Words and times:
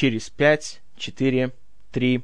через 0.00 0.30
пять, 0.30 0.80
четыре, 0.96 1.52
три. 1.92 2.22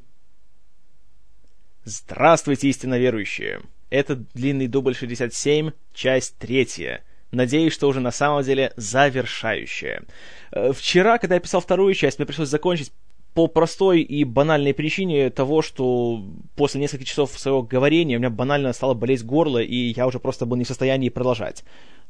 Здравствуйте, 1.84 2.70
истинно 2.70 2.98
верующие! 2.98 3.60
Это 3.90 4.16
длинный 4.16 4.66
дубль 4.66 4.94
67, 4.94 5.72
часть 5.92 6.38
третья. 6.38 7.04
Надеюсь, 7.32 7.74
что 7.74 7.88
уже 7.88 8.00
на 8.00 8.12
самом 8.12 8.44
деле 8.44 8.72
завершающая. 8.76 10.04
Э, 10.52 10.72
вчера, 10.72 11.18
когда 11.18 11.34
я 11.34 11.40
писал 11.42 11.60
вторую 11.60 11.92
часть, 11.92 12.18
мне 12.18 12.24
пришлось 12.24 12.48
закончить 12.48 12.92
по 13.34 13.46
простой 13.46 14.00
и 14.00 14.24
банальной 14.24 14.72
причине 14.72 15.28
того, 15.28 15.60
что 15.60 16.24
после 16.54 16.80
нескольких 16.80 17.08
часов 17.08 17.38
своего 17.38 17.62
говорения 17.62 18.16
у 18.16 18.20
меня 18.20 18.30
банально 18.30 18.72
стало 18.72 18.94
болеть 18.94 19.22
горло, 19.22 19.58
и 19.58 19.92
я 19.94 20.06
уже 20.06 20.18
просто 20.18 20.46
был 20.46 20.56
не 20.56 20.64
в 20.64 20.68
состоянии 20.68 21.10
продолжать. 21.10 21.62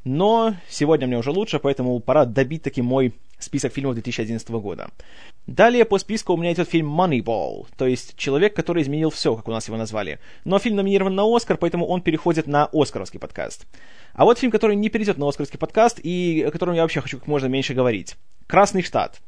Но 0.03 0.55
сегодня 0.69 1.07
мне 1.07 1.17
уже 1.17 1.31
лучше, 1.31 1.59
поэтому 1.59 1.99
пора 1.99 2.25
добить 2.25 2.63
таки 2.63 2.81
мой 2.81 3.13
список 3.39 3.73
фильмов 3.73 3.95
2011 3.95 4.49
года. 4.49 4.89
Далее 5.45 5.85
по 5.85 5.97
списку 5.97 6.33
у 6.33 6.37
меня 6.37 6.53
идет 6.53 6.69
фильм 6.69 6.89
Moneyball, 6.89 7.67
то 7.77 7.87
есть 7.87 8.15
«Человек, 8.17 8.55
который 8.55 8.83
изменил 8.83 9.09
все», 9.09 9.35
как 9.35 9.47
у 9.47 9.51
нас 9.51 9.67
его 9.67 9.77
назвали. 9.77 10.19
Но 10.43 10.59
фильм 10.59 10.75
номинирован 10.75 11.15
на 11.15 11.23
Оскар, 11.23 11.57
поэтому 11.57 11.85
он 11.85 12.01
переходит 12.01 12.47
на 12.47 12.69
Оскаровский 12.73 13.19
подкаст. 13.19 13.65
А 14.13 14.25
вот 14.25 14.39
фильм, 14.39 14.51
который 14.51 14.75
не 14.75 14.89
перейдет 14.89 15.17
на 15.17 15.27
Оскаровский 15.27 15.59
подкаст 15.59 15.99
и 16.03 16.43
о 16.47 16.51
котором 16.51 16.73
я 16.73 16.81
вообще 16.81 17.01
хочу 17.01 17.19
как 17.19 17.27
можно 17.27 17.47
меньше 17.47 17.73
говорить. 17.73 18.15
«Красный 18.47 18.81
штат». 18.81 19.21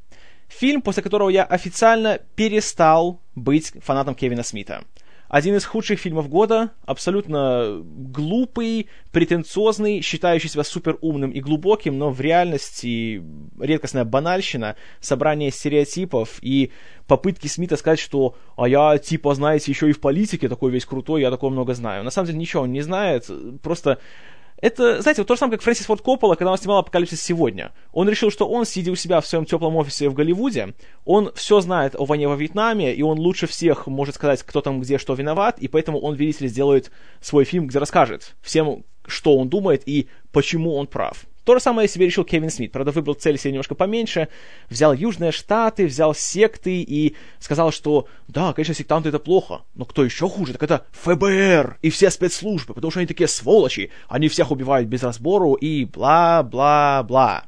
Фильм, 0.50 0.82
после 0.82 1.04
которого 1.04 1.30
я 1.30 1.44
официально 1.44 2.20
перестал 2.36 3.20
быть 3.36 3.72
фанатом 3.84 4.16
Кевина 4.16 4.44
Смита. 4.44 4.84
Один 5.30 5.56
из 5.56 5.64
худших 5.64 6.00
фильмов 6.00 6.28
года, 6.28 6.72
абсолютно 6.86 7.82
глупый, 7.84 8.90
претенциозный, 9.12 10.02
считающий 10.02 10.50
себя 10.50 10.64
супер 10.64 10.98
умным 11.02 11.30
и 11.30 11.40
глубоким, 11.40 12.00
но 12.00 12.10
в 12.10 12.20
реальности 12.20 13.24
редкостная 13.60 14.06
банальщина, 14.06 14.76
собрание 15.00 15.52
стереотипов 15.52 16.40
и 16.42 16.72
попытки 17.08 17.46
Смита 17.46 17.78
сказать, 17.78 18.00
что 18.00 18.36
«а 18.58 18.68
я, 18.68 18.98
типа, 18.98 19.36
знаете, 19.36 19.72
еще 19.72 19.88
и 19.88 19.94
в 19.94 20.00
политике 20.00 20.50
такой 20.50 20.72
весь 20.72 20.86
крутой, 20.86 21.22
я 21.22 21.30
такого 21.30 21.52
много 21.52 21.76
знаю». 21.76 22.04
На 22.04 22.10
самом 22.10 22.26
деле 22.26 22.40
ничего 22.40 22.64
он 22.64 22.72
не 22.72 22.82
знает, 22.82 23.30
просто 23.62 24.00
это, 24.62 25.02
знаете, 25.02 25.22
вот 25.22 25.28
то 25.28 25.36
же 25.36 25.40
самое, 25.40 25.58
как 25.58 25.64
Фрэнсис 25.64 25.86
Форд 25.86 26.02
Коппола, 26.02 26.36
когда 26.36 26.52
он 26.52 26.58
снимал 26.58 26.80
«Апокалипсис 26.80 27.22
сегодня». 27.22 27.72
Он 27.92 28.10
решил, 28.10 28.30
что 28.30 28.48
он, 28.48 28.66
сидя 28.66 28.92
у 28.92 28.96
себя 28.96 29.22
в 29.22 29.28
своем 29.28 29.46
теплом 29.46 29.76
офисе 29.78 30.10
в 30.10 30.14
Голливуде, 30.14 30.74
он 31.06 31.32
все 31.36 31.62
знает 31.62 31.96
о 31.96 32.06
войне 32.06 32.28
во 32.28 32.36
Вьетнаме, 32.36 32.94
и 32.94 33.02
он 33.02 33.20
лучше 33.20 33.48
всех 33.48 33.88
может 33.88 34.16
сказать, 34.16 34.44
кто 34.44 34.62
там 34.62 34.82
где 34.82 34.98
что 34.98 35.14
виноват, 35.14 35.60
и 35.60 35.68
поэтому 35.68 36.00
он, 36.00 36.16
видите 36.16 36.46
ли, 36.46 36.50
сделает 36.50 36.92
свой 37.22 37.46
фильм, 37.46 37.68
где 37.68 37.80
расскажет 37.80 38.36
всем, 38.42 38.84
что 39.08 39.38
он 39.38 39.50
думает 39.50 39.88
и 39.88 40.08
почему 40.32 40.76
он 40.76 40.88
прав. 40.88 41.26
То 41.44 41.56
же 41.56 41.62
самое 41.62 41.88
себе 41.88 42.06
решил 42.06 42.24
Кевин 42.24 42.50
Смит. 42.50 42.72
Правда, 42.72 42.92
выбрал 42.92 43.16
цель 43.16 43.38
себе 43.38 43.52
немножко 43.52 43.76
поменьше. 43.76 44.28
Взял 44.70 44.94
Южные 44.94 45.32
Штаты, 45.32 45.86
взял 45.86 46.14
секты 46.14 46.82
и 46.82 47.16
сказал, 47.40 47.72
что 47.72 48.08
да, 48.28 48.54
конечно, 48.54 48.74
сектанты 48.74 49.10
это 49.10 49.20
плохо, 49.20 49.62
но 49.76 49.86
кто 49.86 50.04
еще 50.04 50.30
хуже, 50.30 50.54
так 50.54 50.64
это 50.64 50.86
ФБР 50.92 51.80
и 51.82 51.90
все 51.90 52.12
спецслужбы, 52.12 52.74
потому 52.74 52.92
что 52.92 53.00
они 53.00 53.08
такие 53.08 53.28
сволочи, 53.28 53.92
они 54.08 54.28
всех 54.28 54.52
убивают 54.52 54.88
без 54.88 55.04
разбору 55.04 55.54
и 55.54 55.86
бла-бла-бла. 55.86 57.46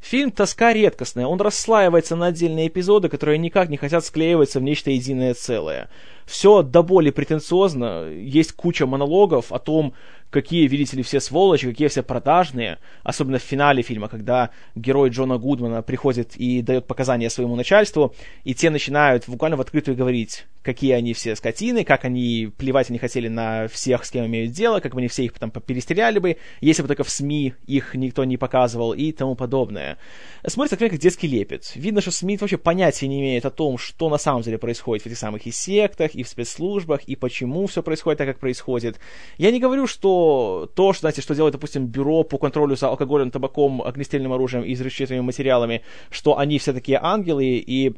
Фильм 0.00 0.30
«Тоска 0.30 0.72
редкостная», 0.72 1.26
он 1.26 1.40
расслаивается 1.40 2.16
на 2.16 2.26
отдельные 2.26 2.68
эпизоды, 2.68 3.10
которые 3.10 3.36
никак 3.36 3.68
не 3.68 3.76
хотят 3.76 4.04
склеиваться 4.04 4.58
в 4.58 4.62
нечто 4.62 4.90
единое 4.90 5.34
целое. 5.34 5.90
Все 6.24 6.62
до 6.62 6.82
боли 6.82 7.10
претенциозно, 7.10 8.08
есть 8.08 8.52
куча 8.52 8.86
монологов 8.86 9.52
о 9.52 9.58
том, 9.58 9.92
какие, 10.30 10.66
видите 10.68 10.96
ли, 10.96 11.02
все 11.02 11.20
сволочи, 11.20 11.68
какие 11.68 11.88
все 11.88 12.02
продажные, 12.02 12.78
особенно 13.02 13.38
в 13.38 13.42
финале 13.42 13.82
фильма, 13.82 14.08
когда 14.08 14.50
герой 14.74 15.10
Джона 15.10 15.38
Гудмана 15.38 15.82
приходит 15.82 16.36
и 16.36 16.62
дает 16.62 16.86
показания 16.86 17.28
своему 17.30 17.56
начальству, 17.56 18.14
и 18.44 18.54
те 18.54 18.70
начинают 18.70 19.24
буквально 19.26 19.56
в 19.56 19.60
открытую 19.60 19.96
говорить, 19.96 20.46
какие 20.62 20.92
они 20.92 21.14
все 21.14 21.34
скотины, 21.36 21.84
как 21.84 22.04
они 22.04 22.50
плевать 22.56 22.90
они 22.90 22.98
хотели 22.98 23.28
на 23.28 23.68
всех, 23.68 24.04
с 24.04 24.10
кем 24.10 24.26
имеют 24.26 24.52
дело, 24.52 24.80
как 24.80 24.92
бы 24.92 24.98
они 24.98 25.08
все 25.08 25.24
их 25.24 25.32
потом 25.32 25.50
перестреляли 25.50 26.18
бы, 26.18 26.36
если 26.60 26.82
бы 26.82 26.88
только 26.88 27.04
в 27.04 27.10
СМИ 27.10 27.54
их 27.66 27.94
никто 27.94 28.24
не 28.24 28.36
показывал 28.36 28.92
и 28.92 29.12
тому 29.12 29.34
подобное. 29.34 29.98
Смотрится, 30.46 30.76
как 30.76 30.98
детский 30.98 31.28
лепет. 31.28 31.72
Видно, 31.74 32.00
что 32.00 32.10
Смит 32.10 32.40
вообще 32.40 32.58
понятия 32.58 33.08
не 33.08 33.20
имеет 33.20 33.46
о 33.46 33.50
том, 33.50 33.78
что 33.78 34.08
на 34.08 34.18
самом 34.18 34.42
деле 34.42 34.58
происходит 34.58 35.04
в 35.04 35.06
этих 35.06 35.18
самых 35.18 35.46
и 35.46 35.50
сектах, 35.50 36.14
и 36.14 36.22
в 36.22 36.28
спецслужбах, 36.28 37.04
и 37.04 37.16
почему 37.16 37.66
все 37.66 37.82
происходит 37.82 38.18
так, 38.18 38.28
как 38.28 38.38
происходит. 38.38 38.98
Я 39.38 39.50
не 39.50 39.60
говорю, 39.60 39.86
что 39.86 40.70
то, 40.74 40.92
что, 40.92 41.00
знаете, 41.00 41.22
что 41.22 41.34
делает, 41.34 41.52
допустим, 41.52 41.86
бюро 41.86 42.22
по 42.22 42.38
контролю 42.38 42.76
за 42.76 42.88
алкоголем, 42.88 43.30
табаком, 43.30 43.82
огнестрельным 43.82 44.32
оружием 44.32 44.64
и 44.64 44.74
взрывчатыми 44.74 45.20
материалами, 45.20 45.82
что 46.10 46.38
они 46.38 46.58
все 46.58 46.72
такие 46.72 46.98
ангелы, 47.00 47.44
и 47.44 47.94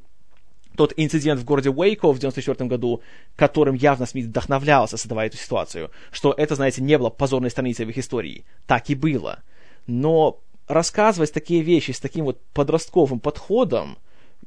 тот 0.77 0.93
инцидент 0.97 1.41
в 1.41 1.45
городе 1.45 1.71
Уэйко 1.71 2.13
в 2.13 2.19
94 2.19 2.69
году, 2.69 3.03
которым 3.37 3.75
явно 3.75 4.07
Смит 4.07 4.27
вдохновлялся, 4.27 4.97
создавая 4.97 5.29
эту 5.29 5.37
ситуацию, 5.37 5.91
что 6.11 6.33
это, 6.37 6.55
знаете, 6.55 6.83
не 6.83 6.99
было 6.99 7.11
позорной 7.11 7.51
страницей 7.51 7.87
в 7.87 7.91
их 7.91 7.99
истории. 7.99 8.45
Так 8.67 8.91
и 8.91 8.95
было. 8.95 9.41
Но 9.87 10.41
рассказывать 10.69 11.33
такие 11.33 11.63
вещи 11.63 11.93
с 11.93 12.01
таким 12.01 12.25
вот 12.25 12.41
подростковым 12.55 13.21
подходом, 13.21 13.99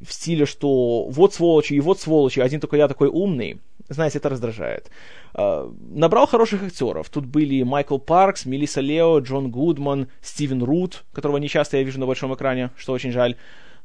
в 0.01 0.11
стиле, 0.11 0.45
что 0.45 1.05
вот 1.05 1.33
сволочи 1.33 1.73
и 1.73 1.79
вот 1.79 1.99
сволочи, 1.99 2.39
один 2.39 2.59
только 2.59 2.77
я 2.77 2.87
такой 2.87 3.07
умный, 3.07 3.61
знаете, 3.87 4.17
это 4.17 4.29
раздражает. 4.29 4.89
Uh, 5.33 5.75
набрал 5.91 6.27
хороших 6.27 6.63
актеров. 6.63 7.09
Тут 7.09 7.25
были 7.25 7.61
Майкл 7.63 7.97
Паркс, 7.97 8.45
Мелисса 8.45 8.81
Лео, 8.81 9.19
Джон 9.19 9.51
Гудман, 9.51 10.07
Стивен 10.21 10.63
Рут, 10.63 11.03
которого 11.13 11.37
не 11.37 11.49
часто 11.49 11.77
я 11.77 11.83
вижу 11.83 11.99
на 11.99 12.07
большом 12.07 12.33
экране, 12.33 12.71
что 12.77 12.93
очень 12.93 13.11
жаль. 13.11 13.35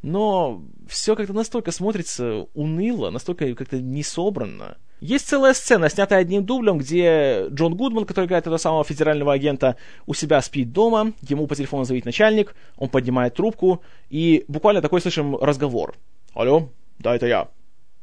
Но 0.03 0.63
все 0.89 1.15
как-то 1.15 1.33
настолько 1.33 1.73
смотрится 1.73 2.47
уныло, 2.55 3.11
настолько 3.11 3.55
как-то 3.55 3.81
несобранно. 3.81 4.79
Есть 5.01 5.29
целая 5.29 5.55
сцена, 5.55 5.89
снятая 5.89 6.21
одним 6.21 6.45
дублем, 6.45 6.79
где 6.79 7.47
Джон 7.49 7.75
Гудман, 7.75 8.05
который 8.05 8.27
играет 8.27 8.45
этого 8.45 8.59
самого 8.59 8.85
федерального 8.85 9.33
агента, 9.33 9.77
у 10.07 10.13
себя 10.13 10.43
спит 10.43 10.73
дома, 10.73 11.13
ему 11.23 11.47
по 11.47 11.57
телефону 11.57 11.85
зовет 11.85 12.05
начальник, 12.05 12.55
он 12.77 12.91
поднимает 12.91 13.35
трубку, 13.35 13.83
и 14.11 14.45
буквально 14.47 14.83
такой 14.83 15.01
слышим 15.01 15.37
разговор. 15.37 15.95
Алло, 16.35 16.69
да, 16.99 17.17
это 17.17 17.27
я. 17.27 17.49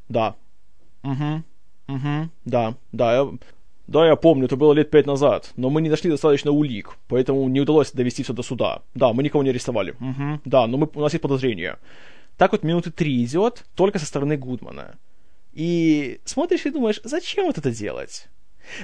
Да. 0.09 0.35
Угу. 1.03 1.43
Угу, 1.87 2.29
да, 2.43 2.75
да, 2.91 3.15
я, 3.15 3.31
да, 3.87 4.05
я 4.05 4.15
помню, 4.15 4.45
это 4.45 4.57
было 4.57 4.73
лет 4.73 4.89
пять 4.89 5.05
назад, 5.05 5.51
но 5.55 5.69
мы 5.69 5.81
не 5.81 5.89
нашли 5.89 6.11
достаточно 6.11 6.51
улик, 6.51 6.97
поэтому 7.07 7.47
не 7.47 7.61
удалось 7.61 7.91
довести 7.91 8.23
все 8.23 8.33
до 8.33 8.43
суда. 8.43 8.81
Да, 8.93 9.13
мы 9.13 9.23
никого 9.23 9.43
не 9.43 9.49
арестовали. 9.49 9.91
Угу, 9.91 10.41
да, 10.45 10.67
но 10.67 10.77
мы, 10.77 10.89
у 10.93 10.99
нас 10.99 11.13
есть 11.13 11.21
подозрения. 11.21 11.77
Так 12.37 12.51
вот 12.51 12.63
минуты 12.63 12.91
три 12.91 13.23
идет, 13.23 13.65
только 13.75 13.97
со 13.97 14.05
стороны 14.05 14.37
Гудмана. 14.37 14.95
И 15.53 16.19
смотришь 16.25 16.65
и 16.65 16.69
думаешь, 16.69 17.01
зачем 17.03 17.47
вот 17.47 17.57
это 17.57 17.71
делать? 17.71 18.27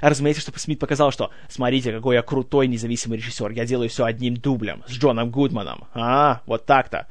Разумеется, 0.02 0.42
чтобы 0.42 0.60
Смит 0.60 0.80
показал, 0.80 1.12
что 1.12 1.30
«Смотрите, 1.50 1.92
какой 1.92 2.16
я 2.16 2.22
крутой 2.22 2.68
независимый 2.68 3.18
режиссер, 3.18 3.52
я 3.52 3.66
делаю 3.66 3.90
все 3.90 4.06
одним 4.06 4.38
дублем, 4.38 4.84
с 4.88 4.92
Джоном 4.94 5.30
Гудманом». 5.30 5.86
А, 5.94 6.42
вот 6.46 6.66
так-то. 6.66 7.08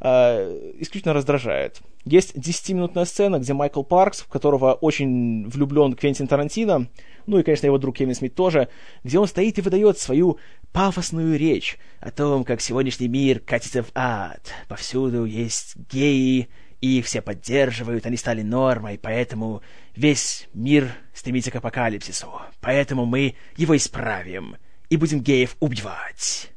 Э, 0.00 0.72
исключительно 0.78 1.14
раздражает. 1.14 1.80
Есть 2.04 2.36
10-минутная 2.36 3.04
сцена, 3.04 3.38
где 3.38 3.52
Майкл 3.52 3.82
Паркс, 3.82 4.22
в 4.22 4.28
которого 4.28 4.72
очень 4.72 5.48
влюблен 5.48 5.94
Квентин 5.94 6.26
Тарантино, 6.26 6.88
ну 7.26 7.38
и, 7.38 7.42
конечно, 7.42 7.66
его 7.66 7.78
друг 7.78 7.96
Кевин 7.96 8.14
Смит 8.14 8.34
тоже, 8.34 8.68
где 9.04 9.18
он 9.18 9.26
стоит 9.26 9.58
и 9.58 9.62
выдает 9.62 9.98
свою 9.98 10.38
пафосную 10.72 11.38
речь 11.38 11.78
о 12.00 12.10
том, 12.10 12.44
как 12.44 12.60
сегодняшний 12.60 13.08
мир 13.08 13.40
катится 13.40 13.82
в 13.82 13.90
ад. 13.94 14.52
Повсюду 14.68 15.24
есть 15.24 15.76
геи, 15.90 16.48
и 16.82 17.00
все 17.00 17.22
поддерживают, 17.22 18.06
они 18.06 18.16
стали 18.16 18.42
нормой, 18.42 18.98
поэтому 19.00 19.62
весь 19.94 20.48
мир 20.52 20.92
стремится 21.14 21.52
к 21.52 21.56
апокалипсису. 21.56 22.28
Поэтому 22.60 23.06
мы 23.06 23.36
его 23.56 23.76
исправим 23.76 24.56
и 24.90 24.96
будем 24.96 25.20
геев 25.20 25.56
убивать. 25.60 26.50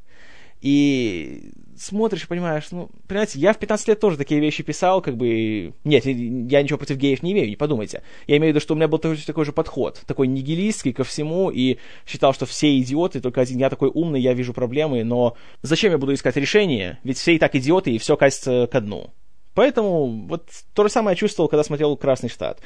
И 0.61 1.51
смотришь 1.77 2.27
понимаешь, 2.27 2.67
ну, 2.71 2.89
понимаете, 3.07 3.39
я 3.39 3.53
в 3.53 3.57
15 3.57 3.87
лет 3.87 3.99
тоже 3.99 4.17
такие 4.17 4.39
вещи 4.39 4.63
писал, 4.63 5.01
как 5.01 5.17
бы... 5.17 5.73
Нет, 5.83 6.05
я 6.05 6.63
ничего 6.63 6.77
против 6.77 6.97
геев 6.97 7.23
не 7.23 7.33
имею, 7.33 7.49
не 7.49 7.55
подумайте. 7.55 8.03
Я 8.27 8.37
имею 8.37 8.51
в 8.51 8.55
виду, 8.55 8.61
что 8.61 8.73
у 8.73 8.77
меня 8.77 8.87
был 8.87 8.97
такой, 8.97 9.17
такой 9.17 9.45
же 9.45 9.51
подход, 9.51 10.01
такой 10.05 10.27
нигилистский 10.27 10.93
ко 10.93 11.03
всему, 11.03 11.49
и 11.49 11.77
считал, 12.05 12.33
что 12.33 12.45
все 12.45 12.77
идиоты, 12.79 13.21
только 13.21 13.41
один 13.41 13.59
я 13.59 13.69
такой 13.69 13.89
умный, 13.93 14.21
я 14.21 14.33
вижу 14.33 14.53
проблемы, 14.53 15.03
но 15.03 15.35
зачем 15.61 15.91
я 15.91 15.97
буду 15.97 16.13
искать 16.13 16.35
решение? 16.37 16.99
Ведь 17.03 17.17
все 17.17 17.35
и 17.35 17.39
так 17.39 17.55
идиоты, 17.55 17.91
и 17.91 17.97
все 17.97 18.17
катится 18.17 18.67
ко 18.71 18.81
дну. 18.81 19.11
Поэтому 19.53 20.27
вот 20.27 20.49
то 20.73 20.83
же 20.83 20.89
самое 20.89 21.13
я 21.13 21.17
чувствовал, 21.17 21.47
когда 21.47 21.63
смотрел 21.63 21.95
«Красный 21.95 22.29
штат». 22.29 22.61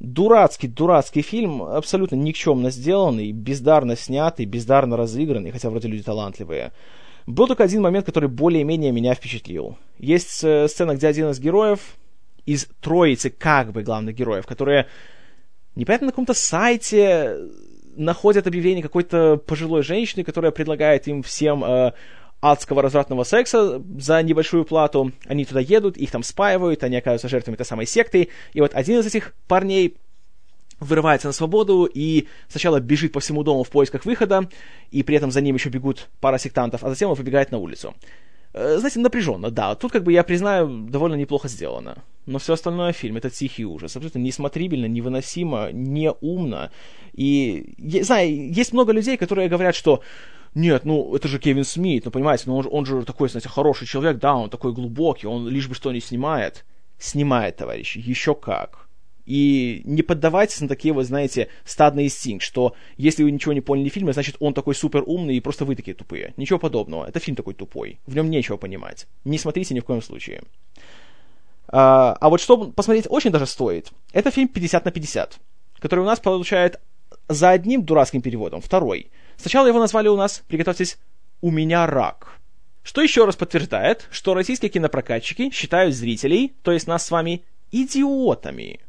Дурацкий, 0.00 0.66
дурацкий 0.66 1.22
фильм, 1.22 1.62
абсолютно 1.62 2.16
никчемно 2.16 2.70
сделанный, 2.70 3.30
бездарно 3.30 3.96
снятый, 3.96 4.46
бездарно 4.46 4.96
разыгранный, 4.96 5.52
хотя 5.52 5.70
вроде 5.70 5.86
люди 5.86 6.02
талантливые. 6.02 6.72
Был 7.26 7.46
только 7.46 7.64
один 7.64 7.82
момент, 7.82 8.06
который 8.06 8.28
более-менее 8.28 8.92
меня 8.92 9.14
впечатлил. 9.14 9.78
Есть 9.98 10.42
э, 10.42 10.68
сцена, 10.68 10.94
где 10.94 11.06
один 11.06 11.30
из 11.30 11.40
героев, 11.40 11.80
из 12.46 12.66
троицы 12.80 13.30
как 13.30 13.72
бы 13.72 13.82
главных 13.82 14.14
героев, 14.14 14.46
которые 14.46 14.88
непонятно 15.76 16.06
на 16.06 16.12
каком-то 16.12 16.34
сайте 16.34 17.38
находят 17.94 18.46
объявление 18.46 18.82
какой-то 18.82 19.36
пожилой 19.36 19.82
женщины, 19.82 20.24
которая 20.24 20.50
предлагает 20.50 21.06
им 21.06 21.22
всем 21.22 21.64
э, 21.64 21.92
адского 22.40 22.82
развратного 22.82 23.22
секса 23.22 23.80
за 23.98 24.22
небольшую 24.22 24.64
плату. 24.64 25.12
Они 25.26 25.44
туда 25.44 25.60
едут, 25.60 25.96
их 25.96 26.10
там 26.10 26.22
спаивают, 26.22 26.82
они 26.82 26.96
оказываются 26.96 27.28
жертвами 27.28 27.54
этой 27.54 27.66
самой 27.66 27.86
секты. 27.86 28.28
И 28.52 28.60
вот 28.60 28.74
один 28.74 28.98
из 28.98 29.06
этих 29.06 29.34
парней 29.46 29.96
вырывается 30.82 31.28
на 31.28 31.32
свободу 31.32 31.88
и 31.92 32.26
сначала 32.48 32.80
бежит 32.80 33.12
по 33.12 33.20
всему 33.20 33.42
дому 33.42 33.64
в 33.64 33.70
поисках 33.70 34.04
выхода, 34.04 34.48
и 34.90 35.02
при 35.02 35.16
этом 35.16 35.30
за 35.30 35.40
ним 35.40 35.56
еще 35.56 35.68
бегут 35.68 36.08
пара 36.20 36.38
сектантов, 36.38 36.84
а 36.84 36.88
затем 36.88 37.10
он 37.10 37.16
выбегает 37.16 37.50
на 37.50 37.58
улицу. 37.58 37.94
Э, 38.54 38.76
знаете, 38.78 39.00
напряженно, 39.00 39.50
да. 39.50 39.74
Тут, 39.74 39.92
как 39.92 40.04
бы, 40.04 40.12
я 40.12 40.22
признаю, 40.22 40.86
довольно 40.88 41.14
неплохо 41.14 41.48
сделано. 41.48 42.04
Но 42.26 42.38
все 42.38 42.52
остальное 42.52 42.92
в 42.92 42.96
фильме— 42.96 43.18
это 43.18 43.30
тихий 43.30 43.64
ужас. 43.64 43.96
Абсолютно 43.96 44.18
несмотрибельно, 44.18 44.86
невыносимо, 44.86 45.70
неумно. 45.72 46.70
И, 47.14 47.74
я, 47.78 48.04
знаю, 48.04 48.52
есть 48.52 48.72
много 48.72 48.92
людей, 48.92 49.16
которые 49.16 49.48
говорят, 49.48 49.74
что 49.74 50.02
нет, 50.54 50.84
ну, 50.84 51.14
это 51.14 51.28
же 51.28 51.38
Кевин 51.38 51.64
Смит, 51.64 52.04
ну, 52.04 52.10
понимаете, 52.10 52.44
ну, 52.46 52.56
он, 52.56 52.68
он 52.70 52.84
же 52.84 53.04
такой, 53.04 53.30
знаете, 53.30 53.48
хороший 53.48 53.86
человек, 53.86 54.18
да, 54.18 54.34
он 54.34 54.50
такой 54.50 54.74
глубокий, 54.74 55.26
он 55.26 55.48
лишь 55.48 55.66
бы 55.66 55.74
что 55.74 55.92
не 55.92 56.00
снимает. 56.00 56.64
Снимает, 56.98 57.56
товарищи, 57.56 57.98
еще 57.98 58.34
как. 58.34 58.81
И 59.24 59.82
не 59.84 60.02
поддавайтесь 60.02 60.60
на 60.60 60.68
такие 60.68 60.92
вот, 60.92 61.04
знаете, 61.06 61.48
стадный 61.64 62.04
инстинкт, 62.04 62.44
что 62.44 62.74
если 62.96 63.22
вы 63.22 63.30
ничего 63.30 63.52
не 63.52 63.60
поняли 63.60 63.88
в 63.88 63.92
фильме, 63.92 64.12
значит 64.12 64.36
он 64.40 64.54
такой 64.54 64.74
супер 64.74 65.04
умный 65.06 65.36
и 65.36 65.40
просто 65.40 65.64
вы 65.64 65.76
такие 65.76 65.94
тупые. 65.94 66.34
Ничего 66.36 66.58
подобного. 66.58 67.06
Это 67.06 67.20
фильм 67.20 67.36
такой 67.36 67.54
тупой. 67.54 68.00
В 68.06 68.14
нем 68.16 68.30
нечего 68.30 68.56
понимать. 68.56 69.06
Не 69.24 69.38
смотрите 69.38 69.74
ни 69.74 69.80
в 69.80 69.84
коем 69.84 70.02
случае. 70.02 70.42
А, 71.68 72.16
а 72.20 72.28
вот 72.28 72.40
что 72.40 72.56
посмотреть 72.70 73.06
очень 73.08 73.30
даже 73.30 73.46
стоит, 73.46 73.92
это 74.12 74.30
фильм 74.30 74.48
50 74.48 74.84
на 74.84 74.90
50, 74.90 75.38
который 75.78 76.00
у 76.00 76.04
нас 76.04 76.20
получает 76.20 76.80
за 77.28 77.50
одним 77.50 77.84
дурацким 77.84 78.20
переводом, 78.20 78.60
второй. 78.60 79.10
Сначала 79.36 79.66
его 79.66 79.78
назвали 79.78 80.08
у 80.08 80.16
нас, 80.16 80.42
приготовьтесь, 80.48 80.98
«У 81.40 81.50
меня 81.50 81.86
рак». 81.86 82.38
Что 82.82 83.00
еще 83.00 83.24
раз 83.24 83.36
подтверждает, 83.36 84.08
что 84.10 84.34
российские 84.34 84.68
кинопрокатчики 84.68 85.50
считают 85.50 85.94
зрителей, 85.94 86.52
то 86.62 86.72
есть 86.72 86.88
нас 86.88 87.06
с 87.06 87.10
вами, 87.10 87.44
идиотами. 87.70 88.80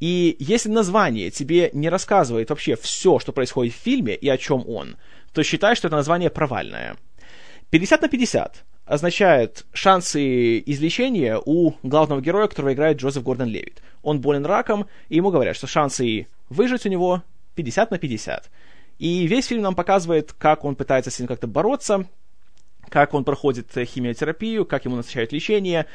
И 0.00 0.36
если 0.38 0.68
название 0.68 1.30
тебе 1.30 1.70
не 1.72 1.88
рассказывает 1.88 2.50
вообще 2.50 2.76
все, 2.76 3.18
что 3.18 3.32
происходит 3.32 3.74
в 3.74 3.78
фильме 3.78 4.14
и 4.14 4.28
о 4.28 4.36
чем 4.36 4.68
он, 4.68 4.96
то 5.32 5.42
считай, 5.42 5.74
что 5.74 5.88
это 5.88 5.96
название 5.96 6.30
провальное. 6.30 6.96
50 7.70 8.02
на 8.02 8.08
50 8.08 8.64
означает 8.84 9.66
шансы 9.72 10.58
излечения 10.60 11.40
у 11.44 11.72
главного 11.82 12.20
героя, 12.20 12.46
которого 12.46 12.72
играет 12.72 12.98
Джозеф 12.98 13.22
Гордон 13.22 13.48
Левит. 13.48 13.82
Он 14.02 14.20
болен 14.20 14.46
раком, 14.46 14.86
и 15.08 15.16
ему 15.16 15.30
говорят, 15.30 15.56
что 15.56 15.66
шансы 15.66 16.28
выжить 16.48 16.86
у 16.86 16.88
него 16.88 17.22
50 17.56 17.90
на 17.90 17.98
50. 17.98 18.50
И 18.98 19.26
весь 19.26 19.46
фильм 19.46 19.62
нам 19.62 19.74
показывает, 19.74 20.32
как 20.32 20.64
он 20.64 20.76
пытается 20.76 21.10
с 21.10 21.18
ним 21.18 21.26
как-то 21.28 21.46
бороться, 21.46 22.06
как 22.88 23.14
он 23.14 23.24
проходит 23.24 23.70
химиотерапию, 23.72 24.64
как 24.64 24.84
ему 24.84 24.96
назначают 24.96 25.32
лечение, 25.32 25.86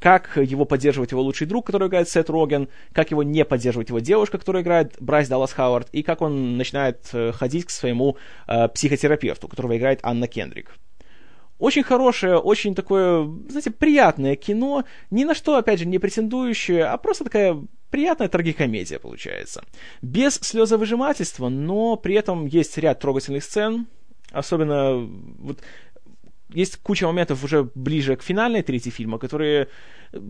как 0.00 0.36
его 0.36 0.64
поддерживает 0.64 1.12
его 1.12 1.22
лучший 1.22 1.46
друг, 1.46 1.66
который 1.66 1.88
играет 1.88 2.08
Сет 2.08 2.30
Роген, 2.30 2.68
как 2.92 3.10
его 3.10 3.22
не 3.22 3.44
поддерживает 3.44 3.90
его 3.90 3.98
девушка, 3.98 4.38
которая 4.38 4.62
играет 4.62 4.96
Брайс 4.98 5.28
Даллас 5.28 5.52
Хауард, 5.52 5.88
и 5.92 6.02
как 6.02 6.22
он 6.22 6.56
начинает 6.56 7.08
э, 7.12 7.32
ходить 7.32 7.66
к 7.66 7.70
своему 7.70 8.16
э, 8.48 8.68
психотерапевту, 8.68 9.46
которого 9.46 9.76
играет 9.76 10.00
Анна 10.02 10.26
Кендрик. 10.26 10.74
Очень 11.58 11.82
хорошее, 11.82 12.38
очень 12.38 12.74
такое, 12.74 13.30
знаете, 13.50 13.70
приятное 13.70 14.34
кино, 14.34 14.84
ни 15.10 15.24
на 15.24 15.34
что, 15.34 15.56
опять 15.56 15.78
же, 15.78 15.86
не 15.86 15.98
претендующее, 15.98 16.86
а 16.86 16.96
просто 16.96 17.24
такая 17.24 17.62
приятная 17.90 18.28
трагикомедия 18.28 18.98
получается. 18.98 19.62
Без 20.00 20.36
слезовыжимательства, 20.36 21.50
но 21.50 21.96
при 21.96 22.14
этом 22.14 22.46
есть 22.46 22.78
ряд 22.78 23.00
трогательных 23.00 23.44
сцен, 23.44 23.86
особенно 24.32 25.06
вот 25.38 25.58
есть 26.52 26.76
куча 26.76 27.06
моментов 27.06 27.44
уже 27.44 27.68
ближе 27.74 28.16
к 28.16 28.22
финальной 28.22 28.62
трети 28.62 28.88
фильма, 28.88 29.18
которые 29.18 29.68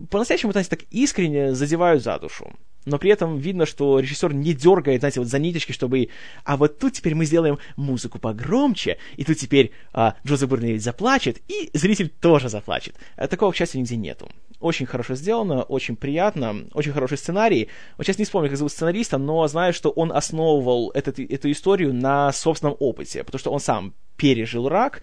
по-настоящему, 0.09 0.51
знаете, 0.51 0.69
так 0.69 0.83
искренне 0.91 1.53
задевают 1.53 2.03
за 2.03 2.19
душу. 2.19 2.53
Но 2.85 2.97
при 2.97 3.11
этом 3.11 3.37
видно, 3.37 3.65
что 3.65 3.99
режиссер 3.99 4.33
не 4.33 4.53
дергает, 4.53 5.01
знаете, 5.01 5.19
вот 5.19 5.29
за 5.29 5.37
ниточки, 5.37 5.71
чтобы 5.71 6.09
а 6.43 6.57
вот 6.57 6.79
тут 6.79 6.93
теперь 6.93 7.13
мы 7.13 7.25
сделаем 7.25 7.59
музыку 7.75 8.17
погромче, 8.17 8.97
и 9.17 9.23
тут 9.23 9.37
теперь 9.37 9.71
а, 9.93 10.15
Джозеф 10.25 10.49
Бурневич 10.49 10.81
заплачет, 10.81 11.39
и 11.47 11.69
зритель 11.73 12.09
тоже 12.09 12.49
заплачет. 12.49 12.95
А 13.17 13.27
такого, 13.27 13.51
к 13.51 13.55
счастью, 13.55 13.81
нигде 13.81 13.97
нету. 13.97 14.29
Очень 14.59 14.87
хорошо 14.87 15.15
сделано, 15.15 15.61
очень 15.63 15.95
приятно, 15.95 16.65
очень 16.73 16.91
хороший 16.91 17.17
сценарий. 17.17 17.67
Вот 17.97 18.05
сейчас 18.05 18.17
не 18.17 18.25
вспомню, 18.25 18.49
как 18.49 18.57
зовут 18.57 18.71
сценариста, 18.71 19.19
но 19.19 19.47
знаю, 19.47 19.73
что 19.73 19.91
он 19.91 20.11
основывал 20.11 20.91
этот, 20.91 21.19
эту 21.19 21.51
историю 21.51 21.93
на 21.93 22.31
собственном 22.31 22.75
опыте, 22.79 23.23
потому 23.23 23.39
что 23.39 23.51
он 23.51 23.59
сам 23.59 23.93
пережил 24.17 24.69
рак, 24.69 25.01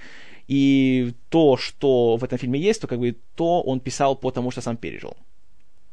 и 0.48 1.12
то, 1.28 1.56
что 1.56 2.16
в 2.16 2.24
этом 2.24 2.38
фильме 2.38 2.58
есть, 2.58 2.80
то 2.80 2.88
как 2.88 2.98
бы 2.98 3.16
то 3.36 3.62
он 3.62 3.80
писал 3.80 4.16
потому, 4.16 4.50
что 4.50 4.60
сам 4.60 4.76
пережил. 4.76 5.16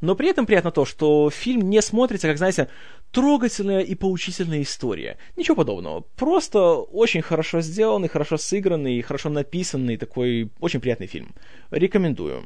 Но 0.01 0.15
при 0.15 0.29
этом 0.29 0.45
приятно 0.45 0.71
то, 0.71 0.85
что 0.85 1.29
фильм 1.29 1.69
не 1.69 1.81
смотрится, 1.81 2.27
как, 2.27 2.37
знаете, 2.37 2.69
трогательная 3.11 3.79
и 3.79 3.95
поучительная 3.95 4.61
история. 4.61 5.17
Ничего 5.35 5.55
подобного. 5.55 6.01
Просто 6.15 6.59
очень 6.73 7.21
хорошо 7.21 7.61
сделанный, 7.61 8.09
хорошо 8.09 8.37
сыгранный, 8.37 9.01
хорошо 9.01 9.29
написанный, 9.29 9.97
такой 9.97 10.51
очень 10.59 10.79
приятный 10.79 11.07
фильм. 11.07 11.33
Рекомендую. 11.71 12.45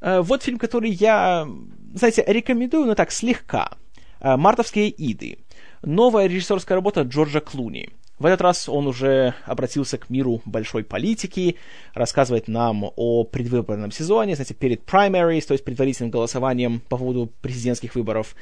Э, 0.00 0.20
вот 0.20 0.42
фильм, 0.42 0.58
который 0.58 0.90
я, 0.90 1.46
знаете, 1.94 2.24
рекомендую, 2.26 2.86
но 2.86 2.94
так, 2.94 3.10
слегка. 3.10 3.72
Э, 4.20 4.36
«Мартовские 4.36 4.90
иды». 4.90 5.38
Новая 5.82 6.26
режиссерская 6.26 6.76
работа 6.76 7.02
Джорджа 7.02 7.40
Клуни. 7.40 7.90
В 8.18 8.26
этот 8.26 8.40
раз 8.40 8.68
он 8.68 8.86
уже 8.86 9.34
обратился 9.44 9.96
к 9.96 10.10
миру 10.10 10.42
большой 10.44 10.82
политики, 10.82 11.56
рассказывает 11.94 12.48
нам 12.48 12.90
о 12.96 13.24
предвыборном 13.24 13.92
сезоне, 13.92 14.34
знаете, 14.34 14.54
перед 14.54 14.82
primaries, 14.84 15.46
то 15.46 15.52
есть 15.52 15.64
предварительным 15.64 16.10
голосованием 16.10 16.80
по 16.80 16.96
поводу 16.96 17.32
президентских 17.40 17.94
выборов. 17.94 18.34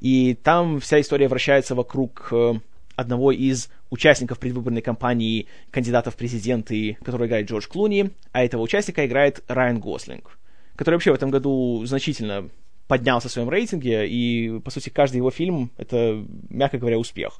И 0.00 0.34
там 0.34 0.80
вся 0.80 1.00
история 1.00 1.28
вращается 1.28 1.74
вокруг 1.74 2.28
э, 2.32 2.54
одного 2.96 3.32
из 3.32 3.70
участников 3.90 4.38
предвыборной 4.38 4.82
кампании 4.82 5.46
кандидатов 5.70 6.14
в 6.14 6.16
президенты, 6.18 6.98
который 7.02 7.26
играет 7.26 7.48
Джордж 7.48 7.68
Клуни, 7.68 8.10
а 8.32 8.44
этого 8.44 8.62
участника 8.62 9.06
играет 9.06 9.42
Райан 9.48 9.80
Гослинг, 9.80 10.38
который 10.76 10.96
вообще 10.96 11.12
в 11.12 11.14
этом 11.14 11.30
году 11.30 11.82
значительно 11.86 12.50
поднялся 12.92 13.30
в 13.30 13.32
своем 13.32 13.48
рейтинге, 13.48 14.06
и, 14.06 14.60
по 14.60 14.70
сути, 14.70 14.90
каждый 14.90 15.16
его 15.16 15.30
фильм— 15.30 15.70
это, 15.78 16.22
мягко 16.50 16.76
говоря, 16.76 16.98
успех. 16.98 17.38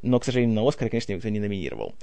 Но, 0.00 0.18
к 0.18 0.24
сожалению, 0.24 0.54
на 0.54 0.66
Оскар, 0.66 0.88
конечно, 0.88 1.12
никто 1.12 1.28
не 1.28 1.40
номинировал. 1.40 1.94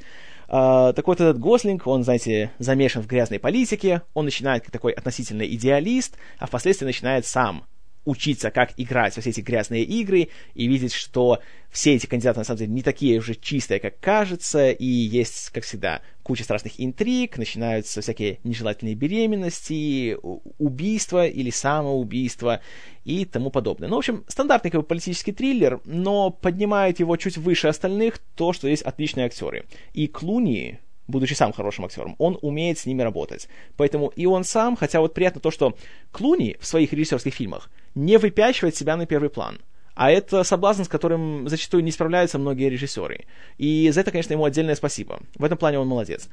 Uh, 0.48 0.94
так 0.94 1.08
вот, 1.08 1.20
этот 1.20 1.40
Гослинг, 1.40 1.88
он, 1.88 2.04
знаете, 2.04 2.52
замешан 2.60 3.02
в 3.02 3.08
грязной 3.08 3.40
политике, 3.40 4.04
он 4.14 4.26
начинает 4.26 4.62
как 4.62 4.72
такой 4.72 4.92
относительно 4.92 5.42
идеалист, 5.42 6.16
а 6.38 6.46
впоследствии 6.46 6.86
начинает 6.86 7.26
сам 7.26 7.64
учиться, 8.06 8.52
как 8.52 8.72
играть 8.78 9.16
во 9.16 9.22
все 9.22 9.30
эти 9.30 9.42
грязные 9.42 9.84
игры, 9.84 10.30
и 10.56 10.68
видеть, 10.68 10.94
что 10.94 11.40
все 11.70 11.96
эти 11.96 12.06
кандидаты, 12.06 12.40
на 12.40 12.44
самом 12.44 12.60
деле, 12.60 12.72
не 12.72 12.82
такие 12.82 13.20
уже 13.20 13.36
чистые, 13.36 13.80
как 13.80 14.00
кажется, 14.00 14.72
и 14.72 14.86
есть, 14.86 15.50
как 15.52 15.64
всегда, 15.64 16.02
куча 16.24 16.44
страшных 16.44 16.74
интриг, 16.78 17.38
начинаются 17.38 18.02
всякие 18.02 18.40
нежелательные 18.44 18.96
беременности, 18.96 20.18
убийства 20.58 21.28
или 21.28 21.50
самоубийства 21.50 22.62
и 23.06 23.26
тому 23.26 23.52
подобное. 23.52 23.88
Ну, 23.88 23.96
в 23.96 24.00
общем, 24.00 24.26
стандартный 24.28 24.72
как 24.72 24.82
бы, 24.82 24.88
политический 24.88 25.32
триллер, 25.32 25.80
но 25.86 26.30
поднимает 26.30 27.00
его 27.00 27.16
чуть 27.18 27.38
выше 27.38 27.68
остальных 27.68 28.20
то, 28.36 28.54
что 28.54 28.68
есть 28.68 28.84
отличные 28.84 29.28
актеры. 29.28 29.66
И 29.94 30.08
Клуни, 30.08 30.80
будучи 31.12 31.34
сам 31.34 31.54
хорошим 31.54 31.86
актером, 31.86 32.16
он 32.18 32.40
умеет 32.42 32.80
с 32.80 32.86
ними 32.86 33.04
работать. 33.04 33.48
Поэтому 33.78 34.08
и 34.16 34.26
он 34.26 34.44
сам, 34.44 34.76
хотя 34.76 35.02
вот 35.02 35.14
приятно 35.14 35.42
то, 35.42 35.52
что 35.52 35.76
Клуни 36.12 36.58
в 36.60 36.66
своих 36.66 36.94
режиссерских 36.94 37.34
фильмах 37.34 37.70
не 37.94 38.18
выпячивает 38.18 38.76
себя 38.76 38.96
на 38.96 39.06
первый 39.06 39.30
план. 39.30 39.60
А 39.94 40.10
это 40.10 40.44
соблазн, 40.44 40.84
с 40.84 40.88
которым 40.88 41.48
зачастую 41.50 41.84
не 41.84 41.92
справляются 41.92 42.40
многие 42.40 42.70
режиссеры. 42.70 43.26
И 43.58 43.90
за 43.92 44.02
это, 44.02 44.12
конечно, 44.12 44.34
ему 44.34 44.46
отдельное 44.46 44.76
спасибо. 44.76 45.20
В 45.36 45.44
этом 45.44 45.58
плане 45.58 45.80
он 45.80 45.88
молодец. 45.88 46.30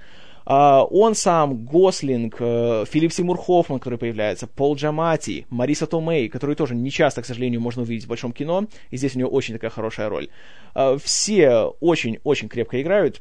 Uh, 0.46 0.86
он 0.90 1.14
сам, 1.14 1.66
Гослинг, 1.66 2.40
uh, 2.40 2.88
Филипп 2.88 3.12
Симур 3.12 3.36
Хоффман, 3.36 3.80
который 3.80 3.98
появляется, 3.98 4.46
Пол 4.46 4.76
Джамати, 4.76 5.44
Мариса 5.50 5.86
Томей, 5.86 6.30
который 6.30 6.56
тоже 6.56 6.74
не 6.74 6.90
часто, 6.90 7.20
к 7.20 7.26
сожалению, 7.26 7.60
можно 7.60 7.82
увидеть 7.82 8.06
в 8.06 8.08
большом 8.08 8.32
кино, 8.32 8.66
и 8.88 8.96
здесь 8.96 9.14
у 9.14 9.18
него 9.18 9.28
очень 9.28 9.52
такая 9.52 9.70
хорошая 9.70 10.08
роль. 10.08 10.28
Uh, 10.74 10.98
все 11.04 11.74
очень-очень 11.80 12.48
крепко 12.48 12.80
играют, 12.80 13.20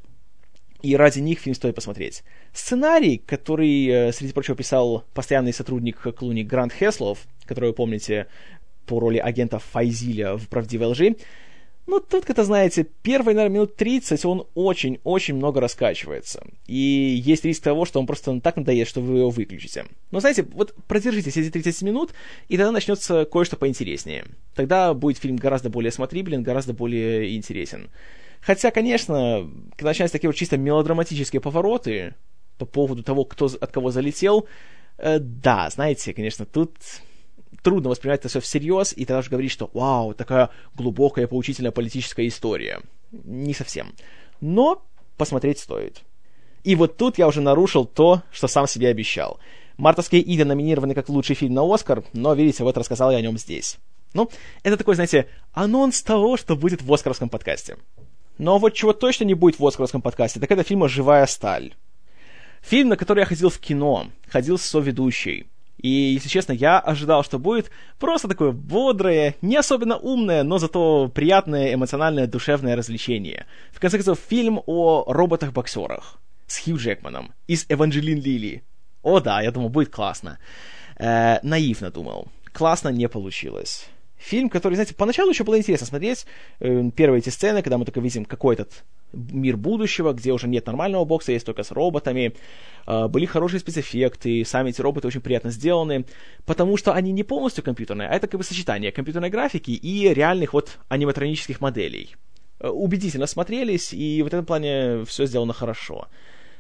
и 0.82 0.96
ради 0.96 1.20
них 1.20 1.40
фильм 1.40 1.56
стоит 1.56 1.76
посмотреть. 1.76 2.24
Сценарий, 2.54 3.18
который, 3.18 3.88
э, 3.88 4.12
среди 4.12 4.34
прочего, 4.34 4.56
писал 4.56 5.06
постоянный 5.14 5.54
сотрудник 5.54 6.00
Клуни 6.16 6.44
Грант 6.44 6.74
Хеслов, 6.74 7.20
который 7.46 7.70
вы 7.70 7.74
помните 7.74 8.28
по 8.86 9.00
роли 9.00 9.18
агента 9.18 9.60
Файзиля 9.60 10.38
в 10.38 10.48
«Правдивой 10.48 10.88
лжи», 10.88 11.16
ну, 11.88 12.02
тут, 12.02 12.26
как-то, 12.26 12.44
знаете, 12.44 12.86
первые, 13.02 13.34
наверное, 13.34 13.56
минут 13.56 13.78
30 13.78 14.26
он 14.26 14.46
очень-очень 14.56 15.36
много 15.36 15.62
раскачивается. 15.62 16.46
И 16.68 16.76
есть 16.76 17.46
риск 17.46 17.64
того, 17.64 17.86
что 17.86 18.02
он 18.02 18.06
просто 18.06 18.42
так 18.42 18.58
надоест, 18.58 18.90
что 18.90 19.00
вы 19.00 19.20
его 19.20 19.30
выключите. 19.30 19.86
Но, 20.12 20.20
знаете, 20.20 20.44
вот 20.52 20.76
продержитесь 20.90 21.38
эти 21.38 21.50
30 21.50 21.84
минут, 21.84 22.12
и 22.50 22.58
тогда 22.58 22.74
начнется 22.74 23.24
кое-что 23.24 23.56
поинтереснее. 23.56 24.26
Тогда 24.54 24.94
будет 24.94 25.18
фильм 25.18 25.38
гораздо 25.38 25.70
более 25.70 25.94
смотрибелен, 25.94 26.44
гораздо 26.44 26.74
более 26.74 27.38
интересен. 27.38 27.90
Хотя, 28.48 28.72
конечно, 28.72 29.46
когда 29.76 29.90
начинаются 29.90 30.14
такие 30.14 30.30
вот 30.30 30.38
чисто 30.38 30.56
мелодраматические 30.56 31.42
повороты, 31.42 32.16
по 32.58 32.66
поводу 32.66 33.04
того, 33.04 33.26
кто 33.26 33.48
от 33.48 33.72
кого 33.74 33.92
залетел, 33.92 34.48
э, 34.98 35.20
да, 35.20 35.70
знаете, 35.70 36.14
конечно, 36.14 36.46
тут 36.46 36.72
трудно 37.62 37.90
воспринимать 37.90 38.22
это 38.22 38.30
все 38.30 38.40
всерьез, 38.40 38.94
и 38.96 39.04
тогда 39.04 39.22
же 39.22 39.30
говорить, 39.30 39.52
что 39.52 39.70
«Вау, 39.74 40.14
такая 40.14 40.50
глубокая, 40.76 41.28
поучительная 41.28 41.72
политическая 41.72 42.26
история». 42.26 42.80
Не 43.12 43.54
совсем. 43.54 43.94
Но 44.40 44.82
посмотреть 45.18 45.60
стоит. 45.60 46.04
И 46.64 46.76
вот 46.76 46.96
тут 46.96 47.18
я 47.18 47.28
уже 47.28 47.42
нарушил 47.42 47.84
то, 47.84 48.22
что 48.32 48.48
сам 48.48 48.66
себе 48.66 48.88
обещал. 48.88 49.42
«Мартовские 49.76 50.22
Иды» 50.22 50.46
номинированы 50.46 50.94
как 50.94 51.10
лучший 51.10 51.36
фильм 51.36 51.54
на 51.54 51.74
Оскар, 51.74 52.06
но, 52.14 52.34
видите, 52.34 52.64
вот 52.64 52.78
рассказал 52.78 53.12
я 53.12 53.18
о 53.18 53.22
нем 53.22 53.38
здесь. 53.38 53.78
Ну, 54.14 54.32
это 54.64 54.78
такой, 54.78 54.96
знаете, 54.96 55.28
анонс 55.52 56.02
того, 56.02 56.38
что 56.38 56.56
будет 56.56 56.82
в 56.82 56.94
Оскаровском 56.94 57.28
подкасте. 57.28 57.76
Но 58.38 58.58
вот 58.60 58.74
чего 58.74 58.94
точно 58.94 59.24
не 59.26 59.34
будет 59.34 59.60
в 59.60 59.66
Оскаровском 59.66 60.02
подкасте, 60.02 60.40
так 60.40 60.52
это 60.52 60.64
фильма 60.64 60.88
«Живая 60.88 61.26
сталь». 61.26 61.74
Фильм, 62.62 62.90
на 62.90 62.98
который 62.98 63.20
я 63.20 63.26
ходил 63.26 63.50
в 63.50 63.60
кино, 63.60 64.08
ходил 64.28 64.58
с 64.58 64.64
соведущей. 64.64 65.48
И, 65.78 65.90
если 65.90 66.28
честно, 66.28 66.54
я 66.54 66.80
ожидал, 66.80 67.24
что 67.24 67.38
будет 67.38 67.70
просто 68.00 68.28
такое 68.28 68.52
бодрое, 68.52 69.36
не 69.42 69.56
особенно 69.56 69.98
умное, 69.98 70.44
но 70.44 70.58
зато 70.58 71.08
приятное, 71.14 71.74
эмоциональное, 71.74 72.26
душевное 72.28 72.76
развлечение. 72.76 73.46
В 73.72 73.80
конце 73.80 73.98
концов, 73.98 74.20
фильм 74.28 74.62
о 74.66 75.06
роботах-боксерах 75.08 76.18
с 76.48 76.64
Хью 76.64 76.78
Джекманом 76.78 77.34
из 77.46 77.66
«Эванжелин 77.70 78.20
Лили». 78.22 78.64
О 79.04 79.20
да, 79.20 79.42
я 79.42 79.52
думал, 79.52 79.70
будет 79.70 79.90
классно. 79.90 80.40
Э, 80.98 81.38
наивно 81.44 81.92
думал. 81.92 82.28
Классно 82.52 82.90
не 82.90 83.08
получилось. 83.08 83.88
Фильм, 84.18 84.50
который, 84.50 84.74
знаете, 84.74 84.96
поначалу 84.96 85.30
еще 85.30 85.44
было 85.44 85.58
интересно 85.58 85.86
смотреть. 85.86 86.26
Э, 86.60 86.90
первые 86.96 87.20
эти 87.20 87.30
сцены, 87.30 87.62
когда 87.62 87.78
мы 87.78 87.86
только 87.86 88.00
видим 88.00 88.26
какой 88.26 88.56
этот 88.56 88.84
мир 89.14 89.58
будущего, 89.58 90.12
где 90.14 90.34
уже 90.34 90.48
нет 90.48 90.66
нормального 90.66 91.06
бокса, 91.06 91.32
есть 91.32 91.46
только 91.46 91.64
с 91.64 91.72
роботами. 91.72 92.34
Э, 92.88 93.08
были 93.08 93.26
хорошие 93.26 93.60
спецэффекты, 93.60 94.44
сами 94.44 94.70
эти 94.70 94.82
роботы 94.82 95.08
очень 95.08 95.22
приятно 95.22 95.52
сделаны, 95.52 96.06
потому 96.46 96.78
что 96.78 96.94
они 96.94 97.12
не 97.12 97.24
полностью 97.24 97.64
компьютерные, 97.64 98.10
а 98.10 98.14
это 98.14 98.28
как 98.28 98.40
бы 98.40 98.44
сочетание 98.44 98.92
компьютерной 98.92 99.30
графики 99.30 99.72
и 99.72 100.14
реальных 100.14 100.54
вот 100.54 100.80
аниматронических 100.90 101.62
моделей. 101.62 102.16
Э, 102.60 102.70
убедительно 102.70 103.28
смотрелись, 103.28 103.94
и 103.94 104.24
в 104.24 104.28
этом 104.28 104.46
плане 104.46 105.06
все 105.06 105.28
сделано 105.28 105.54
хорошо. 105.54 106.08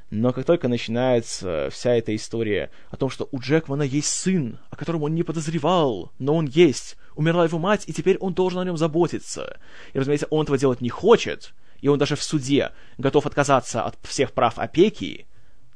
Но 0.09 0.31
как 0.31 0.45
только 0.45 0.69
начинается 0.69 1.69
вся 1.71 1.95
эта 1.95 2.15
история 2.15 2.71
о 2.89 2.95
том, 2.95 3.09
что 3.09 3.27
у 3.31 3.39
Джекмана 3.39 3.83
есть 3.83 4.07
сын, 4.07 4.57
о 4.69 4.77
котором 4.77 5.03
он 5.03 5.13
не 5.13 5.23
подозревал, 5.23 6.13
но 6.17 6.35
он 6.35 6.45
есть, 6.45 6.95
умерла 7.15 7.43
его 7.43 7.59
мать, 7.59 7.83
и 7.87 7.93
теперь 7.93 8.17
он 8.17 8.33
должен 8.33 8.59
о 8.59 8.65
нем 8.65 8.77
заботиться. 8.77 9.59
И, 9.91 9.99
разумеется, 9.99 10.27
он 10.29 10.43
этого 10.43 10.57
делать 10.57 10.79
не 10.79 10.89
хочет, 10.89 11.53
и 11.81 11.89
он 11.89 11.99
даже 11.99 12.15
в 12.15 12.23
суде 12.23 12.71
готов 12.97 13.25
отказаться 13.25 13.83
от 13.83 13.97
всех 14.03 14.31
прав 14.31 14.57
опеки, 14.57 15.27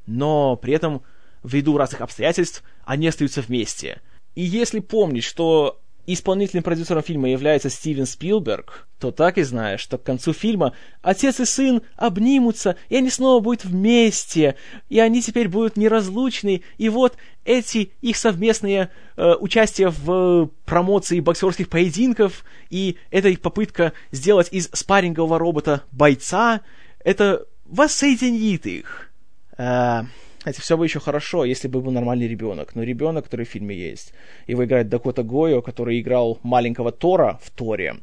но 0.06 0.56
при 0.56 0.74
этом, 0.74 1.04
ввиду 1.44 1.78
разных 1.78 2.00
обстоятельств, 2.00 2.64
они 2.86 3.08
остаются 3.08 3.42
вместе. 3.42 4.02
И 4.36 4.44
если 4.44 4.80
помнить, 4.80 5.26
что 5.26 5.82
исполнительным 6.06 6.64
продюсером 6.64 7.04
фильма 7.04 7.30
является 7.30 7.70
Стивен 7.70 8.06
Спилберг, 8.06 8.88
то 9.00 9.12
так 9.12 9.38
и 9.38 9.44
знаешь, 9.44 9.80
что 9.80 9.98
к 9.98 10.04
концу 10.04 10.34
фильма 10.34 10.74
отец 11.02 11.40
и 11.40 11.46
сын 11.46 11.82
обнимутся, 11.96 12.76
и 12.90 12.96
они 12.96 13.10
снова 13.10 13.42
будут 13.42 13.66
вместе, 13.66 14.56
и 14.90 15.00
они 15.00 15.22
теперь 15.22 15.48
будут 15.48 15.78
неразлучны, 15.78 16.62
и 16.78 16.90
вот 16.90 17.18
эти 17.46 17.92
их 18.02 18.18
совместные 18.18 18.90
э, 19.18 19.34
участия 19.40 19.90
в 19.90 20.50
промоции 20.66 21.20
боксерских 21.20 21.70
поединков, 21.70 22.46
и 22.70 22.98
эта 23.10 23.30
их 23.30 23.42
попытка 23.42 23.94
сделать 24.12 24.50
из 24.52 24.70
спаррингового 24.74 25.40
робота 25.40 25.84
бойца, 25.92 26.62
это 27.04 27.46
воссоединит 27.66 28.66
их. 28.66 29.12
Э, 29.58 30.04
это 30.44 30.62
все 30.62 30.76
бы 30.78 30.86
еще 30.86 31.00
хорошо, 31.00 31.46
если 31.46 31.68
бы 31.68 31.82
был 31.82 31.92
нормальный 31.92 32.28
ребенок. 32.28 32.76
Но 32.76 32.84
ребенок, 32.84 33.26
который 33.26 33.46
в 33.46 33.50
фильме 33.50 33.76
есть, 33.76 34.14
его 34.48 34.64
играет 34.66 34.90
Дакота 34.90 35.24
Гойо, 35.24 35.62
который 35.62 36.00
играл 36.00 36.40
маленького 36.44 36.92
Тора 36.92 37.40
в 37.44 37.52
Торе, 37.52 37.98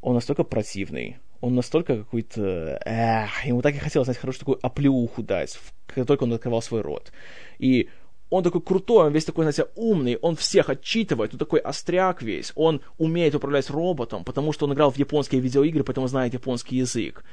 он 0.00 0.14
настолько 0.14 0.44
противный, 0.44 1.16
он 1.40 1.54
настолько 1.54 1.96
какой-то... 1.96 2.80
Эх, 2.84 3.44
ему 3.44 3.62
так 3.62 3.74
и 3.74 3.78
хотелось, 3.78 4.06
знаете, 4.06 4.20
хорошую 4.20 4.40
такую 4.40 4.58
оплеуху 4.62 5.22
дать, 5.22 5.58
как 5.86 6.06
только 6.06 6.24
он 6.24 6.32
открывал 6.32 6.62
свой 6.62 6.80
рот. 6.80 7.12
И 7.58 7.88
он 8.30 8.42
такой 8.42 8.60
крутой, 8.60 9.06
он 9.06 9.12
весь 9.12 9.24
такой, 9.24 9.44
знаете, 9.44 9.66
умный, 9.76 10.16
он 10.16 10.34
всех 10.34 10.68
отчитывает, 10.68 11.32
он 11.32 11.38
такой 11.38 11.60
остряк 11.60 12.22
весь, 12.22 12.52
он 12.56 12.80
умеет 12.98 13.34
управлять 13.34 13.70
роботом, 13.70 14.24
потому 14.24 14.52
что 14.52 14.66
он 14.66 14.72
играл 14.72 14.90
в 14.90 14.98
японские 14.98 15.40
видеоигры, 15.40 15.84
поэтому 15.84 16.08
знает 16.08 16.34
японский 16.34 16.76
язык. 16.78 17.24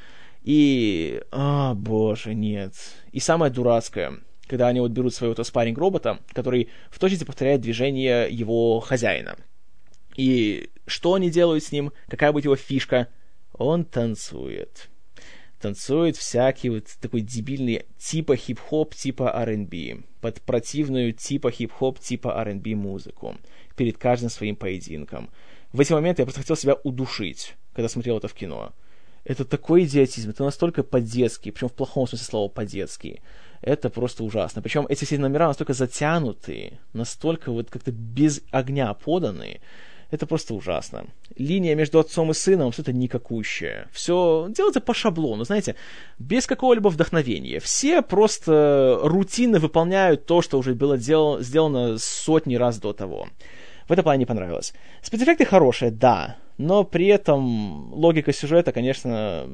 И... 0.44 1.24
А, 1.32 1.74
боже, 1.74 2.36
нет. 2.36 2.74
И 3.12 3.20
самое 3.20 3.52
дурацкое, 3.52 4.20
когда 4.48 4.68
они 4.68 4.80
вот 4.80 4.92
берут 4.92 5.14
своего 5.14 5.42
спарринг 5.44 5.78
робота, 5.78 6.20
который 6.34 6.70
в 6.90 7.00
точности 7.00 7.24
повторяет 7.24 7.62
движение 7.62 8.28
его 8.30 8.80
хозяина. 8.80 9.38
И 10.16 10.70
что 10.86 11.14
они 11.14 11.30
делают 11.30 11.64
с 11.64 11.72
ним, 11.72 11.92
какая 12.08 12.32
будет 12.32 12.46
его 12.46 12.56
фишка? 12.56 13.08
Он 13.54 13.86
танцует. 13.86 14.90
Танцует 15.60 16.18
всякий 16.18 16.70
вот 16.70 16.88
такой 17.00 17.22
дебильный 17.22 17.86
типа 17.98 18.36
хип-хоп, 18.36 18.94
типа 18.96 19.32
R&B, 19.34 20.04
под 20.20 20.42
противную 20.42 21.14
типа 21.14 21.52
хип-хоп, 21.52 22.00
типа 22.00 22.38
R&B 22.42 22.76
музыку, 22.76 23.38
перед 23.78 23.98
каждым 23.98 24.30
своим 24.30 24.58
поединком. 24.58 25.30
В 25.72 25.80
эти 25.80 25.94
моменты 25.94 26.22
я 26.22 26.26
просто 26.26 26.42
хотел 26.42 26.58
себя 26.58 26.76
удушить, 26.84 27.56
когда 27.74 27.88
смотрел 27.88 28.18
это 28.18 28.28
в 28.28 28.34
кино. 28.34 28.74
Это 29.24 29.46
такой 29.46 29.86
идиотизм, 29.86 30.32
это 30.32 30.44
настолько 30.44 30.84
по-детски, 30.84 31.50
причем 31.50 31.70
в 31.70 31.74
плохом 31.74 32.08
смысле 32.08 32.26
слова 32.26 32.50
по-детски 32.50 33.22
это 33.64 33.90
просто 33.90 34.24
ужасно. 34.24 34.62
Причем 34.62 34.86
эти 34.90 35.06
все 35.06 35.18
номера 35.18 35.48
настолько 35.48 35.74
затянутые, 35.74 36.80
настолько 36.94 37.52
вот 37.52 37.70
как-то 37.70 37.92
без 37.92 38.42
огня 38.52 38.94
поданы, 38.94 39.62
это 40.12 40.28
просто 40.28 40.54
ужасно. 40.54 41.06
Линия 41.38 41.74
между 41.74 42.00
отцом 42.00 42.30
и 42.30 42.34
сыном 42.34 42.72
что-то 42.72 42.94
никакущее. 42.94 43.88
Все 43.92 44.48
делается 44.50 44.80
по 44.80 44.94
шаблону, 44.94 45.44
знаете, 45.44 45.76
без 46.20 46.46
какого-либо 46.46 46.90
вдохновения. 46.90 47.60
Все 47.60 48.02
просто 48.04 49.00
рутинно 49.02 49.60
выполняют 49.60 50.26
то, 50.28 50.42
что 50.44 50.60
уже 50.60 50.76
было 50.76 50.98
дел- 50.98 51.40
сделано 51.42 51.98
сотни 51.98 52.56
раз 52.56 52.78
до 52.80 52.94
того. 52.94 53.28
В 53.88 53.92
этом 53.92 54.04
плане 54.04 54.20
не 54.20 54.26
понравилось. 54.26 54.74
Спецэффекты 55.02 55.46
хорошие, 55.46 55.90
да, 55.90 56.38
но 56.58 56.84
при 56.84 57.08
этом 57.08 57.94
логика 57.94 58.34
сюжета, 58.34 58.72
конечно, 58.72 59.48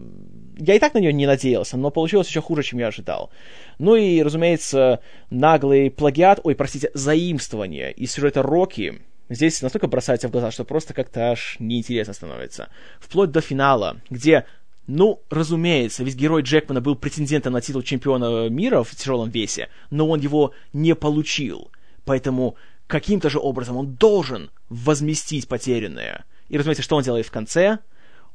я 0.57 0.75
и 0.75 0.79
так 0.79 0.93
на 0.93 0.99
нее 0.99 1.13
не 1.13 1.27
надеялся, 1.27 1.77
но 1.77 1.91
получилось 1.91 2.27
еще 2.27 2.41
хуже, 2.41 2.63
чем 2.63 2.79
я 2.79 2.87
ожидал. 2.87 3.29
Ну 3.77 3.95
и, 3.95 4.21
разумеется, 4.21 4.99
наглый 5.29 5.89
плагиат, 5.89 6.39
ой, 6.43 6.55
простите, 6.55 6.91
заимствование 6.93 7.91
из 7.91 8.11
сюжета 8.11 8.41
Рокки, 8.41 9.01
здесь 9.29 9.61
настолько 9.61 9.87
бросается 9.87 10.27
в 10.27 10.31
глаза, 10.31 10.51
что 10.51 10.65
просто 10.65 10.93
как-то 10.93 11.31
аж 11.31 11.55
неинтересно 11.59 12.13
становится. 12.13 12.69
Вплоть 12.99 13.31
до 13.31 13.41
финала, 13.41 13.97
где 14.09 14.45
ну, 14.91 15.21
разумеется, 15.29 16.03
ведь 16.03 16.15
герой 16.15 16.41
Джекмана 16.41 16.81
был 16.81 16.95
претендентом 16.95 17.53
на 17.53 17.61
титул 17.61 17.83
чемпиона 17.83 18.49
мира 18.49 18.81
в 18.81 18.95
тяжелом 18.95 19.29
весе, 19.29 19.69
но 19.91 20.09
он 20.09 20.19
его 20.19 20.53
не 20.73 20.95
получил. 20.95 21.69
Поэтому 22.05 22.55
каким-то 22.87 23.29
же 23.29 23.37
образом 23.37 23.77
он 23.77 23.93
должен 23.93 24.49
возместить 24.67 25.47
потерянное. 25.47 26.25
И, 26.49 26.57
разумеется, 26.57 26.83
что 26.83 26.95
он 26.95 27.03
делает 27.03 27.25
в 27.25 27.31
конце? 27.31 27.79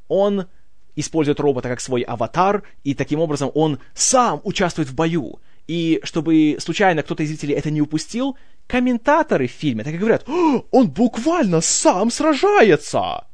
Он 0.07 0.47
использует 0.95 1.39
робота 1.39 1.69
как 1.69 1.81
свой 1.81 2.01
аватар, 2.01 2.63
и 2.83 2.93
таким 2.93 3.19
образом 3.19 3.51
он 3.53 3.79
сам 3.93 4.41
участвует 4.43 4.89
в 4.89 4.95
бою. 4.95 5.39
И 5.67 5.99
чтобы 6.03 6.57
случайно 6.59 7.03
кто-то 7.03 7.23
из 7.23 7.29
зрителей 7.29 7.55
это 7.55 7.71
не 7.71 7.81
упустил, 7.81 8.37
комментаторы 8.67 9.47
в 9.47 9.51
фильме 9.51 9.83
так 9.83 9.93
и 9.93 9.97
говорят, 9.97 10.27
он 10.27 10.89
буквально 10.89 11.61
сам 11.61 12.11
сражается! 12.11 13.25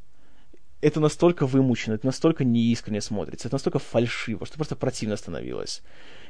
Это 0.82 1.00
настолько 1.00 1.46
вымучено, 1.46 1.94
это 1.94 2.08
настолько 2.08 2.44
неискренне 2.44 3.02
смотрится, 3.02 3.48
это 3.48 3.56
настолько 3.56 3.78
фальшиво, 3.78 4.48
что 4.48 4.56
просто 4.56 4.76
противно 4.76 5.16
становилось. 5.16 5.84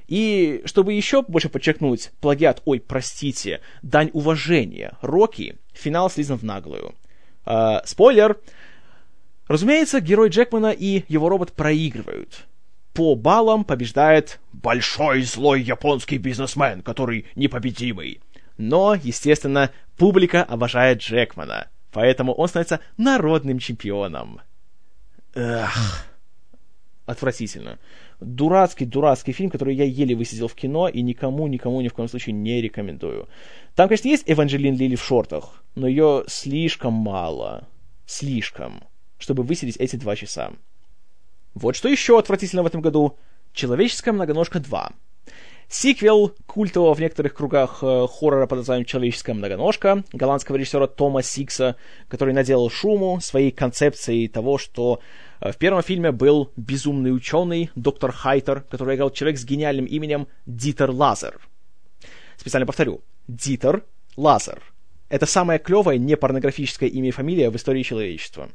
И 0.08 0.62
чтобы 0.65 0.91
еще 0.91 1.22
больше 1.22 1.48
подчеркнуть 1.48 2.12
плагиат, 2.20 2.62
ой, 2.65 2.81
простите, 2.81 3.62
дань 3.81 4.10
уважения 4.12 4.98
Рокки, 5.01 5.58
финал 5.72 6.10
слизан 6.10 6.38
в 6.38 6.43
наглую. 6.43 6.96
Э, 7.45 7.79
спойлер! 7.86 8.38
Разумеется, 9.48 10.00
герой 10.00 10.29
Джекмана 10.29 10.71
и 10.71 11.03
его 11.07 11.27
робот 11.27 11.51
проигрывают. 11.53 12.48
По 12.93 13.15
баллам 13.15 13.63
побеждает 13.63 14.39
большой 14.53 15.24
злой 15.24 15.62
японский 15.62 16.17
бизнесмен, 16.17 16.81
который 16.81 17.25
непобедимый. 17.36 18.21
Но, 18.57 18.95
естественно, 18.95 19.71
публика 19.98 20.43
обожает 20.43 21.00
Джекмана, 21.00 21.67
поэтому 21.91 22.33
он 22.33 22.48
становится 22.48 22.79
народным 22.98 23.60
чемпионом. 23.60 24.41
Эх, 25.33 26.05
отвратительно. 27.05 27.79
Дурацкий, 28.20 28.86
дурацкий 28.86 29.31
фильм, 29.31 29.50
который 29.50 29.75
я 29.75 29.86
еле 29.86 30.15
высидел 30.15 30.48
в 30.48 30.55
кино 30.55 30.88
и 30.88 31.01
никому, 31.01 31.48
никому 31.48 31.81
ни 31.81 31.88
в 31.88 31.93
коем 31.93 32.08
случае 32.10 32.34
не 32.34 32.62
рекомендую. 32.62 33.27
Там, 33.75 33.88
конечно, 33.88 34.08
есть 34.08 34.24
Эванжелин 34.27 34.75
Лили 34.75 34.96
в 34.96 35.03
шортах, 35.03 35.63
но 35.75 35.88
ее 35.88 36.24
слишком 36.27 36.93
мало. 36.93 37.67
Слишком 38.05 38.84
чтобы 39.22 39.43
высидеть 39.43 39.77
эти 39.77 39.96
два 39.96 40.15
часа. 40.15 40.51
Вот 41.53 41.75
что 41.75 41.88
еще 41.88 42.17
отвратительно 42.17 42.63
в 42.63 42.65
этом 42.65 42.81
году. 42.81 43.17
«Человеческая 43.53 44.13
многоножка 44.13 44.60
2». 44.60 44.93
Сиквел 45.74 46.36
культового 46.48 46.94
в 46.94 47.00
некоторых 47.00 47.34
кругах 47.34 47.80
э, 47.82 48.06
хоррора 48.06 48.46
под 48.46 48.58
названием 48.58 48.86
«Человеческая 48.86 49.34
многоножка» 49.34 50.04
голландского 50.12 50.58
режиссера 50.58 50.86
Тома 50.86 51.24
Сикса, 51.24 51.78
который 52.10 52.34
наделал 52.34 52.70
шуму 52.70 53.22
своей 53.22 53.51
концепцией 53.51 54.28
того, 54.28 54.58
что 54.58 55.00
э, 55.40 55.54
в 55.54 55.58
первом 55.58 55.82
фильме 55.82 56.12
был 56.12 56.51
безумный 56.58 57.16
ученый, 57.16 57.72
доктор 57.75 58.12
Хайтер, 58.12 58.66
который 58.70 58.98
играл 58.98 59.12
человек 59.12 59.40
с 59.40 59.46
гениальным 59.46 59.86
именем 59.86 60.28
Дитер 60.46 60.92
Лазер. 60.92 61.40
Специально 62.36 62.66
повторю. 62.66 63.00
Дитер 63.30 63.86
Лазер. 64.18 64.62
Это 65.08 65.25
самое 65.25 65.58
клевое 65.58 65.98
непорнографическое 65.98 66.90
имя 66.90 67.08
и 67.08 67.12
фамилия 67.12 67.50
в 67.50 67.56
истории 67.56 67.84
человечества. 67.84 68.50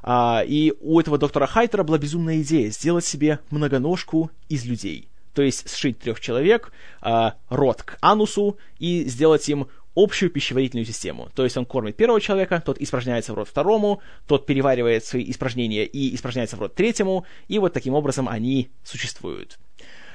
А, 0.00 0.44
и 0.46 0.72
у 0.78 1.00
этого 1.00 1.18
доктора 1.18 1.46
Хайтера 1.46 1.82
была 1.82 1.98
безумная 1.98 2.40
идея 2.42 2.70
сделать 2.70 3.04
себе 3.04 3.40
многоножку 3.50 4.30
из 4.48 4.64
людей. 4.64 5.08
То 5.36 5.42
есть 5.42 5.68
сшить 5.70 5.98
трех 5.98 6.18
человек, 6.18 6.72
а, 7.02 7.34
рот 7.50 7.82
к 7.82 7.98
анусу 8.00 8.56
и 8.78 9.04
сделать 9.04 9.46
им 9.50 9.68
общую 9.94 10.30
пищеварительную 10.30 10.86
систему. 10.86 11.28
То 11.34 11.44
есть 11.44 11.58
он 11.58 11.66
кормит 11.66 11.94
первого 11.94 12.22
человека, 12.22 12.62
тот 12.64 12.78
испражняется 12.78 13.34
в 13.34 13.36
рот 13.36 13.46
второму, 13.46 14.00
тот 14.26 14.46
переваривает 14.46 15.04
свои 15.04 15.30
испражнения 15.30 15.84
и 15.84 16.14
испражняется 16.14 16.56
в 16.56 16.60
рот 16.60 16.74
третьему, 16.74 17.26
и 17.48 17.58
вот 17.58 17.74
таким 17.74 17.92
образом 17.92 18.30
они 18.30 18.70
существуют. 18.82 19.58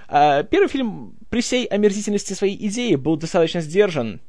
А, 0.07 0.41
первый 0.41 0.69
фильм 0.69 1.13
при 1.29 1.41
всей 1.41 1.65
омерзительности 1.65 2.33
своей 2.33 2.57
идеи 2.67 2.95
был 2.95 3.15
достаточно 3.15 3.61
сдержан, 3.61 4.21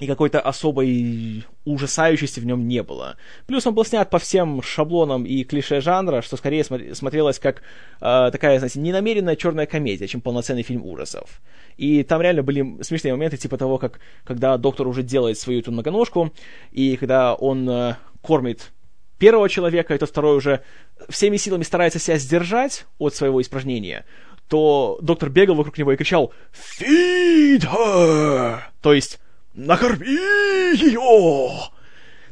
и 0.00 0.06
какой-то 0.06 0.40
особой 0.40 1.44
ужасающести 1.66 2.40
в 2.40 2.46
нем 2.46 2.66
не 2.66 2.82
было. 2.82 3.16
Плюс 3.46 3.66
он 3.66 3.74
был 3.74 3.84
снят 3.84 4.08
по 4.08 4.18
всем 4.18 4.62
шаблонам 4.62 5.24
и 5.24 5.44
клише 5.44 5.82
жанра, 5.82 6.22
что 6.22 6.38
скорее 6.38 6.64
см- 6.64 6.94
смотрелось 6.94 7.38
как 7.38 7.62
э, 8.00 8.30
такая, 8.32 8.58
знаете, 8.58 8.80
ненамеренная 8.80 9.36
черная 9.36 9.66
комедия, 9.66 10.08
чем 10.08 10.22
полноценный 10.22 10.62
фильм 10.62 10.86
ужасов. 10.86 11.42
И 11.76 12.02
там 12.02 12.22
реально 12.22 12.42
были 12.42 12.82
смешные 12.82 13.12
моменты, 13.12 13.36
типа 13.36 13.58
того, 13.58 13.76
как 13.76 14.00
когда 14.24 14.56
доктор 14.56 14.88
уже 14.88 15.02
делает 15.02 15.38
свою 15.38 15.60
эту 15.60 15.70
многоножку, 15.70 16.32
и 16.72 16.96
когда 16.96 17.34
он 17.34 17.68
э, 17.68 17.96
кормит 18.22 18.72
первого 19.18 19.50
человека, 19.50 19.94
и 19.94 19.98
тот 19.98 20.08
второй 20.08 20.38
уже 20.38 20.62
всеми 21.10 21.36
силами 21.36 21.62
старается 21.62 21.98
себя 21.98 22.16
сдержать 22.16 22.86
от 22.98 23.14
своего 23.14 23.42
испражнения, 23.42 24.06
то 24.48 24.98
доктор 25.02 25.28
бегал 25.28 25.56
вокруг 25.56 25.76
него 25.76 25.92
и 25.92 25.96
кричал 25.96 26.32
«Feed 26.80 27.66
her!» 27.70 28.60
То 28.80 28.94
есть 28.94 29.20
Накорми 29.54 30.06
ее! 30.06 31.70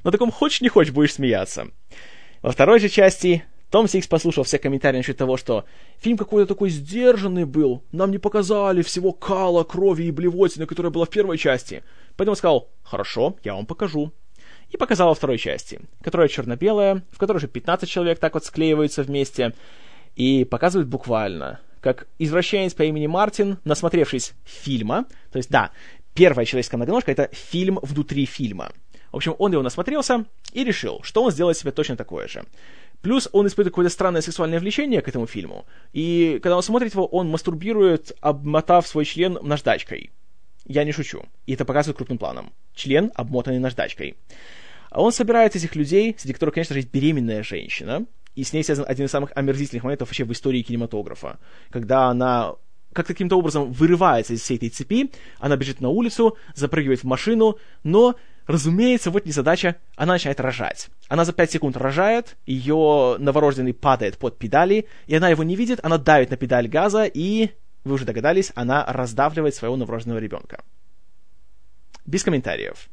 На 0.04 0.12
таком 0.12 0.30
хочешь 0.30 0.60
не 0.60 0.68
хочешь 0.68 0.92
будешь 0.92 1.14
смеяться. 1.14 1.68
Во 2.42 2.52
второй 2.52 2.78
же 2.78 2.88
части 2.88 3.44
том 3.70 3.88
Сикс 3.88 4.06
послушал 4.06 4.44
все 4.44 4.58
комментарии 4.58 4.98
насчет 4.98 5.16
того, 5.16 5.36
что 5.36 5.64
фильм 5.98 6.16
какой-то 6.16 6.46
такой 6.46 6.70
сдержанный 6.70 7.44
был, 7.44 7.82
нам 7.92 8.10
не 8.10 8.18
показали 8.18 8.82
всего 8.82 9.12
кала, 9.12 9.64
крови 9.64 10.04
и 10.04 10.10
блевотины, 10.10 10.66
которая 10.66 10.92
была 10.92 11.04
в 11.04 11.10
первой 11.10 11.38
части. 11.38 11.82
Поэтому 12.16 12.36
сказал, 12.36 12.70
хорошо, 12.82 13.36
я 13.44 13.54
вам 13.54 13.66
покажу. 13.66 14.12
И 14.70 14.76
показал 14.76 15.08
во 15.08 15.14
второй 15.14 15.38
части, 15.38 15.80
которая 16.02 16.28
черно-белая, 16.28 17.02
в 17.10 17.18
которой 17.18 17.38
уже 17.38 17.48
15 17.48 17.88
человек 17.88 18.18
так 18.18 18.34
вот 18.34 18.44
склеиваются 18.44 19.02
вместе, 19.02 19.54
и 20.14 20.44
показывает 20.44 20.88
буквально, 20.88 21.60
как 21.80 22.06
извращенец 22.18 22.74
по 22.74 22.82
имени 22.82 23.06
Мартин, 23.06 23.58
насмотревшись 23.64 24.32
фильма, 24.44 25.06
то 25.30 25.38
есть, 25.38 25.50
да, 25.50 25.70
первая 26.18 26.44
человеческая 26.44 26.78
многоножка— 26.78 27.12
это 27.12 27.30
фильм 27.32 27.78
внутри 27.80 28.26
фильма. 28.26 28.72
В 29.12 29.16
общем, 29.16 29.36
он 29.38 29.52
его 29.52 29.62
насмотрелся 29.62 30.24
и 30.52 30.64
решил, 30.64 31.00
что 31.04 31.22
он 31.22 31.30
сделает 31.30 31.56
себе 31.56 31.70
точно 31.70 31.96
такое 31.96 32.26
же. 32.26 32.44
Плюс 33.00 33.28
он 33.30 33.46
испытывает 33.46 33.72
какое-то 33.72 33.92
странное 33.92 34.20
сексуальное 34.20 34.58
влечение 34.58 35.00
к 35.00 35.08
этому 35.08 35.28
фильму. 35.28 35.64
И 35.92 36.40
когда 36.42 36.56
он 36.56 36.64
смотрит 36.64 36.92
его, 36.92 37.06
он 37.06 37.28
мастурбирует, 37.28 38.16
обмотав 38.20 38.88
свой 38.88 39.04
член 39.04 39.38
наждачкой. 39.42 40.10
Я 40.64 40.82
не 40.82 40.90
шучу. 40.90 41.22
И 41.46 41.54
это 41.54 41.64
показывает 41.64 41.96
крупным 41.96 42.18
планом. 42.18 42.52
Член, 42.74 43.12
обмотанный 43.14 43.60
наждачкой. 43.60 44.16
А 44.90 45.00
он 45.00 45.12
собирает 45.12 45.54
этих 45.54 45.76
людей, 45.76 46.16
среди 46.18 46.32
которых, 46.34 46.54
конечно 46.54 46.74
же, 46.74 46.80
есть 46.80 46.90
беременная 46.90 47.44
женщина, 47.44 48.06
и 48.34 48.42
с 48.42 48.52
ней 48.52 48.64
связан 48.64 48.84
один 48.88 49.06
из 49.06 49.12
самых 49.12 49.30
омерзительных 49.36 49.84
моментов 49.84 50.08
вообще 50.08 50.24
в 50.24 50.32
истории 50.32 50.62
кинематографа, 50.62 51.38
когда 51.70 52.06
она 52.06 52.54
как 52.98 53.06
каким-то 53.06 53.38
образом 53.38 53.70
вырывается 53.70 54.34
из 54.34 54.40
всей 54.40 54.56
этой 54.56 54.70
цепи, 54.70 55.12
она 55.38 55.56
бежит 55.56 55.80
на 55.80 55.88
улицу, 55.88 56.36
запрыгивает 56.56 57.04
в 57.04 57.04
машину, 57.04 57.56
но, 57.84 58.16
разумеется, 58.48 59.12
вот 59.12 59.24
незадача, 59.24 59.76
она 59.94 60.14
начинает 60.14 60.40
рожать. 60.40 60.88
Она 61.08 61.24
за 61.24 61.32
5 61.32 61.52
секунд 61.52 61.76
рожает, 61.76 62.36
ее 62.44 63.14
новорожденный 63.20 63.72
падает 63.72 64.18
под 64.18 64.36
педали, 64.36 64.88
и 65.06 65.14
она 65.14 65.28
его 65.28 65.44
не 65.44 65.54
видит, 65.54 65.78
она 65.84 65.96
давит 65.96 66.30
на 66.30 66.36
педаль 66.36 66.66
газа, 66.66 67.04
и, 67.04 67.50
вы 67.84 67.94
уже 67.94 68.04
догадались, 68.04 68.50
она 68.56 68.84
раздавливает 68.84 69.54
своего 69.54 69.76
новорожденного 69.76 70.18
ребенка. 70.18 70.64
Без 72.04 72.24
комментариев. 72.24 72.88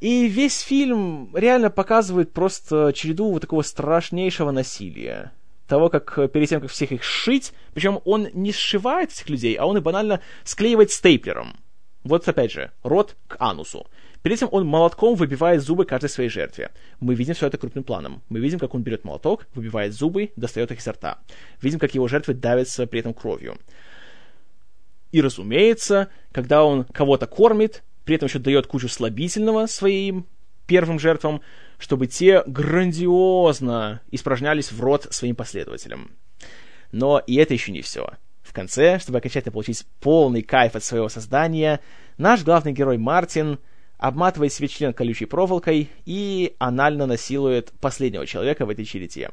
И 0.00 0.26
весь 0.26 0.62
фильм 0.62 1.30
реально 1.32 1.70
показывает 1.70 2.32
просто 2.32 2.92
череду 2.92 3.30
вот 3.30 3.42
такого 3.42 3.62
страшнейшего 3.62 4.50
насилия 4.50 5.32
того, 5.66 5.88
как 5.88 6.18
э, 6.18 6.28
перед 6.28 6.48
тем, 6.48 6.60
как 6.60 6.70
всех 6.70 6.92
их 6.92 7.02
сшить, 7.02 7.52
причем 7.74 8.00
он 8.04 8.28
не 8.32 8.52
сшивает 8.52 9.12
этих 9.12 9.28
людей, 9.28 9.54
а 9.54 9.66
он 9.66 9.76
их 9.76 9.82
банально 9.82 10.20
склеивает 10.44 10.90
стейплером. 10.90 11.56
Вот 12.04 12.26
опять 12.28 12.52
же, 12.52 12.70
рот 12.82 13.16
к 13.26 13.36
анусу. 13.40 13.86
Перед 14.22 14.38
этим 14.38 14.48
он 14.50 14.66
молотком 14.66 15.14
выбивает 15.14 15.62
зубы 15.62 15.84
каждой 15.84 16.08
своей 16.08 16.28
жертве. 16.28 16.70
Мы 17.00 17.14
видим 17.14 17.34
все 17.34 17.46
это 17.46 17.58
крупным 17.58 17.84
планом. 17.84 18.22
Мы 18.28 18.40
видим, 18.40 18.58
как 18.58 18.74
он 18.74 18.82
берет 18.82 19.04
молоток, 19.04 19.46
выбивает 19.54 19.92
зубы, 19.92 20.32
достает 20.36 20.70
их 20.72 20.78
изо 20.78 20.92
рта. 20.92 21.18
Видим, 21.60 21.78
как 21.78 21.94
его 21.94 22.08
жертвы 22.08 22.34
давятся 22.34 22.86
при 22.86 23.00
этом 23.00 23.14
кровью. 23.14 23.58
И, 25.12 25.20
разумеется, 25.20 26.08
когда 26.32 26.64
он 26.64 26.84
кого-то 26.84 27.26
кормит, 27.26 27.82
при 28.04 28.16
этом 28.16 28.28
еще 28.28 28.38
дает 28.38 28.66
кучу 28.66 28.88
слабительного 28.88 29.66
своим 29.66 30.26
первым 30.66 30.98
жертвам, 30.98 31.40
чтобы 31.78 32.06
те 32.06 32.42
грандиозно 32.46 34.00
испражнялись 34.10 34.72
в 34.72 34.80
рот 34.80 35.08
своим 35.10 35.34
последователям. 35.34 36.12
Но 36.92 37.18
и 37.18 37.36
это 37.36 37.54
еще 37.54 37.72
не 37.72 37.82
все. 37.82 38.10
В 38.42 38.52
конце, 38.52 38.98
чтобы 38.98 39.18
окончательно 39.18 39.52
получить 39.52 39.84
полный 40.00 40.42
кайф 40.42 40.76
от 40.76 40.84
своего 40.84 41.08
создания, 41.08 41.80
наш 42.16 42.44
главный 42.44 42.72
герой 42.72 42.96
Мартин 42.96 43.58
обматывает 43.98 44.52
себе 44.52 44.68
член 44.68 44.92
колючей 44.92 45.26
проволокой 45.26 45.90
и 46.04 46.54
анально 46.58 47.06
насилует 47.06 47.72
последнего 47.80 48.26
человека 48.26 48.66
в 48.66 48.70
этой 48.70 48.84
черете. 48.84 49.30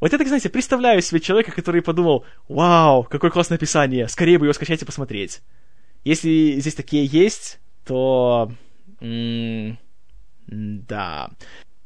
Вот 0.00 0.12
я 0.12 0.18
так, 0.18 0.26
знаете, 0.26 0.50
представляю 0.50 1.00
себе 1.00 1.20
человека, 1.20 1.50
который 1.50 1.80
подумал, 1.80 2.26
вау, 2.46 3.04
какое 3.04 3.30
классное 3.30 3.56
описание, 3.56 4.06
скорее 4.08 4.38
бы 4.38 4.46
его 4.46 4.52
скачать 4.52 4.82
и 4.82 4.84
посмотреть. 4.84 5.40
Если 6.04 6.60
здесь 6.60 6.74
такие 6.74 7.06
есть, 7.06 7.58
то... 7.84 8.52
М- 9.00 9.78
да. 10.46 11.30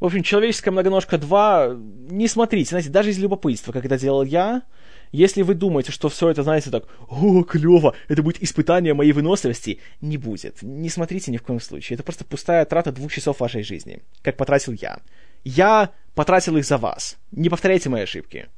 В 0.01 0.05
общем, 0.05 0.23
«Человеческая 0.23 0.71
многоножка 0.71 1.17
2» 1.17 2.11
не 2.11 2.29
смотрите, 2.29 2.71
знаете, 2.71 2.89
даже 2.89 3.11
из 3.11 3.19
любопытства, 3.19 3.73
как 3.73 3.85
это 3.85 3.99
делал 3.99 4.23
я, 4.23 4.63
если 5.11 5.43
вы 5.43 5.55
думаете, 5.55 5.91
что 5.91 6.09
все 6.09 6.29
это, 6.29 6.43
знаете, 6.43 6.71
так, 6.71 6.85
о, 7.09 7.43
клево, 7.43 7.95
это 8.09 8.23
будет 8.23 8.43
испытание 8.43 8.95
моей 8.95 9.13
выносливости, 9.13 9.81
не 10.01 10.19
будет. 10.19 10.63
Не 10.63 10.89
смотрите 10.89 11.31
ни 11.31 11.37
в 11.37 11.43
коем 11.43 11.61
случае. 11.61 11.95
Это 11.95 12.05
просто 12.05 12.25
пустая 12.25 12.65
трата 12.65 12.93
двух 12.93 13.13
часов 13.13 13.41
вашей 13.41 13.63
жизни, 13.63 14.03
как 14.23 14.37
потратил 14.37 14.73
я. 14.73 15.01
Я 15.45 15.93
потратил 16.15 16.57
их 16.57 16.65
за 16.65 16.79
вас. 16.79 17.17
Не 17.33 17.49
повторяйте 17.49 17.89
мои 17.89 18.03
ошибки. 18.03 18.49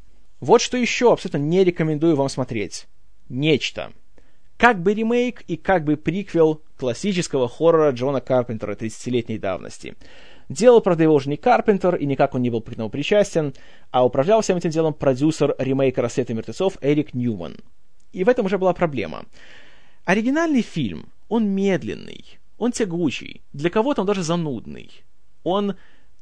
Вот 0.40 0.60
что 0.60 0.76
еще 0.76 1.12
абсолютно 1.12 1.38
не 1.38 1.62
рекомендую 1.64 2.16
вам 2.16 2.28
смотреть. 2.28 2.86
Нечто. 3.28 3.92
Как 4.60 4.82
бы 4.82 4.92
ремейк 4.92 5.40
и 5.48 5.56
как 5.56 5.84
бы 5.84 5.96
приквел 5.96 6.60
классического 6.76 7.48
хоррора 7.48 7.92
Джона 7.92 8.20
Карпентера 8.20 8.74
30-летней 8.74 9.38
давности. 9.38 9.94
Делал, 10.50 10.82
правда, 10.82 11.04
его 11.04 11.14
уже 11.14 11.30
не 11.30 11.38
Карпентер, 11.38 11.96
и 11.96 12.04
никак 12.04 12.34
он 12.34 12.42
не 12.42 12.50
был 12.50 12.60
к 12.60 12.70
этому 12.70 12.90
причастен, 12.90 13.54
а 13.90 14.04
управлял 14.04 14.42
всем 14.42 14.58
этим 14.58 14.68
делом 14.68 14.92
продюсер 14.92 15.54
ремейка 15.58 16.02
«Рассвета 16.02 16.34
мертвецов» 16.34 16.76
Эрик 16.82 17.14
Ньюман. 17.14 17.56
И 18.12 18.22
в 18.22 18.28
этом 18.28 18.44
уже 18.44 18.58
была 18.58 18.74
проблема. 18.74 19.24
Оригинальный 20.04 20.60
фильм, 20.60 21.06
он 21.30 21.48
медленный, 21.48 22.38
он 22.58 22.72
тягучий, 22.72 23.40
для 23.54 23.70
кого-то 23.70 24.02
он 24.02 24.06
даже 24.06 24.22
занудный. 24.22 24.90
Он 25.42 25.76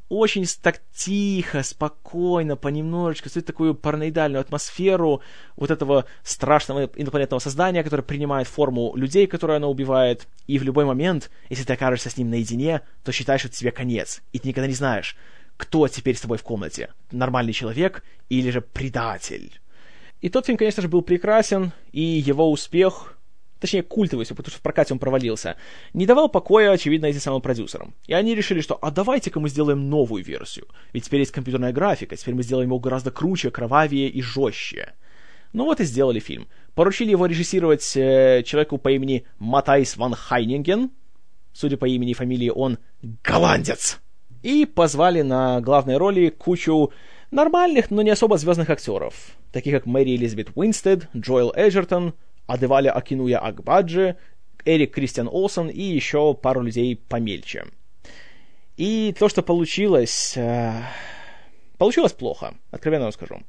очень 0.09 0.47
так 0.63 0.81
тихо, 0.95 1.63
спокойно, 1.63 2.57
понемножечку 2.57 3.29
создает 3.29 3.47
такую 3.47 3.75
параноидальную 3.75 4.41
атмосферу 4.41 5.23
вот 5.57 5.71
этого 5.71 6.07
страшного 6.23 6.91
инопланетного 6.95 7.41
создания, 7.41 7.83
которое 7.83 8.03
принимает 8.03 8.49
форму 8.49 8.95
людей, 8.97 9.27
которые 9.27 9.57
оно 9.59 9.71
убивает, 9.71 10.27
и 10.47 10.59
в 10.59 10.63
любой 10.63 10.85
момент, 10.85 11.31
если 11.51 11.65
ты 11.65 11.75
окажешься 11.75 12.11
с 12.11 12.17
ним 12.17 12.31
наедине, 12.31 12.81
то 13.05 13.13
считаешь, 13.13 13.41
что 13.41 13.51
тебе 13.51 13.71
конец, 13.71 14.23
и 14.33 14.39
ты 14.39 14.49
никогда 14.49 14.67
не 14.67 14.75
знаешь, 14.75 15.17
кто 15.57 15.87
теперь 15.89 16.17
с 16.17 16.21
тобой 16.21 16.39
в 16.39 16.43
комнате, 16.43 16.93
нормальный 17.11 17.53
человек 17.53 18.03
или 18.31 18.51
же 18.51 18.63
предатель. 18.63 19.61
И 20.21 20.31
тот 20.31 20.47
фильм, 20.47 20.59
конечно 20.59 20.83
же, 20.83 20.89
был 20.89 21.03
прекрасен, 21.03 21.73
и 21.93 22.01
его 22.01 22.51
успех 22.51 23.18
точнее 23.61 23.83
культовый, 23.83 24.27
потому 24.27 24.51
что 24.51 24.59
в 24.59 24.63
прокате 24.63 24.95
он 24.95 24.99
провалился, 24.99 25.57
не 25.93 26.07
давал 26.07 26.29
покоя, 26.29 26.71
очевидно, 26.71 27.07
этим 27.07 27.21
самым 27.21 27.41
продюсерам. 27.41 27.95
И 28.07 28.13
они 28.13 28.35
решили, 28.35 28.61
что 28.61 28.79
а 28.81 28.91
давайте-ка 28.91 29.41
мы 29.41 29.49
сделаем 29.49 29.89
новую 29.89 30.25
версию. 30.25 30.67
Ведь 30.93 31.05
теперь 31.05 31.21
есть 31.21 31.33
компьютерная 31.33 31.73
графика, 31.73 32.17
теперь 32.17 32.35
мы 32.35 32.43
сделаем 32.43 32.69
его 32.69 32.79
гораздо 32.79 33.11
круче, 33.11 33.51
кровавее 33.51 34.09
и 34.09 34.23
жестче. 34.23 34.95
Ну 35.53 35.65
вот 35.65 35.81
и 35.81 35.85
сделали 35.85 36.21
фильм. 36.21 36.47
Поручили 36.75 37.11
его 37.11 37.27
режиссировать 37.27 37.97
э, 37.97 38.43
человеку 38.45 38.79
по 38.79 38.91
имени 38.91 39.25
Матайс 39.39 39.97
ван 39.97 40.15
Хайнинген. 40.15 40.91
Судя 41.53 41.77
по 41.77 41.87
имени 41.87 42.11
и 42.11 42.15
фамилии, 42.15 42.51
он 42.51 42.79
голландец. 43.25 43.99
И 44.43 44.67
позвали 44.67 45.23
на 45.23 45.61
главной 45.61 45.97
роли 45.97 46.29
кучу 46.29 46.93
нормальных, 47.31 47.91
но 47.91 48.03
не 48.03 48.11
особо 48.11 48.39
звездных 48.39 48.71
актеров, 48.71 49.15
таких 49.53 49.75
как 49.75 49.87
Мэри 49.87 50.17
Элизабет 50.17 50.51
Уинстед, 50.55 51.09
Джоэл 51.17 51.53
Эджертон, 51.55 52.15
Адеваля 52.49 52.91
Акинуя 52.91 53.39
Акбаджи, 53.39 54.17
Эрик 54.65 54.95
Кристиан 54.95 55.29
Олсон 55.29 55.69
и 55.69 55.81
еще 55.81 56.35
пару 56.35 56.63
людей 56.63 56.97
помельче. 56.97 57.67
И 58.77 59.15
то, 59.17 59.29
что 59.29 59.43
получилось... 59.43 60.37
Э, 60.37 60.83
получилось 61.79 62.13
плохо, 62.13 62.55
откровенно 62.73 63.05
вам 63.05 63.13
скажу. 63.13 63.41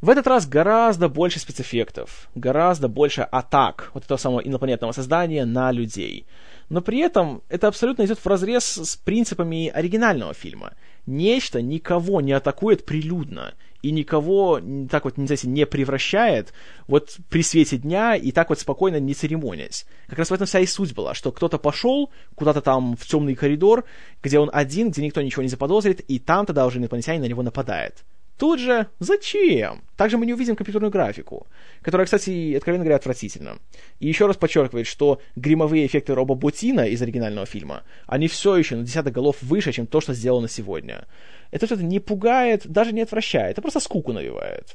В 0.00 0.08
этот 0.08 0.26
раз 0.26 0.48
гораздо 0.48 1.08
больше 1.08 1.38
спецэффектов, 1.38 2.30
гораздо 2.34 2.88
больше 2.88 3.22
атак 3.22 3.90
вот 3.92 4.04
этого 4.04 4.18
самого 4.18 4.40
инопланетного 4.40 4.92
создания 4.92 5.44
на 5.44 5.70
людей— 5.70 6.26
но 6.72 6.80
при 6.80 7.00
этом 7.00 7.42
это 7.50 7.68
абсолютно 7.68 8.06
идет 8.06 8.18
в 8.18 8.26
разрез 8.26 8.64
с 8.64 8.96
принципами 8.96 9.68
оригинального 9.68 10.32
фильма. 10.32 10.72
Нечто 11.04 11.60
никого 11.60 12.22
не 12.22 12.32
атакует 12.32 12.86
прилюдно 12.86 13.52
и 13.82 13.90
никого 13.90 14.60
так 14.90 15.04
вот, 15.04 15.18
не 15.18 15.26
знаете, 15.26 15.48
не 15.48 15.66
превращает 15.66 16.52
вот 16.86 17.16
при 17.28 17.42
свете 17.42 17.76
дня 17.76 18.14
и 18.14 18.30
так 18.32 18.48
вот 18.48 18.60
спокойно 18.60 18.98
не 18.98 19.14
церемонясь. 19.14 19.86
Как 20.06 20.18
раз 20.18 20.30
в 20.30 20.34
этом 20.34 20.46
вся 20.46 20.60
и 20.60 20.66
суть 20.66 20.94
была, 20.94 21.14
что 21.14 21.32
кто-то 21.32 21.58
пошел 21.58 22.10
куда-то 22.34 22.60
там 22.60 22.96
в 22.96 23.06
темный 23.06 23.34
коридор, 23.34 23.84
где 24.22 24.38
он 24.38 24.50
один, 24.52 24.90
где 24.90 25.02
никто 25.02 25.20
ничего 25.20 25.42
не 25.42 25.48
заподозрит, 25.48 26.00
и 26.00 26.18
там 26.18 26.46
тогда 26.46 26.66
уже 26.66 26.78
инопланетянин 26.78 27.22
на 27.22 27.26
него 27.26 27.42
нападает. 27.42 28.04
Тут 28.38 28.58
же 28.58 28.88
зачем? 28.98 29.82
Также 29.96 30.18
мы 30.18 30.26
не 30.26 30.34
увидим 30.34 30.56
компьютерную 30.56 30.90
графику, 30.90 31.46
которая, 31.80 32.06
кстати, 32.06 32.54
откровенно 32.56 32.82
говоря, 32.82 32.96
отвратительна. 32.96 33.58
И 34.00 34.08
еще 34.08 34.26
раз 34.26 34.36
подчеркивает, 34.36 34.88
что 34.88 35.20
гримовые 35.36 35.86
эффекты 35.86 36.12
Роба 36.12 36.34
Бутина 36.34 36.88
из 36.88 37.00
оригинального 37.02 37.46
фильма, 37.46 37.84
они 38.06 38.26
все 38.26 38.56
еще 38.56 38.74
на 38.74 38.82
десяток 38.82 39.12
голов 39.12 39.36
выше, 39.42 39.70
чем 39.70 39.86
то, 39.86 40.00
что 40.00 40.12
сделано 40.12 40.48
сегодня. 40.48 41.06
Это 41.52 41.66
что-то 41.66 41.84
не 41.84 42.00
пугает, 42.00 42.66
даже 42.66 42.92
не 42.92 43.02
отвращает, 43.02 43.52
это 43.52 43.62
просто 43.62 43.78
скуку 43.78 44.12
навевает. 44.12 44.74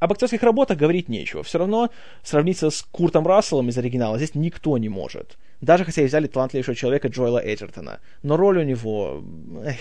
Об 0.00 0.10
актерских 0.10 0.42
работах 0.42 0.78
говорить 0.78 1.08
нечего. 1.08 1.44
Все 1.44 1.58
равно 1.58 1.90
сравниться 2.24 2.70
с 2.70 2.82
Куртом 2.82 3.24
Расселом 3.24 3.68
из 3.68 3.78
оригинала 3.78 4.16
здесь 4.16 4.34
никто 4.34 4.76
не 4.76 4.88
может. 4.88 5.38
Даже 5.60 5.84
хотя 5.84 6.02
и 6.02 6.06
взяли 6.06 6.26
талантливейшего 6.26 6.74
человека 6.74 7.06
Джоэла 7.06 7.38
Эджертона. 7.38 8.00
Но 8.24 8.36
роль 8.36 8.58
у 8.58 8.62
него... 8.64 9.22
Эх, 9.64 9.76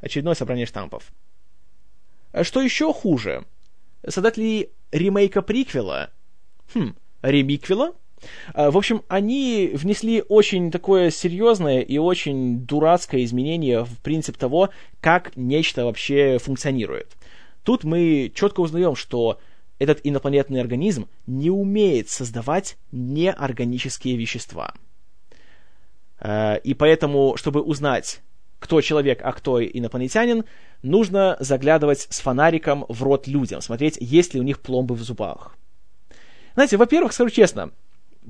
очередное 0.00 0.34
собрание 0.34 0.64
штампов. 0.64 1.12
А 2.32 2.42
что 2.42 2.62
еще 2.62 2.94
хуже? 2.94 3.44
Создатели 4.08 4.70
ремейка 4.92 5.42
приквела, 5.42 6.08
хм, 6.72 6.94
ремиквела, 7.20 7.92
в 8.54 8.76
общем, 8.76 9.02
они 9.08 9.70
внесли 9.74 10.22
очень 10.28 10.70
такое 10.70 11.10
серьезное 11.10 11.80
и 11.80 11.98
очень 11.98 12.60
дурацкое 12.60 13.24
изменение 13.24 13.84
в 13.84 13.98
принцип 14.00 14.36
того, 14.36 14.70
как 15.00 15.36
нечто 15.36 15.84
вообще 15.84 16.38
функционирует. 16.38 17.16
Тут 17.62 17.84
мы 17.84 18.32
четко 18.34 18.60
узнаем, 18.60 18.94
что 18.94 19.38
этот 19.78 20.00
инопланетный 20.04 20.60
организм 20.60 21.08
не 21.26 21.50
умеет 21.50 22.08
создавать 22.08 22.78
неорганические 22.92 24.16
вещества. 24.16 24.72
А, 26.18 26.54
и 26.54 26.74
поэтому, 26.74 27.36
чтобы 27.36 27.60
узнать, 27.60 28.20
кто 28.58 28.80
человек, 28.80 29.20
а 29.22 29.32
кто 29.32 29.62
инопланетянин, 29.62 30.44
нужно 30.82 31.36
заглядывать 31.40 32.06
с 32.10 32.20
фонариком 32.20 32.86
в 32.88 33.02
рот 33.02 33.26
людям, 33.26 33.60
смотреть, 33.60 33.98
есть 34.00 34.34
ли 34.34 34.40
у 34.40 34.42
них 34.42 34.60
пломбы 34.60 34.94
в 34.94 35.02
зубах. 35.02 35.56
Знаете, 36.54 36.78
во-первых, 36.78 37.12
скажу 37.12 37.30
честно, 37.30 37.70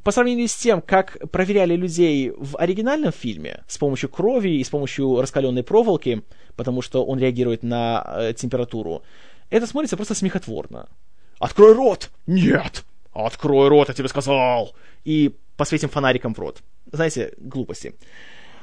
по 0.02 0.11
сравнению 0.12 0.48
с 0.48 0.54
тем, 0.54 0.82
как 0.82 1.30
проверяли 1.30 1.76
людей 1.76 2.32
в 2.37 2.56
оригинальном 2.59 3.12
фильме 3.12 3.64
с 3.66 3.78
помощью 3.78 4.09
крови 4.09 4.50
и 4.50 4.64
с 4.64 4.68
помощью 4.68 5.20
раскаленной 5.20 5.62
проволоки, 5.62 6.22
потому 6.56 6.82
что 6.82 7.04
он 7.04 7.18
реагирует 7.18 7.62
на 7.62 8.04
э, 8.06 8.32
температуру, 8.35 9.02
это 9.50 9.66
смотрится 9.66 9.96
просто 9.96 10.14
смехотворно. 10.14 10.88
«Открой 11.38 11.74
рот!» 11.74 12.11
«Нет!» 12.26 12.85
«Открой 13.12 13.68
рот, 13.68 13.88
я 13.88 13.94
тебе 13.94 14.09
сказал!» 14.09 14.74
И 15.04 15.35
посветим 15.56 15.88
фонариком 15.88 16.35
в 16.35 16.38
рот. 16.38 16.62
Знаете, 16.92 17.32
глупости. 17.38 17.94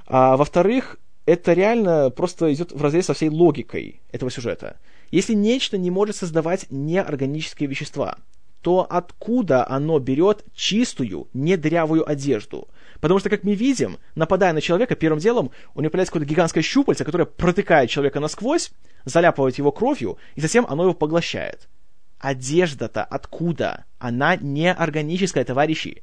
А, 0.06 0.38
во-вторых, 0.38 0.98
это 1.26 1.54
реально 1.54 2.10
просто 2.10 2.54
идет 2.54 2.72
в 2.72 2.82
разрез 2.82 3.06
со 3.06 3.14
всей 3.14 3.30
логикой 3.30 4.02
этого 4.12 4.30
сюжета. 4.30 4.80
Если 5.12 5.34
нечто 5.34 5.78
не 5.78 5.90
может 5.90 6.16
создавать 6.16 6.68
неорганические 6.70 7.70
вещества, 7.70 8.18
то 8.64 8.88
откуда 8.90 9.68
оно 9.68 10.00
берет 10.00 10.46
чистую, 10.56 11.28
недрявую 11.34 12.10
одежду? 12.10 12.70
Потому 13.02 13.20
что, 13.20 13.30
как 13.30 13.44
мы 13.44 13.54
видим, 13.54 13.98
нападая 14.16 14.54
на 14.54 14.62
человека, 14.62 14.96
первым 14.96 15.20
делом 15.20 15.52
у 15.76 15.82
него 15.82 15.92
появляется 15.92 16.14
какое-то 16.14 16.32
гигантское 16.32 16.64
щупальце, 16.64 17.04
которое 17.04 17.26
протыкает 17.26 17.90
человека 17.90 18.22
насквозь, 18.22 18.72
заляпывает 19.04 19.58
его 19.58 19.74
кровью, 19.74 20.18
и 20.36 20.42
затем 20.42 20.66
оно 20.70 20.84
его 20.84 20.94
поглощает. 20.94 21.68
Одежда-то 22.20 23.04
откуда? 23.04 23.84
Она 24.00 24.38
неорганическая, 24.38 25.44
товарищи. 25.44 26.02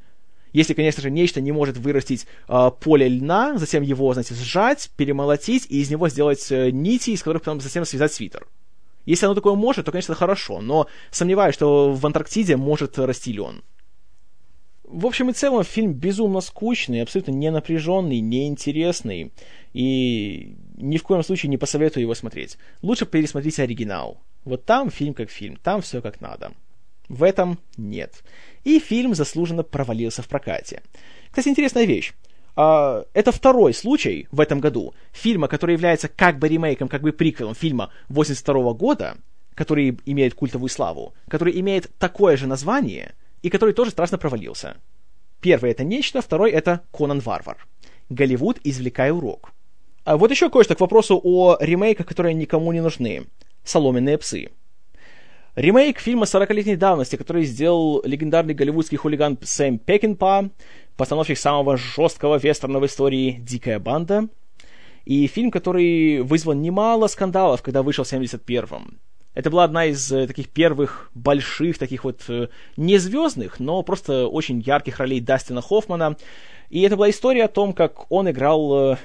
Если, 0.53 0.75
конечно 0.75 1.03
же, 1.03 1.11
нечто 1.11 1.41
не 1.41 1.53
может 1.53 1.79
вырастить 1.79 2.27
э, 2.47 2.71
поле 2.79 3.09
льна, 3.09 3.57
затем 3.57 3.83
его, 3.83 4.13
знаете, 4.13 4.35
сжать, 4.35 4.91
перемолотить 4.97 5.67
и 5.71 5.81
из 5.81 5.91
него 5.91 6.11
сделать 6.11 6.47
э, 6.53 6.71
нити, 6.71 7.11
из 7.11 7.23
которых 7.23 7.43
потом 7.43 7.63
затем 7.63 7.87
связать 7.87 8.13
свитер. 8.13 8.47
Если 9.07 9.27
оно 9.27 9.35
такое 9.35 9.55
может, 9.55 9.87
то, 9.87 9.93
конечно, 9.93 10.15
хорошо, 10.15 10.61
но 10.61 10.87
сомневаюсь, 11.11 11.55
что 11.55 11.93
в 11.93 12.07
Антарктиде 12.07 12.57
может 12.57 12.99
расти 12.99 13.33
лен. 13.33 13.63
В 14.85 15.07
общем 15.07 15.31
и 15.31 15.33
целом, 15.33 15.63
фильм 15.63 15.93
безумно 15.93 16.41
скучный, 16.41 17.03
абсолютно 17.03 17.31
не 17.31 17.51
напряженный, 17.51 18.21
неинтересный, 18.21 19.33
и 19.73 20.57
ни 20.77 20.97
в 20.97 21.05
коем 21.05 21.23
случае 21.23 21.51
не 21.51 21.59
посоветую 21.59 22.03
его 22.03 22.15
смотреть. 22.15 22.59
Лучше 22.83 23.07
пересмотрите 23.07 23.63
оригинал. 23.63 24.21
Вот 24.45 24.65
там 24.65 24.91
фильм 24.91 25.15
как 25.15 25.31
фильм, 25.31 25.57
там 25.63 25.81
все 25.81 26.03
как 26.03 26.21
надо. 26.21 26.53
В 27.09 27.23
этом 27.23 27.59
нет. 27.77 28.25
И 28.65 28.81
фильм 28.81 29.15
заслуженно 29.15 29.63
провалился 29.63 30.23
в 30.23 30.29
прокате. 30.29 30.83
Кстати, 31.31 31.49
интересная 31.49 31.85
вещь. 31.85 32.13
Uh, 32.61 33.07
это 33.15 33.33
второй 33.33 33.73
случай 33.73 34.29
в 34.31 34.39
этом 34.39 34.61
году 34.61 34.93
фильма, 35.13 35.49
который 35.49 35.73
является 35.73 36.09
как 36.09 36.39
бы 36.39 36.47
ремейком, 36.47 36.89
как 36.89 37.01
бы 37.01 37.11
приквелом 37.11 37.55
фильма 37.55 37.91
82 38.11 38.75
года, 38.75 39.17
который 39.55 39.99
имеет 40.05 40.35
культовую 40.35 40.69
славу, 40.69 41.15
который 41.27 41.59
имеет 41.59 41.89
такое 41.99 42.37
же 42.37 42.47
название 42.47 43.15
и 43.41 43.49
который 43.49 43.73
тоже 43.73 43.93
страшно 43.93 44.19
провалился. 44.19 44.77
Первый 45.41 45.71
это 45.71 45.85
нечто, 45.85 46.21
второй 46.21 46.51
это 46.51 46.83
Конан 46.93 47.21
Варвар. 47.21 47.67
Голливуд, 48.11 48.59
извлекая 48.63 49.11
урок. 49.11 49.53
А 50.05 50.19
вот 50.19 50.31
еще 50.31 50.51
кое-что 50.51 50.75
к 50.75 50.81
вопросу 50.81 51.19
о 51.23 51.57
ремейках, 51.61 52.07
которые 52.07 52.35
никому 52.35 52.73
не 52.73 52.83
нужны. 52.83 53.25
Соломенные 53.65 54.19
псы. 54.19 54.51
Ремейк 55.57 55.99
фильма 55.99 56.27
40-летней 56.27 56.77
давности, 56.77 57.17
который 57.17 57.45
сделал 57.45 58.03
легендарный 58.05 58.55
голливудский 58.55 58.99
хулиган 58.99 59.37
Сэм 59.43 59.79
Пекинпа, 59.79 60.51
постановщик 61.01 61.39
самого 61.39 61.79
жесткого 61.79 62.37
вестерна 62.37 62.79
в 62.79 62.85
истории 62.85 63.39
«Дикая 63.41 63.79
банда», 63.79 64.29
и 65.07 65.27
фильм, 65.29 65.51
который 65.51 66.21
вызвал 66.21 66.53
немало 66.53 67.07
скандалов, 67.07 67.63
когда 67.63 67.83
вышел 67.83 68.05
в 68.05 68.13
71-м. 68.13 68.99
Это 69.33 69.49
была 69.49 69.65
одна 69.65 69.87
из 69.87 70.13
э, 70.13 70.27
таких 70.27 70.51
первых 70.51 71.11
больших, 71.15 71.79
таких 71.79 72.05
вот 72.05 72.25
э, 72.29 72.49
не 72.77 72.99
звездных, 72.99 73.61
но 73.61 73.83
просто 73.83 74.27
очень 74.27 74.61
ярких 74.61 74.99
ролей 74.99 75.21
Дастина 75.21 75.63
Хоффмана. 75.63 76.19
И 76.69 76.83
это 76.83 76.99
была 76.99 77.09
история 77.09 77.45
о 77.45 77.49
том, 77.49 77.73
как 77.73 78.13
он 78.13 78.29
играл 78.29 78.93
э, 78.93 78.97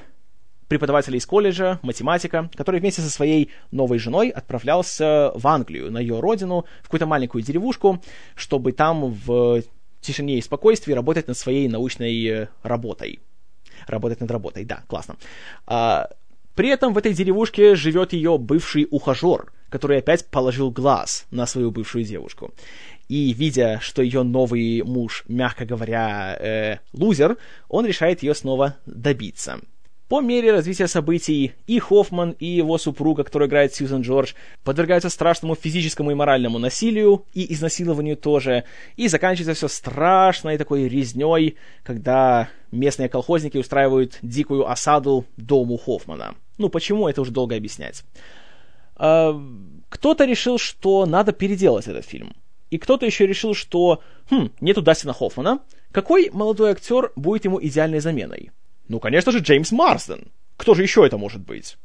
преподавателя 0.67 1.17
из 1.17 1.25
колледжа, 1.25 1.79
математика, 1.81 2.49
который 2.55 2.81
вместе 2.81 3.03
со 3.03 3.09
своей 3.09 3.51
новой 3.71 3.99
женой 3.99 4.31
отправлялся 4.31 5.31
в 5.33 5.47
Англию, 5.47 5.89
на 5.93 5.99
ее 5.99 6.19
родину, 6.19 6.65
в 6.81 6.83
какую-то 6.87 7.05
маленькую 7.05 7.41
деревушку, 7.41 8.01
чтобы 8.35 8.73
там 8.73 9.11
в 9.11 9.63
тишине 10.05 10.37
и 10.37 10.41
спокойствии 10.41 10.93
работать 10.93 11.27
над 11.27 11.37
своей 11.37 11.67
научной 11.67 12.25
э, 12.25 12.47
работой. 12.63 13.19
Работать 13.87 14.21
над 14.21 14.31
работой, 14.31 14.65
да, 14.65 14.83
классно. 14.87 15.17
А, 15.67 16.09
при 16.55 16.69
этом 16.69 16.93
в 16.93 16.97
этой 16.97 17.13
деревушке 17.13 17.75
живет 17.75 18.13
ее 18.13 18.37
бывший 18.37 18.87
ухажер, 18.89 19.51
который 19.69 19.97
опять 19.97 20.25
положил 20.25 20.71
глаз 20.71 21.25
на 21.31 21.45
свою 21.45 21.71
бывшую 21.71 22.05
девушку. 22.05 22.53
И 23.09 23.33
видя, 23.33 23.79
что 23.81 24.01
ее 24.01 24.23
новый 24.23 24.81
муж, 24.83 25.25
мягко 25.27 25.65
говоря, 25.65 26.35
э, 26.39 26.79
лузер, 26.93 27.37
он 27.67 27.85
решает 27.85 28.23
ее 28.23 28.33
снова 28.33 28.77
добиться. 28.85 29.59
По 30.07 30.21
мере 30.21 30.51
развития 30.51 30.87
событий 30.87 31.53
и 31.65 31.79
Хоффман, 31.79 32.35
и 32.37 32.45
его 32.45 32.77
супруга, 32.77 33.23
которая 33.23 33.49
играет 33.49 33.73
Сьюзен 33.73 34.01
Джордж, 34.01 34.33
подвергаются 34.63 35.09
страшному 35.09 35.55
физическому 35.55 36.11
и 36.11 36.13
моральному 36.13 36.59
насилию, 36.59 37.25
и 37.33 37.51
изнасилованию 37.51 38.15
тоже, 38.15 38.65
и 38.97 39.07
заканчивается 39.07 39.55
все 39.55 39.67
страшной 39.67 40.59
такой 40.59 40.87
резней, 40.87 41.55
когда 41.83 42.49
местные 42.71 43.09
колхозники 43.09 43.57
устраивают 43.57 44.19
дикую 44.21 44.69
осаду 44.69 45.25
дому 45.37 45.77
Хоффмана. 45.77 46.35
Ну, 46.59 46.69
почему, 46.69 47.07
это 47.07 47.21
уже 47.21 47.31
долго 47.31 47.55
объяснять. 47.55 48.03
А, 48.95 49.35
кто-то 49.89 50.25
решил, 50.25 50.59
что 50.59 51.07
надо 51.07 51.31
переделать 51.31 51.87
этот 51.87 52.05
фильм. 52.05 52.35
И 52.69 52.77
кто-то 52.77 53.07
еще 53.07 53.25
решил, 53.25 53.55
что, 53.55 54.01
хм, 54.29 54.51
нету 54.61 54.83
Дастина 54.83 55.13
Хоффмана, 55.13 55.61
какой 55.91 56.29
молодой 56.31 56.71
актер 56.71 57.11
будет 57.15 57.45
ему 57.45 57.59
идеальной 57.59 57.99
заменой? 57.99 58.51
Ну, 58.87 58.99
конечно 58.99 59.31
же, 59.31 59.39
Джеймс 59.39 59.71
Марсден. 59.71 60.31
Кто 60.57 60.73
же 60.73 60.83
еще 60.83 61.05
это 61.05 61.17
может 61.17 61.41
быть? 61.41 61.77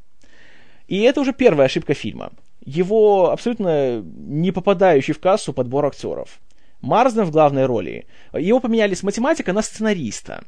И 0.87 1.01
это 1.01 1.21
уже 1.21 1.33
первая 1.33 1.67
ошибка 1.67 1.95
фильма. 1.95 2.33
Его 2.65 3.31
абсолютно 3.31 4.01
не 4.01 4.53
попадающий 4.53 5.15
в 5.15 5.21
кассу 5.21 5.53
подбор 5.53 5.87
актеров. 5.87 6.41
Марсден 6.81 7.25
в 7.25 7.31
главной 7.31 7.67
роли. 7.67 8.07
Его 8.33 8.61
поменяли 8.61 8.95
с 8.95 9.03
математика 9.03 9.53
на 9.53 9.63
сценариста. 9.63 10.45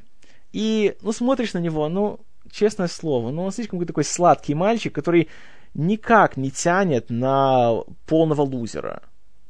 И, 0.52 0.94
ну, 1.02 1.12
смотришь 1.12 1.54
на 1.54 1.58
него, 1.58 1.88
ну, 1.88 2.20
честное 2.50 2.88
слово, 2.88 3.30
ну, 3.30 3.44
он 3.44 3.52
слишком 3.52 3.84
такой 3.86 4.04
сладкий 4.04 4.54
мальчик, 4.54 4.94
который 4.94 5.28
никак 5.74 6.36
не 6.36 6.50
тянет 6.50 7.08
на 7.08 7.82
полного 8.06 8.42
лузера. 8.42 9.02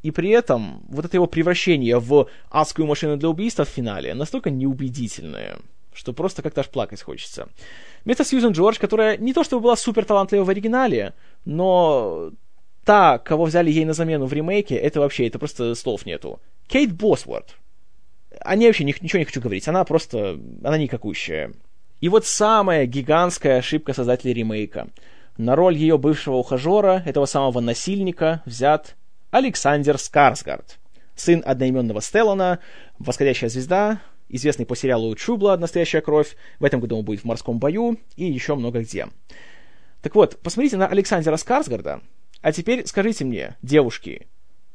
И 0.02 0.10
при 0.10 0.30
этом 0.30 0.82
вот 0.88 1.04
это 1.04 1.16
его 1.16 1.26
превращение 1.26 1.98
в 1.98 2.28
адскую 2.50 2.86
машину 2.86 3.16
для 3.16 3.28
убийства 3.28 3.64
в 3.64 3.68
финале 3.68 4.14
настолько 4.14 4.50
неубедительное, 4.50 5.58
что 5.94 6.12
просто 6.12 6.42
как-то 6.42 6.60
аж 6.60 6.68
плакать 6.68 7.02
хочется. 7.02 7.48
Вместо 8.04 8.24
Сьюзен 8.24 8.52
Джордж, 8.52 8.78
которая 8.78 9.16
не 9.16 9.32
то 9.32 9.44
чтобы 9.44 9.62
была 9.62 9.76
супер 9.76 10.04
талантлива 10.04 10.44
в 10.44 10.50
оригинале, 10.50 11.14
но 11.44 12.32
та, 12.84 13.18
кого 13.18 13.44
взяли 13.44 13.70
ей 13.70 13.84
на 13.84 13.92
замену 13.92 14.26
в 14.26 14.32
ремейке, 14.32 14.76
это 14.76 15.00
вообще, 15.00 15.26
это 15.26 15.38
просто 15.38 15.74
слов 15.74 16.06
нету. 16.06 16.40
Кейт 16.66 16.92
Босворд. 16.92 17.56
О 18.40 18.56
ней 18.56 18.66
вообще 18.66 18.84
ничего 18.84 19.18
не 19.18 19.24
хочу 19.24 19.40
говорить, 19.40 19.68
она 19.68 19.84
просто, 19.84 20.38
она 20.64 20.78
никакущая. 20.78 21.52
И 22.00 22.08
вот 22.08 22.26
самая 22.26 22.86
гигантская 22.86 23.58
ошибка 23.58 23.92
создателей 23.92 24.34
ремейка. 24.34 24.88
На 25.36 25.54
роль 25.54 25.76
ее 25.76 25.98
бывшего 25.98 26.36
ухажера, 26.36 27.02
этого 27.06 27.26
самого 27.26 27.60
насильника, 27.60 28.42
взят 28.44 28.96
Александр 29.30 29.98
Скарсгард, 29.98 30.78
сын 31.14 31.42
одноименного 31.46 32.00
Стеллана, 32.00 32.58
восходящая 32.98 33.48
звезда, 33.48 34.00
известный 34.32 34.66
по 34.66 34.74
сериалу 34.74 35.14
Blood 35.14 35.58
«Настоящая 35.58 36.00
кровь», 36.00 36.36
в 36.58 36.64
этом 36.64 36.80
году 36.80 36.98
он 36.98 37.04
будет 37.04 37.20
в 37.20 37.24
«Морском 37.24 37.58
бою» 37.58 37.98
и 38.16 38.24
еще 38.24 38.56
много 38.56 38.80
где. 38.80 39.08
Так 40.00 40.14
вот, 40.16 40.40
посмотрите 40.42 40.76
на 40.76 40.88
Александра 40.88 41.36
Скарсгарда, 41.36 42.00
а 42.40 42.52
теперь 42.52 42.84
скажите 42.86 43.24
мне, 43.24 43.56
девушки, 43.62 44.26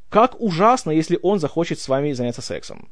как 0.08 0.40
ужасно, 0.40 0.90
если 0.90 1.18
он 1.22 1.38
захочет 1.38 1.78
с 1.78 1.88
вами 1.88 2.12
заняться 2.12 2.40
сексом. 2.40 2.88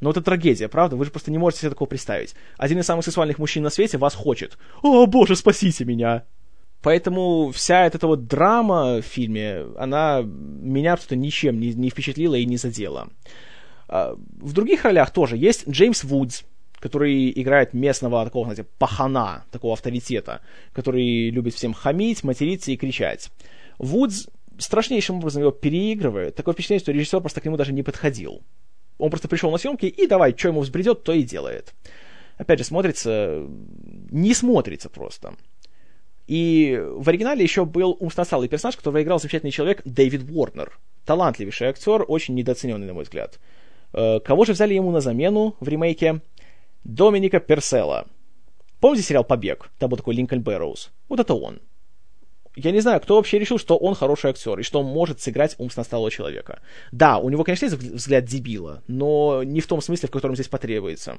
Но 0.00 0.10
это 0.10 0.22
трагедия, 0.22 0.68
правда? 0.68 0.96
Вы 0.96 1.04
же 1.04 1.10
просто 1.10 1.30
не 1.30 1.38
можете 1.38 1.62
себе 1.62 1.70
такого 1.70 1.88
представить. 1.88 2.34
Один 2.56 2.78
из 2.78 2.86
самых 2.86 3.04
сексуальных 3.04 3.38
мужчин 3.38 3.62
на 3.62 3.70
свете 3.70 3.98
вас 3.98 4.14
хочет. 4.14 4.56
«О, 4.82 5.06
боже, 5.06 5.36
спасите 5.36 5.84
меня!» 5.84 6.24
Поэтому 6.82 7.50
вся 7.52 7.84
эта 7.84 8.06
вот 8.06 8.26
драма 8.26 9.02
в 9.02 9.02
фильме, 9.02 9.66
она 9.76 10.22
меня 10.22 10.96
просто 10.96 11.14
ничем 11.14 11.60
не, 11.60 11.74
не 11.74 11.90
впечатлила 11.90 12.36
и 12.36 12.46
не 12.46 12.56
задела. 12.56 13.10
А, 13.90 14.14
в 14.38 14.52
других 14.52 14.84
ролях 14.84 15.10
тоже 15.10 15.36
есть 15.36 15.68
Джеймс 15.68 16.04
Вудс, 16.04 16.44
который 16.78 17.32
играет 17.34 17.74
местного 17.74 18.24
такого, 18.24 18.44
знаете, 18.44 18.64
пахана, 18.78 19.44
такого 19.50 19.72
авторитета, 19.72 20.40
который 20.72 21.30
любит 21.30 21.54
всем 21.54 21.74
хамить, 21.74 22.22
материться 22.22 22.70
и 22.70 22.76
кричать. 22.76 23.30
Вудс 23.78 24.28
страшнейшим 24.58 25.16
образом 25.16 25.42
его 25.42 25.50
переигрывает. 25.50 26.36
Такое 26.36 26.54
впечатление, 26.54 26.80
что 26.80 26.92
режиссер 26.92 27.20
просто 27.20 27.40
к 27.40 27.44
нему 27.44 27.56
даже 27.56 27.72
не 27.72 27.82
подходил. 27.82 28.42
Он 28.98 29.10
просто 29.10 29.26
пришел 29.26 29.50
на 29.50 29.58
съемки 29.58 29.86
и 29.86 30.06
давай, 30.06 30.36
что 30.36 30.48
ему 30.48 30.60
взбредет, 30.60 31.02
то 31.02 31.12
и 31.12 31.24
делает. 31.24 31.74
Опять 32.38 32.60
же, 32.60 32.64
смотрится... 32.64 33.44
Не 34.10 34.34
смотрится 34.34 34.88
просто. 34.88 35.34
И 36.28 36.80
в 36.80 37.08
оригинале 37.08 37.42
еще 37.42 37.64
был 37.64 37.96
умствосталый 37.98 38.48
персонаж, 38.48 38.76
которого 38.76 39.02
играл 39.02 39.18
замечательный 39.18 39.50
человек 39.50 39.82
Дэвид 39.84 40.30
Уорнер. 40.30 40.78
Талантливейший 41.04 41.68
актер, 41.68 42.04
очень 42.06 42.34
недооцененный, 42.34 42.86
на 42.86 42.94
мой 42.94 43.02
взгляд. 43.02 43.40
Э, 43.92 44.20
кого 44.20 44.44
же 44.44 44.52
взяли 44.52 44.74
ему 44.74 44.90
на 44.90 45.00
замену 45.00 45.56
в 45.60 45.68
ремейке? 45.68 46.20
Доминика 46.84 47.40
Персела. 47.40 48.06
Помните 48.80 49.04
сериал 49.04 49.24
«Побег»? 49.24 49.70
Там 49.78 49.90
был 49.90 49.98
такой 49.98 50.14
Линкольн 50.14 50.42
Бэрроуз. 50.42 50.90
Вот 51.08 51.20
это 51.20 51.34
он. 51.34 51.60
Я 52.56 52.72
не 52.72 52.80
знаю, 52.80 53.00
кто 53.00 53.16
вообще 53.16 53.38
решил, 53.38 53.58
что 53.58 53.76
он 53.76 53.94
хороший 53.94 54.30
актер 54.30 54.58
и 54.58 54.62
что 54.62 54.80
он 54.80 54.86
может 54.86 55.20
сыграть 55.20 55.54
умственно 55.58 55.84
сталого 55.84 56.10
человека. 56.10 56.60
Да, 56.90 57.18
у 57.18 57.28
него, 57.28 57.44
конечно, 57.44 57.66
есть 57.66 57.76
взгляд 57.76 58.24
дебила, 58.24 58.82
но 58.88 59.42
не 59.44 59.60
в 59.60 59.66
том 59.66 59.80
смысле, 59.80 60.08
в 60.08 60.12
котором 60.12 60.34
здесь 60.34 60.48
потребуется. 60.48 61.18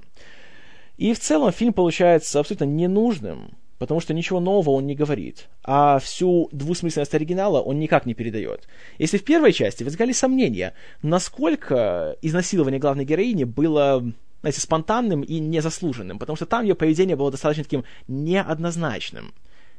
И 0.98 1.14
в 1.14 1.20
целом 1.20 1.52
фильм 1.52 1.74
получается 1.74 2.40
абсолютно 2.40 2.66
ненужным, 2.66 3.58
потому 3.82 4.00
что 4.00 4.14
ничего 4.14 4.40
нового 4.40 4.76
он 4.76 4.86
не 4.86 4.94
говорит, 4.94 5.50
а 5.64 5.98
всю 5.98 6.50
двусмысленность 6.52 7.16
оригинала 7.16 7.60
он 7.62 7.80
никак 7.80 8.06
не 8.06 8.14
передает. 8.14 8.68
Если 9.00 9.18
в 9.18 9.24
первой 9.24 9.54
части 9.54 9.84
возникали 9.84 10.12
сомнения, 10.12 10.76
насколько 11.02 12.16
изнасилование 12.22 12.80
главной 12.80 13.06
героини 13.06 13.44
было 13.44 14.06
знаете, 14.42 14.62
спонтанным 14.62 15.24
и 15.24 15.40
незаслуженным, 15.40 16.20
потому 16.20 16.36
что 16.36 16.46
там 16.46 16.62
ее 16.62 16.76
поведение 16.76 17.16
было 17.16 17.32
достаточно 17.32 17.64
таким 17.64 17.84
неоднозначным. 18.08 19.34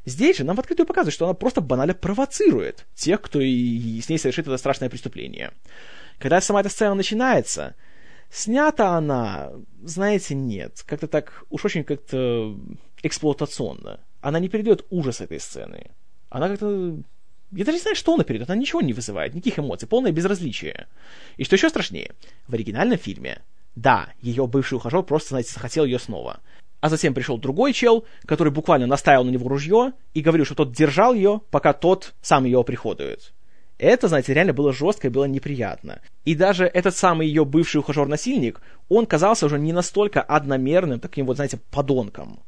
Здесь 0.05 0.38
же 0.38 0.43
нам 0.43 0.57
в 0.57 0.59
открытую 0.59 0.88
показывают, 0.88 1.15
что 1.15 1.27
она 1.27 1.35
просто 1.35 1.61
банально 1.61 1.95
провоцирует 1.95 2.87
тех, 2.97 3.21
кто 3.21 3.41
и 3.41 4.01
с 4.01 4.09
ней 4.09 4.19
совершит 4.19 4.49
это 4.49 4.57
страшное 4.57 4.91
преступление. 4.91 5.53
Когда 6.19 6.41
сама 6.41 6.59
эта 6.59 6.71
сцена 6.71 6.95
начинается, 6.95 7.77
снята 8.33 8.97
она, 8.97 9.53
знаете, 9.81 10.35
нет, 10.35 10.83
как-то 10.88 11.07
так, 11.07 11.45
уж 11.51 11.65
очень 11.65 11.85
как-то 11.85 12.57
эксплуатационно. 13.03 14.01
Она 14.21 14.38
не 14.38 14.49
передает 14.49 14.85
ужас 14.91 15.21
этой 15.21 15.41
сцены. 15.41 15.91
Она 16.31 16.49
как-то... 16.49 16.97
Я 17.51 17.65
даже 17.65 17.77
не 17.77 17.83
знаю, 17.83 17.97
что 17.97 18.15
она 18.15 18.25
передает. 18.25 18.49
Она 18.49 18.61
ничего 18.61 18.81
не 18.81 18.93
вызывает, 18.93 19.35
никаких 19.35 19.59
эмоций, 19.59 19.88
полное 19.88 20.12
безразличие. 20.12 20.87
И 21.37 21.45
что 21.45 21.57
еще 21.57 21.69
страшнее, 21.69 22.12
в 22.49 22.55
оригинальном 22.55 22.99
фильме, 22.99 23.43
да, 23.77 24.09
ее 24.21 24.47
бывший 24.47 24.75
ухажер 24.75 25.03
просто, 25.03 25.31
знаете, 25.31 25.53
захотел 25.53 25.85
ее 25.85 25.99
снова. 25.99 26.41
А 26.81 26.88
затем 26.88 27.15
пришел 27.15 27.38
другой 27.38 27.73
чел, 27.73 28.05
который 28.27 28.53
буквально 28.53 28.87
наставил 28.87 29.25
на 29.25 29.31
него 29.31 29.49
ружье 29.49 29.93
и 30.15 30.21
говорил, 30.21 30.45
что 30.45 30.55
тот 30.55 30.73
держал 30.73 31.15
ее, 31.15 31.41
пока 31.51 31.73
тот 31.73 32.15
сам 32.23 32.45
ее 32.45 32.65
приходует. 32.65 33.33
Это, 33.79 34.09
знаете, 34.09 34.33
реально 34.35 34.53
было 34.53 34.73
жестко 34.73 35.09
и 35.09 35.11
было 35.11 35.25
неприятно. 35.25 36.01
И 36.25 36.35
даже 36.35 36.67
этот 36.67 36.97
самый 36.97 37.27
ее 37.27 37.45
бывший 37.45 37.79
ухажер-насильник, 37.79 38.61
он 38.88 39.07
казался 39.07 39.47
уже 39.47 39.59
не 39.59 39.73
настолько 39.73 40.23
одномерным, 40.23 41.01
таким 41.01 41.27
вот, 41.27 41.37
знаете, 41.37 41.59
подонком. 41.71 42.41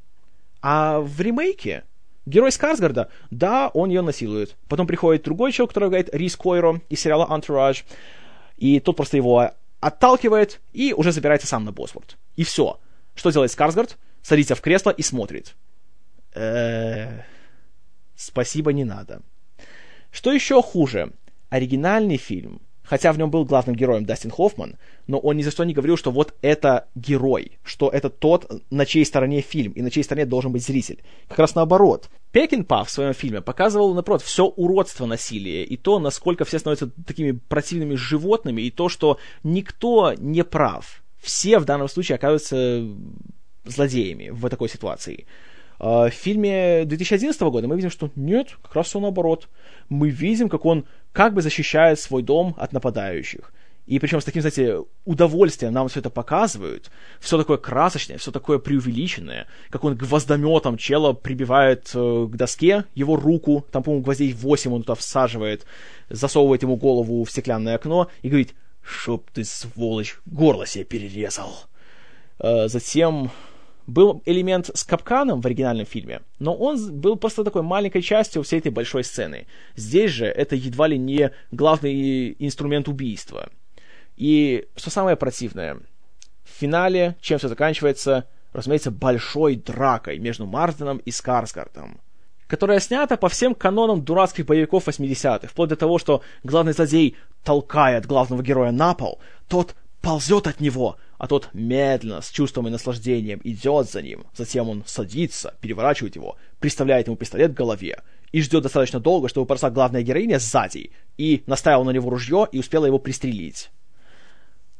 А 0.66 1.00
в 1.00 1.20
ремейке 1.20 1.84
герой 2.24 2.50
Скарсгарда, 2.50 3.10
да, 3.30 3.68
он 3.74 3.90
ее 3.90 4.00
насилует. 4.00 4.56
Потом 4.66 4.86
приходит 4.86 5.22
другой 5.22 5.52
человек, 5.52 5.72
который 5.72 5.90
говорит 5.90 6.08
Рис 6.14 6.36
Койро 6.36 6.80
из 6.88 7.00
сериала 7.00 7.26
Entourage, 7.30 7.84
и 8.56 8.80
тот 8.80 8.96
просто 8.96 9.18
его 9.18 9.50
отталкивает 9.80 10.62
и 10.72 10.94
уже 10.94 11.12
забирается 11.12 11.46
сам 11.46 11.66
на 11.66 11.72
Босворд. 11.72 12.16
И 12.36 12.44
все. 12.44 12.80
Что 13.14 13.30
делает 13.30 13.52
Скарсгард? 13.52 13.98
Садится 14.22 14.54
в 14.54 14.62
кресло 14.62 14.88
и 14.88 15.02
смотрит. 15.02 15.54
Спасибо, 18.16 18.72
не 18.72 18.84
надо. 18.84 19.20
Что 20.10 20.32
еще 20.32 20.62
хуже? 20.62 21.12
Оригинальный 21.50 22.16
фильм 22.16 22.62
хотя 22.84 23.12
в 23.12 23.18
нем 23.18 23.30
был 23.30 23.44
главным 23.44 23.74
героем 23.74 24.04
Дастин 24.04 24.30
Хоффман, 24.30 24.76
но 25.06 25.18
он 25.18 25.36
ни 25.36 25.42
за 25.42 25.50
что 25.50 25.64
не 25.64 25.72
говорил, 25.72 25.96
что 25.96 26.10
вот 26.10 26.34
это 26.42 26.86
герой, 26.94 27.58
что 27.64 27.88
это 27.88 28.10
тот, 28.10 28.62
на 28.70 28.86
чьей 28.86 29.04
стороне 29.04 29.40
фильм, 29.40 29.72
и 29.72 29.82
на 29.82 29.90
чьей 29.90 30.04
стороне 30.04 30.26
должен 30.26 30.52
быть 30.52 30.64
зритель. 30.64 31.02
Как 31.28 31.38
раз 31.38 31.54
наоборот. 31.54 32.08
Пекинпа 32.30 32.84
в 32.84 32.90
своем 32.90 33.14
фильме 33.14 33.40
показывал, 33.40 33.94
напротив, 33.94 34.26
все 34.26 34.46
уродство 34.46 35.06
насилия, 35.06 35.64
и 35.64 35.76
то, 35.76 35.98
насколько 35.98 36.44
все 36.44 36.58
становятся 36.58 36.90
такими 37.06 37.32
противными 37.32 37.94
животными, 37.94 38.62
и 38.62 38.70
то, 38.70 38.88
что 38.88 39.18
никто 39.42 40.14
не 40.14 40.44
прав. 40.44 41.02
Все 41.20 41.58
в 41.58 41.64
данном 41.64 41.88
случае 41.88 42.16
оказываются 42.16 42.86
злодеями 43.64 44.30
в 44.30 44.48
такой 44.48 44.68
ситуации. 44.68 45.26
А, 45.78 46.08
в 46.08 46.12
фильме 46.12 46.84
2011 46.84 47.40
года 47.42 47.68
мы 47.68 47.76
видим, 47.76 47.90
что 47.90 48.10
нет, 48.16 48.56
как 48.62 48.74
раз 48.74 48.86
все 48.88 49.00
наоборот. 49.00 49.48
Мы 49.88 50.10
видим, 50.10 50.48
как 50.48 50.64
он 50.64 50.86
как 51.14 51.32
бы 51.32 51.40
защищает 51.40 51.98
свой 51.98 52.22
дом 52.22 52.54
от 52.58 52.72
нападающих. 52.72 53.52
И 53.86 53.98
причем 53.98 54.20
с 54.20 54.24
таким, 54.24 54.40
знаете, 54.40 54.82
удовольствием 55.04 55.72
нам 55.72 55.88
все 55.88 56.00
это 56.00 56.10
показывают. 56.10 56.90
Все 57.20 57.38
такое 57.38 57.56
красочное, 57.56 58.18
все 58.18 58.32
такое 58.32 58.58
преувеличенное. 58.58 59.46
Как 59.70 59.84
он 59.84 59.94
гвоздометом 59.94 60.76
чела 60.76 61.12
прибивает 61.12 61.90
э, 61.94 62.28
к 62.30 62.34
доске 62.34 62.86
его 62.94 63.16
руку, 63.16 63.64
там, 63.70 63.82
по-моему, 63.82 64.02
гвоздей 64.04 64.32
8 64.32 64.72
он 64.72 64.82
туда 64.82 64.94
всаживает, 64.94 65.66
засовывает 66.08 66.62
ему 66.62 66.76
голову 66.76 67.22
в 67.22 67.30
стеклянное 67.30 67.76
окно 67.76 68.10
и 68.22 68.28
говорит, 68.28 68.54
«Чтоб 68.82 69.30
ты, 69.30 69.44
сволочь, 69.44 70.18
горло 70.26 70.66
себе 70.66 70.84
перерезал». 70.84 71.54
Э, 72.38 72.68
затем 72.68 73.30
был 73.86 74.22
элемент 74.24 74.70
с 74.74 74.84
капканом 74.84 75.40
в 75.40 75.46
оригинальном 75.46 75.86
фильме, 75.86 76.22
но 76.38 76.54
он 76.54 77.00
был 77.00 77.16
просто 77.16 77.44
такой 77.44 77.62
маленькой 77.62 78.02
частью 78.02 78.42
всей 78.42 78.58
этой 78.58 78.70
большой 78.72 79.04
сцены. 79.04 79.46
Здесь 79.76 80.10
же 80.10 80.26
это 80.26 80.56
едва 80.56 80.86
ли 80.86 80.98
не 80.98 81.32
главный 81.50 82.34
инструмент 82.38 82.88
убийства. 82.88 83.50
И 84.16 84.66
что 84.76 84.90
самое 84.90 85.16
противное, 85.16 85.78
в 86.44 86.58
финале, 86.58 87.16
чем 87.20 87.38
все 87.38 87.48
заканчивается, 87.48 88.26
разумеется, 88.52 88.90
большой 88.90 89.56
дракой 89.56 90.18
между 90.18 90.46
Мартином 90.46 90.98
и 90.98 91.10
Скарсгардом. 91.10 92.00
которая 92.46 92.78
снята 92.78 93.16
по 93.16 93.28
всем 93.28 93.54
канонам 93.54 94.04
дурацких 94.04 94.46
боевиков 94.46 94.86
80-х, 94.86 95.48
вплоть 95.48 95.70
до 95.70 95.76
того, 95.76 95.98
что 95.98 96.22
главный 96.44 96.72
злодей 96.72 97.16
толкает 97.42 98.06
главного 98.06 98.42
героя 98.42 98.70
на 98.70 98.94
пол, 98.94 99.18
тот 99.48 99.74
ползет 100.02 100.46
от 100.46 100.60
него, 100.60 100.96
а 101.18 101.26
тот 101.26 101.50
медленно, 101.52 102.20
с 102.20 102.30
чувством 102.30 102.66
и 102.68 102.70
наслаждением 102.70 103.40
идет 103.44 103.90
за 103.90 104.02
ним. 104.02 104.24
Затем 104.34 104.68
он 104.68 104.82
садится, 104.86 105.54
переворачивает 105.60 106.16
его, 106.16 106.36
приставляет 106.60 107.06
ему 107.06 107.16
пистолет 107.16 107.52
к 107.52 107.56
голове 107.56 108.02
и 108.32 108.40
ждет 108.42 108.62
достаточно 108.62 109.00
долго, 109.00 109.28
чтобы 109.28 109.46
подошла 109.46 109.70
главная 109.70 110.02
героиня 110.02 110.38
сзади 110.38 110.90
и 111.16 111.44
наставила 111.46 111.84
на 111.84 111.90
него 111.90 112.10
ружье 112.10 112.48
и 112.50 112.58
успела 112.58 112.86
его 112.86 112.98
пристрелить. 112.98 113.70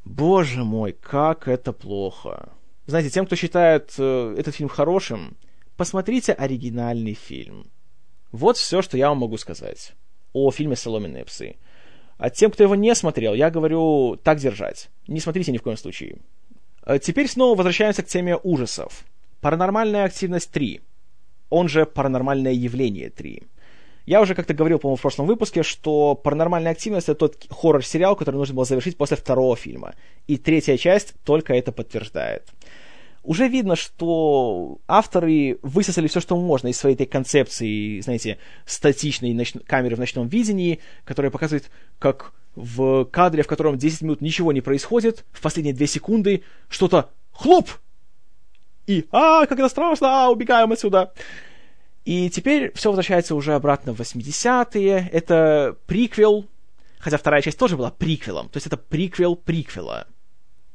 Боже 0.05 0.65
мой, 0.65 0.93
как 0.93 1.49
это 1.49 1.73
плохо. 1.73 2.51
Знаете, 2.87 3.11
тем, 3.11 3.27
кто 3.27 3.37
считает 3.37 3.95
э, 3.97 4.35
этот 4.39 4.55
фильм 4.55 4.69
хорошим, 4.69 5.37
посмотрите 5.77 6.33
оригинальный 6.33 7.15
фильм. 7.15 7.71
Вот 8.31 8.57
все, 8.57 8.83
что 8.83 8.99
я 8.99 9.09
вам 9.09 9.19
могу 9.19 9.39
сказать 9.39 9.93
о 10.33 10.51
фильме 10.51 10.77
«Соломенные 10.77 11.25
псы». 11.25 11.57
А 12.19 12.31
тем, 12.31 12.51
кто 12.51 12.63
его 12.63 12.75
не 12.75 12.95
смотрел, 12.95 13.35
я 13.35 13.51
говорю 13.51 14.17
так 14.23 14.39
держать. 14.39 14.89
Не 15.09 15.21
смотрите 15.21 15.53
ни 15.53 15.59
в 15.59 15.63
коем 15.63 15.77
случае. 15.77 16.19
А 16.83 16.99
теперь 16.99 17.29
снова 17.29 17.57
возвращаемся 17.57 18.03
к 18.03 18.07
теме 18.07 18.37
ужасов. 18.37 19.05
Паранормальная 19.41 20.05
активность 20.05 20.51
3. 20.51 20.81
Он 21.51 21.69
же 21.69 21.87
паранормальное 21.87 22.53
явление 22.53 23.11
3. 23.11 23.43
Я 24.07 24.21
уже 24.21 24.35
как-то 24.35 24.53
говорил, 24.53 24.79
по-моему, 24.79 24.97
в 24.97 25.03
прошлом 25.03 25.27
выпуске, 25.27 25.63
что 25.63 26.15
«Паранормальная 26.15 26.73
активность»— 26.73 27.09
это 27.09 27.21
тот 27.21 27.47
хоррор-сериал, 27.49 28.17
который 28.17 28.37
нужно 28.37 28.55
было 28.55 28.67
завершить 28.67 28.99
после 28.99 29.17
второго 29.17 29.57
фильма. 29.57 29.95
И 30.27 30.37
третья 30.37 30.77
часть 30.77 31.15
только 31.25 31.55
это 31.55 31.73
подтверждает 31.73 32.53
уже 33.25 33.49
видно, 33.49 33.75
что 33.75 34.79
авторы 34.87 35.59
высосали 35.63 36.07
все, 36.07 36.21
что 36.21 36.37
можно 36.37 36.69
из 36.69 36.77
своей 36.77 36.95
этой 36.95 37.07
концепции, 37.07 38.01
знаете, 38.01 38.39
статичной 38.67 39.33
ноч... 39.33 39.55
камеры 39.67 39.97
в 39.97 39.99
ночном 39.99 40.29
видении, 40.29 40.81
которая 41.05 41.31
показывает, 41.31 41.71
как 41.99 42.33
в 42.55 43.05
кадре, 43.07 43.43
в 43.43 43.47
котором 43.47 43.79
10 43.79 44.03
минут 44.03 44.21
ничего 44.21 44.53
не 44.53 44.61
происходит, 44.61 45.25
в 45.33 45.41
последние 45.41 45.75
2 45.75 45.87
секунды 45.87 46.43
что-то 46.69 47.11
хлоп! 47.33 47.69
И 48.87 49.07
«А, 49.11 49.47
как 49.47 49.59
это 49.59 49.69
страшно! 49.69 50.27
А, 50.27 50.31
убегаем 50.31 50.71
отсюда!» 50.71 51.13
И 52.05 52.29
теперь 52.29 52.71
все 52.75 52.91
возвращается 52.91 53.35
уже 53.35 53.55
обратно 53.55 53.95
в 53.95 54.01
80-е. 54.01 55.09
Это 55.11 55.77
приквел, 55.87 56.47
хотя 56.99 57.17
вторая 57.17 57.41
часть 57.41 57.59
тоже 57.59 57.79
была 57.79 57.91
приквелом. 57.91 58.51
То 58.51 58.59
есть 58.59 58.67
это 58.67 58.77
приквел 58.77 59.37
приквела. 59.37 60.07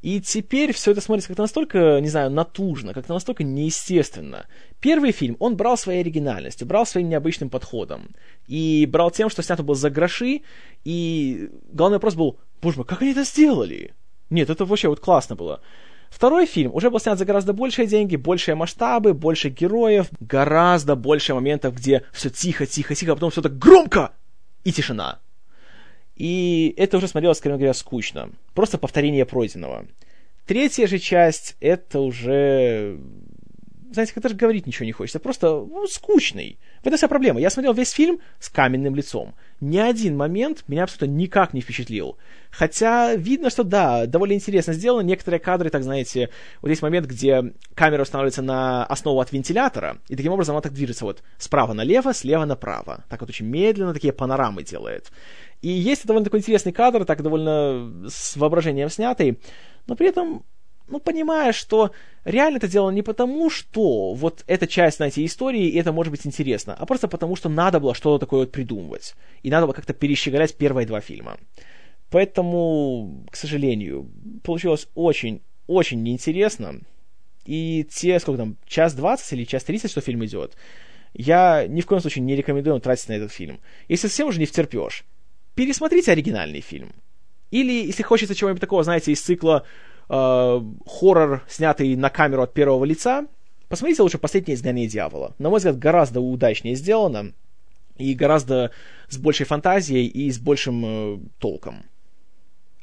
И 0.02 0.22
теперь 0.22 0.74
все 0.74 0.92
это 0.92 1.02
смотрится 1.02 1.28
как-то 1.28 1.44
настолько, 1.44 2.00
не 2.00 2.08
знаю, 2.08 2.32
натужно, 2.32 2.94
как-то 2.94 3.14
настолько 3.14 3.44
неестественно. 3.44 4.46
Первый 4.80 5.12
фильм, 5.12 5.36
он 5.40 5.58
брал 5.58 5.78
своей 5.78 6.00
оригинальностью, 6.00 6.66
брал 6.66 6.86
своим 6.86 7.10
необычным 7.10 7.50
подходом. 7.50 8.16
И 8.48 8.88
брал 8.90 9.12
тем, 9.12 9.30
что 9.30 9.44
снято 9.44 9.62
было 9.62 9.76
за 9.76 9.90
гроши, 9.90 10.42
и 10.86 11.50
главный 11.74 11.98
вопрос 11.98 12.16
был, 12.16 12.40
боже 12.62 12.78
мой, 12.78 12.86
как 12.86 13.02
они 13.02 13.12
это 13.12 13.24
сделали? 13.24 13.94
Нет, 14.30 14.50
это 14.50 14.64
вообще 14.64 14.88
вот 14.88 15.02
классно 15.02 15.36
было. 15.36 15.60
Второй 16.10 16.46
фильм 16.46 16.74
уже 16.74 16.90
был 16.90 17.00
снят 17.00 17.18
за 17.18 17.26
гораздо 17.26 17.54
большие 17.54 17.86
деньги, 17.86 18.16
большие 18.16 18.56
масштабы, 18.56 19.14
больше 19.14 19.50
героев, 19.50 20.08
гораздо 20.20 20.96
больше 20.96 21.34
моментов, 21.34 21.76
где 21.76 22.04
все 22.14 22.30
тихо, 22.30 22.66
тихо, 22.66 22.96
тихо, 22.96 23.12
а 23.12 23.16
потом 23.16 23.32
все 23.32 23.42
так 23.42 23.58
громко 23.58 24.14
и 24.64 24.72
тишина. 24.72 25.20
И 26.20 26.74
это 26.78 26.98
уже 26.98 27.08
смотрелось, 27.08 27.38
скорее 27.38 27.56
говоря, 27.56 27.74
скучно. 27.74 28.30
Просто 28.54 28.78
повторение 28.78 29.26
пройденного. 29.26 29.88
Третья 30.46 30.86
же 30.86 31.00
часть, 31.00 31.56
это 31.62 32.02
уже... 32.02 33.00
Знаете, 33.92 34.14
как 34.14 34.22
даже 34.24 34.36
говорить 34.36 34.68
ничего 34.68 34.86
не 34.86 34.92
хочется. 34.92 35.20
Просто 35.20 35.48
ну, 35.48 35.88
скучный. 35.88 36.60
В 36.84 36.88
этом 36.88 36.98
вся 36.98 37.08
проблема. 37.08 37.40
Я 37.40 37.50
смотрел 37.50 37.74
весь 37.74 37.92
фильм 37.92 38.20
с 38.40 38.50
каменным 38.50 38.96
лицом. 38.96 39.34
Ни 39.62 39.78
один 39.78 40.16
момент 40.16 40.64
меня 40.68 40.84
абсолютно 40.84 41.16
никак 41.16 41.54
не 41.54 41.62
впечатлил. 41.62 42.18
Хотя 42.52 43.16
видно, 43.16 43.50
что 43.50 43.64
да, 43.64 44.06
довольно 44.06 44.34
интересно 44.34 44.74
сделано. 44.74 45.02
Некоторые 45.02 45.40
кадры, 45.40 45.72
так 45.72 45.84
знаете, 45.84 46.30
вот 46.62 46.70
есть 46.70 46.84
момент, 46.84 47.08
где 47.08 47.54
камера 47.74 48.04
устанавливается 48.04 48.44
на 48.44 48.86
основу 48.86 49.20
от 49.22 49.32
вентилятора, 49.32 49.98
и 50.08 50.16
таким 50.16 50.34
образом 50.34 50.56
она 50.56 50.62
так 50.62 50.74
движется 50.74 51.06
вот 51.06 51.24
справа 51.38 51.74
налево, 51.74 52.14
слева 52.14 52.46
направо. 52.46 53.06
Так 53.10 53.22
вот 53.22 53.30
очень 53.30 53.48
медленно 53.48 53.94
такие 53.94 54.14
панорамы 54.14 54.64
делает. 54.64 55.12
И 55.62 55.70
есть 55.70 56.06
довольно 56.06 56.26
такой 56.26 56.40
интересный 56.40 56.72
кадр, 56.72 57.06
так 57.06 57.22
довольно 57.22 58.08
с 58.08 58.38
воображением 58.38 58.90
снятый, 58.90 59.40
но 59.88 59.96
при 59.96 60.08
этом, 60.08 60.46
ну, 60.90 61.00
понимая, 61.00 61.54
что 61.54 61.92
реально 62.26 62.58
это 62.58 62.68
дело 62.68 62.90
не 62.90 63.02
потому, 63.02 63.50
что 63.50 64.14
вот 64.14 64.44
эта 64.48 64.68
часть, 64.68 64.98
знаете, 64.98 65.24
истории, 65.24 65.68
и 65.68 65.78
это 65.78 65.92
может 65.92 66.12
быть 66.12 66.26
интересно, 66.26 66.76
а 66.78 66.86
просто 66.86 67.08
потому, 67.08 67.36
что 67.36 67.50
надо 67.50 67.80
было 67.80 67.94
что-то 67.96 68.26
такое 68.26 68.42
вот 68.42 68.52
придумывать. 68.52 69.16
И 69.44 69.50
надо 69.50 69.66
было 69.66 69.74
как-то 69.74 69.94
перещеголять 69.94 70.56
первые 70.58 70.86
два 70.86 71.02
фильма. 71.02 71.38
Поэтому, 72.10 73.26
к 73.30 73.36
сожалению, 73.36 74.10
получилось 74.44 74.88
очень, 74.96 75.42
очень 75.68 76.02
неинтересно. 76.02 76.82
И 77.46 77.88
те, 77.90 78.20
сколько 78.20 78.40
там, 78.40 78.58
час 78.66 78.94
двадцать 78.94 79.34
или 79.34 79.44
час 79.44 79.64
тридцать, 79.64 79.92
что 79.92 80.02
фильм 80.02 80.26
идет, 80.26 80.56
я 81.14 81.66
ни 81.68 81.82
в 81.82 81.86
коем 81.86 82.02
случае 82.02 82.24
не 82.24 82.36
рекомендую 82.36 82.80
тратить 82.80 83.10
на 83.10 83.14
этот 83.14 83.32
фильм. 83.32 83.60
Если 83.88 84.08
совсем 84.08 84.28
уже 84.28 84.40
не 84.40 84.46
втерпешь, 84.46 85.06
пересмотрите 85.56 86.12
оригинальный 86.12 86.62
фильм. 86.62 86.94
Или, 87.52 87.86
если 87.88 88.04
хочется 88.04 88.36
чего-нибудь 88.36 88.62
такого, 88.62 88.84
знаете, 88.84 89.12
из 89.12 89.22
цикла 89.22 89.66
э, 90.10 90.62
хоррор, 90.86 91.44
снятый 91.48 91.96
на 91.96 92.10
камеру 92.10 92.44
от 92.44 92.54
первого 92.54 92.84
лица, 92.86 93.28
посмотрите 93.68 94.02
лучше 94.02 94.18
«Последнее 94.18 94.56
изгнание 94.56 94.88
дьявола». 94.88 95.36
На 95.38 95.50
мой 95.50 95.58
взгляд, 95.58 95.78
гораздо 95.78 96.20
удачнее 96.20 96.76
сделано, 96.76 97.34
и 97.98 98.14
гораздо 98.14 98.72
с 99.10 99.18
большей 99.18 99.46
фантазией 99.46 100.08
и 100.08 100.32
с 100.32 100.40
большим 100.40 100.86
э, 100.86 101.20
толком. 101.38 101.84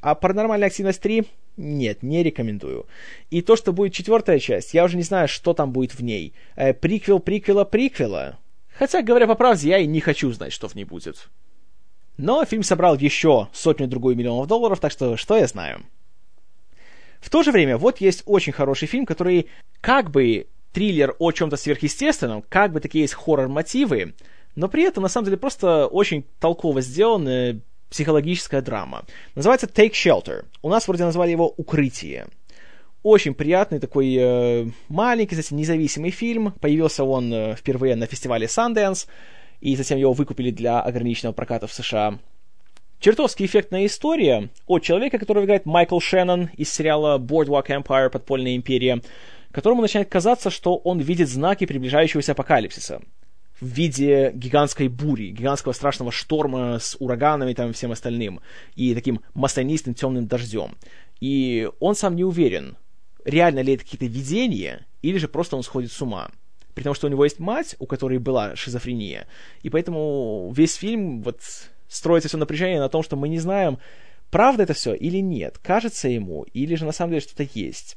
А 0.00 0.14
«Паранормальная 0.14 0.68
активность 0.68 1.04
3» 1.04 1.26
нет, 1.56 2.02
не 2.02 2.22
рекомендую. 2.22 2.86
И 3.30 3.40
то, 3.40 3.56
что 3.56 3.72
будет 3.72 3.94
четвертая 3.94 4.38
часть, 4.38 4.74
я 4.74 4.84
уже 4.84 4.96
не 4.96 5.02
знаю, 5.02 5.26
что 5.26 5.54
там 5.54 5.72
будет 5.72 5.94
в 5.94 6.02
ней. 6.02 6.34
Э, 6.54 6.74
приквел 6.74 7.18
приквела 7.18 7.64
приквела. 7.64 8.38
Хотя, 8.78 9.02
говоря 9.02 9.26
по 9.26 9.34
правде, 9.34 9.70
я 9.70 9.78
и 9.78 9.86
не 9.86 10.00
хочу 10.00 10.30
знать, 10.32 10.52
что 10.52 10.68
в 10.68 10.74
ней 10.74 10.84
будет. 10.84 11.30
Но 12.18 12.44
фильм 12.44 12.62
собрал 12.62 12.96
еще 12.96 13.48
сотню-другую 13.52 14.16
миллионов 14.16 14.46
долларов, 14.46 14.80
так 14.80 14.92
что 14.92 15.16
что 15.16 15.36
я 15.36 15.46
знаю. 15.46 15.82
В 17.20 17.30
то 17.30 17.42
же 17.42 17.52
время, 17.52 17.78
вот 17.78 18.00
есть 18.00 18.22
очень 18.26 18.52
хороший 18.52 18.86
фильм, 18.86 19.06
который 19.06 19.48
как 19.80 20.10
бы 20.10 20.46
триллер 20.72 21.16
о 21.18 21.32
чем-то 21.32 21.56
сверхъестественном, 21.56 22.42
как 22.48 22.72
бы 22.72 22.80
такие 22.80 23.02
есть 23.02 23.14
хоррор-мотивы, 23.14 24.14
но 24.56 24.68
при 24.68 24.84
этом, 24.84 25.02
на 25.02 25.08
самом 25.08 25.26
деле, 25.26 25.36
просто 25.36 25.86
очень 25.86 26.24
толково 26.40 26.80
сделанная 26.80 27.60
психологическая 27.90 28.62
драма. 28.62 29.04
Называется 29.34 29.66
Take 29.66 29.92
Shelter. 29.92 30.44
У 30.62 30.68
нас 30.68 30.88
вроде 30.88 31.04
назвали 31.04 31.30
его 31.30 31.52
«Укрытие». 31.56 32.26
Очень 33.02 33.34
приятный 33.34 33.78
такой 33.78 34.16
э, 34.18 34.66
маленький, 34.88 35.36
кстати, 35.36 35.54
независимый 35.54 36.10
фильм. 36.10 36.52
Появился 36.60 37.04
он 37.04 37.32
э, 37.32 37.54
впервые 37.54 37.94
на 37.94 38.06
фестивале 38.06 38.46
Sundance 38.46 39.06
и 39.60 39.76
затем 39.76 39.98
его 39.98 40.12
выкупили 40.12 40.50
для 40.50 40.80
ограниченного 40.80 41.32
проката 41.32 41.68
в 41.68 41.72
США. 41.72 42.18
Чертовски 42.98 43.44
эффектная 43.44 43.86
история 43.86 44.48
от 44.66 44.82
человека, 44.82 45.18
который 45.18 45.44
играет 45.44 45.66
Майкл 45.66 46.00
Шеннон 46.00 46.50
из 46.56 46.72
сериала 46.72 47.18
Boardwalk 47.18 47.66
Empire 47.66 48.08
«Подпольная 48.08 48.56
империя», 48.56 49.02
которому 49.52 49.82
начинает 49.82 50.08
казаться, 50.08 50.50
что 50.50 50.76
он 50.76 50.98
видит 51.00 51.28
знаки 51.28 51.66
приближающегося 51.66 52.32
апокалипсиса 52.32 53.02
в 53.60 53.66
виде 53.66 54.32
гигантской 54.34 54.88
бури, 54.88 55.28
гигантского 55.28 55.72
страшного 55.72 56.10
шторма 56.10 56.78
с 56.78 56.96
ураганами 56.98 57.52
и 57.52 57.54
там 57.54 57.72
всем 57.72 57.92
остальным, 57.92 58.40
и 58.74 58.94
таким 58.94 59.20
маслянистым 59.34 59.94
темным 59.94 60.26
дождем. 60.26 60.76
И 61.20 61.68
он 61.80 61.94
сам 61.94 62.16
не 62.16 62.24
уверен, 62.24 62.76
реально 63.24 63.60
ли 63.60 63.74
это 63.74 63.84
какие-то 63.84 64.06
видения, 64.06 64.86
или 65.02 65.18
же 65.18 65.28
просто 65.28 65.56
он 65.56 65.62
сходит 65.62 65.92
с 65.92 66.00
ума 66.02 66.30
при 66.74 66.82
том, 66.82 66.94
что 66.94 67.06
у 67.06 67.10
него 67.10 67.24
есть 67.24 67.38
мать, 67.38 67.74
у 67.78 67.86
которой 67.86 68.18
была 68.18 68.54
шизофрения, 68.54 69.26
и 69.62 69.70
поэтому 69.70 70.52
весь 70.54 70.74
фильм 70.74 71.22
вот 71.22 71.40
строится 71.88 72.28
все 72.28 72.38
напряжение 72.38 72.80
на 72.80 72.88
том, 72.88 73.02
что 73.02 73.16
мы 73.16 73.28
не 73.28 73.38
знаем, 73.38 73.78
правда 74.30 74.64
это 74.64 74.74
все 74.74 74.94
или 74.94 75.18
нет, 75.18 75.58
кажется 75.58 76.08
ему, 76.08 76.44
или 76.52 76.74
же 76.74 76.84
на 76.84 76.92
самом 76.92 77.12
деле 77.12 77.22
что-то 77.22 77.48
есть. 77.54 77.96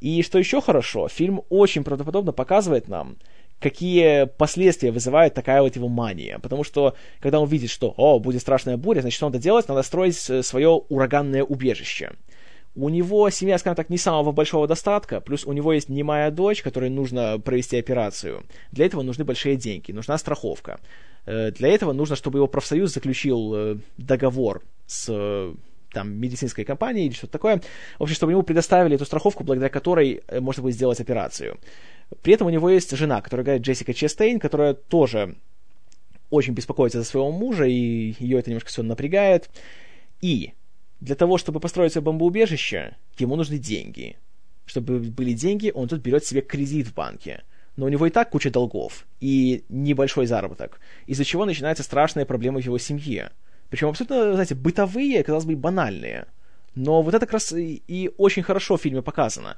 И 0.00 0.22
что 0.22 0.38
еще 0.38 0.60
хорошо, 0.60 1.08
фильм 1.08 1.42
очень 1.50 1.84
правдоподобно 1.84 2.32
показывает 2.32 2.88
нам, 2.88 3.16
какие 3.60 4.24
последствия 4.24 4.90
вызывает 4.90 5.34
такая 5.34 5.62
вот 5.62 5.76
его 5.76 5.88
мания. 5.88 6.38
Потому 6.38 6.64
что, 6.64 6.96
когда 7.20 7.38
он 7.38 7.48
видит, 7.48 7.70
что, 7.70 7.94
о, 7.96 8.18
будет 8.18 8.40
страшная 8.40 8.76
буря, 8.76 9.02
значит, 9.02 9.20
надо 9.20 9.38
делать? 9.38 9.68
Надо 9.68 9.82
строить 9.82 10.16
свое 10.16 10.68
ураганное 10.68 11.44
убежище. 11.44 12.12
У 12.74 12.88
него 12.88 13.28
семья, 13.30 13.58
скажем 13.58 13.76
так, 13.76 13.90
не 13.90 13.98
самого 13.98 14.32
большого 14.32 14.66
достатка, 14.66 15.20
плюс 15.20 15.44
у 15.44 15.52
него 15.52 15.72
есть 15.72 15.88
немая 15.88 16.30
дочь, 16.30 16.62
которой 16.62 16.88
нужно 16.88 17.38
провести 17.38 17.76
операцию. 17.76 18.44
Для 18.70 18.86
этого 18.86 19.02
нужны 19.02 19.24
большие 19.24 19.56
деньги, 19.56 19.92
нужна 19.92 20.16
страховка. 20.18 20.80
Э, 21.26 21.50
для 21.50 21.68
этого 21.68 21.92
нужно, 21.92 22.16
чтобы 22.16 22.38
его 22.38 22.46
профсоюз 22.46 22.92
заключил 22.92 23.54
э, 23.54 23.76
договор 23.96 24.62
с 24.86 25.06
э, 25.08 25.54
там, 25.92 26.12
медицинской 26.12 26.64
компании 26.64 27.06
или 27.06 27.14
что-то 27.14 27.32
такое. 27.32 27.60
В 27.98 28.02
общем, 28.02 28.14
чтобы 28.14 28.32
ему 28.32 28.42
предоставили 28.42 28.96
эту 28.96 29.04
страховку, 29.04 29.44
благодаря 29.44 29.70
которой 29.70 30.22
можно 30.40 30.62
будет 30.62 30.74
сделать 30.74 31.00
операцию. 31.00 31.58
При 32.22 32.34
этом 32.34 32.46
у 32.46 32.50
него 32.50 32.70
есть 32.70 32.96
жена, 32.96 33.20
которая 33.20 33.44
говорит 33.44 33.62
Джессика 33.62 33.94
Честейн, 33.94 34.40
которая 34.40 34.74
тоже 34.74 35.36
очень 36.30 36.54
беспокоится 36.54 36.98
за 36.98 37.04
своего 37.04 37.32
мужа, 37.32 37.64
и 37.64 38.14
ее 38.18 38.38
это 38.38 38.50
немножко 38.50 38.70
все 38.70 38.82
напрягает. 38.82 39.50
И 40.20 40.52
для 41.00 41.16
того, 41.16 41.38
чтобы 41.38 41.60
построить 41.60 41.92
себе 41.92 42.02
бомбоубежище, 42.02 42.96
ему 43.18 43.36
нужны 43.36 43.58
деньги. 43.58 44.16
Чтобы 44.66 45.00
были 45.00 45.32
деньги, 45.32 45.72
он 45.74 45.88
тут 45.88 46.00
берет 46.00 46.24
себе 46.24 46.40
кредит 46.40 46.86
в 46.86 46.94
банке. 46.94 47.42
Но 47.80 47.86
у 47.86 47.88
него 47.88 48.06
и 48.06 48.10
так 48.10 48.28
куча 48.28 48.50
долгов 48.50 49.06
и 49.20 49.64
небольшой 49.70 50.26
заработок, 50.26 50.80
из-за 51.06 51.24
чего 51.24 51.46
начинаются 51.46 51.82
страшные 51.82 52.26
проблемы 52.26 52.60
в 52.60 52.64
его 52.66 52.76
семье. 52.76 53.32
Причем 53.70 53.88
абсолютно, 53.88 54.34
знаете, 54.34 54.54
бытовые, 54.54 55.24
казалось 55.24 55.46
бы, 55.46 55.56
банальные– 55.56 56.26
но 56.76 57.02
вот 57.02 57.14
это 57.14 57.26
как 57.26 57.32
раз 57.32 57.52
и, 57.52 57.82
и 57.88 58.10
очень 58.16 58.42
хорошо 58.42 58.76
в 58.76 58.82
фильме 58.82 59.02
показано. 59.02 59.56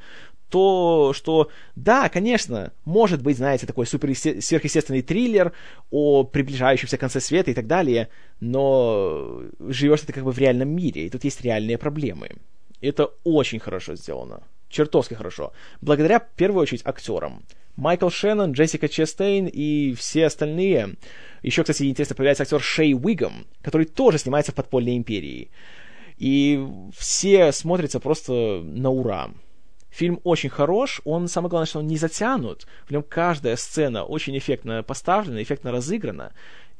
То, 0.49 1.13
что, 1.15 1.51
да, 1.77 2.09
конечно, 2.09 2.73
может 2.85 3.23
быть, 3.23 3.37
знаете, 3.37 3.67
такой 3.67 3.87
супер 3.87 4.15
сверхъестественный 4.17 5.03
триллер 5.03 5.53
о 5.91 6.25
приближающемся 6.25 6.97
конце 6.97 7.21
света 7.21 7.51
и 7.51 7.55
так 7.55 7.67
далее, 7.67 8.09
но 8.41 9.43
живешь 9.59 10.01
ты 10.01 10.13
как 10.13 10.25
бы 10.25 10.33
в 10.33 10.39
реальном 10.39 10.69
мире, 10.71 11.07
и 11.07 11.11
тут 11.11 11.25
есть 11.25 11.43
реальные 11.43 11.77
проблемы. 11.77 12.31
Это 12.81 13.11
очень 13.25 13.59
хорошо 13.59 13.95
сделано. 13.95 14.43
Чертовски 14.71 15.15
хорошо. 15.15 15.53
Благодаря, 15.83 16.19
в 16.19 16.29
первую 16.37 16.63
очередь, 16.63 16.87
актерам. 16.87 17.43
Майкл 17.77 18.09
Шеннон, 18.09 18.53
Джессика 18.53 18.89
Честейн 18.89 19.47
и 19.47 19.95
все 19.95 20.27
остальные. 20.27 20.97
Еще, 21.43 21.63
кстати, 21.63 21.85
интересно, 21.85 22.17
появляется 22.17 22.43
актер 22.43 22.61
Шей 22.61 22.95
Уигом, 22.95 23.47
который 23.63 23.87
тоже 23.87 24.19
снимается 24.19 24.53
в 24.53 24.55
«Подпольной 24.55 24.97
империи». 24.97 25.51
И 26.19 26.65
все 26.97 27.51
смотрятся 27.53 27.99
просто 27.99 28.63
на 28.63 28.91
ура. 28.91 29.31
Фильм 29.91 30.21
очень 30.25 30.49
хорош, 30.49 31.01
он, 31.05 31.29
самое 31.29 31.51
главное, 31.51 31.67
что 31.67 31.81
он 31.81 31.87
не 31.87 31.97
затянут, 31.97 32.67
в 32.87 32.91
нем 32.91 33.03
каждая 33.03 33.57
сцена 33.57 34.05
очень 34.05 34.37
эффектно 34.39 34.83
поставлена, 34.83 35.43
эффектно 35.43 35.71
разыграна, 35.71 36.33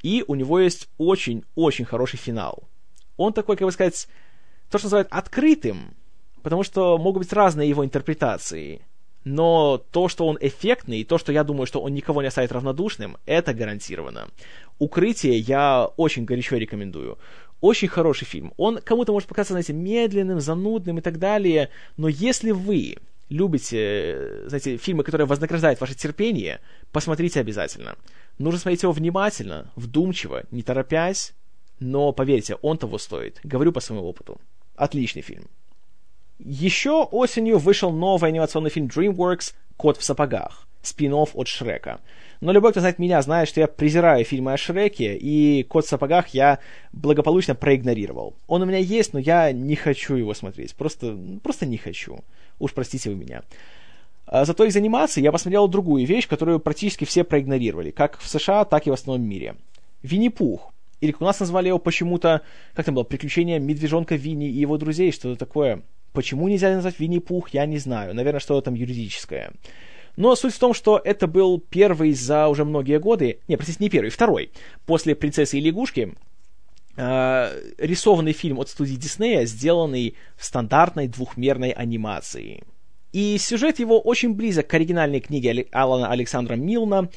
и 0.03 0.25
у 0.27 0.35
него 0.35 0.61
есть 0.61 0.89
очень-очень 0.97 1.85
хороший 1.85 2.19
финал. 2.19 2.69
Он 3.19 3.33
такой, 3.35 3.57
как 3.57 3.67
бы 3.67 3.73
сказать, 3.73 4.09
то, 4.71 4.79
что 4.79 4.87
называют 4.87 5.09
открытым, 5.11 5.95
потому 6.43 6.63
что 6.63 6.97
могут 6.97 7.25
быть 7.25 7.33
разные 7.33 7.69
его 7.69 7.85
интерпретации. 7.85 8.81
Но 9.25 9.79
то, 9.79 10.09
что 10.09 10.27
он 10.27 10.37
эффектный, 10.41 11.01
и 11.01 11.05
то, 11.05 11.19
что 11.19 11.33
я 11.33 11.45
думаю, 11.45 11.67
что 11.67 11.81
он 11.81 11.95
никого 11.95 12.23
не 12.23 12.29
оставит 12.29 12.53
равнодушным, 12.53 13.17
это 13.25 13.55
гарантированно. 13.55 14.29
«Укрытие» 14.79 15.39
я 15.39 15.89
очень 15.97 16.25
горячо 16.25 16.57
рекомендую. 16.57 17.19
Очень 17.61 17.89
хороший 17.89 18.25
фильм. 18.25 18.53
Он 18.57 18.79
кому-то 18.79 19.13
может 19.13 19.29
показаться, 19.29 19.53
знаете, 19.55 19.73
медленным, 19.73 20.41
занудным 20.41 20.99
и 20.99 21.01
так 21.01 21.19
далее, 21.19 21.71
но 21.97 22.09
если 22.09 22.51
вы 22.51 22.97
любите, 23.29 24.43
знаете, 24.47 24.77
фильмы, 24.77 25.05
которые 25.05 25.27
вознаграждают 25.27 25.81
ваше 25.81 25.95
терпение, 25.95 26.61
посмотрите 26.91 27.41
обязательно. 27.41 27.97
Нужно 28.39 28.59
смотреть 28.59 28.83
его 28.83 28.93
внимательно, 28.93 29.71
вдумчиво, 29.77 30.45
не 30.51 30.63
торопясь, 30.63 31.33
но 31.81 32.13
поверьте, 32.13 32.57
он 32.57 32.79
того 32.79 32.99
стоит. 32.99 33.41
Говорю 33.43 33.73
по 33.73 33.81
своему 33.81 34.05
опыту. 34.07 34.41
Отличный 34.77 35.23
фильм. 35.23 35.49
Еще 36.45 37.05
осенью 37.05 37.59
вышел 37.59 37.93
новый 37.93 38.31
анимационный 38.31 38.71
фильм 38.71 38.87
DreamWorks 38.87 39.55
«Кот 39.77 39.97
в 39.97 40.03
сапогах», 40.03 40.67
спин 40.83 41.15
от 41.15 41.47
Шрека. 41.47 42.01
Но 42.41 42.51
любой, 42.51 42.73
кто 42.73 42.81
знает 42.81 42.99
меня, 42.99 43.23
знает, 43.23 43.49
что 43.49 43.61
я 43.61 43.69
презираю 43.69 44.25
фильмы 44.25 44.53
о 44.53 44.57
Шреке, 44.57 45.17
и 45.17 45.63
«Кот 45.63 45.85
в 45.85 45.89
сапогах» 45.89 46.29
я 46.29 46.59
благополучно 46.93 47.55
проигнорировал. 47.55 48.35
Он 48.49 48.63
у 48.63 48.65
меня 48.65 48.79
есть, 48.79 49.13
но 49.13 49.21
я 49.21 49.53
не 49.53 49.77
хочу 49.77 50.17
его 50.17 50.35
смотреть. 50.35 50.75
Просто, 50.75 51.17
просто 51.45 51.65
не 51.65 51.77
хочу. 51.77 52.19
Уж 52.59 52.73
простите 52.73 53.11
вы 53.11 53.15
меня. 53.15 53.43
А 54.27 54.45
зато 54.45 54.65
из 54.65 54.75
анимации 54.75 55.23
я 55.23 55.31
посмотрел 55.31 55.69
другую 55.69 56.05
вещь, 56.07 56.27
которую 56.27 56.59
практически 56.59 57.05
все 57.05 57.23
проигнорировали, 57.23 57.93
как 57.93 58.19
в 58.19 58.29
США, 58.29 58.65
так 58.65 58.89
и 58.89 58.91
в 58.91 58.95
основном 58.95 59.29
мире. 59.29 59.55
Винни-Пух. 60.03 60.73
Или 61.01 61.15
у 61.21 61.25
нас 61.25 61.39
назвали 61.39 61.69
его 61.69 61.79
почему-то, 61.79 62.43
как 62.75 62.85
там 62.85 62.97
было, 62.97 63.05
«Приключения 63.05 63.61
медвежонка 63.61 64.17
Винни 64.17 64.49
и 64.49 64.59
его 64.59 64.77
друзей», 64.79 65.13
что-то 65.13 65.39
такое. 65.39 65.83
Почему 66.13 66.49
нельзя 66.49 66.75
назвать 66.75 66.99
Винни-Пух, 66.99 67.51
я 67.51 67.67
не 67.67 67.79
знаю. 67.79 68.15
Наверное, 68.15 68.41
что-то 68.41 68.67
там 68.67 68.75
юридическое. 68.75 69.53
Но 70.17 70.37
суть 70.37 70.55
в 70.55 70.59
том, 70.59 70.75
что 70.75 71.01
это 71.03 71.27
был 71.27 71.59
первый 71.59 72.13
за 72.13 72.49
уже 72.49 72.65
многие 72.65 72.99
годы, 72.99 73.41
не, 73.49 73.57
простите, 73.57 73.83
не 73.83 73.89
первый, 73.89 74.11
второй, 74.11 74.51
после 74.85 75.15
«Принцессы 75.15 75.59
и 75.59 75.61
лягушки», 75.61 76.15
э, 76.97 77.61
рисованный 77.79 78.33
фильм 78.33 78.61
от 78.61 78.69
студии 78.69 78.97
Диснея, 78.97 79.47
сделанный 79.47 80.17
в 80.37 80.45
стандартной 80.45 81.09
двухмерной 81.09 81.71
анимации. 81.71 82.63
И 83.13 83.39
сюжет 83.39 83.79
его 83.79 84.01
очень 84.01 84.35
близок 84.35 84.67
к 84.67 84.75
оригинальной 84.75 85.21
книге 85.21 85.67
Алана 85.73 86.11
Александра 86.11 86.57
Милна, 86.57 87.09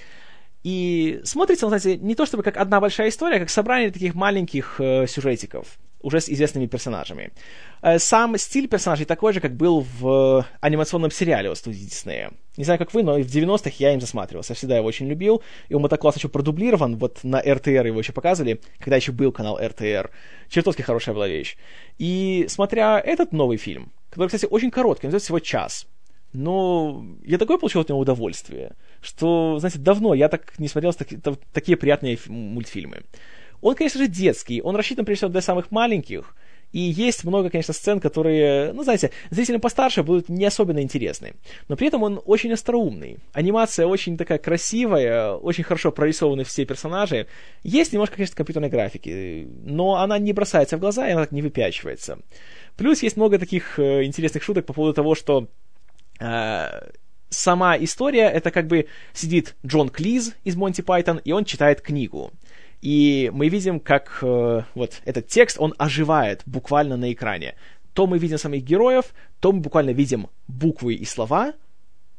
и 0.64 1.22
смотрится, 1.26 1.68
знаете, 1.68 1.98
не 1.98 2.16
то 2.16 2.26
чтобы 2.26 2.44
как 2.44 2.58
одна 2.58 2.80
большая 2.80 3.10
история, 3.10 3.36
а 3.36 3.40
как 3.40 3.50
собрание 3.50 3.92
таких 3.92 4.16
маленьких 4.16 4.80
э, 4.80 5.06
сюжетиков 5.06 5.78
уже 6.06 6.22
с 6.22 6.30
известными 6.30 6.68
персонажами. 6.68 7.32
Э, 7.82 8.00
сам 8.00 8.38
стиль 8.38 8.68
персонажей 8.68 9.06
такой 9.06 9.34
же, 9.34 9.40
как 9.40 9.56
был 9.56 9.86
в 10.00 10.46
анимационном 10.62 11.12
сериале 11.12 11.50
от 11.50 11.58
студии 11.58 11.80
Диснея. 11.80 12.32
Не 12.58 12.64
знаю, 12.64 12.78
как 12.80 12.94
вы, 12.94 13.02
но 13.04 13.16
в 13.16 13.26
90-х 13.26 13.72
я 13.80 13.94
им 13.94 14.00
засматривался. 14.00 14.54
Всегда 14.54 14.78
его 14.78 14.88
очень 14.88 15.08
любил. 15.08 15.42
И 15.68 15.74
он 15.74 15.90
так 15.90 16.00
классно 16.00 16.20
еще 16.20 16.30
продублирован. 16.30 16.98
Вот 16.98 17.24
на 17.24 17.42
РТР 17.42 17.88
его 17.88 18.00
еще 18.00 18.14
показывали, 18.14 18.62
когда 18.80 18.96
еще 18.96 19.12
был 19.12 19.32
канал 19.32 19.60
РТР. 19.60 20.12
Чертовски 20.50 20.84
хорошая 20.84 21.16
была 21.16 21.28
вещь. 21.28 21.58
И 21.98 22.46
смотря 22.50 23.00
этот 23.00 23.32
новый 23.32 23.58
фильм, 23.58 23.92
который, 24.12 24.28
кстати, 24.28 24.46
очень 24.46 24.70
короткий, 24.70 25.08
называется 25.08 25.26
всего 25.26 25.40
час, 25.40 25.88
но 26.34 27.04
я 27.24 27.38
такое 27.38 27.58
получил 27.58 27.82
от 27.82 27.90
него 27.90 28.00
удовольствие, 28.00 28.74
что, 29.02 29.58
знаете, 29.60 29.80
давно 29.80 30.14
я 30.14 30.30
так 30.30 30.60
не 30.60 30.68
смотрел 30.68 30.94
таки, 30.94 31.18
такие 31.52 31.78
приятные 31.78 32.18
мультфильмы. 32.28 33.04
Он, 33.62 33.76
конечно 33.76 34.00
же, 34.00 34.08
детский, 34.08 34.62
он 34.62 34.76
рассчитан, 34.76 35.06
прежде 35.06 35.20
всего, 35.20 35.32
для 35.32 35.42
самых 35.42 35.72
маленьких, 35.72 36.36
и 36.76 36.80
есть 36.80 37.24
много, 37.24 37.50
конечно, 37.50 37.74
сцен, 37.74 38.02
которые, 38.02 38.74
ну, 38.74 38.84
знаете, 38.84 39.12
зрителям 39.30 39.62
постарше 39.62 40.04
будут 40.04 40.28
не 40.28 40.44
особенно 40.44 40.82
интересны. 40.82 41.36
Но 41.70 41.78
при 41.78 41.88
этом 41.88 42.04
он 42.04 42.22
очень 42.26 42.52
остроумный. 42.52 43.20
Анимация 43.32 43.88
очень 43.88 44.18
такая 44.18 44.40
красивая, 44.40 45.36
очень 45.36 45.64
хорошо 45.64 45.94
прорисованы 45.94 46.44
все 46.44 46.66
персонажи. 46.66 47.28
Есть 47.64 47.94
немножко, 47.94 48.18
конечно, 48.18 48.36
компьютерной 48.36 48.68
графики, 48.68 49.48
но 49.64 49.96
она 50.02 50.20
не 50.20 50.34
бросается 50.34 50.76
в 50.76 50.82
глаза, 50.82 51.08
и 51.08 51.12
она 51.12 51.22
так 51.22 51.32
не 51.32 51.42
выпячивается. 51.42 52.20
Плюс 52.76 53.02
есть 53.04 53.16
много 53.16 53.40
таких 53.40 53.80
э, 53.80 54.04
интересных 54.04 54.44
шуток 54.44 54.66
по 54.66 54.74
поводу 54.74 54.94
того, 54.94 55.16
что 55.16 55.48
э, 56.20 56.90
сама 57.30 57.78
история, 57.78 58.30
это 58.30 58.52
как 58.52 58.68
бы 58.68 58.88
сидит 59.14 59.56
Джон 59.66 59.88
Клиз 59.88 60.34
из 60.44 60.58
Монти 60.58 60.82
Пайтон, 60.82 61.22
и 61.24 61.32
он 61.32 61.46
читает 61.46 61.80
книгу. 61.80 62.32
И 62.86 63.32
мы 63.34 63.50
видим, 63.50 63.80
как 63.80 64.20
э, 64.22 64.62
вот 64.76 65.02
этот 65.06 65.28
текст, 65.28 65.58
он 65.60 65.74
оживает 65.80 66.44
буквально 66.46 66.98
на 66.98 67.12
экране. 67.12 67.56
То 67.94 68.06
мы 68.06 68.20
видим 68.20 68.38
самих 68.38 68.64
героев, 68.64 69.06
то 69.40 69.52
мы 69.52 69.60
буквально 69.60 69.90
видим 69.90 70.28
буквы 70.48 70.94
и 70.94 71.04
слова, 71.04 71.56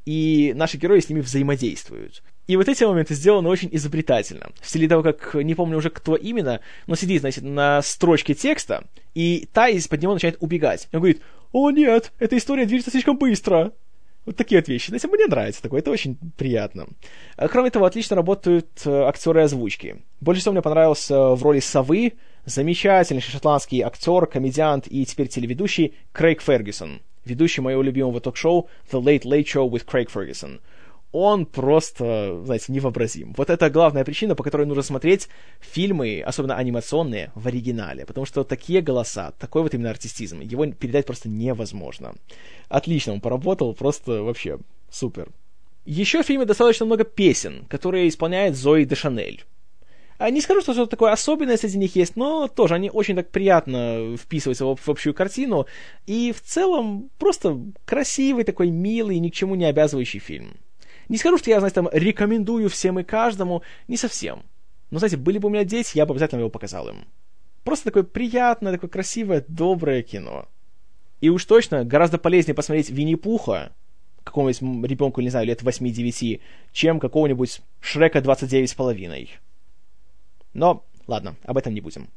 и 0.06 0.52
наши 0.56 0.76
герои 0.76 0.98
с 0.98 1.08
ними 1.08 1.20
взаимодействуют. 1.20 2.24
И 2.48 2.56
вот 2.56 2.68
эти 2.68 2.82
моменты 2.82 3.14
сделаны 3.14 3.48
очень 3.48 3.68
изобретательно. 3.70 4.48
В 4.60 4.68
стиле 4.68 4.88
того, 4.88 5.04
как, 5.04 5.36
не 5.36 5.54
помню 5.54 5.76
уже 5.76 5.88
кто 5.88 6.16
именно, 6.16 6.58
но 6.88 6.96
сидит, 6.96 7.20
значит, 7.20 7.44
на 7.44 7.80
строчке 7.80 8.34
текста, 8.34 8.88
и 9.14 9.48
та 9.52 9.68
из-под 9.68 10.02
него 10.02 10.14
начинает 10.14 10.38
убегать. 10.40 10.88
И 10.90 10.96
он 10.96 11.00
говорит, 11.02 11.22
«О 11.52 11.70
нет, 11.70 12.10
эта 12.18 12.36
история 12.36 12.66
движется 12.66 12.90
слишком 12.90 13.18
быстро!» 13.18 13.72
Вот 14.26 14.36
такие 14.36 14.60
вот 14.60 14.68
вещи. 14.68 14.88
Знаете, 14.88 15.06
мне 15.06 15.26
нравится 15.26 15.62
такое, 15.62 15.80
это 15.80 15.90
очень 15.92 16.18
приятно. 16.36 16.88
А, 17.36 17.46
кроме 17.48 17.70
того, 17.70 17.86
отлично 17.86 18.16
работают 18.16 18.68
э, 18.84 18.90
актеры 18.90 19.42
озвучки. 19.42 20.02
Больше 20.20 20.40
всего 20.40 20.52
мне 20.52 20.62
понравился 20.62 21.30
в 21.30 21.42
роли 21.42 21.60
совы 21.60 22.14
замечательный 22.44 23.20
шотландский 23.20 23.82
актер, 23.82 24.26
комедиант 24.26 24.86
и 24.88 25.04
теперь 25.06 25.28
телеведущий 25.28 25.94
Крейг 26.12 26.42
Фергюсон, 26.42 27.00
ведущий 27.24 27.60
моего 27.60 27.82
любимого 27.82 28.20
ток-шоу 28.20 28.68
The 28.90 29.00
Late 29.00 29.22
Late 29.22 29.44
Show 29.44 29.70
with 29.70 29.86
Craig 29.86 30.08
Ferguson 30.12 30.60
он 31.16 31.46
просто, 31.46 32.42
знаете, 32.44 32.70
невообразим. 32.72 33.32
Вот 33.38 33.48
это 33.48 33.70
главная 33.70 34.04
причина, 34.04 34.34
по 34.34 34.42
которой 34.42 34.66
нужно 34.66 34.82
смотреть 34.82 35.28
фильмы, 35.60 36.22
особенно 36.24 36.56
анимационные, 36.56 37.32
в 37.34 37.48
оригинале. 37.48 38.04
Потому 38.04 38.26
что 38.26 38.44
такие 38.44 38.82
голоса, 38.82 39.32
такой 39.38 39.62
вот 39.62 39.72
именно 39.72 39.88
артистизм, 39.88 40.40
его 40.40 40.66
передать 40.66 41.06
просто 41.06 41.30
невозможно. 41.30 42.14
Отлично 42.68 43.14
он 43.14 43.22
поработал, 43.22 43.72
просто 43.72 44.22
вообще 44.22 44.58
супер. 44.90 45.30
Еще 45.86 46.22
в 46.22 46.26
фильме 46.26 46.44
достаточно 46.44 46.84
много 46.84 47.04
песен, 47.04 47.64
которые 47.70 48.08
исполняет 48.08 48.54
Зои 48.54 48.84
де 48.84 48.94
Шанель. 48.94 49.44
А 50.18 50.28
не 50.28 50.42
скажу, 50.42 50.60
что 50.60 50.74
что-то 50.74 50.90
такое 50.90 51.12
особенное 51.12 51.56
среди 51.56 51.78
них 51.78 51.96
есть, 51.96 52.16
но 52.16 52.46
тоже 52.46 52.74
они 52.74 52.90
очень 52.90 53.16
так 53.16 53.30
приятно 53.30 54.16
вписываются 54.18 54.66
в, 54.66 54.76
в 54.76 54.88
общую 54.88 55.14
картину. 55.14 55.66
И 56.06 56.34
в 56.36 56.42
целом 56.42 57.10
просто 57.18 57.58
красивый 57.86 58.44
такой 58.44 58.70
милый, 58.70 59.18
ни 59.18 59.30
к 59.30 59.34
чему 59.34 59.54
не 59.54 59.64
обязывающий 59.64 60.20
фильм. 60.20 60.56
Не 61.08 61.18
скажу, 61.18 61.38
что 61.38 61.50
я, 61.50 61.60
знаете, 61.60 61.74
там 61.74 61.88
рекомендую 61.92 62.68
всем 62.68 62.98
и 62.98 63.04
каждому, 63.04 63.62
не 63.88 63.96
совсем. 63.96 64.42
Но, 64.90 64.98
знаете, 64.98 65.16
были 65.16 65.38
бы 65.38 65.48
у 65.48 65.50
меня 65.50 65.64
дети, 65.64 65.96
я 65.96 66.06
бы 66.06 66.12
обязательно 66.12 66.40
его 66.40 66.50
показал 66.50 66.88
им. 66.88 67.06
Просто 67.64 67.86
такое 67.86 68.04
приятное, 68.04 68.72
такое 68.72 68.88
красивое, 68.88 69.44
доброе 69.48 70.02
кино. 70.02 70.46
И 71.20 71.28
уж 71.28 71.44
точно 71.44 71.84
гораздо 71.84 72.18
полезнее 72.18 72.54
посмотреть 72.54 72.90
Винни-Пуха, 72.90 73.72
какому-нибудь 74.22 74.90
ребенку, 74.90 75.20
не 75.20 75.30
знаю, 75.30 75.46
лет 75.46 75.62
8-9, 75.62 76.40
чем 76.72 77.00
какого-нибудь 77.00 77.62
Шрека 77.80 78.18
29,5. 78.18 79.28
Но, 80.52 80.84
ладно, 81.06 81.36
об 81.44 81.56
этом 81.56 81.74
не 81.74 81.80
будем. 81.80 82.08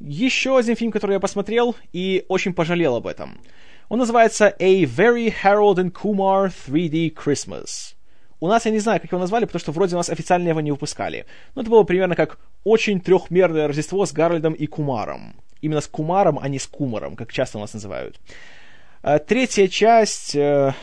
Еще 0.00 0.58
один 0.58 0.74
фильм, 0.74 0.90
который 0.90 1.12
я 1.12 1.20
посмотрел 1.20 1.76
и 1.92 2.24
очень 2.28 2.52
пожалел 2.52 2.96
об 2.96 3.06
этом. 3.06 3.40
Он 3.88 3.98
называется 3.98 4.48
A 4.58 4.82
Very 4.84 5.32
Harold 5.42 5.76
and 5.76 5.92
Kumar 5.92 6.52
3D 6.66 7.14
Christmas. 7.14 7.93
У 8.44 8.46
нас 8.46 8.66
я 8.66 8.72
не 8.72 8.78
знаю, 8.78 9.00
как 9.00 9.10
его 9.10 9.18
назвали, 9.18 9.46
потому 9.46 9.60
что 9.60 9.72
вроде 9.72 9.94
у 9.94 9.96
нас 9.96 10.10
официально 10.10 10.50
его 10.50 10.60
не 10.60 10.70
выпускали. 10.70 11.24
Но 11.54 11.62
это 11.62 11.70
было 11.70 11.82
примерно 11.82 12.14
как 12.14 12.38
очень 12.62 13.00
трехмерное 13.00 13.66
Рождество 13.68 14.04
с 14.04 14.12
Гарольдом 14.12 14.52
и 14.52 14.66
Кумаром. 14.66 15.34
Именно 15.62 15.80
с 15.80 15.86
Кумаром, 15.86 16.38
а 16.38 16.46
не 16.50 16.58
с 16.58 16.66
Кумаром, 16.66 17.16
как 17.16 17.32
часто 17.32 17.56
у 17.56 17.62
нас 17.62 17.72
называют. 17.72 18.20
А, 19.00 19.18
третья 19.18 19.66
часть, 19.66 20.36
э, 20.36 20.74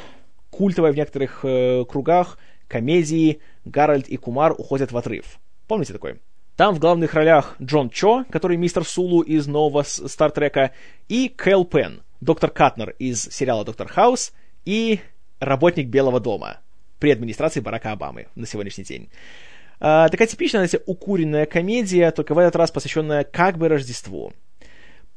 культовая 0.49 0.91
в 0.91 0.95
некоторых 0.95 1.41
э, 1.45 1.85
кругах, 1.87 2.39
комедии 2.67 3.41
«Гарольд 3.65 4.07
и 4.07 4.17
Кумар 4.17 4.55
уходят 4.57 4.91
в 4.91 4.97
отрыв». 4.97 5.39
Помните 5.67 5.93
такой? 5.93 6.19
Там 6.55 6.73
в 6.73 6.79
главных 6.79 7.13
ролях 7.13 7.57
Джон 7.61 7.91
Чо, 7.91 8.25
который 8.31 8.57
мистер 8.57 8.83
Сулу 8.85 9.21
из 9.21 9.45
нового 9.45 9.83
Стартрека, 9.83 10.71
и 11.09 11.29
Кэл 11.29 11.65
Пен, 11.65 12.01
доктор 12.21 12.49
Катнер 12.49 12.95
из 12.97 13.21
сериала 13.29 13.63
«Доктор 13.63 13.87
Хаус», 13.87 14.33
и 14.65 14.99
работник 15.39 15.89
Белого 15.89 16.19
дома 16.19 16.57
при 17.01 17.09
администрации 17.09 17.59
Барака 17.59 17.91
Обамы 17.91 18.27
на 18.35 18.45
сегодняшний 18.45 18.85
день. 18.85 19.09
А, 19.79 20.07
такая 20.07 20.27
типичная, 20.27 20.59
знаете, 20.65 20.83
укуренная 20.85 21.47
комедия, 21.47 22.11
только 22.11 22.35
в 22.35 22.37
этот 22.37 22.55
раз 22.55 22.71
посвященная 22.71 23.23
как 23.23 23.57
бы 23.57 23.67
Рождеству. 23.67 24.31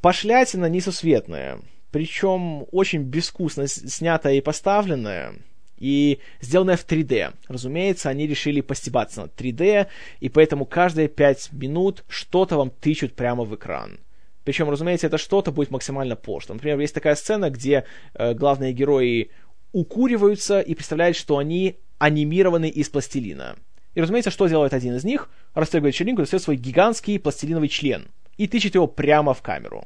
Пошлятина 0.00 0.66
несусветная, 0.66 1.60
причем 1.90 2.66
очень 2.72 3.02
безвкусно 3.02 3.68
снятая 3.68 4.34
и 4.34 4.40
поставленная, 4.40 5.34
и 5.78 6.20
сделанная 6.40 6.78
в 6.78 6.86
3D. 6.86 7.34
Разумеется, 7.48 8.08
они 8.08 8.26
решили 8.26 8.62
постебаться 8.62 9.22
над 9.22 9.38
3D, 9.38 9.86
и 10.20 10.28
поэтому 10.30 10.64
каждые 10.64 11.08
5 11.08 11.52
минут 11.52 12.02
что-то 12.08 12.56
вам 12.56 12.70
тычут 12.70 13.14
прямо 13.14 13.44
в 13.44 13.54
экран. 13.54 13.98
Причем, 14.44 14.70
разумеется, 14.70 15.06
это 15.06 15.18
что-то 15.18 15.52
будет 15.52 15.70
максимально 15.70 16.16
пошло. 16.16 16.54
Например, 16.54 16.78
есть 16.78 16.94
такая 16.94 17.14
сцена, 17.14 17.50
где 17.50 17.84
э, 18.14 18.34
главные 18.34 18.72
герои 18.72 19.30
укуриваются 19.74 20.60
и 20.60 20.74
представляют, 20.74 21.16
что 21.16 21.36
они 21.36 21.76
анимированы 21.98 22.68
из 22.68 22.88
пластилина. 22.88 23.56
И, 23.94 24.00
разумеется, 24.00 24.30
что 24.30 24.46
делает 24.46 24.72
один 24.72 24.94
из 24.94 25.04
них? 25.04 25.28
Расстегивает 25.52 25.96
челинку, 25.96 26.22
достает 26.22 26.42
свой 26.42 26.56
гигантский 26.56 27.18
пластилиновый 27.18 27.68
член 27.68 28.06
и 28.36 28.46
тычет 28.46 28.76
его 28.76 28.86
прямо 28.86 29.34
в 29.34 29.42
камеру. 29.42 29.84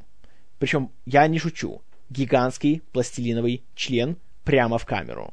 Причем, 0.58 0.90
я 1.06 1.26
не 1.26 1.38
шучу, 1.38 1.80
гигантский 2.10 2.82
пластилиновый 2.92 3.64
член 3.74 4.18
прямо 4.44 4.76
в 4.78 4.84
камеру. 4.84 5.32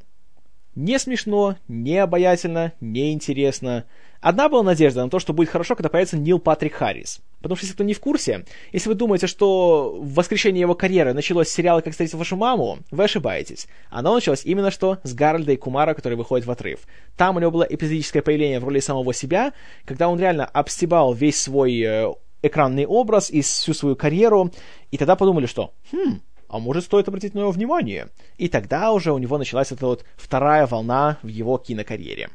Не 0.74 0.99
смешно, 0.99 1.58
не 1.68 1.97
обаятельно, 1.97 2.74
не 2.80 3.12
интересно. 3.12 3.86
Одна 4.22 4.47
была 4.47 4.64
надежда 4.64 5.03
на 5.03 5.10
то, 5.10 5.20
что 5.20 5.34
будет 5.34 5.49
хорошо, 5.49 5.76
когда 5.76 5.89
появится 5.89 6.18
Нил 6.18 6.39
Патрик 6.39 6.76
Харрис. 6.76 7.20
Потому 7.46 7.58
что, 7.58 7.66
если 7.68 7.76
кто 7.76 7.84
не 7.84 7.93
в 7.93 8.00
курсе, 8.00 8.43
если 8.72 8.89
вы 8.89 8.96
думаете, 8.96 9.28
что 9.28 10.00
воскрешение 10.02 10.62
его 10.62 10.74
карьеры 10.74 11.14
началось 11.14 11.48
с 11.48 11.54
сериала 11.54 11.82
«Как 11.82 11.91
встретить 11.91 12.16
вашу 12.16 12.36
маму», 12.36 12.80
вы 12.89 13.04
ошибаетесь. 13.04 13.68
Оно 13.91 14.16
началось 14.16 14.43
именно 14.46 14.72
что 14.72 14.98
с 15.04 15.14
Гарольда 15.14 15.52
и 15.52 15.56
Кумара, 15.56 15.93
который 15.93 16.16
выходит 16.16 16.48
в 16.48 16.50
отрыв. 16.50 16.80
Там 17.16 17.36
у 17.36 17.39
него 17.39 17.52
было 17.52 17.62
эпизодическое 17.62 18.24
появление 18.24 18.60
в 18.60 18.64
роли 18.64 18.80
самого 18.80 19.14
себя, 19.14 19.54
когда 19.86 20.10
он 20.10 20.20
реально 20.20 20.46
обстебал 20.46 21.14
весь 21.14 21.39
свой 21.39 21.80
э, 21.82 22.12
экранный 22.41 22.88
образ 22.88 23.30
и 23.30 23.41
всю 23.43 23.76
свою 23.76 23.96
карьеру, 23.96 24.52
и 24.89 24.98
тогда 24.98 25.16
подумали, 25.16 25.46
что 25.46 25.72
«Хм, 25.91 26.22
а 26.48 26.58
может, 26.58 26.86
стоит 26.86 27.08
обратить 27.08 27.36
на 27.36 27.41
него 27.41 27.52
внимание. 27.52 28.08
И 28.39 28.50
тогда 28.50 28.91
уже 28.91 29.14
у 29.14 29.20
него 29.20 29.38
началась 29.38 29.72
эта 29.72 29.86
вот 29.86 30.04
вторая 30.16 30.66
волна 30.66 31.20
в 31.22 31.28
его 31.28 31.60
кинокарьере. 31.60 32.30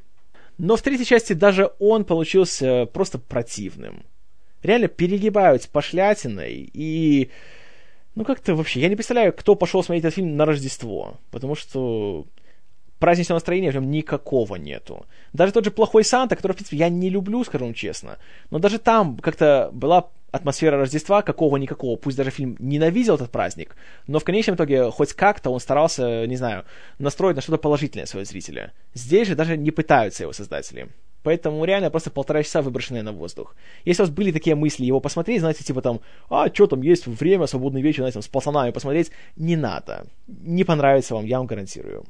Но 0.56 0.76
в 0.76 0.82
третьей 0.82 1.06
части 1.06 1.32
даже 1.32 1.72
он 1.80 2.04
получился 2.04 2.86
просто 2.86 3.18
противным. 3.18 4.04
Реально 4.62 4.88
перегибают 4.88 5.62
с 5.62 5.66
пошлятиной 5.66 6.70
и... 6.72 7.30
Ну 8.14 8.24
как-то 8.24 8.54
вообще, 8.54 8.80
я 8.80 8.88
не 8.88 8.96
представляю, 8.96 9.32
кто 9.32 9.54
пошел 9.54 9.82
смотреть 9.82 10.04
этот 10.04 10.16
фильм 10.16 10.36
на 10.36 10.44
Рождество, 10.44 11.18
потому 11.30 11.54
что 11.54 12.26
праздничного 12.98 13.36
настроения 13.36 13.70
в 13.70 13.74
нем 13.74 13.90
никакого 13.90 14.56
нету. 14.56 15.06
Даже 15.32 15.52
тот 15.52 15.64
же 15.64 15.70
«Плохой 15.70 16.04
Санта», 16.04 16.36
который, 16.36 16.52
в 16.52 16.56
принципе, 16.56 16.76
я 16.76 16.88
не 16.88 17.08
люблю, 17.08 17.42
скажем 17.44 17.72
честно, 17.72 18.18
но 18.50 18.58
даже 18.58 18.78
там 18.78 19.16
как-то 19.16 19.70
была 19.72 20.10
атмосфера 20.32 20.76
Рождества 20.76 21.22
какого-никакого. 21.22 21.96
Пусть 21.96 22.16
даже 22.16 22.30
фильм 22.30 22.56
ненавидел 22.58 23.16
этот 23.16 23.30
праздник, 23.30 23.76
но 24.06 24.18
в 24.18 24.24
конечном 24.24 24.56
итоге 24.56 24.90
хоть 24.90 25.12
как-то 25.12 25.50
он 25.50 25.60
старался, 25.60 26.26
не 26.26 26.36
знаю, 26.36 26.64
настроить 26.98 27.36
на 27.36 27.42
что-то 27.42 27.58
положительное 27.58 28.06
своего 28.06 28.24
зрителя. 28.24 28.72
Здесь 28.94 29.28
же 29.28 29.34
даже 29.34 29.56
не 29.56 29.70
пытаются 29.70 30.24
его 30.24 30.32
создатели. 30.32 30.88
Поэтому 31.22 31.64
реально 31.64 31.90
просто 31.90 32.10
полтора 32.10 32.42
часа 32.42 32.62
выброшенные 32.62 33.02
на 33.02 33.12
воздух. 33.12 33.54
Если 33.84 34.02
у 34.02 34.06
вас 34.06 34.14
были 34.14 34.32
такие 34.32 34.56
мысли 34.56 34.84
его 34.84 35.00
посмотреть, 35.00 35.40
знаете, 35.40 35.64
типа 35.64 35.82
там, 35.82 36.00
а, 36.28 36.52
что 36.52 36.66
там 36.66 36.82
есть 36.82 37.06
время, 37.06 37.46
свободный 37.46 37.82
вечер, 37.82 38.02
знаете, 38.02 38.14
там, 38.14 38.22
с 38.22 38.28
пацанами 38.28 38.70
посмотреть, 38.70 39.10
не 39.36 39.56
надо. 39.56 40.06
Не 40.26 40.64
понравится 40.64 41.14
вам, 41.14 41.26
я 41.26 41.38
вам 41.38 41.46
гарантирую. 41.46 42.04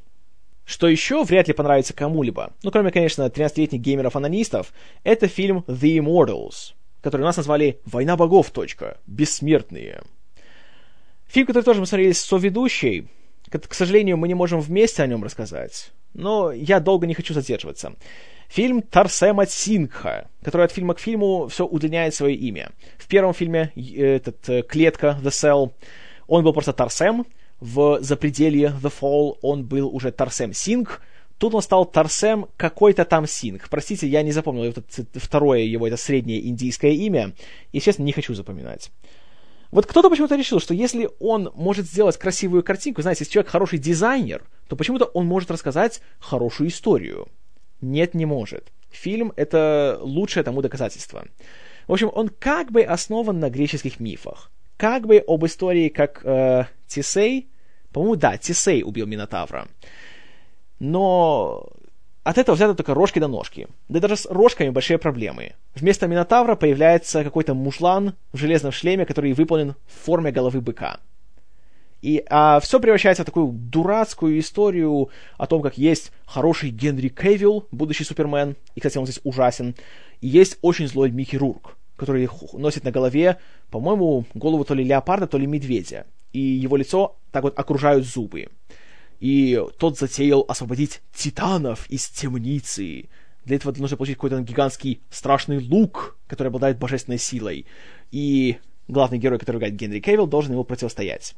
Что 0.64 0.88
еще 0.88 1.24
вряд 1.24 1.48
ли 1.48 1.54
понравится 1.54 1.94
кому-либо, 1.94 2.52
ну, 2.62 2.70
кроме, 2.70 2.92
конечно, 2.92 3.22
13-летних 3.22 3.80
геймеров-анонистов, 3.80 4.72
это 5.02 5.26
фильм 5.26 5.64
The 5.66 5.98
Immortals— 5.98 6.74
который 7.02 7.22
у 7.22 7.24
нас 7.24 7.36
назвали 7.36 7.80
«Война 7.84 8.16
богов. 8.16 8.50
Точка. 8.50 8.98
Бессмертные». 9.06 10.02
Фильм, 11.26 11.46
который 11.46 11.64
тоже 11.64 11.80
мы 11.80 11.86
смотрели 11.86 12.12
с 12.12 12.20
соведущей. 12.20 13.08
К 13.50 13.74
сожалению, 13.74 14.16
мы 14.16 14.28
не 14.28 14.34
можем 14.34 14.60
вместе 14.60 15.02
о 15.02 15.06
нем 15.06 15.24
рассказать, 15.24 15.92
но 16.14 16.52
я 16.52 16.80
долго 16.80 17.06
не 17.06 17.14
хочу 17.14 17.34
задерживаться. 17.34 17.94
Фильм 18.48 18.82
Тарсема 18.82 19.46
Сингха, 19.46 20.28
который 20.42 20.66
от 20.66 20.72
фильма 20.72 20.94
к 20.94 21.00
фильму 21.00 21.46
все 21.48 21.64
удлиняет 21.64 22.14
свое 22.14 22.34
имя. 22.34 22.70
В 22.98 23.06
первом 23.06 23.32
фильме 23.32 23.72
этот 23.76 24.48
э, 24.48 24.62
клетка 24.62 25.18
The 25.22 25.30
Cell, 25.30 25.72
он 26.26 26.42
был 26.42 26.52
просто 26.52 26.72
Тарсем, 26.72 27.26
в 27.60 27.98
Запределье 28.00 28.74
The 28.82 28.92
Fall 29.00 29.36
он 29.42 29.64
был 29.64 29.94
уже 29.94 30.10
Тарсем 30.10 30.52
Сингх, 30.52 31.00
Тут 31.40 31.54
он 31.54 31.62
стал 31.62 31.86
Тарсем 31.86 32.48
какой-то 32.58 33.06
там 33.06 33.26
Синг. 33.26 33.70
Простите, 33.70 34.06
я 34.06 34.22
не 34.22 34.30
запомнил 34.30 34.64
это 34.64 34.82
второе 35.14 35.60
его, 35.60 35.86
это 35.86 35.96
среднее 35.96 36.46
индийское 36.46 36.90
имя, 36.90 37.32
и, 37.72 37.80
честно, 37.80 38.02
не 38.02 38.12
хочу 38.12 38.34
запоминать. 38.34 38.90
Вот 39.70 39.86
кто-то 39.86 40.10
почему-то 40.10 40.36
решил, 40.36 40.60
что 40.60 40.74
если 40.74 41.08
он 41.20 41.50
может 41.54 41.86
сделать 41.86 42.16
красивую 42.18 42.62
картинку, 42.62 43.02
знаете, 43.02 43.22
если 43.22 43.32
человек 43.32 43.50
хороший 43.50 43.78
дизайнер, 43.78 44.44
то 44.68 44.76
почему-то 44.76 45.04
он 45.06 45.26
может 45.26 45.50
рассказать 45.50 46.00
хорошую 46.18 46.68
историю. 46.68 47.28
Нет, 47.80 48.14
не 48.14 48.26
может. 48.26 48.72
Фильм— 48.90 49.32
это 49.36 49.98
лучшее 50.02 50.42
тому 50.42 50.62
доказательство. 50.62 51.24
В 51.86 51.92
общем, 51.92 52.10
он 52.12 52.28
как 52.28 52.72
бы 52.72 52.82
основан 52.82 53.38
на 53.38 53.48
греческих 53.48 54.00
мифах. 54.00 54.50
Как 54.76 55.06
бы 55.06 55.22
об 55.26 55.44
истории, 55.46 55.88
как 55.88 56.24
э, 56.24 56.66
Тисей, 56.86 57.48
по-моему, 57.92 58.16
да, 58.16 58.36
Тисей 58.36 58.82
убил 58.82 59.06
Минотавра 59.06 59.68
но 60.80 61.68
от 62.22 62.38
этого 62.38 62.54
взято 62.54 62.74
только 62.74 62.94
рожки 62.94 63.18
до 63.18 63.28
ножки. 63.28 63.68
Да 63.88 64.00
даже 64.00 64.16
с 64.16 64.26
рожками 64.26 64.68
большие 64.70 64.98
проблемы. 64.98 65.54
Вместо 65.74 66.06
Минотавра 66.06 66.54
появляется 66.54 67.24
какой-то 67.24 67.54
мужлан 67.54 68.14
в 68.32 68.36
железном 68.36 68.72
шлеме, 68.72 69.06
который 69.06 69.32
выполнен 69.32 69.74
в 69.86 70.04
форме 70.04 70.30
головы 70.30 70.60
быка. 70.60 71.00
И 72.02 72.24
а, 72.30 72.60
все 72.60 72.80
превращается 72.80 73.22
в 73.22 73.26
такую 73.26 73.52
дурацкую 73.52 74.38
историю 74.38 75.10
о 75.36 75.46
том, 75.46 75.60
как 75.60 75.76
есть 75.76 76.12
хороший 76.24 76.70
Генри 76.70 77.08
Кевилл, 77.08 77.66
будущий 77.70 78.04
Супермен, 78.04 78.56
и, 78.74 78.80
кстати, 78.80 78.96
он 78.96 79.04
здесь 79.04 79.20
ужасен, 79.22 79.74
и 80.22 80.28
есть 80.28 80.58
очень 80.62 80.88
злой 80.88 81.10
Микки 81.10 81.36
Рурк, 81.36 81.76
который 81.96 82.28
носит 82.54 82.84
на 82.84 82.90
голове, 82.90 83.36
по-моему, 83.70 84.24
голову 84.32 84.64
то 84.64 84.72
ли 84.72 84.82
леопарда, 84.82 85.26
то 85.26 85.36
ли 85.36 85.46
медведя, 85.46 86.06
и 86.32 86.40
его 86.40 86.78
лицо 86.78 87.16
так 87.32 87.42
вот 87.42 87.58
окружают 87.58 88.06
зубы 88.06 88.48
и 89.20 89.62
тот 89.78 89.98
затеял 89.98 90.44
освободить 90.48 91.02
титанов 91.14 91.88
из 91.90 92.08
темницы. 92.08 93.08
Для 93.44 93.56
этого 93.56 93.74
нужно 93.78 93.96
получить 93.96 94.16
какой-то 94.16 94.40
гигантский 94.40 95.02
страшный 95.10 95.58
лук, 95.58 96.18
который 96.26 96.48
обладает 96.48 96.78
божественной 96.78 97.18
силой. 97.18 97.66
И 98.10 98.58
главный 98.88 99.18
герой, 99.18 99.38
который 99.38 99.58
играет 99.58 99.76
Генри 99.76 100.00
Кевилл, 100.00 100.26
должен 100.26 100.52
ему 100.52 100.64
противостоять. 100.64 101.34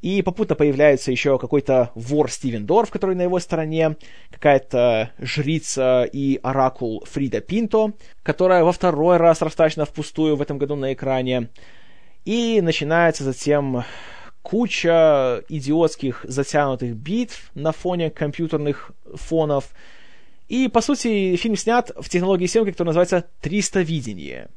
И 0.00 0.22
попутно 0.22 0.54
появляется 0.54 1.10
еще 1.10 1.38
какой-то 1.38 1.90
вор 1.94 2.30
Стивен 2.30 2.64
Дорф, 2.64 2.90
который 2.90 3.14
на 3.14 3.22
его 3.22 3.38
стороне, 3.38 3.96
какая-то 4.30 5.10
жрица 5.18 6.04
и 6.10 6.40
оракул 6.42 7.04
Фрида 7.06 7.42
Пинто, 7.42 7.92
которая 8.22 8.64
во 8.64 8.72
второй 8.72 9.18
раз 9.18 9.42
растрачена 9.42 9.84
впустую 9.84 10.36
в 10.36 10.42
этом 10.42 10.56
году 10.56 10.74
на 10.74 10.94
экране. 10.94 11.50
И 12.24 12.60
начинается 12.62 13.24
затем 13.24 13.84
куча 14.42 15.44
идиотских 15.48 16.24
затянутых 16.24 16.94
битв 16.96 17.50
на 17.54 17.72
фоне 17.72 18.10
компьютерных 18.10 18.92
фонов. 19.14 19.70
И, 20.48 20.68
по 20.68 20.80
сути, 20.80 21.36
фильм 21.36 21.56
снят 21.56 21.90
в 21.96 22.08
технологии 22.08 22.46
съемки, 22.46 22.72
которая 22.72 22.94
называется 22.94 23.28
«300 23.42 23.82
видение». 23.82 24.48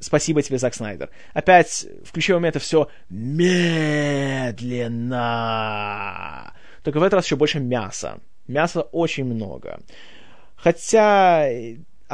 спасибо 0.00 0.42
тебе, 0.42 0.58
Зак 0.58 0.74
Снайдер. 0.74 1.08
Опять 1.32 1.86
в 2.04 2.12
ключевые 2.12 2.40
моменты 2.40 2.58
все 2.58 2.88
медленно. 3.08 3.72
Только 6.82 6.98
в 6.98 7.02
этот 7.02 7.14
раз 7.14 7.24
еще 7.24 7.36
больше 7.36 7.60
мяса. 7.60 8.20
Мяса 8.46 8.82
очень 8.82 9.24
много. 9.24 9.80
Хотя 10.56 11.48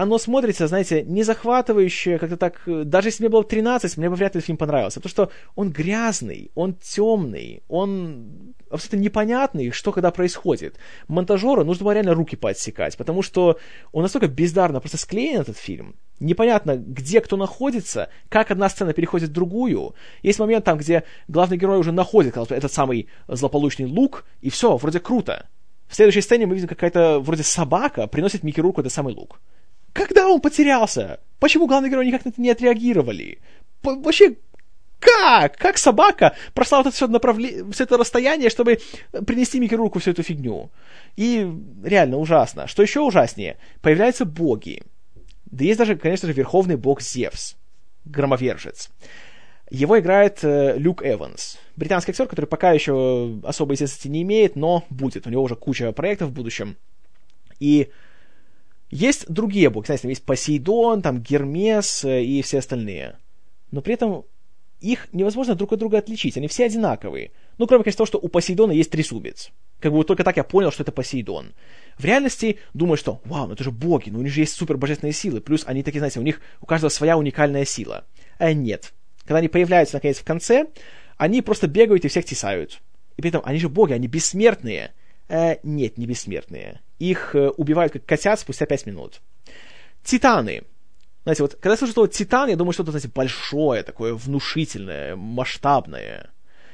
оно 0.02 0.18
смотрится, 0.18 0.66
знаете, 0.66 1.02
не 1.02 1.22
захватывающе, 1.22 2.18
как-то 2.18 2.36
так... 2.36 2.62
Даже 2.66 3.08
если 3.08 3.22
мне 3.22 3.28
было 3.28 3.44
13, 3.44 3.98
мне 3.98 4.08
бы 4.08 4.16
вряд 4.16 4.34
ли 4.34 4.38
этот 4.38 4.46
фильм 4.46 4.56
понравился. 4.56 5.00
Потому 5.00 5.10
что 5.10 5.30
он 5.56 5.70
грязный, 5.70 6.50
он 6.54 6.74
темный, 6.74 7.62
он 7.68 8.54
абсолютно 8.70 9.04
непонятный, 9.04 9.70
что 9.72 9.92
когда 9.92 10.10
происходит. 10.10 10.76
Монтажеру 11.08 11.64
нужно 11.64 11.84
было 11.84 11.92
реально 11.92 12.14
руки 12.14 12.34
поотсекать, 12.36 12.96
потому 12.96 13.20
что 13.22 13.58
он 13.92 14.02
настолько 14.02 14.28
бездарно 14.28 14.80
просто 14.80 14.96
склеен, 14.96 15.42
этот 15.42 15.58
фильм. 15.58 15.96
Непонятно, 16.18 16.76
где 16.76 17.20
кто 17.20 17.36
находится, 17.36 18.08
как 18.30 18.50
одна 18.50 18.70
сцена 18.70 18.94
переходит 18.94 19.28
в 19.28 19.32
другую. 19.32 19.94
Есть 20.22 20.38
момент 20.38 20.64
там, 20.64 20.78
где 20.78 21.04
главный 21.28 21.58
герой 21.58 21.78
уже 21.78 21.92
находит 21.92 22.36
этот 22.36 22.72
самый 22.72 23.08
злополучный 23.28 23.86
лук, 23.86 24.24
и 24.40 24.48
все, 24.48 24.78
вроде 24.78 24.98
круто. 24.98 25.48
В 25.88 25.94
следующей 25.94 26.22
сцене 26.22 26.46
мы 26.46 26.54
видим, 26.54 26.68
какая-то 26.68 27.18
вроде 27.18 27.42
собака 27.42 28.06
приносит 28.06 28.44
Микки 28.44 28.60
Руку 28.60 28.80
этот 28.80 28.92
самый 28.92 29.12
лук. 29.12 29.40
Когда 29.92 30.28
он 30.28 30.40
потерялся? 30.40 31.20
Почему 31.38 31.66
главные 31.66 31.90
герои 31.90 32.06
никак 32.06 32.24
на 32.24 32.30
это 32.30 32.40
не 32.40 32.50
отреагировали? 32.50 33.38
По 33.82 33.94
вообще, 33.94 34.36
как? 34.98 35.56
Как 35.56 35.78
собака 35.78 36.36
прошла 36.54 36.78
вот 36.78 36.88
это 36.88 36.96
все, 36.96 37.08
направле... 37.08 37.64
все 37.72 37.84
это 37.84 37.96
расстояние, 37.96 38.50
чтобы 38.50 38.78
принести 39.26 39.58
Микки 39.58 39.74
Руку 39.74 39.98
всю 39.98 40.10
эту 40.10 40.22
фигню? 40.22 40.70
И 41.16 41.50
реально 41.82 42.18
ужасно. 42.18 42.66
Что 42.66 42.82
еще 42.82 43.00
ужаснее? 43.00 43.56
Появляются 43.80 44.24
боги. 44.24 44.82
Да 45.46 45.64
есть 45.64 45.78
даже, 45.78 45.96
конечно 45.96 46.28
же, 46.28 46.34
верховный 46.34 46.76
бог 46.76 47.00
Зевс, 47.00 47.56
громовержец. 48.04 48.90
Его 49.70 49.98
играет 49.98 50.40
э, 50.42 50.76
Люк 50.76 51.02
Эванс, 51.04 51.58
британский 51.76 52.10
актер, 52.10 52.26
который 52.26 52.46
пока 52.46 52.72
еще 52.72 53.38
особой 53.44 53.76
известности 53.76 54.08
не 54.08 54.22
имеет, 54.22 54.56
но 54.56 54.84
будет. 54.90 55.26
У 55.26 55.30
него 55.30 55.42
уже 55.42 55.56
куча 55.56 55.92
проектов 55.92 56.30
в 56.30 56.32
будущем. 56.32 56.76
И 57.60 57.90
есть 58.90 59.28
другие 59.28 59.70
боги, 59.70 59.86
знаете, 59.86 60.02
там 60.02 60.08
есть 60.10 60.24
Посейдон, 60.24 61.02
там 61.02 61.20
Гермес 61.20 62.04
э, 62.04 62.24
и 62.24 62.42
все 62.42 62.58
остальные. 62.58 63.16
Но 63.70 63.80
при 63.82 63.94
этом 63.94 64.24
их 64.80 65.08
невозможно 65.12 65.54
друг 65.54 65.72
от 65.72 65.78
друга 65.78 65.98
отличить, 65.98 66.36
они 66.36 66.48
все 66.48 66.64
одинаковые. 66.64 67.32
Ну, 67.58 67.66
кроме, 67.66 67.84
конечно, 67.84 67.98
того, 67.98 68.06
что 68.06 68.18
у 68.18 68.28
Посейдона 68.28 68.72
есть 68.72 68.90
трезубец. 68.90 69.50
Как 69.78 69.92
бы 69.92 69.98
вот 69.98 70.06
только 70.06 70.24
так 70.24 70.36
я 70.36 70.44
понял, 70.44 70.72
что 70.72 70.82
это 70.82 70.92
Посейдон. 70.92 71.52
В 71.98 72.04
реальности 72.04 72.58
думаю, 72.74 72.96
что, 72.96 73.20
вау, 73.24 73.46
ну 73.46 73.52
это 73.52 73.62
же 73.62 73.70
боги, 73.70 74.10
ну 74.10 74.18
у 74.18 74.22
них 74.22 74.32
же 74.32 74.40
есть 74.40 74.54
супер 74.54 74.76
божественные 74.76 75.12
силы, 75.12 75.40
плюс 75.40 75.64
они 75.66 75.82
такие, 75.82 76.00
знаете, 76.00 76.18
у 76.18 76.24
них 76.24 76.40
у 76.60 76.66
каждого 76.66 76.88
своя 76.88 77.16
уникальная 77.16 77.64
сила. 77.64 78.06
А 78.38 78.52
нет. 78.52 78.92
Когда 79.24 79.38
они 79.38 79.48
появляются, 79.48 79.96
наконец, 79.96 80.18
в 80.18 80.24
конце, 80.24 80.66
они 81.16 81.42
просто 81.42 81.68
бегают 81.68 82.04
и 82.04 82.08
всех 82.08 82.24
тесают. 82.24 82.80
И 83.16 83.22
при 83.22 83.28
этом 83.28 83.42
они 83.44 83.58
же 83.58 83.68
боги, 83.68 83.92
они 83.92 84.08
бессмертные. 84.08 84.94
Э, 85.30 85.58
нет, 85.62 85.96
не 85.96 86.06
бессмертные. 86.06 86.80
Их 86.98 87.34
э, 87.34 87.50
убивают 87.50 87.92
как 87.92 88.04
котят 88.04 88.40
спустя 88.40 88.66
пять 88.66 88.84
минут. 88.84 89.20
Титаны. 90.02 90.64
Знаете, 91.22 91.42
вот 91.42 91.54
когда 91.54 91.70
я 91.70 91.76
слышу 91.76 91.92
слово 91.92 92.08
титан, 92.08 92.48
я 92.48 92.56
думаю, 92.56 92.72
что-то, 92.72 92.90
знаете, 92.90 93.10
большое, 93.14 93.84
такое 93.84 94.14
внушительное, 94.14 95.14
масштабное. 95.14 96.30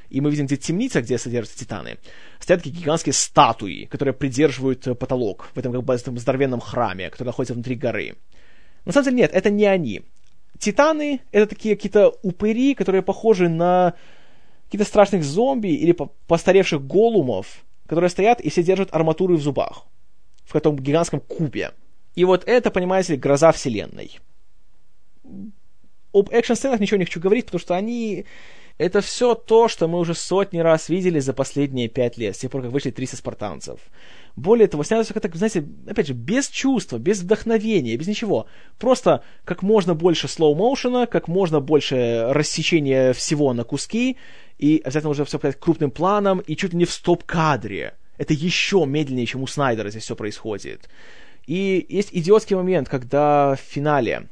И 0.09 0.21
мы 0.21 0.31
видим, 0.31 0.45
где 0.45 0.57
темница, 0.57 1.01
где 1.01 1.17
содержатся 1.17 1.59
титаны, 1.59 1.97
стоят 2.39 2.63
такие 2.63 2.75
гигантские 2.75 3.13
статуи, 3.13 3.87
которые 3.91 4.13
придерживают 4.13 4.87
э, 4.87 4.95
потолок 4.95 5.49
в 5.53 5.59
этом 5.59 5.71
как 5.71 5.83
бы 5.83 5.93
этом 5.93 6.17
здоровенном 6.17 6.59
храме, 6.59 7.11
который 7.11 7.27
находится 7.27 7.53
внутри 7.53 7.75
горы. 7.75 8.15
На 8.85 8.91
самом 8.91 9.05
деле 9.05 9.17
нет, 9.17 9.31
это 9.33 9.51
не 9.51 9.65
они. 9.65 10.01
Титаны— 10.57 11.21
это 11.31 11.45
такие 11.45 11.75
какие-то 11.75 12.17
упыри, 12.23 12.73
которые 12.73 13.03
похожи 13.03 13.49
на 13.49 13.93
каких-то 14.65 14.87
страшных 14.87 15.23
зомби 15.23 15.67
или 15.67 15.95
постаревших 16.27 16.83
голумов, 16.87 17.63
которые 17.87 18.09
стоят 18.09 18.41
и 18.41 18.49
все 18.49 18.63
держат 18.63 18.93
арматуры 18.93 19.35
в 19.35 19.41
зубах 19.41 19.85
в 20.45 20.55
этом 20.55 20.75
гигантском 20.75 21.19
кубе. 21.19 21.71
И 22.15 22.25
вот 22.25 22.43
это, 22.47 22.71
понимаете 22.71 23.13
ли, 23.13 23.19
гроза 23.19 23.51
вселенной. 23.51 24.19
Об 26.13 26.29
экшн-сценах 26.31 26.79
ничего 26.79 26.97
не 26.97 27.05
хочу 27.05 27.19
говорить, 27.19 27.45
потому 27.45 27.59
что 27.59 27.75
они... 27.75 28.25
Это 28.79 29.01
все 29.01 29.33
то, 29.33 29.67
что 29.67 29.87
мы 29.87 29.97
уже 29.97 30.13
сотни 30.13 30.59
раз 30.59 30.87
видели 30.87 31.19
за 31.19 31.33
последние 31.33 31.87
пять 31.87 32.15
лет, 32.17 32.35
с 32.35 32.39
тех 32.39 32.51
пор, 32.51 32.61
как 32.61 32.71
вышли 32.71 32.91
300 32.91 33.17
спартанцев. 33.17 33.79
Более 34.35 34.67
того, 34.67 34.83
снято 34.83 35.03
все 35.03 35.15
как-то, 35.15 35.35
знаете, 35.35 35.65
опять 35.87 36.05
же, 36.05 36.13
без 36.13 36.47
чувства, 36.47 36.99
без 36.99 37.21
вдохновения, 37.21 37.97
без 37.97 38.07
ничего. 38.07 38.45
Просто 38.77 39.23
как 39.45 39.63
можно 39.63 39.95
больше 39.95 40.27
слоу-моушена, 40.27 41.07
как 41.07 41.27
можно 41.27 41.59
больше 41.59 42.27
рассечения 42.29 43.13
всего 43.13 43.51
на 43.53 43.63
куски, 43.63 44.17
и 44.57 44.81
обязательно 44.83 45.11
уже 45.11 45.25
все 45.25 45.37
показать 45.37 45.59
крупным 45.59 45.91
планом, 45.91 46.39
и 46.39 46.55
чуть 46.55 46.73
ли 46.73 46.79
не 46.79 46.85
в 46.85 46.91
стоп-кадре. 46.91 47.93
Это 48.17 48.33
еще 48.33 48.85
медленнее, 48.85 49.25
чем 49.25 49.43
у 49.43 49.47
Снайдера 49.47 49.89
здесь 49.89 50.03
все 50.03 50.15
происходит. 50.15 50.89
И 51.45 51.85
есть 51.87 52.09
идиотский 52.11 52.55
момент, 52.55 52.89
когда 52.89 53.55
в 53.55 53.59
финале 53.59 54.27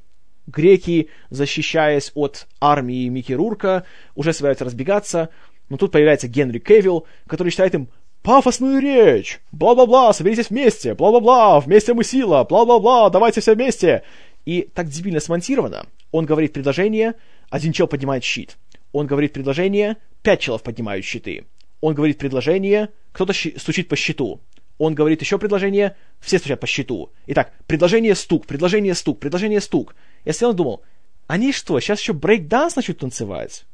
греки, 0.48 1.10
защищаясь 1.30 2.12
от 2.14 2.48
армии 2.60 3.08
Микки 3.08 3.34
Рурка, 3.34 3.86
уже 4.16 4.34
собираются 4.34 4.66
разбегаться, 4.66 5.30
но 5.70 5.78
тут 5.78 5.92
появляется 5.92 6.28
Генри 6.28 6.60
Кевилл, 6.60 7.08
который 7.28 7.50
считает 7.50 7.74
им 7.74 7.90
пафосную 8.22 8.82
речь, 8.82 9.40
бла-бла-бла, 9.52 10.12
соберитесь 10.14 10.50
вместе, 10.50 10.94
бла-бла-бла, 10.94 11.60
вместе 11.60 11.94
мы 11.94 12.04
сила, 12.04 12.44
бла-бла-бла, 12.44 13.10
давайте 13.10 13.42
все 13.42 13.54
вместе. 13.54 14.04
И 14.46 14.70
так 14.74 14.90
дебильно 14.90 15.20
смонтировано. 15.20 15.86
Он 16.12 16.26
говорит 16.26 16.54
предложение, 16.54 17.14
один 17.50 17.72
чел 17.72 17.88
поднимает 17.88 18.24
щит. 18.24 18.58
Он 18.96 19.08
говорит 19.08 19.34
предложение, 19.34 19.98
пять 20.24 20.40
челов 20.40 20.64
поднимают 20.64 21.04
щиты. 21.04 21.44
Он 21.82 21.94
говорит 21.94 22.18
предложение, 22.18 22.92
кто-то 23.12 23.34
стучит 23.34 23.90
по 23.90 23.98
щиту. 23.98 24.40
Он 24.78 24.96
говорит 24.96 25.20
еще 25.20 25.38
предложение, 25.38 25.98
все 26.22 26.40
стучат 26.40 26.62
по 26.62 26.66
щиту. 26.66 27.12
Итак, 27.28 27.52
предложение 27.68 28.16
стук, 28.16 28.46
предложение 28.46 28.96
стук, 28.96 29.20
предложение 29.20 29.60
стук. 29.60 29.98
Я 30.24 30.32
сидел 30.32 30.52
и 30.52 30.56
думал, 30.56 30.82
они 31.28 31.52
что, 31.52 31.78
сейчас 31.82 32.00
еще 32.00 32.14
брейк-данс 32.14 32.78
начнут 32.78 33.00
танцевать? 33.00 33.66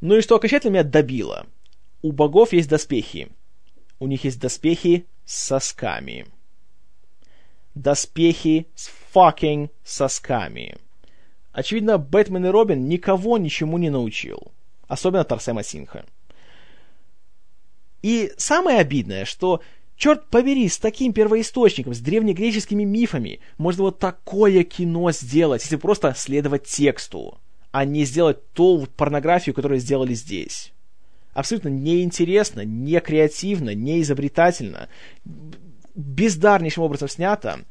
Ну 0.00 0.16
и 0.16 0.22
что 0.22 0.34
окончательно 0.34 0.72
меня 0.72 0.82
добило. 0.82 1.46
У 2.02 2.10
богов 2.10 2.52
есть 2.52 2.68
доспехи. 2.68 3.28
У 4.00 4.08
них 4.08 4.24
есть 4.24 4.40
доспехи 4.40 5.06
с 5.24 5.36
сосками. 5.38 6.26
Доспехи 7.76 8.66
с 8.74 8.90
fucking 9.14 9.70
сосками. 9.84 10.78
Очевидно, 11.58 11.98
Бэтмен 11.98 12.46
и 12.46 12.50
Робин 12.50 12.88
никого 12.88 13.36
ничему 13.36 13.78
не 13.78 13.90
научил. 13.90 14.52
Особенно 14.86 15.24
Тарсема 15.24 15.64
Синха. 15.64 16.04
И 18.00 18.32
самое 18.36 18.78
обидное, 18.78 19.24
что, 19.24 19.60
черт 19.96 20.28
побери, 20.28 20.68
с 20.68 20.78
таким 20.78 21.12
первоисточником, 21.12 21.94
с 21.94 21.98
древнегреческими 21.98 22.84
мифами, 22.84 23.40
можно 23.56 23.82
вот 23.82 23.98
такое 23.98 24.62
кино 24.62 25.10
сделать, 25.10 25.62
если 25.62 25.74
просто 25.74 26.14
следовать 26.16 26.62
тексту, 26.62 27.38
а 27.72 27.84
не 27.84 28.04
сделать 28.04 28.52
ту 28.52 28.86
порнографию, 28.96 29.52
которую 29.52 29.80
сделали 29.80 30.14
здесь. 30.14 30.72
Абсолютно 31.34 31.70
неинтересно, 31.70 32.60
не 32.64 33.00
креативно, 33.00 33.74
не 33.74 34.00
изобретательно, 34.02 34.88
бездарнейшим 35.96 36.84
образом 36.84 37.08
снято. 37.08 37.64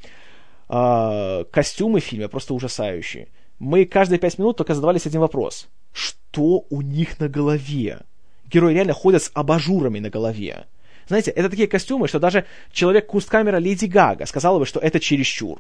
Э, 0.68 1.46
костюмы 1.50 2.02
в 2.02 2.04
фильме 2.04 2.28
просто 2.28 2.54
ужасающие. 2.54 3.30
Мы 3.60 3.86
каждые 3.86 4.20
пять 4.20 4.38
минут 4.38 4.58
только 4.58 4.76
задавались 4.76 5.05
один 5.05 5.22
вопрос. 5.22 5.68
Что 5.91 6.66
у 6.70 6.82
них 6.82 7.20
на 7.20 7.28
голове? 7.28 8.01
герои 8.49 8.74
реально 8.74 8.93
ходят 8.93 9.24
с 9.24 9.32
абажурами 9.34 9.99
на 9.99 10.10
голове. 10.10 10.66
Знаете, 11.08 11.32
это 11.32 11.49
такие 11.49 11.68
костюмы, 11.68 12.08
что 12.08 12.20
даже 12.20 12.45
человек-кусткамера 12.72 13.58
Леди 13.58 13.86
Гага 13.86 14.26
сказала 14.26 14.60
бы, 14.60 14.66
что 14.66 14.80
это 14.80 14.99
чересчур. 14.99 15.60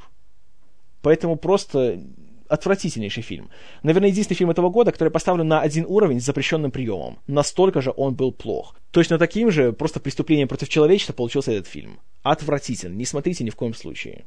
Поэтому 1.01 1.37
просто 1.37 2.01
отвратительнейший 2.49 3.23
фильм. 3.23 3.49
Наверное, 3.83 4.09
единственный 4.09 4.37
фильм 4.37 4.49
этого 4.49 4.69
года, 4.69 4.91
который 4.91 5.09
поставлен 5.09 5.47
на 5.47 5.61
один 5.61 5.85
уровень 5.87 6.19
с 6.19 6.25
запрещенным 6.25 6.71
приемом. 6.71 7.19
Настолько 7.27 7.81
же 7.81 7.93
он 7.95 8.15
был 8.15 8.31
плох. 8.31 8.75
Точно 8.91 9.17
таким 9.17 9.51
же, 9.51 9.73
просто 9.73 9.99
преступлением 9.99 10.47
против 10.47 10.69
человечества 10.69 11.13
получился 11.13 11.51
этот 11.51 11.67
фильм. 11.67 11.99
Отвратительно. 12.23 12.95
Не 12.95 13.05
смотрите 13.05 13.43
ни 13.43 13.49
в 13.49 13.55
коем 13.55 13.73
случае. 13.73 14.25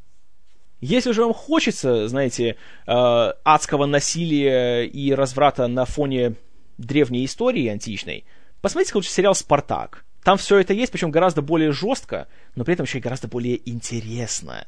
Если 0.81 1.13
же 1.13 1.23
вам 1.23 1.35
хочется, 1.35 2.09
знаете, 2.09 2.57
э, 2.87 3.33
адского 3.45 3.87
насилия 3.87 4.85
и 4.85 5.13
разврата 5.13 5.67
на 5.67 5.85
фоне 5.85 6.35
древней 6.79 7.25
истории 7.25 7.69
античной, 7.69 8.25
Посмотрите 8.61 8.93
лучше 8.95 9.11
сериал 9.11 9.35
«Спартак». 9.35 10.05
Там 10.23 10.37
все 10.37 10.59
это 10.59 10.75
есть, 10.75 10.93
причем 10.93 11.11
гораздо 11.11 11.41
более 11.41 11.73
жестко, 11.73 12.29
но 12.55 12.65
при 12.65 12.75
этом 12.75 12.85
еще 12.85 12.99
и 12.99 13.01
гораздо 13.01 13.27
более 13.27 13.59
интересно. 13.69 14.67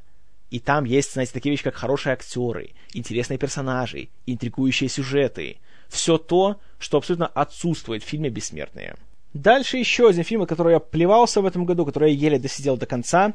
И 0.50 0.60
там 0.60 0.84
есть, 0.84 1.12
знаете, 1.12 1.32
такие 1.32 1.50
вещи, 1.50 1.64
как 1.64 1.74
хорошие 1.74 2.14
актеры, 2.14 2.70
интересные 2.94 3.38
персонажи, 3.38 4.08
интригующие 4.24 4.88
сюжеты. 4.88 5.58
Все 5.88 6.16
то, 6.16 6.58
что 6.78 6.96
абсолютно 6.96 7.26
отсутствует 7.26 8.02
в 8.02 8.06
фильме 8.06 8.30
«Бессмертные». 8.30 8.96
Дальше 9.34 9.76
еще 9.76 10.08
один 10.08 10.24
фильм, 10.24 10.46
который 10.46 10.72
я 10.72 10.78
плевался 10.78 11.42
в 11.42 11.46
этом 11.46 11.66
году, 11.66 11.84
который 11.84 12.12
я 12.12 12.18
еле 12.18 12.38
досидел 12.38 12.78
до 12.78 12.86
конца. 12.86 13.34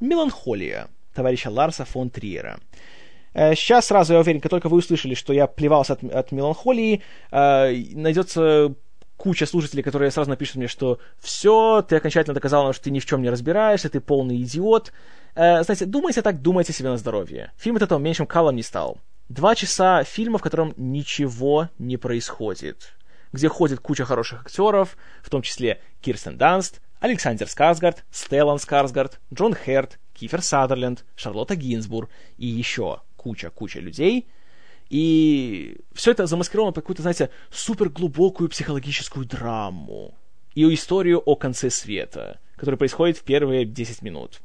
«Меланхолия» 0.00 0.88
товарища 1.14 1.50
Ларса 1.50 1.84
фон 1.84 2.10
Триера. 2.10 2.60
Сейчас 3.32 3.86
сразу, 3.86 4.12
я 4.12 4.20
уверен, 4.20 4.40
как 4.40 4.50
только 4.50 4.68
вы 4.68 4.78
услышали, 4.78 5.14
что 5.14 5.32
я 5.32 5.46
плевался 5.46 5.92
от, 5.92 6.02
от 6.02 6.32
меланхолии, 6.32 7.02
найдется 7.30 8.74
куча 9.20 9.44
слушателей, 9.44 9.82
которые 9.82 10.10
сразу 10.10 10.30
напишут 10.30 10.56
мне, 10.56 10.66
что 10.66 10.98
все, 11.20 11.82
ты 11.82 11.96
окончательно 11.96 12.34
доказал 12.34 12.64
нам, 12.64 12.72
что 12.72 12.84
ты 12.84 12.90
ни 12.90 13.00
в 13.00 13.06
чем 13.06 13.20
не 13.20 13.28
разбираешься, 13.28 13.90
ты 13.90 14.00
полный 14.00 14.40
идиот. 14.40 14.92
Э, 15.34 15.62
знаете, 15.62 15.84
думайте 15.84 16.22
так, 16.22 16.40
думайте 16.40 16.72
себе 16.72 16.88
на 16.88 16.96
здоровье. 16.96 17.52
Фильм 17.58 17.76
от 17.76 17.82
этого 17.82 17.98
меньшим 17.98 18.26
калом 18.26 18.56
не 18.56 18.62
стал. 18.62 18.98
Два 19.28 19.54
часа 19.54 20.04
фильма, 20.04 20.38
в 20.38 20.42
котором 20.42 20.72
ничего 20.78 21.68
не 21.78 21.98
происходит. 21.98 22.94
Где 23.32 23.48
ходит 23.48 23.80
куча 23.80 24.06
хороших 24.06 24.40
актеров, 24.40 24.96
в 25.22 25.28
том 25.28 25.42
числе 25.42 25.80
Кирстен 26.00 26.38
Данст, 26.38 26.80
Александр 26.98 27.46
Скарсгард, 27.46 28.04
Стеллан 28.10 28.58
Скарсгард, 28.58 29.20
Джон 29.32 29.54
Херт, 29.54 29.98
Кифер 30.20 30.42
Садерленд, 30.42 31.04
Шарлотта 31.16 31.56
Гинзбур 31.56 32.10
и 32.36 32.46
еще 32.46 33.00
куча-куча 33.16 33.80
людей— 33.80 34.28
и 34.90 35.76
все 35.94 36.10
это 36.10 36.26
замаскировано 36.26 36.72
под 36.72 36.82
какую-то, 36.82 37.02
знаете, 37.02 37.30
суперглубокую 37.52 38.48
психологическую 38.48 39.24
драму. 39.24 40.14
И 40.56 40.74
историю 40.74 41.20
о 41.20 41.36
конце 41.36 41.70
света, 41.70 42.40
которая 42.56 42.76
происходит 42.76 43.16
в 43.16 43.22
первые 43.22 43.64
10 43.64 44.02
минут. 44.02 44.40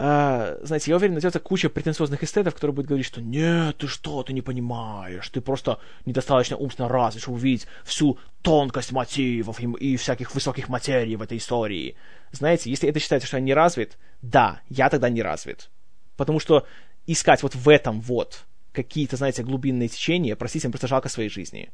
А, 0.00 0.56
знаете, 0.62 0.92
я 0.92 0.96
уверен, 0.96 1.14
найдется 1.14 1.40
куча 1.40 1.68
претенциозных 1.68 2.22
эстетов, 2.22 2.54
которые 2.54 2.72
будут 2.72 2.86
говорить, 2.86 3.06
что 3.06 3.20
нет, 3.20 3.78
ты 3.78 3.88
что, 3.88 4.22
ты 4.22 4.32
не 4.32 4.42
понимаешь, 4.42 5.28
ты 5.28 5.40
просто 5.40 5.80
недостаточно 6.06 6.56
умственно 6.56 6.88
развит, 6.88 7.22
чтобы 7.22 7.38
увидеть 7.38 7.66
всю 7.82 8.16
тонкость 8.42 8.92
мотивов 8.92 9.58
и, 9.58 9.64
и 9.64 9.96
всяких 9.96 10.36
высоких 10.36 10.68
материй 10.68 11.16
в 11.16 11.22
этой 11.22 11.38
истории. 11.38 11.96
Знаете, 12.30 12.70
если 12.70 12.88
это 12.88 13.00
считается, 13.00 13.26
что 13.26 13.38
я 13.38 13.42
не 13.42 13.54
развит, 13.54 13.98
да, 14.22 14.60
я 14.68 14.88
тогда 14.88 15.08
не 15.08 15.20
развит. 15.20 15.68
Потому 16.16 16.38
что 16.38 16.64
искать 17.08 17.42
вот 17.42 17.56
в 17.56 17.68
этом 17.68 18.00
вот 18.00 18.44
какие-то, 18.72 19.16
знаете, 19.16 19.42
глубинные 19.42 19.88
течения, 19.88 20.36
простите, 20.36 20.68
им 20.68 20.72
просто 20.72 20.86
жалко 20.86 21.08
своей 21.08 21.28
жизни. 21.28 21.70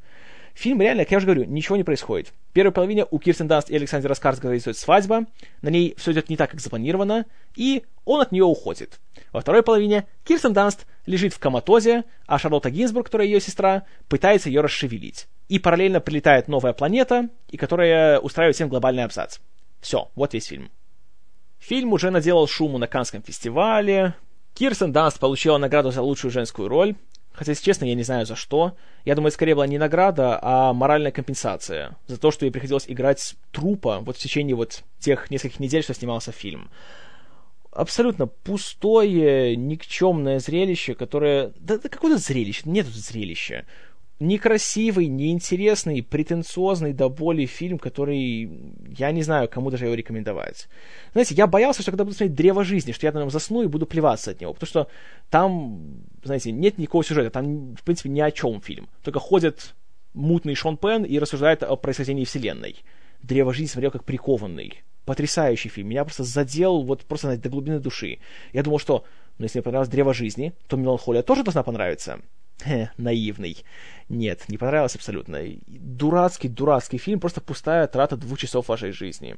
Фильм 0.55 0.81
реально, 0.81 1.03
как 1.05 1.11
я 1.11 1.19
уже 1.19 1.27
говорю, 1.27 1.45
ничего 1.45 1.77
не 1.77 1.83
происходит. 1.83 2.33
В 2.51 2.53
первой 2.53 2.71
половине 2.71 3.07
у 3.11 3.19
Кирстен 3.19 3.49
Данст 3.49 3.71
и 3.71 3.77
Александра 3.77 4.15
Скарсгарда 4.15 4.51
происходит 4.51 4.79
свадьба, 4.79 5.27
на 5.63 5.69
ней 5.69 5.95
все 5.99 6.13
идет 6.13 6.31
не 6.31 6.37
так, 6.37 6.53
как 6.53 6.61
запланировано, 6.61 7.27
и 7.57 7.83
он 8.05 8.21
от 8.21 8.31
нее 8.31 8.45
уходит. 8.45 9.01
Во 9.33 9.41
второй 9.41 9.65
половине 9.65 10.07
Кирстен 10.25 10.53
Данст 10.53 10.87
лежит 11.07 11.35
в 11.35 11.41
коматозе, 11.41 12.05
а 12.27 12.39
Шарлотта 12.39 12.71
Гинзбург, 12.71 13.07
которая 13.07 13.27
ее 13.27 13.41
сестра, 13.41 13.83
пытается 14.09 14.49
ее 14.49 14.61
расшевелить. 14.61 15.27
И 15.49 15.59
параллельно 15.59 16.01
прилетает 16.01 16.47
новая 16.47 16.73
планета, 16.73 17.29
и 17.49 17.57
которая 17.57 18.21
устраивает 18.21 18.55
всем 18.55 18.69
глобальный 18.69 19.03
абзац. 19.03 19.39
Все, 19.81 20.09
вот 20.15 20.35
весь 20.35 20.47
фильм. 20.47 20.71
Фильм 21.59 21.93
уже 21.93 22.11
наделал 22.11 22.47
шуму 22.47 22.79
на 22.79 22.87
Канском 22.87 23.23
фестивале, 23.23 24.15
Кирстен 24.55 24.93
Данст 24.93 25.19
получила 25.19 25.59
награду 25.59 25.91
за 25.91 26.01
лучшую 26.01 26.31
женскую 26.31 26.69
роль. 26.69 26.95
Хотя, 27.35 27.51
если 27.51 27.65
честно, 27.65 27.85
я 27.85 27.95
не 27.95 28.05
знаю 28.05 28.27
за 28.27 28.37
что. 28.37 28.77
Я 29.05 29.17
думаю, 29.17 29.29
это 29.29 29.35
скорее 29.35 29.57
была 29.57 29.67
не 29.67 29.77
награда, 29.77 30.39
а 30.41 30.73
моральная 30.73 31.11
компенсация. 31.11 31.97
За 32.07 32.17
то, 32.17 32.31
что 32.31 32.47
ей 32.47 32.53
приходилось 32.53 32.85
играть 32.87 33.35
трупа 33.51 33.99
вот 33.99 34.17
в 34.17 34.21
течение 34.21 34.55
вот 34.55 34.85
тех 35.01 35.31
нескольких 35.31 35.59
недель, 35.59 35.83
что 35.83 35.95
снимался 35.95 36.31
фильм. 36.31 36.71
Абсолютно 37.73 38.29
пустое, 38.29 39.57
никчемное 39.57 40.39
зрелище, 40.39 40.95
которое... 40.95 41.53
Да, 41.59 41.77
да 41.77 41.89
какое-то 41.89 42.19
зрелище, 42.19 42.63
нет 42.67 42.87
тут 42.87 42.95
зрелища 42.95 43.65
некрасивый, 44.21 45.09
неинтересный, 45.09 46.03
претенциозный 46.03 46.93
до 46.93 47.09
боли 47.09 47.47
фильм, 47.47 47.79
который 47.79 48.49
я 48.97 49.11
не 49.13 49.23
знаю, 49.23 49.49
кому 49.49 49.71
даже 49.71 49.87
его 49.87 49.95
рекомендовать. 49.95 50.69
Знаете, 51.13 51.35
я 51.35 51.47
боялся, 51.47 51.83
что 51.83 51.91
когда 51.91 52.05
буду 52.05 52.17
смотреть 52.17 52.37
«Древо 52.37 52.65
жизни», 52.65 52.93
что 52.93 53.07
я 53.07 53.13
на 53.13 53.21
нем 53.21 53.31
засну 53.31 53.63
и 53.63 53.67
буду 53.67 53.87
плеваться 53.87 54.31
от 54.31 54.41
него, 54.41 54.53
потому 54.53 54.69
что 54.69 54.89
там, 55.31 56.05
знаете, 56.23 56.53
нет 56.53 56.79
никакого 56.79 57.05
сюжета, 57.05 57.31
там, 57.31 57.75
в 57.75 57.83
принципе, 57.83 58.09
ни 58.09 58.21
о 58.21 58.31
чем 58.31 58.61
фильм. 58.61 58.89
Только 59.03 59.19
ходит 59.19 59.75
мутный 60.15 60.55
Шон 60.55 60.77
Пен 60.77 61.05
и 61.05 61.19
рассуждает 61.19 61.63
о 61.63 61.77
происхождении 61.77 62.25
вселенной. 62.25 62.77
«Древо 63.23 63.53
жизни» 63.53 63.67
смотрел 63.67 63.91
как 63.91 64.05
прикованный. 64.05 64.83
Потрясающий 65.05 65.69
фильм. 65.69 65.89
Меня 65.89 66.05
просто 66.05 66.25
задел 66.25 66.83
вот 66.83 67.05
просто 67.05 67.27
знаете, 67.27 67.43
до 67.43 67.51
глубины 67.51 67.79
души. 67.79 68.21
Я 68.53 68.63
думал, 68.63 68.79
что, 68.79 69.05
ну, 69.39 69.45
если 69.45 69.59
мне 69.59 69.63
понравилось 69.65 69.89
«Древо 69.89 70.15
жизни», 70.15 70.53
то 70.69 70.77
«Меланхолия» 70.77 71.23
тоже 71.23 71.43
должна 71.43 71.63
понравиться. 71.63 72.21
Хе, 72.63 72.91
наивный. 72.99 73.65
Нет, 74.09 74.45
не 74.49 74.59
понравилось 74.59 74.97
абсолютно. 74.97 75.41
Дурацкий, 75.67 76.49
дурацкий 76.49 76.99
фильм, 76.99 77.21
просто 77.21 77.41
пустая 77.41 77.87
трата 77.87 78.17
двух 78.17 78.39
часов 78.39 78.69
вашей 78.69 78.93
жизни. 78.93 79.37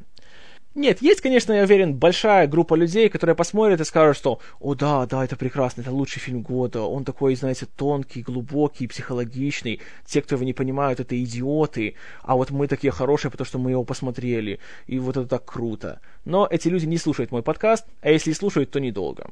Нет, 0.76 1.00
есть, 1.00 1.22
конечно, 1.22 1.54
я 1.54 1.62
уверен, 1.62 1.94
большая 1.94 2.46
группа 2.46 2.74
людей, 2.74 3.08
которые 3.08 3.34
посмотрят 3.34 3.80
и 3.80 3.84
скажут, 3.84 4.18
что 4.18 4.40
«О 4.60 4.74
да, 4.74 5.06
да, 5.06 5.24
это 5.24 5.34
прекрасно, 5.34 5.80
это 5.80 5.90
лучший 5.90 6.20
фильм 6.20 6.42
года, 6.42 6.82
он 6.82 7.04
такой, 7.04 7.34
знаете, 7.34 7.64
тонкий, 7.64 8.20
глубокий, 8.20 8.86
психологичный, 8.86 9.80
те, 10.04 10.20
кто 10.20 10.34
его 10.34 10.44
не 10.44 10.52
понимают, 10.52 11.00
это 11.00 11.18
идиоты, 11.18 11.94
а 12.20 12.36
вот 12.36 12.50
мы 12.50 12.68
такие 12.68 12.90
хорошие, 12.90 13.30
потому 13.30 13.46
что 13.46 13.58
мы 13.58 13.70
его 13.70 13.84
посмотрели, 13.84 14.60
и 14.86 14.98
вот 14.98 15.16
это 15.16 15.26
так 15.26 15.46
круто». 15.46 16.00
Но 16.26 16.46
эти 16.50 16.68
люди 16.68 16.84
не 16.84 16.98
слушают 16.98 17.30
мой 17.30 17.42
подкаст, 17.42 17.86
а 18.02 18.10
если 18.10 18.32
и 18.32 18.34
слушают, 18.34 18.70
то 18.70 18.78
недолго. 18.78 19.30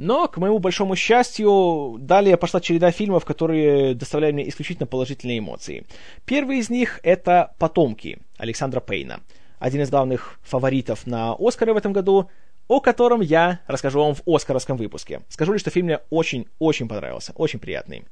Но, 0.00 0.28
к 0.28 0.38
моему 0.38 0.60
большому 0.60 0.96
счастью, 0.96 1.98
далее 1.98 2.38
пошла 2.38 2.62
череда 2.62 2.90
фильмов, 2.90 3.26
которые 3.26 3.94
доставляли 3.94 4.32
мне 4.32 4.48
исключительно 4.48 4.86
положительные 4.86 5.40
эмоции. 5.40 5.84
Первый 6.24 6.60
из 6.60 6.70
них— 6.70 7.00
это 7.02 7.52
«Потомки» 7.58 8.18
Александра 8.38 8.80
Пейна. 8.80 9.20
Один 9.58 9.82
из 9.82 9.90
главных 9.90 10.40
фаворитов 10.42 11.06
на 11.06 11.34
Оскары 11.38 11.74
в 11.74 11.76
этом 11.76 11.92
году, 11.92 12.30
о 12.66 12.80
котором 12.80 13.20
я 13.20 13.60
расскажу 13.66 14.00
вам 14.00 14.14
в 14.14 14.22
Оскаровском 14.26 14.78
выпуске. 14.78 15.20
Скажу 15.28 15.52
лишь, 15.52 15.60
что 15.60 15.70
фильм 15.70 15.84
мне 15.88 16.00
очень-очень 16.08 16.88
понравился, 16.88 17.34
очень 17.36 17.58
приятный. 17.58 18.06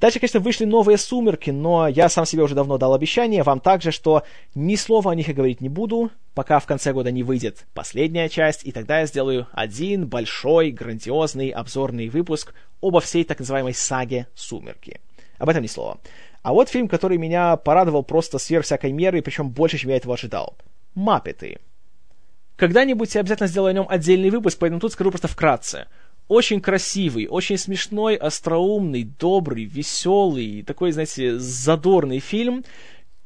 Дальше, 0.00 0.18
конечно, 0.18 0.40
вышли 0.40 0.64
новые 0.64 0.96
«Сумерки», 0.96 1.50
но 1.50 1.86
я 1.86 2.08
сам 2.08 2.24
себе 2.24 2.42
уже 2.42 2.54
давно 2.54 2.78
дал 2.78 2.94
обещание 2.94 3.42
вам 3.42 3.60
также, 3.60 3.90
что 3.90 4.22
ни 4.54 4.74
слова 4.74 5.12
о 5.12 5.14
них 5.14 5.28
я 5.28 5.34
говорить 5.34 5.60
не 5.60 5.68
буду, 5.68 6.10
пока 6.32 6.58
в 6.58 6.64
конце 6.64 6.94
года 6.94 7.10
не 7.10 7.22
выйдет 7.22 7.66
последняя 7.74 8.30
часть, 8.30 8.64
и 8.64 8.72
тогда 8.72 9.00
я 9.00 9.06
сделаю 9.06 9.46
один 9.52 10.08
большой, 10.08 10.70
грандиозный 10.70 11.50
обзорный 11.50 12.08
выпуск 12.08 12.54
обо 12.80 13.02
всей 13.02 13.24
так 13.24 13.40
называемой 13.40 13.74
саге 13.74 14.26
«Сумерки». 14.34 15.00
Об 15.36 15.50
этом 15.50 15.62
ни 15.62 15.66
слова. 15.66 15.98
А 16.42 16.54
вот 16.54 16.70
фильм, 16.70 16.88
который 16.88 17.18
меня 17.18 17.56
порадовал 17.56 18.02
просто 18.02 18.38
сверх 18.38 18.64
всякой 18.64 18.92
меры, 18.92 19.20
причем 19.20 19.50
больше, 19.50 19.76
чем 19.76 19.90
я 19.90 19.96
этого 19.98 20.14
ожидал. 20.14 20.56
«Маппеты». 20.94 21.58
Когда-нибудь 22.56 23.14
я 23.14 23.20
обязательно 23.20 23.48
сделаю 23.48 23.70
о 23.70 23.74
нем 23.74 23.86
отдельный 23.86 24.30
выпуск, 24.30 24.56
поэтому 24.58 24.80
тут 24.80 24.92
скажу 24.92 25.10
просто 25.10 25.28
вкратце 25.28 25.88
очень 26.30 26.60
красивый, 26.60 27.26
очень 27.26 27.58
смешной, 27.58 28.14
остроумный, 28.14 29.02
добрый, 29.02 29.64
веселый, 29.64 30.62
такой, 30.62 30.92
знаете, 30.92 31.40
задорный 31.40 32.20
фильм, 32.20 32.64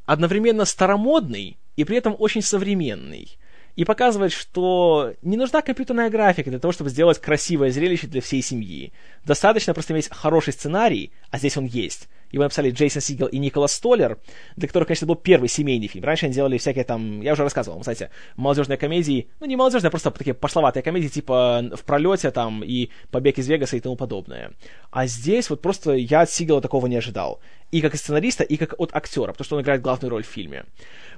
одновременно 0.06 0.64
старомодный 0.64 1.58
и 1.76 1.84
при 1.84 1.98
этом 1.98 2.16
очень 2.18 2.40
современный. 2.40 3.36
И 3.76 3.84
показывает, 3.84 4.32
что 4.32 5.12
не 5.20 5.36
нужна 5.36 5.60
компьютерная 5.60 6.08
графика 6.08 6.48
для 6.48 6.58
того, 6.58 6.72
чтобы 6.72 6.88
сделать 6.88 7.20
красивое 7.20 7.70
зрелище 7.70 8.06
для 8.06 8.22
всей 8.22 8.40
семьи. 8.40 8.94
Достаточно 9.22 9.74
просто 9.74 9.92
иметь 9.92 10.08
хороший 10.10 10.54
сценарий, 10.54 11.12
а 11.30 11.36
здесь 11.36 11.58
он 11.58 11.66
есть, 11.66 12.08
его 12.34 12.44
написали 12.44 12.70
Джейсон 12.70 13.00
Сигел 13.00 13.26
и 13.26 13.38
Николас 13.38 13.72
Столлер, 13.72 14.18
для 14.56 14.68
которых, 14.68 14.88
конечно, 14.88 15.06
был 15.06 15.14
первый 15.14 15.48
семейный 15.48 15.86
фильм. 15.86 16.04
Раньше 16.04 16.26
они 16.26 16.34
делали 16.34 16.58
всякие 16.58 16.84
там, 16.84 17.20
я 17.20 17.32
уже 17.32 17.42
рассказывал, 17.42 17.82
знаете, 17.82 18.10
молодежные 18.36 18.76
комедии, 18.76 19.28
ну 19.40 19.46
не 19.46 19.56
молодежные, 19.56 19.88
а 19.88 19.90
просто 19.90 20.10
такие 20.10 20.34
пошловатые 20.34 20.82
комедии, 20.82 21.08
типа 21.08 21.62
«В 21.74 21.84
пролете» 21.84 22.30
там 22.30 22.62
и 22.64 22.90
«Побег 23.10 23.38
из 23.38 23.48
Вегаса» 23.48 23.76
и 23.76 23.80
тому 23.80 23.96
подобное. 23.96 24.52
А 24.90 25.06
здесь 25.06 25.48
вот 25.48 25.62
просто 25.62 25.92
я 25.92 26.22
от 26.22 26.30
Сигела 26.30 26.60
такого 26.60 26.86
не 26.86 26.96
ожидал. 26.96 27.40
И 27.70 27.80
как 27.80 27.96
сценариста, 27.96 28.44
и 28.44 28.56
как 28.56 28.74
от 28.78 28.94
актера, 28.94 29.32
потому 29.32 29.44
что 29.44 29.56
он 29.56 29.62
играет 29.62 29.80
главную 29.80 30.10
роль 30.10 30.24
в 30.24 30.28
фильме. 30.28 30.64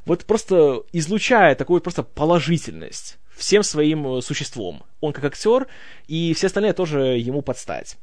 Вот 0.05 0.25
просто 0.25 0.83
излучая 0.93 1.55
такую 1.55 1.81
просто 1.81 2.03
положительность 2.03 3.19
всем 3.37 3.62
своим 3.62 4.07
э, 4.17 4.23
существом. 4.23 4.83
Он 5.01 5.12
как 5.12 5.25
актер, 5.25 5.67
и 6.09 6.35
все 6.35 6.47
остальные 6.47 6.73
тоже 6.73 7.19
ему 7.19 7.43
подстать. 7.43 7.97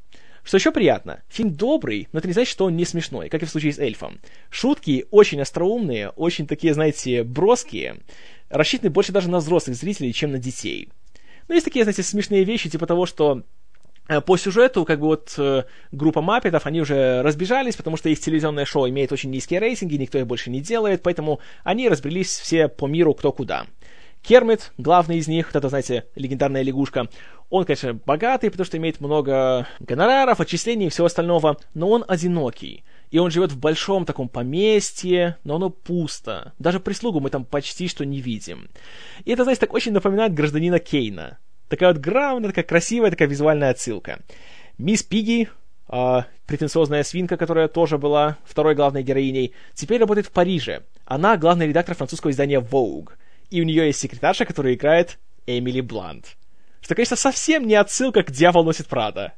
Что 0.43 0.57
еще 0.57 0.71
приятно, 0.71 1.23
фильм 1.29 1.51
добрый, 1.51 2.09
но 2.11 2.19
это 2.19 2.27
не 2.27 2.33
значит, 2.33 2.51
что 2.51 2.65
он 2.65 2.75
не 2.75 2.83
смешной, 2.85 3.29
как 3.29 3.41
и 3.41 3.45
в 3.45 3.49
случае 3.49 3.73
с 3.73 3.79
эльфом. 3.79 4.19
Шутки 4.49 5.05
очень 5.09 5.39
остроумные, 5.41 6.09
очень 6.09 6.47
такие, 6.47 6.73
знаете, 6.73 7.23
броские, 7.23 8.01
рассчитаны 8.49 8.89
больше 8.89 9.13
даже 9.13 9.29
на 9.29 9.37
взрослых 9.37 9.77
зрителей, 9.77 10.13
чем 10.13 10.31
на 10.31 10.39
детей. 10.39 10.89
Но 11.47 11.55
есть 11.55 11.65
такие, 11.65 11.85
знаете, 11.85 12.03
смешные 12.03 12.43
вещи, 12.43 12.69
типа 12.69 12.85
того, 12.85 13.05
что 13.05 13.43
э, 14.09 14.19
по 14.19 14.35
сюжету, 14.35 14.83
как 14.83 14.99
бы 14.99 15.07
вот 15.07 15.33
э, 15.37 15.63
группа 15.93 16.21
маппетов, 16.21 16.65
они 16.65 16.81
уже 16.81 17.21
разбежались, 17.21 17.77
потому 17.77 17.95
что 17.95 18.09
их 18.09 18.19
телевизионное 18.19 18.65
шоу 18.65 18.89
имеет 18.89 19.13
очень 19.13 19.29
низкие 19.29 19.61
рейтинги, 19.61 19.95
никто 19.95 20.17
их 20.17 20.27
больше 20.27 20.49
не 20.49 20.59
делает, 20.59 21.03
поэтому 21.03 21.39
они 21.63 21.87
разбрелись 21.87 22.37
все 22.37 22.67
по 22.67 22.87
миру 22.87 23.13
кто 23.13 23.31
куда. 23.31 23.65
Кермит, 24.23 24.71
главный 24.77 25.17
из 25.17 25.27
них, 25.27 25.47
вот 25.47 25.57
это, 25.57 25.67
знаете, 25.67 26.05
легендарная 26.15 26.63
лягушка, 26.63 27.09
он, 27.53 27.65
конечно, 27.65 27.93
богатый, 27.93 28.49
потому 28.49 28.65
что 28.65 28.77
имеет 28.77 28.99
много 28.99 29.67
гонораров, 29.79 30.39
отчислений 30.39 30.87
и 30.87 30.89
всего 30.89 31.05
остального, 31.05 31.57
но 31.75 31.87
он 31.91 32.03
одинокий. 32.07 32.83
И 33.11 33.19
он 33.19 33.29
живет 33.29 33.51
в 33.51 33.59
большом 33.59 34.05
таком 34.05 34.27
поместье, 34.27 35.37
но 35.43 35.57
оно 35.57 35.69
пусто. 35.69 36.53
Даже 36.57 36.79
прислугу 36.79 37.19
мы 37.19 37.29
там 37.29 37.45
почти 37.45 37.87
что 37.87 38.05
не 38.05 38.21
видим. 38.21 38.69
И 39.23 39.31
это, 39.31 39.43
знаете, 39.43 39.59
так 39.59 39.73
очень 39.75 39.91
напоминает 39.91 40.33
гражданина 40.33 40.79
Кейна. 40.79 41.37
Такая 41.69 41.93
вот 41.93 42.01
грамотная, 42.01 42.49
такая 42.49 42.65
красивая, 42.65 43.11
такая 43.11 43.27
визуальная 43.27 43.69
отсылка. 43.69 44.21
Мисс 44.79 45.03
Пиги, 45.03 45.47
э, 45.89 46.21
претенциозная 46.47 47.03
свинка, 47.03 47.37
которая 47.37 47.67
тоже 47.67 47.99
была 47.99 48.39
второй 48.45 48.73
главной 48.73 49.03
героиней, 49.03 49.53
теперь 49.75 49.99
работает 49.99 50.25
в 50.25 50.31
Париже. 50.31 50.81
Она 51.05 51.37
главный 51.37 51.67
редактор 51.67 51.93
французского 51.93 52.31
издания 52.31 52.61
Vogue. 52.61 53.11
И 53.51 53.61
у 53.61 53.63
нее 53.63 53.85
есть 53.85 53.99
секретарша, 53.99 54.45
которая 54.45 54.73
играет 54.73 55.19
Эмили 55.45 55.81
Блант. 55.81 56.35
Что, 56.83 56.95
конечно, 56.95 57.15
совсем 57.15 57.65
не 57.65 57.75
отсылка 57.75 58.23
к 58.23 58.31
«Дьявол 58.31 58.65
носит 58.65 58.87
Прада». 58.87 59.31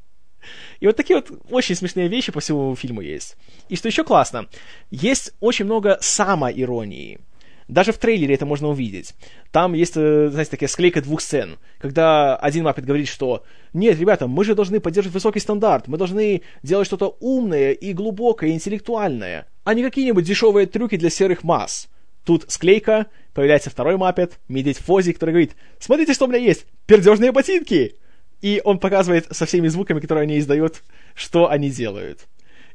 И 0.80 0.88
вот 0.88 0.96
такие 0.96 1.16
вот 1.16 1.30
очень 1.52 1.76
смешные 1.76 2.08
вещи 2.08 2.32
по 2.32 2.40
всему 2.40 2.76
фильму 2.76 3.02
есть. 3.02 3.38
И 3.70 3.76
что 3.76 3.88
еще 3.88 4.04
классно, 4.04 4.48
есть 4.90 5.34
очень 5.40 5.66
много 5.66 5.98
самоиронии. 6.02 7.20
Даже 7.68 7.92
в 7.92 7.98
трейлере 7.98 8.36
это 8.36 8.46
можно 8.46 8.68
увидеть. 8.68 9.14
Там 9.52 9.74
есть, 9.74 9.94
э, 9.96 10.30
знаете, 10.30 10.52
такая 10.52 10.70
склейка 10.70 11.02
двух 11.02 11.22
сцен, 11.22 11.58
когда 11.80 12.36
один 12.36 12.64
Маппет 12.64 12.86
говорит, 12.86 13.08
что 13.08 13.44
«Нет, 13.74 14.00
ребята, 14.00 14.28
мы 14.28 14.44
же 14.44 14.54
должны 14.54 14.80
поддерживать 14.80 15.16
высокий 15.16 15.40
стандарт, 15.40 15.88
мы 15.88 15.98
должны 15.98 16.42
делать 16.62 16.88
что-то 16.88 17.16
умное 17.20 17.72
и 17.72 17.94
глубокое, 17.94 18.52
и 18.52 18.54
интеллектуальное, 18.54 19.48
а 19.64 19.74
не 19.74 19.82
какие-нибудь 19.84 20.26
дешевые 20.26 20.68
трюки 20.68 20.98
для 20.98 21.10
серых 21.10 21.44
масс». 21.44 21.90
Тут 22.24 22.46
склейка, 22.48 23.08
появляется 23.34 23.70
второй 23.70 23.98
Маппет, 23.98 24.40
медведь 24.48 24.80
Фози, 24.80 25.14
который 25.14 25.32
говорит 25.32 25.56
«Смотрите, 25.80 26.14
что 26.14 26.26
у 26.26 26.28
меня 26.28 26.40
есть! 26.40 26.66
Пердежные 26.86 27.32
ботинки!» 27.32 27.96
И 28.42 28.62
он 28.64 28.80
показывает 28.80 29.28
со 29.32 29.46
всеми 29.46 29.68
звуками, 29.70 30.00
которые 30.00 30.24
они 30.24 30.38
издают, 30.38 30.84
что 31.16 31.50
они 31.50 31.70
делают. 31.72 32.28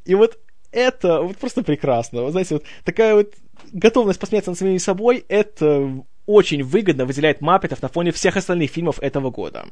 И 0.05 0.15
вот 0.15 0.39
это 0.73 1.21
вот 1.21 1.37
просто 1.37 1.63
прекрасно. 1.63 2.23
Вы 2.23 2.31
знаете, 2.31 2.55
вот 2.55 2.65
такая 2.85 3.15
вот 3.15 3.35
готовность 3.73 4.19
посмеяться 4.19 4.51
над 4.51 4.59
самими 4.59 4.79
собой, 4.79 5.25
это 5.29 6.05
очень 6.27 6.63
выгодно 6.63 7.05
выделяет 7.05 7.41
Маппетов 7.41 7.83
на 7.83 7.89
фоне 7.89 8.13
всех 8.13 8.37
остальных 8.37 8.71
фильмов 8.71 8.99
этого 9.01 9.31
года. 9.31 9.67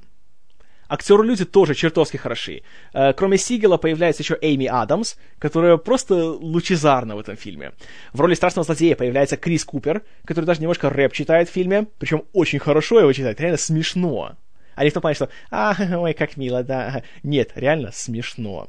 Актеры-люди 0.89 1.45
тоже 1.45 1.75
чертовски 1.75 2.17
хороши. 2.17 2.63
Э, 2.95 3.13
кроме 3.13 3.37
Сигела 3.37 3.77
появляется 3.77 4.23
еще 4.23 4.39
Эйми 4.41 4.67
Адамс, 4.67 5.17
которая 5.39 5.77
просто 5.77 6.15
лучезарна 6.33 7.15
в 7.15 7.21
этом 7.21 7.37
фильме. 7.37 7.73
В 8.13 8.21
роли 8.21 8.35
страшного 8.35 8.65
злодея 8.65 8.97
появляется 8.97 9.37
Крис 9.37 9.65
Купер, 9.65 10.03
который 10.25 10.47
даже 10.47 10.61
немножко 10.61 10.89
рэп 10.89 11.13
читает 11.13 11.51
в 11.51 11.53
фильме, 11.53 11.87
причем 11.99 12.25
очень 12.33 12.59
хорошо 12.59 13.01
его 13.01 13.13
читает, 13.13 13.41
реально 13.41 13.59
смешно. 13.59 14.37
А 14.75 14.85
не 14.85 14.91
в 14.91 14.95
том 14.95 15.01
плане, 15.03 15.17
что 15.17 15.29
«А, 15.51 15.75
ой, 15.99 16.15
как 16.15 16.37
мило, 16.37 16.63
да». 16.63 17.03
Нет, 17.23 17.53
реально 17.55 17.91
смешно. 17.93 18.69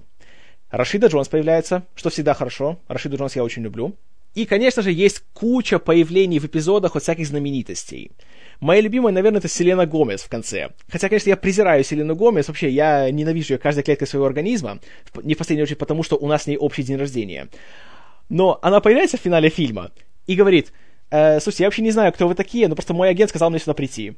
Рашида 0.72 1.07
Джонс 1.07 1.30
появляется, 1.30 1.84
что 1.95 2.09
всегда 2.09 2.34
хорошо. 2.34 2.80
Рашида 2.88 3.17
Джонс 3.17 3.36
я 3.36 3.43
очень 3.43 3.63
люблю. 3.63 3.95
И, 4.36 4.45
конечно 4.45 4.82
же, 4.82 4.91
есть 4.91 5.24
куча 5.34 5.80
появлений 5.80 6.39
в 6.39 6.45
эпизодах 6.45 6.95
от 6.95 7.03
всяких 7.03 7.28
знаменитостей. 7.28 8.11
Моя 8.60 8.82
любимая, 8.82 9.14
наверное, 9.14 9.39
это 9.39 9.47
Селена 9.47 9.86
Гомес 9.86 10.22
в 10.22 10.30
конце. 10.30 10.70
Хотя, 10.89 11.07
конечно, 11.07 11.30
я 11.30 11.38
презираю 11.38 11.84
Селену 11.84 12.16
Гомес, 12.16 12.47
вообще, 12.49 12.70
я 12.70 13.10
ненавижу 13.10 13.53
ее 13.53 13.57
каждой 13.57 13.84
клеткой 13.84 14.07
своего 14.07 14.26
организма, 14.26 14.80
не 15.24 15.34
в 15.34 15.38
последнюю 15.38 15.64
очередь 15.64 15.80
потому, 15.80 16.03
что 16.03 16.18
у 16.18 16.28
нас 16.28 16.43
с 16.43 16.47
ней 16.47 16.57
общий 16.57 16.84
день 16.84 16.97
рождения. 16.97 17.47
Но 18.28 18.60
она 18.62 18.82
появляется 18.82 19.18
в 19.18 19.22
финале 19.22 19.49
фильма 19.49 19.91
и 20.28 20.36
говорит, 20.36 20.74
э, 21.10 21.39
слушайте, 21.39 21.64
я 21.64 21.68
вообще 21.68 21.82
не 21.82 21.91
знаю, 21.91 22.12
кто 22.12 22.28
вы 22.28 22.36
такие, 22.36 22.68
но 22.68 22.76
просто 22.76 22.93
мой 22.93 23.10
агент 23.10 23.30
сказал 23.30 23.49
мне 23.49 23.60
сюда 23.60 23.74
прийти 23.74 24.18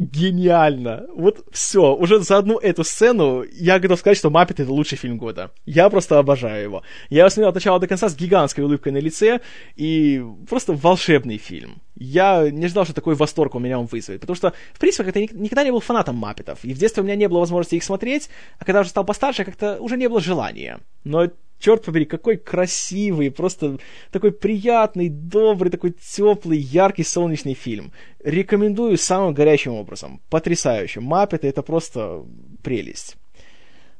гениально. 0.00 1.06
Вот 1.14 1.44
все, 1.52 1.94
уже 1.94 2.20
за 2.20 2.38
одну 2.38 2.58
эту 2.58 2.84
сцену 2.84 3.44
я 3.52 3.78
готов 3.78 3.98
сказать, 3.98 4.16
что 4.16 4.30
«Маппет»— 4.30 4.58
это 4.60 4.72
лучший 4.72 4.96
фильм 4.96 5.18
года. 5.18 5.50
Я 5.66 5.90
просто 5.90 6.18
обожаю 6.18 6.62
его. 6.62 6.82
Я 7.10 7.20
его 7.20 7.28
смотрел 7.28 7.50
от 7.50 7.54
начала 7.54 7.78
до 7.78 7.86
конца 7.86 8.08
с 8.08 8.16
гигантской 8.16 8.64
улыбкой 8.64 8.92
на 8.92 8.98
лице, 8.98 9.40
и 9.76 10.24
просто 10.48 10.72
волшебный 10.72 11.36
фильм. 11.36 11.82
Я 11.96 12.50
не 12.50 12.68
ждал, 12.68 12.84
что 12.84 12.94
такой 12.94 13.14
восторг 13.14 13.54
у 13.54 13.58
меня 13.58 13.78
он 13.78 13.86
вызовет, 13.86 14.22
потому 14.22 14.36
что, 14.36 14.54
в 14.72 14.78
принципе, 14.78 15.04
как-то 15.04 15.20
никогда 15.20 15.64
не 15.64 15.70
был 15.70 15.80
фанатом 15.80 16.16
«Маппетов», 16.16 16.60
и 16.62 16.72
в 16.72 16.78
детстве 16.78 17.02
у 17.02 17.04
меня 17.04 17.16
не 17.16 17.28
было 17.28 17.40
возможности 17.40 17.74
их 17.74 17.84
смотреть, 17.84 18.30
а 18.58 18.64
когда 18.64 18.80
уже 18.80 18.88
стал 18.88 19.04
постарше, 19.04 19.44
как-то 19.44 19.76
уже 19.80 19.98
не 19.98 20.08
было 20.08 20.22
желания. 20.22 20.80
Но 21.04 21.28
черт 21.60 21.84
побери, 21.84 22.06
какой 22.06 22.36
красивый, 22.36 23.30
просто 23.30 23.78
такой 24.10 24.32
приятный, 24.32 25.08
добрый, 25.08 25.70
такой 25.70 25.92
теплый, 25.92 26.58
яркий, 26.58 27.04
солнечный 27.04 27.54
фильм. 27.54 27.92
Рекомендую 28.24 28.98
самым 28.98 29.34
горячим 29.34 29.74
образом. 29.74 30.20
Потрясающе. 30.30 31.00
Маппеты— 31.00 31.46
это 31.48 31.62
просто 31.62 32.24
прелесть. 32.62 33.16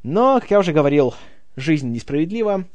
Но, 0.02 0.40
как 0.40 0.50
я 0.50 0.58
уже 0.58 0.72
говорил, 0.72 1.14
жизнь 1.56 1.90
несправедлива, 1.90 2.66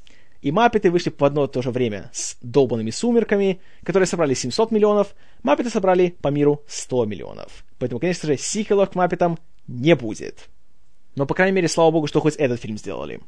и 0.41 0.51
Маппеты 0.51 0.91
вышли 0.91 1.11
в 1.17 1.23
одно 1.23 1.45
и 1.45 1.47
то 1.47 1.63
же 1.63 1.71
время 1.71 2.11
с 2.13 2.37
долбанными 2.41 2.91
сумерками, 2.91 3.59
которые 3.83 4.05
собрали 4.05 4.35
700 4.35 4.69
миллионов, 4.69 5.15
Маппеты 5.41 5.71
собрали 5.71 6.15
по 6.21 6.27
миру 6.27 6.63
100 6.67 7.05
миллионов. 7.05 7.65
Поэтому, 7.79 7.99
конечно 7.99 8.27
же, 8.27 8.37
сиквелов 8.37 8.91
к 8.91 8.95
Маппетам 8.95 9.39
не 9.67 9.95
будет. 9.95 10.49
Но, 11.15 11.25
по 11.25 11.33
крайней 11.33 11.55
мере, 11.55 11.67
слава 11.67 11.89
богу, 11.89 12.05
что 12.05 12.19
хоть 12.19 12.35
этот 12.35 12.61
фильм 12.61 12.77
сделали. 12.77 13.21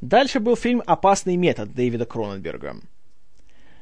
Дальше 0.00 0.38
был 0.38 0.56
фильм 0.56 0.82
«Опасный 0.86 1.36
метод» 1.36 1.74
Дэвида 1.74 2.06
Кроненберга. 2.06 2.76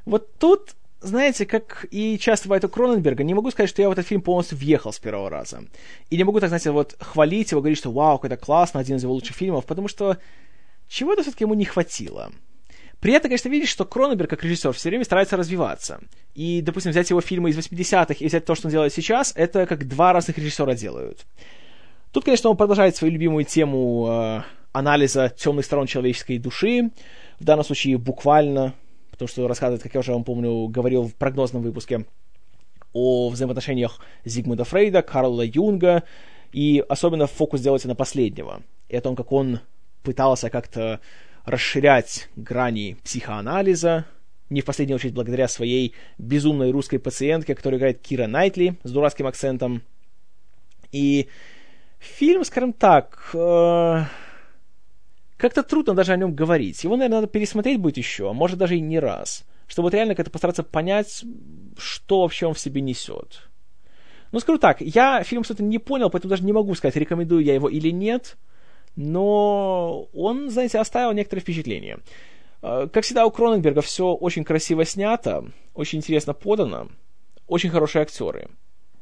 Вот 0.07 0.35
тут, 0.39 0.75
знаете, 1.01 1.45
как 1.45 1.87
и 1.91 2.19
часто 2.19 2.49
бывает 2.49 2.65
у 2.65 2.69
Кроненберга, 2.69 3.23
не 3.23 3.35
могу 3.35 3.51
сказать, 3.51 3.69
что 3.69 3.83
я 3.83 3.89
в 3.89 3.93
этот 3.93 4.07
фильм 4.07 4.23
полностью 4.23 4.57
въехал 4.57 4.93
с 4.93 4.99
первого 4.99 5.29
раза. 5.29 5.65
И 6.09 6.17
не 6.17 6.25
могу, 6.25 6.41
так 6.41 6.49
знаете, 6.49 6.71
вот 6.71 6.97
хвалить 7.01 7.51
его, 7.51 7.61
говорить, 7.61 7.79
что 7.79 7.93
вау, 7.93 8.19
это 8.23 8.37
классно, 8.37 8.81
один 8.81 8.97
из 8.97 9.03
его 9.03 9.13
лучших 9.13 9.37
фильмов, 9.37 9.67
потому 9.67 9.89
что 9.89 10.17
чего-то 10.89 11.23
все-таки 11.23 11.45
ему 11.45 11.55
не 11.55 11.67
хватило. 11.67 12.33
При 13.01 13.13
этом, 13.13 13.29
конечно, 13.29 13.51
видишь, 13.51 13.69
что 13.69 13.85
Кроненберг, 13.85 14.31
как 14.31 14.43
режиссер, 14.43 14.73
все 14.73 14.89
время 14.89 15.05
старается 15.05 15.37
развиваться. 15.37 16.01
И, 16.35 16.63
допустим, 16.63 16.93
взять 16.93 17.11
его 17.11 17.21
фильмы 17.21 17.51
из 17.51 17.59
80-х 17.59 18.15
и 18.15 18.27
взять 18.27 18.47
то, 18.47 18.55
что 18.55 18.69
он 18.69 18.73
делает 18.73 18.95
сейчас, 18.95 19.33
это 19.37 19.67
как 19.67 19.87
два 19.87 20.15
разных 20.15 20.39
режиссера 20.39 20.75
делают. 20.75 21.27
Тут, 22.13 22.25
конечно, 22.25 22.49
он 22.49 22.57
продолжает 22.57 22.97
свою 22.97 23.13
любимую 23.13 23.45
тему 23.45 24.07
э, 24.09 24.43
анализа 24.79 25.33
темных 25.35 25.65
сторон 25.65 25.87
человеческой 25.87 26.39
души, 26.39 26.91
в 27.41 27.45
данном 27.45 27.65
случае 27.65 27.97
буквально, 27.97 28.75
потому 29.11 29.29
что 29.29 29.49
рассказывает, 29.49 29.83
как 29.83 29.95
я 29.95 30.01
уже 30.01 30.13
вам 30.13 30.25
помню, 30.25 30.69
говорил 30.69 31.05
в 31.05 31.15
прогнозном 31.15 31.63
выпуске 31.63 32.05
о 32.93 33.31
взаимоотношениях 33.31 34.01
Зигмунда 34.25 34.65
Фрейда, 34.65 35.03
Карла 35.03 35.43
Юнга, 35.43 36.03
и 36.53 36.85
особенно 36.89 37.27
фокус 37.27 37.61
делается 37.61 37.89
на 37.89 37.95
последнего, 37.95 38.63
и 38.89 38.97
о 38.97 39.01
том, 39.01 39.17
как 39.17 39.33
он 39.33 39.61
пытался 40.03 40.51
как-то 40.51 41.01
расширять 41.45 42.29
грани 42.37 42.97
психоанализа, 43.03 44.05
не 44.51 44.61
в 44.61 44.65
последнюю 44.67 44.97
очередь 44.97 45.15
благодаря 45.15 45.49
своей 45.49 45.95
безумной 46.19 46.71
русской 46.71 46.99
пациентке, 46.99 47.55
которая 47.55 47.79
играет 47.79 48.01
Кира 48.01 48.27
Найтли 48.27 48.77
с 48.85 48.93
дурацким 48.93 49.27
акцентом. 49.27 49.83
И 50.93 51.29
фильм, 51.99 52.45
скажем 52.45 52.73
так, 52.73 53.31
э, 53.35 54.05
как-то 55.37 55.63
трудно 55.63 55.95
даже 55.95 56.13
о 56.13 56.17
нем 56.17 56.35
говорить. 56.35 56.83
Его, 56.85 56.97
наверное, 56.97 57.21
надо 57.21 57.29
пересмотреть 57.29 57.79
будет 57.79 57.97
еще, 57.97 58.31
а 58.31 58.33
может 58.33 58.59
даже 58.59 58.77
и 58.77 58.81
не 58.81 58.99
раз, 58.99 59.45
чтобы 59.67 59.87
вот 59.87 59.95
реально 59.95 60.15
как-то 60.15 60.31
постараться 60.31 60.63
понять, 60.63 61.25
что 61.77 62.23
вообще 62.23 62.47
он 62.47 62.55
в 62.55 62.59
себе 62.59 62.81
несет. 62.81 63.49
Ну, 64.33 64.41
скажу 64.41 64.59
так, 64.59 64.81
я 64.81 65.23
фильм, 65.23 65.43
кстати, 65.43 65.63
не 65.63 65.79
понял, 65.79 66.11
поэтому 66.11 66.31
даже 66.31 66.45
не 66.45 66.53
могу 66.53 66.75
сказать, 66.75 66.97
рекомендую 66.97 67.45
я 67.45 67.55
его 67.55 67.69
или 67.69 67.91
нет, 67.91 68.37
но 68.97 70.09
он, 70.13 70.51
знаете, 70.51 70.79
оставил 70.79 71.13
некоторые 71.13 71.43
впечатления. 71.43 72.01
А, 72.63 72.89
как 72.89 73.05
всегда, 73.05 73.27
у 73.27 73.31
Кроненберга 73.31 73.83
все 73.83 74.13
очень 74.13 74.45
красиво 74.45 74.85
снято, 74.85 75.45
очень 75.75 75.99
интересно 75.99 76.33
подано, 76.33 76.89
очень 77.47 77.71
хорошие 77.71 78.03
актеры 78.03 78.49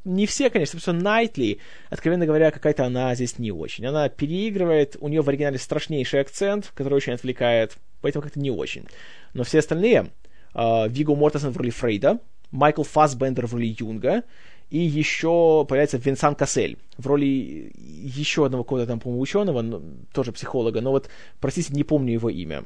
не 0.05 0.27
все, 0.27 0.49
конечно, 0.49 0.79
потому 0.79 0.99
что 0.99 1.03
Найтли, 1.03 1.59
откровенно 1.89 2.25
говоря, 2.25 2.51
какая-то 2.51 2.85
она 2.85 3.13
здесь 3.15 3.39
не 3.39 3.51
очень. 3.51 3.85
Она 3.85 4.07
переигрывает, 4.07 4.95
у 4.99 5.07
нее 5.07 5.21
в 5.21 5.29
оригинале 5.29 5.57
страшнейший 5.57 6.21
акцент, 6.21 6.71
который 6.75 6.93
очень 6.93 7.13
отвлекает, 7.13 7.77
поэтому 8.01 8.23
как-то 8.23 8.39
не 8.39 8.51
очень. 8.51 8.85
Но 9.33 9.43
все 9.43 9.59
остальные, 9.59 10.11
э, 10.53 10.87
Виго 10.87 11.15
Мортенсен 11.15 11.49
в 11.49 11.57
роли 11.57 11.71
Фрейда, 11.71 12.19
Майкл 12.51 12.83
Фассбендер 12.83 13.47
в 13.47 13.53
роли 13.53 13.75
Юнга, 13.77 14.23
и 14.69 14.77
еще 14.77 15.65
появляется 15.67 15.97
Винсан 15.97 16.35
Кассель 16.35 16.77
в 16.97 17.07
роли 17.07 17.71
еще 17.75 18.45
одного 18.45 18.63
какого-то 18.63 18.87
там, 18.87 18.99
по-моему, 18.99 19.21
ученого, 19.21 19.61
но, 19.61 19.81
тоже 20.13 20.31
психолога, 20.31 20.81
но 20.81 20.91
вот, 20.91 21.09
простите, 21.39 21.73
не 21.73 21.83
помню 21.83 22.13
его 22.13 22.29
имя. 22.29 22.63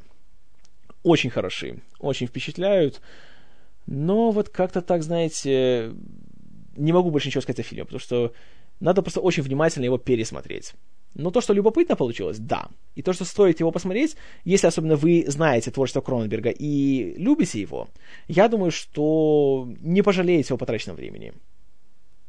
Очень 1.02 1.30
хороши, 1.30 1.78
очень 1.98 2.26
впечатляют, 2.26 3.00
но 3.86 4.30
вот 4.30 4.50
как-то 4.50 4.82
так, 4.82 5.02
знаете, 5.02 5.92
не 6.76 6.92
могу 6.92 7.10
больше 7.10 7.28
ничего 7.28 7.42
сказать 7.42 7.60
о 7.60 7.62
фильме, 7.62 7.84
потому 7.84 8.00
что 8.00 8.32
надо 8.80 9.02
просто 9.02 9.20
очень 9.20 9.42
внимательно 9.42 9.84
его 9.84 9.98
пересмотреть. 9.98 10.74
Но 11.14 11.30
то, 11.30 11.40
что 11.40 11.52
любопытно 11.52 11.96
получилось, 11.96 12.38
да. 12.38 12.68
И 12.94 13.02
то, 13.02 13.12
что 13.12 13.24
стоит 13.24 13.60
его 13.60 13.72
посмотреть, 13.72 14.16
если 14.44 14.68
особенно 14.68 14.96
вы 14.96 15.24
знаете 15.26 15.70
творчество 15.70 16.00
Кроненберга 16.00 16.50
и 16.50 17.14
любите 17.16 17.60
его, 17.60 17.88
я 18.28 18.48
думаю, 18.48 18.70
что 18.70 19.68
не 19.80 20.02
пожалеете 20.02 20.48
его 20.50 20.58
потраченного 20.58 20.96
времени. 20.96 21.32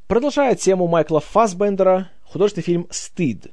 Продолжая 0.08 0.56
тему 0.56 0.88
Майкла 0.88 1.20
Фассбендера, 1.20 2.10
художественный 2.24 2.66
фильм 2.66 2.88
«Стыд», 2.90 3.52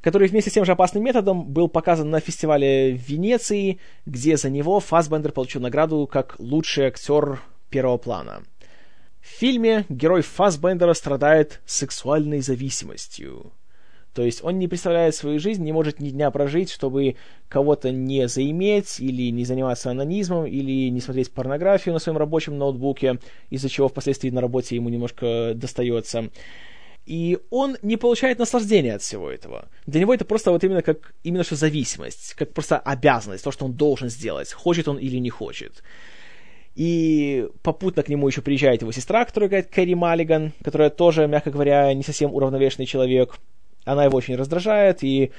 который 0.00 0.28
вместе 0.28 0.50
с 0.50 0.52
тем 0.54 0.64
же 0.64 0.72
опасным 0.72 1.02
методом 1.02 1.44
был 1.44 1.68
показан 1.68 2.08
на 2.10 2.20
фестивале 2.20 2.94
в 2.94 3.08
Венеции, 3.08 3.80
где 4.06 4.36
за 4.36 4.50
него 4.50 4.80
Фассбендер 4.80 5.32
получил 5.32 5.60
награду 5.60 6.06
как 6.10 6.36
лучший 6.38 6.86
актер 6.86 7.42
первого 7.70 7.98
плана– 7.98 8.44
В 9.24 9.38
фильме 9.38 9.86
герой 9.88 10.20
Фассбендера 10.20 10.92
страдает 10.92 11.62
сексуальной 11.64 12.40
зависимостью. 12.40 13.52
То 14.12 14.22
есть 14.22 14.44
он 14.44 14.58
не 14.58 14.68
представляет 14.68 15.14
свою 15.14 15.40
жизнь, 15.40 15.64
не 15.64 15.72
может 15.72 15.98
ни 15.98 16.10
дня 16.10 16.30
прожить, 16.30 16.70
чтобы 16.70 17.16
кого-то 17.48 17.90
не 17.90 18.28
заиметь, 18.28 19.00
или 19.00 19.30
не 19.30 19.46
заниматься 19.46 19.90
анонизмом, 19.90 20.44
или 20.44 20.90
не 20.90 21.00
смотреть 21.00 21.32
порнографию 21.32 21.94
на 21.94 22.00
своем 22.00 22.18
рабочем 22.18 22.58
ноутбуке, 22.58 23.18
из-за 23.48 23.70
чего 23.70 23.88
впоследствии 23.88 24.28
на 24.28 24.42
работе 24.42 24.76
ему 24.76 24.90
немножко 24.90 25.52
достается. 25.54 26.28
И 27.06 27.38
он 27.48 27.78
не 27.80 27.96
получает 27.96 28.38
наслаждения 28.38 28.94
от 28.94 29.02
всего 29.02 29.30
этого. 29.30 29.68
Для 29.86 30.00
него 30.00 30.12
это 30.12 30.26
просто 30.26 30.50
вот 30.50 30.62
именно 30.64 30.82
как 30.82 31.14
именно 31.22 31.44
что 31.44 31.56
зависимость, 31.56 32.34
как 32.34 32.52
просто 32.52 32.78
обязанность, 32.78 33.42
то, 33.42 33.50
что 33.50 33.64
он 33.64 33.72
должен 33.72 34.10
сделать, 34.10 34.52
хочет 34.52 34.86
он 34.86 34.98
или 34.98 35.16
не 35.16 35.30
хочет. 35.30 35.82
И 36.74 37.48
попутно 37.62 38.02
к 38.02 38.08
нему 38.08 38.26
еще 38.26 38.42
приезжает 38.42 38.82
его 38.82 38.90
сестра, 38.90 39.24
которая 39.24 39.48
играет 39.48 39.68
Кэрри 39.68 39.94
Маллиган, 39.94 40.52
которая 40.62 40.90
тоже, 40.90 41.26
мягко 41.28 41.50
говоря, 41.50 41.92
не 41.94 42.02
совсем 42.02 42.34
уравновешенный 42.34 42.86
человек. 42.86 43.38
Она 43.84 44.04
его 44.04 44.16
очень 44.16 44.34
раздражает, 44.34 45.04
и 45.04 45.30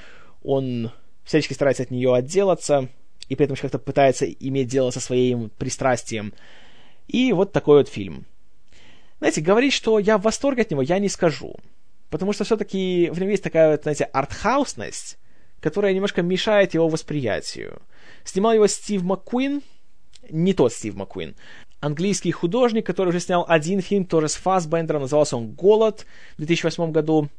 он 0.43 0.91
всячески 1.25 1.53
старается 1.53 1.83
от 1.83 1.91
нее 1.91 2.13
отделаться, 2.13 2.87
и 3.27 3.35
при 3.35 3.45
этом 3.45 3.57
как-то 3.57 3.79
пытается 3.79 4.25
иметь 4.25 4.67
дело 4.67 4.91
со 4.91 5.01
своим 5.01 5.49
пристрастием. 5.57 6.33
И 7.07 7.33
вот 7.33 7.51
такой 7.51 7.79
вот 7.79 7.89
фильм. 7.89 8.25
Знаете, 9.19 9.41
говорить, 9.41 9.73
что 9.73 9.99
я 9.99 10.17
в 10.17 10.21
восторге 10.21 10.61
от 10.61 10.71
него, 10.71 10.81
я 10.81 10.99
не 10.99 11.09
скажу. 11.09 11.55
Потому 12.09 12.31
что 12.31 12.43
все-таки 12.43 13.09
в 13.11 13.19
нем 13.19 13.29
есть 13.29 13.43
такая 13.43 13.71
вот, 13.71 13.83
знаете, 13.83 14.05
артхаусность, 14.05 15.17
которая 15.59 15.93
немножко 15.93 16.21
мешает 16.21 16.73
его 16.73 16.87
восприятию. 16.87 17.81
Снимал 18.23 18.53
его 18.53 18.67
Стив 18.67 19.01
Маккуин, 19.03 19.63
не 20.29 20.53
тот 20.53 20.73
Стив 20.73 20.95
Маккуин, 20.95 21.35
английский 21.79 22.31
художник, 22.31 22.85
который 22.85 23.09
уже 23.09 23.19
снял 23.19 23.45
один 23.47 23.81
фильм, 23.81 24.05
тоже 24.05 24.29
с 24.29 24.35
Фассбендером, 24.35 25.03
назывался 25.03 25.37
он 25.37 25.51
«Голод» 25.51 26.05
в 26.33 26.37
2008 26.37 26.91
году. 26.91 27.29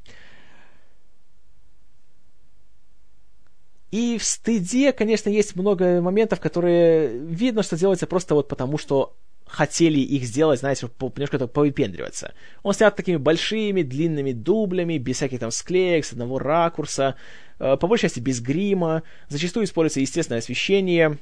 И 3.90 4.18
в 4.18 4.24
стыде, 4.24 4.92
конечно, 4.92 5.30
есть 5.30 5.56
много 5.56 6.00
моментов, 6.00 6.40
которые 6.40 7.18
видно, 7.18 7.62
что 7.62 7.76
делается 7.76 8.06
просто 8.06 8.34
вот 8.34 8.48
потому, 8.48 8.78
что 8.78 9.16
хотели 9.46 10.00
их 10.00 10.24
сделать, 10.24 10.60
знаете, 10.60 10.90
немножко 11.00 11.38
так 11.38 11.52
повыпендриваться. 11.52 12.34
Он 12.62 12.74
снят 12.74 12.94
такими 12.94 13.16
большими, 13.16 13.82
длинными 13.82 14.32
дублями, 14.32 14.98
без 14.98 15.16
всяких 15.16 15.38
там 15.38 15.52
склеек, 15.52 16.04
с 16.04 16.12
одного 16.12 16.38
ракурса, 16.38 17.14
э, 17.58 17.76
по 17.76 17.86
большей 17.86 18.02
части 18.02 18.20
без 18.20 18.40
грима, 18.40 19.04
зачастую 19.28 19.64
используется 19.64 20.00
естественное 20.00 20.40
освещение, 20.40 21.18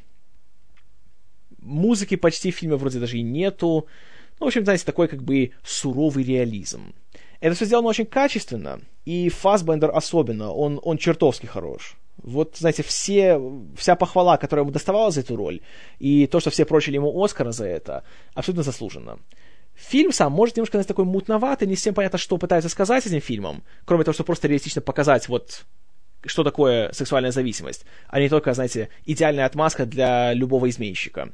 музыки 1.65 2.17
почти 2.17 2.51
в 2.51 2.57
фильме 2.57 2.77
вроде 2.77 3.01
даже 3.01 3.19
и 3.19 3.23
нету, 3.23 3.87
ну, 4.39 4.47
в 4.47 4.49
общем, 4.49 4.65
знаете, 4.65 4.85
такой 4.85 5.09
как 5.09 5.23
бы 5.23 5.53
суровый 5.65 6.25
реализм. 6.25 6.95
Это 7.41 7.55
все 7.55 7.67
сделано 7.67 7.89
очень 7.89 8.07
качественно, 8.07 8.81
и 9.05 9.29
Фасбендер 9.29 9.91
особенно, 9.95 10.53
он, 10.53 10.81
он 10.83 10.99
чертовски 10.99 11.47
хорош. 11.47 11.97
Вот, 12.17 12.57
знаете, 12.57 12.83
все, 12.83 13.41
вся 13.77 13.97
похвала, 13.97 14.37
которая 14.37 14.65
ему 14.65 14.73
доставалась 14.73 15.15
за 15.15 15.21
эту 15.21 15.37
роль, 15.37 15.61
и 15.99 16.27
то, 16.27 16.41
что 16.41 16.51
все 16.51 16.65
прочили 16.65 16.95
ему 16.95 17.23
Оскара 17.23 17.53
за 17.53 17.67
это, 17.67 18.05
абсолютно 18.35 18.63
заслуженно. 18.63 19.19
Фильм 19.75 20.13
сам 20.13 20.33
может 20.33 20.57
немножко 20.57 20.79
знаете, 20.79 20.89
такой 20.89 21.05
мутноватый, 21.05 21.67
не 21.67 21.75
всем 21.75 21.95
понятно, 21.95 22.19
что 22.19 22.39
пытаются 22.39 22.69
сказать 22.69 23.07
этим 23.07 23.21
фильмом, 23.21 23.63
кроме 23.85 24.05
того, 24.05 24.15
что 24.15 24.25
просто 24.25 24.49
реалистично 24.49 24.81
показать 24.81 25.29
вот 25.29 25.65
что 26.27 26.45
такое 26.45 26.93
сексуальная 26.93 27.33
зависимость, 27.33 27.85
а 28.09 28.21
не 28.21 28.29
только, 28.29 28.55
знаете, 28.55 28.89
идеальная 29.05 29.47
отмазка 29.47 29.87
для 29.87 30.33
любого 30.33 30.69
изменщика. 30.69 31.33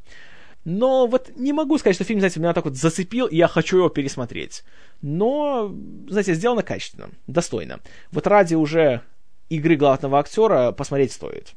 Но 0.64 1.06
вот 1.06 1.30
не 1.36 1.52
могу 1.52 1.78
сказать, 1.78 1.96
что 1.96 2.04
фильм, 2.04 2.20
знаете, 2.20 2.38
меня 2.38 2.52
так 2.52 2.66
вот 2.66 2.76
зацепил, 2.76 3.26
и 3.26 3.36
я 3.36 3.48
хочу 3.48 3.78
его 3.78 3.88
пересмотреть. 3.88 4.62
Но, 5.00 5.74
знаете, 6.08 6.34
сделано 6.34 6.62
качественно, 6.62 7.10
достойно. 7.26 7.80
Вот 8.12 8.26
ради 8.26 8.54
уже 8.54 9.00
игры 9.48 9.76
главного 9.76 10.18
актера 10.18 10.72
посмотреть 10.72 11.12
стоит. 11.12 11.54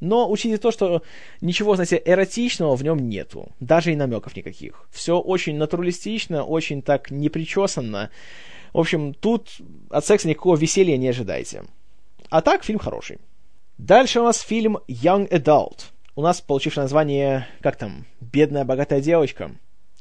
Но 0.00 0.30
учите 0.30 0.58
то, 0.58 0.70
что 0.70 1.02
ничего, 1.40 1.76
знаете, 1.76 2.02
эротичного 2.04 2.76
в 2.76 2.84
нем 2.84 3.08
нету. 3.08 3.52
Даже 3.60 3.92
и 3.92 3.96
намеков 3.96 4.36
никаких. 4.36 4.86
Все 4.90 5.18
очень 5.18 5.56
натуралистично, 5.56 6.44
очень 6.44 6.82
так 6.82 7.10
непричесанно. 7.10 8.10
В 8.74 8.80
общем, 8.80 9.14
тут 9.14 9.48
от 9.88 10.04
секса 10.04 10.28
никакого 10.28 10.56
веселья 10.56 10.98
не 10.98 11.08
ожидайте. 11.08 11.64
А 12.34 12.40
так, 12.40 12.64
фильм 12.64 12.80
хороший. 12.80 13.18
Дальше 13.78 14.18
у 14.18 14.24
нас 14.24 14.40
фильм 14.40 14.78
Young 14.88 15.28
Adult. 15.28 15.92
У 16.16 16.20
нас 16.20 16.40
получивший 16.40 16.80
название, 16.80 17.46
как 17.60 17.76
там, 17.76 18.06
«Бедная 18.20 18.64
богатая 18.64 19.00
девочка». 19.00 19.52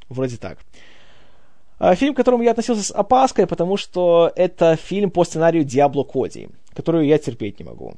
Вроде 0.09 0.37
так. 0.37 0.57
А, 1.77 1.93
фильм, 1.93 2.15
к 2.15 2.17
которому 2.17 2.41
я 2.41 2.49
относился 2.49 2.81
с 2.81 2.91
опаской, 2.91 3.45
потому 3.45 3.77
что 3.77 4.31
это 4.35 4.75
фильм 4.77 5.11
по 5.11 5.23
сценарию 5.25 5.63
Диабло 5.63 6.03
Коди 6.03 6.49
которую 6.73 7.05
я 7.05 7.19
терпеть 7.19 7.59
не 7.59 7.65
могу. 7.65 7.93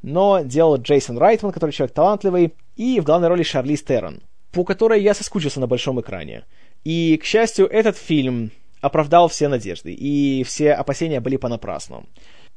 Но 0.00 0.42
делал 0.44 0.76
Джейсон 0.76 1.18
Райтман, 1.18 1.50
который 1.50 1.72
человек 1.72 1.92
талантливый, 1.92 2.54
и 2.76 3.00
в 3.00 3.02
главной 3.02 3.26
роли 3.26 3.42
Шарлиз 3.42 3.82
Террон, 3.82 4.22
по 4.52 4.62
которой 4.62 5.02
я 5.02 5.12
соскучился 5.12 5.58
на 5.58 5.66
большом 5.66 6.00
экране. 6.00 6.44
И, 6.84 7.16
к 7.16 7.24
счастью, 7.24 7.66
этот 7.66 7.96
фильм 7.96 8.52
оправдал 8.80 9.26
все 9.26 9.48
надежды, 9.48 9.92
и 9.92 10.44
все 10.44 10.72
опасения 10.72 11.18
были 11.18 11.36
понапрасну. 11.36 12.06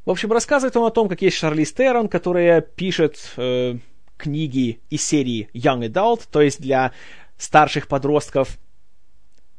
В 0.10 0.12
общем, 0.12 0.32
рассказывает 0.32 0.76
он 0.76 0.88
о 0.88 0.90
том, 0.90 1.08
как 1.08 1.22
есть 1.22 1.38
Шарлиз 1.38 1.72
Террон, 1.72 2.10
которая 2.10 2.62
пишет 2.62 3.32
э, 3.38 3.76
книги 4.18 4.80
из 4.90 5.06
серии 5.06 5.50
Young 5.54 5.88
Adult, 5.88 6.24
то 6.32 6.42
есть 6.42 6.60
для 6.60 6.94
старших 7.38 7.88
подростков, 7.88 8.58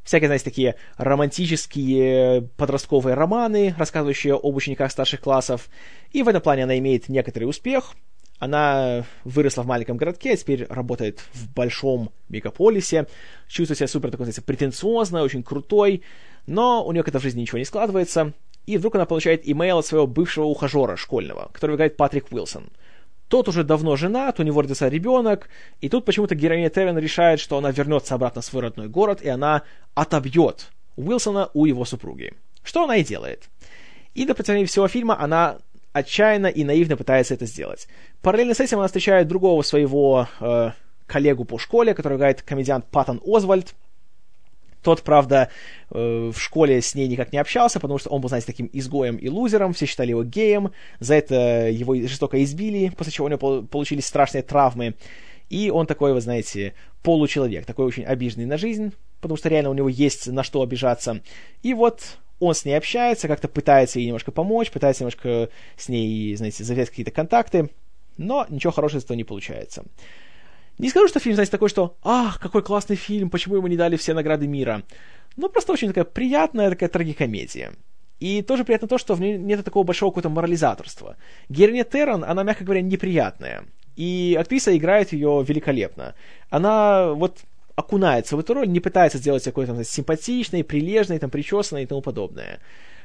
всякие, 0.03 0.27
знаете, 0.27 0.45
такие 0.45 0.75
романтические 0.97 2.49
подростковые 2.57 3.15
романы, 3.15 3.77
рассказывающие 3.79 4.35
об 4.35 4.57
учениках 4.57 4.91
старших 4.91 5.21
классов. 5.21 5.69
И 6.11 6.25
в 6.25 6.29
этом 6.29 6.43
плане 6.43 6.65
она 6.65 6.77
имеет 6.79 7.09
некоторый 7.09 7.45
успех. 7.45 7.95
Она 8.41 9.05
выросла 9.23 9.63
в 9.63 9.67
маленьком 9.69 9.99
городке, 9.99 10.33
а 10.33 10.37
теперь 10.37 10.67
работает 10.69 11.21
в 11.33 11.49
большом 11.55 12.11
мегаполисе, 12.29 13.07
чувствует 13.47 13.79
себя 13.79 13.87
супер 13.87 14.11
такой, 14.11 14.25
знаете, 14.25 14.43
претенциозной, 14.43 15.23
очень 15.23 15.45
крутой, 15.45 16.03
но 16.49 16.85
у 16.85 16.91
нее 16.91 17.05
как-то 17.05 17.21
в 17.21 17.23
жизни 17.23 17.43
ничего 17.43 17.59
не 17.59 17.65
складывается. 17.65 18.33
И 18.67 18.77
вдруг 18.79 18.95
она 18.95 19.07
получает 19.07 19.49
имейл 19.49 19.79
от 19.79 19.87
своего 19.87 20.07
бывшего 20.07 20.45
ухажера 20.45 20.97
школьного, 20.97 21.51
который 21.53 21.77
играет 21.77 21.97
Патрик 21.97 22.27
Уилсон. 22.31 22.69
Тот 23.29 23.49
уже 23.49 23.63
давно 23.63 23.97
женат, 23.97 24.41
у 24.41 24.43
него 24.43 24.61
родился 24.61 24.89
ребенок, 24.89 25.49
и 25.81 25.89
тут 25.89 26.05
почему-то 26.05 26.35
героиня 26.35 26.69
Террен 26.69 26.99
решает, 26.99 27.39
что 27.39 27.59
она 27.59 27.71
вернется 27.71 28.15
обратно 28.15 28.43
в 28.43 28.45
свой 28.45 28.63
родной 28.63 28.89
город, 28.89 29.23
и 29.23 29.29
она 29.29 29.63
отобьет 29.95 30.71
Уилсона 30.97 31.49
у 31.55 31.65
его 31.65 31.85
супруги. 31.85 32.35
Что 32.63 32.85
она 32.85 32.97
и 32.97 33.05
делает. 33.05 33.49
И 34.15 34.27
до 34.27 34.35
протяжении 34.35 34.65
всего 34.65 34.89
фильма 34.89 35.21
она 35.21 35.59
отчаянно 35.93 36.49
и 36.49 36.65
наивно 36.65 36.97
пытается 36.97 37.35
это 37.35 37.47
сделать. 37.47 37.89
Параллельно 38.23 38.55
с 38.55 38.61
этим 38.61 38.79
она 38.79 38.89
встречает 38.89 39.29
другого 39.29 39.63
своего 39.63 40.29
э, 40.41 40.71
коллегу 41.07 41.45
по 41.45 41.59
школе, 41.59 41.95
который 41.95 42.17
играет 42.17 42.43
комедиант 42.43 42.87
Паттон 42.87 43.21
Озвальд, 43.25 43.75
тот, 44.83 45.03
правда, 45.03 45.51
э, 45.91 46.31
в 46.33 46.39
школе 46.41 46.81
с 46.81 46.95
ней 46.95 47.09
никак 47.09 47.33
не 47.33 47.39
общался, 47.39 47.81
потому 47.81 47.99
что 47.99 48.11
он 48.11 48.21
был, 48.21 48.29
знаете, 48.29 48.47
таким 48.47 48.71
изгоем 48.73 49.17
и 49.17 49.29
лузером, 49.29 49.73
все 49.73 49.87
считали 49.87 50.11
его 50.11 50.25
геем, 50.25 50.73
за 50.99 51.15
это 51.15 51.69
его 51.69 51.95
жестоко 51.95 52.43
избили, 52.43 52.93
после 52.97 53.13
чего 53.13 53.27
у 53.27 53.31
него 53.31 53.63
получились 53.63 54.07
страшные 54.07 54.43
травмы. 54.43 54.95
И 55.51 55.71
он 55.71 55.87
такой, 55.87 56.13
вы 56.15 56.21
знаете, 56.21 56.75
получеловек, 57.03 57.67
такой 57.67 57.85
очень 57.85 58.05
обиженный 58.05 58.47
на 58.47 58.57
жизнь, 58.57 58.93
потому 59.21 59.37
что 59.37 59.49
реально 59.49 59.71
у 59.71 59.75
него 59.75 59.89
есть 59.89 60.29
на 60.29 60.45
что 60.45 60.63
обижаться. 60.63 61.21
И 61.63 61.75
вот 61.75 62.19
он 62.39 62.55
с 62.55 62.65
ней 62.65 62.75
общается, 62.75 63.29
как-то 63.29 63.49
пытается 63.49 63.99
ей 63.99 64.07
немножко 64.07 64.33
помочь, 64.33 64.71
пытается 64.71 65.03
немножко 65.03 65.51
с 65.77 65.89
ней, 65.89 66.35
знаете, 66.37 66.65
завязать 66.65 66.91
какие-то 66.91 67.11
контакты, 67.11 67.69
но 68.17 68.47
ничего 68.49 68.73
хорошего 68.73 69.01
из 69.01 69.05
этого 69.05 69.17
не 69.17 69.25
получается. 69.25 69.85
Не 70.81 70.89
скажу, 70.89 71.09
что 71.09 71.21
фильм, 71.21 71.35
знаете, 71.35 71.53
такой, 71.53 71.69
что 71.69 71.99
«Ах, 72.03 72.41
какой 72.41 72.63
классный 72.63 72.97
фильм, 72.97 73.29
почему 73.29 73.57
ему 73.57 73.67
не 73.67 73.77
дали 73.77 73.97
все 73.97 74.15
награды 74.15 74.47
мира?» 74.47 74.83
Но 75.37 75.51
просто 75.51 75.75
очень 75.75 75.89
такая 75.89 76.05
приятная 76.05 76.71
такая 76.71 76.89
трагикомедия. 76.89 77.73
И 78.19 78.41
тоже 78.41 78.65
приятно 78.65 78.89
то, 78.89 78.97
что 78.97 79.15
в 79.15 79.21
ней 79.21 79.37
нет 79.37 79.63
такого 79.63 79.85
большого 79.85 80.11
какого-то 80.11 80.31
морализаторства. 80.31 81.17
Героиня 81.51 81.85
Террон, 81.85 82.25
она, 82.25 82.45
мягко 82.45 82.65
говоря, 82.65 82.81
неприятная. 82.81 83.65
И 83.97 84.35
актриса 84.41 84.75
играет 84.75 85.13
ее 85.13 85.45
великолепно. 85.47 86.15
Она 86.49 87.13
вот 87.13 87.41
окунается 87.77 88.37
в 88.37 88.41
эту 88.41 88.55
роль, 88.55 88.69
не 88.69 88.81
пытается 88.81 89.19
сделать 89.19 89.45
какой-то 89.45 89.85
симпатичной, 89.85 90.65
прилежной, 90.65 91.19
там, 91.19 91.29
причесанной 91.29 91.83
и 91.83 91.87
тому 91.87 92.01
подобное 92.01 92.59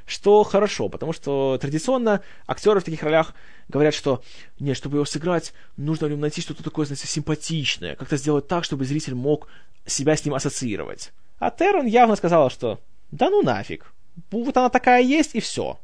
что 0.05 0.43
хорошо, 0.43 0.89
потому 0.89 1.13
что 1.13 1.57
традиционно 1.59 2.21
актеры 2.47 2.79
в 2.79 2.83
таких 2.83 3.03
ролях 3.03 3.33
говорят, 3.67 3.93
что 3.93 4.23
нет, 4.59 4.77
чтобы 4.77 4.97
его 4.97 5.05
сыграть, 5.05 5.53
нужно 5.77 6.07
в 6.07 6.11
нем 6.11 6.19
найти 6.19 6.41
что-то 6.41 6.63
такое, 6.63 6.85
знаете, 6.85 7.07
симпатичное, 7.07 7.95
как-то 7.95 8.17
сделать 8.17 8.47
так, 8.47 8.63
чтобы 8.63 8.85
зритель 8.85 9.15
мог 9.15 9.47
себя 9.85 10.15
с 10.15 10.23
ним 10.23 10.35
ассоциировать. 10.35 11.11
А 11.39 11.51
Террен 11.51 11.85
явно 11.85 12.15
сказала, 12.15 12.49
что 12.49 12.79
да 13.11 13.29
ну 13.29 13.41
нафиг, 13.41 13.93
вот 14.31 14.55
она 14.57 14.69
такая 14.69 15.01
есть 15.01 15.35
и 15.35 15.39
все. 15.39 15.79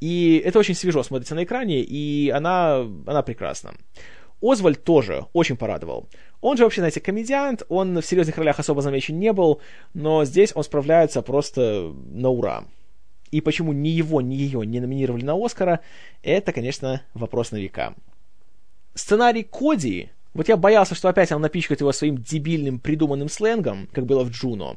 И 0.00 0.42
это 0.44 0.58
очень 0.58 0.74
свежо 0.74 1.02
смотрится 1.02 1.34
на 1.34 1.44
экране, 1.44 1.80
и 1.80 2.30
она, 2.30 2.86
она 3.06 3.22
прекрасна. 3.22 3.74
Озвальд 4.42 4.82
тоже 4.82 5.26
очень 5.34 5.56
порадовал. 5.56 6.08
Он 6.40 6.56
же 6.56 6.64
вообще, 6.64 6.80
знаете, 6.80 7.00
комедиант, 7.00 7.62
он 7.68 8.00
в 8.00 8.06
серьезных 8.06 8.38
ролях 8.38 8.58
особо 8.58 8.80
замечен 8.80 9.18
не 9.18 9.32
был, 9.34 9.60
но 9.92 10.24
здесь 10.24 10.52
он 10.54 10.64
справляется 10.64 11.20
просто 11.20 11.92
на 12.06 12.30
ура. 12.30 12.64
И 13.30 13.40
почему 13.40 13.72
ни 13.72 13.88
его, 13.88 14.20
ни 14.20 14.34
ее 14.34 14.66
не 14.66 14.80
номинировали 14.80 15.24
на 15.24 15.34
Оскара, 15.34 15.80
это, 16.22 16.52
конечно, 16.52 17.02
вопрос 17.14 17.52
на 17.52 17.56
века. 17.56 17.94
Сценарий 18.94 19.44
Коди, 19.44 20.10
вот 20.34 20.48
я 20.48 20.56
боялся, 20.56 20.94
что 20.94 21.08
опять 21.08 21.32
он 21.32 21.42
напичкает 21.42 21.80
его 21.80 21.92
своим 21.92 22.18
дебильным 22.18 22.78
придуманным 22.78 23.28
сленгом, 23.28 23.88
как 23.92 24.06
было 24.06 24.24
в 24.24 24.30
Джуно. 24.30 24.76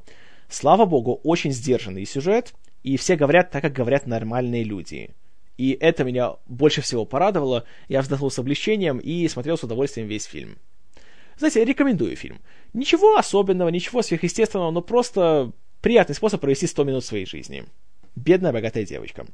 Слава 0.50 0.86
богу, 0.86 1.20
очень 1.24 1.52
сдержанный 1.52 2.06
сюжет, 2.06 2.54
и 2.84 2.98
все 2.98 3.16
говорят 3.16 3.50
так, 3.50 3.62
как 3.62 3.74
говорят 3.74 4.06
нормальные 4.06 4.64
люди. 4.64 5.12
И 5.58 5.78
это 5.80 6.04
меня 6.04 6.36
больше 6.48 6.82
всего 6.82 7.06
порадовало. 7.06 7.66
Я 7.88 8.02
вздохнул 8.02 8.32
с 8.32 8.40
облегчением 8.40 8.98
и 8.98 9.28
смотрел 9.28 9.58
с 9.58 9.64
удовольствием 9.64 10.08
весь 10.08 10.26
фильм. 10.26 10.58
Знаете, 11.38 11.64
рекомендую 11.64 12.16
фильм. 12.16 12.42
Ничего 12.74 13.18
особенного, 13.18 13.70
ничего 13.70 14.02
сверхъестественного, 14.02 14.72
но 14.72 14.82
просто 14.82 15.52
приятный 15.82 16.16
способ 16.16 16.42
провести 16.42 16.68
100 16.68 16.84
минут 16.84 17.06
своей 17.06 17.26
жизни. 17.26 17.66
Бедная 18.16 18.54
богатая 18.54 18.86
девочка. 18.86 19.26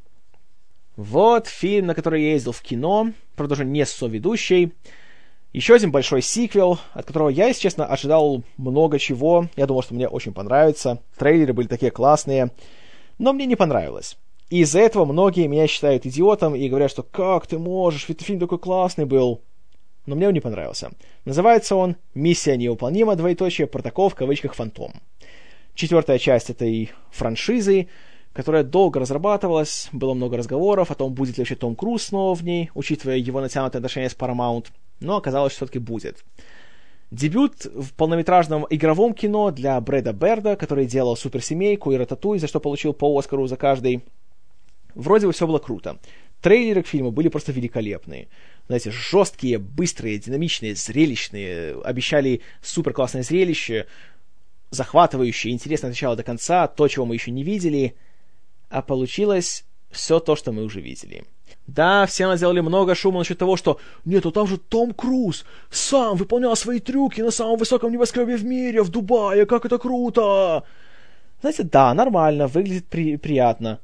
Вот 0.95 1.47
фильм, 1.47 1.87
на 1.87 1.95
который 1.95 2.23
я 2.23 2.31
ездил 2.31 2.51
в 2.51 2.61
кино, 2.61 3.13
правда 3.35 3.53
уже 3.53 3.65
не 3.65 3.85
с 3.85 3.91
соведущей. 3.91 4.73
Еще 5.53 5.73
один 5.73 5.91
большой 5.91 6.21
сиквел, 6.21 6.79
от 6.93 7.05
которого 7.05 7.29
я, 7.29 7.47
если 7.47 7.61
честно, 7.61 7.85
ожидал 7.85 8.43
много 8.57 8.99
чего. 8.99 9.47
Я 9.55 9.65
думал, 9.65 9.81
что 9.81 9.95
мне 9.95 10.07
очень 10.07 10.33
понравится. 10.33 11.01
Трейлеры 11.17 11.53
были 11.53 11.67
такие 11.67 11.91
классные. 11.91 12.51
Но 13.17 13.33
мне 13.33 13.45
не 13.45 13.55
понравилось. 13.55 14.17
И 14.49 14.61
из-за 14.61 14.79
этого 14.79 15.05
многие 15.05 15.47
меня 15.47 15.67
считают 15.67 16.05
идиотом 16.05 16.55
и 16.55 16.69
говорят, 16.69 16.91
что 16.91 17.03
как 17.03 17.47
ты 17.47 17.57
можешь, 17.57 18.07
ведь 18.09 18.21
фильм 18.21 18.39
такой 18.39 18.59
классный 18.59 19.05
был. 19.05 19.41
Но 20.05 20.15
мне 20.15 20.27
он 20.27 20.33
не 20.33 20.39
понравился. 20.39 20.91
Называется 21.25 21.75
он 21.75 21.95
«Миссия 22.13 22.57
невыполнима, 22.57 23.15
двоеточие, 23.15 23.67
протокол 23.67 24.09
в 24.09 24.15
кавычках 24.15 24.55
«Фантом». 24.55 24.93
Четвертая 25.75 26.17
часть 26.17 26.49
этой 26.49 26.91
франшизы, 27.11 27.87
которая 28.33 28.63
долго 28.63 28.99
разрабатывалась, 28.99 29.89
было 29.91 30.13
много 30.13 30.37
разговоров 30.37 30.91
о 30.91 30.95
том, 30.95 31.13
будет 31.13 31.37
ли 31.37 31.41
вообще 31.41 31.55
Том 31.55 31.75
Круз 31.75 32.03
снова 32.03 32.35
в 32.35 32.43
ней, 32.43 32.71
учитывая 32.73 33.17
его 33.17 33.41
натянутые 33.41 33.79
отношения 33.79 34.09
с 34.09 34.15
Paramount, 34.15 34.67
но 34.99 35.17
оказалось, 35.17 35.53
что 35.53 35.65
все-таки 35.65 35.79
будет. 35.79 36.23
Дебют 37.11 37.65
в 37.65 37.93
полнометражном 37.93 38.67
игровом 38.69 39.15
кино 39.15 39.49
для 39.49 39.81
Брэда 39.81 40.13
Берда, 40.13 40.55
который 40.55 40.85
делал 40.85 41.17
«Суперсемейку» 41.17 41.91
и 41.91 41.97
«Рататуй», 41.97 42.37
за 42.37 42.47
что 42.47 42.59
получил 42.59 42.93
по 42.93 43.17
Оскару 43.17 43.47
за 43.47 43.57
каждый. 43.57 44.03
Вроде 44.93 45.25
бы 45.25 45.33
все 45.33 45.47
было 45.47 45.57
круто. 45.57 45.97
Трейлеры 46.41 46.83
к 46.83 46.87
фильму 46.87 47.11
были 47.11 47.27
просто 47.27 47.51
великолепные. 47.51 48.27
Знаете, 48.67 48.91
жесткие, 48.91 49.57
быстрые, 49.57 50.19
динамичные, 50.19 50.75
зрелищные. 50.75 51.81
Обещали 51.81 52.41
супер 52.61 52.93
классное 52.93 53.23
зрелище, 53.23 53.87
захватывающее, 54.69 55.51
интересное 55.51 55.89
от 55.89 55.93
начала 55.93 56.15
до 56.15 56.23
конца, 56.23 56.67
то, 56.67 56.87
чего 56.87 57.05
мы 57.05 57.15
еще 57.15 57.31
не 57.31 57.43
видели. 57.43 57.95
А 58.69 58.81
получилось 58.81 59.65
все 59.89 60.19
то, 60.19 60.35
что 60.35 60.51
мы 60.51 60.63
уже 60.63 60.81
видели. 60.81 61.25
Да, 61.67 62.05
все 62.05 62.27
наделали 62.27 62.61
много 62.61 62.95
шума 62.95 63.19
насчет 63.19 63.37
того, 63.37 63.57
что 63.57 63.79
«Нет, 64.05 64.23
ну 64.23 64.31
там 64.31 64.47
же 64.47 64.57
Том 64.57 64.93
Круз 64.93 65.45
сам 65.69 66.17
выполнял 66.17 66.55
свои 66.55 66.79
трюки 66.79 67.21
на 67.21 67.31
самом 67.31 67.57
высоком 67.57 67.91
небоскребе 67.91 68.37
в 68.37 68.45
мире, 68.45 68.81
в 68.81 68.89
Дубае, 68.89 69.45
как 69.45 69.65
это 69.65 69.77
круто!» 69.77 70.63
Знаете, 71.41 71.63
да, 71.63 71.93
нормально, 71.93 72.47
выглядит 72.47 72.87
при- 72.87 73.17
приятно. 73.17 73.79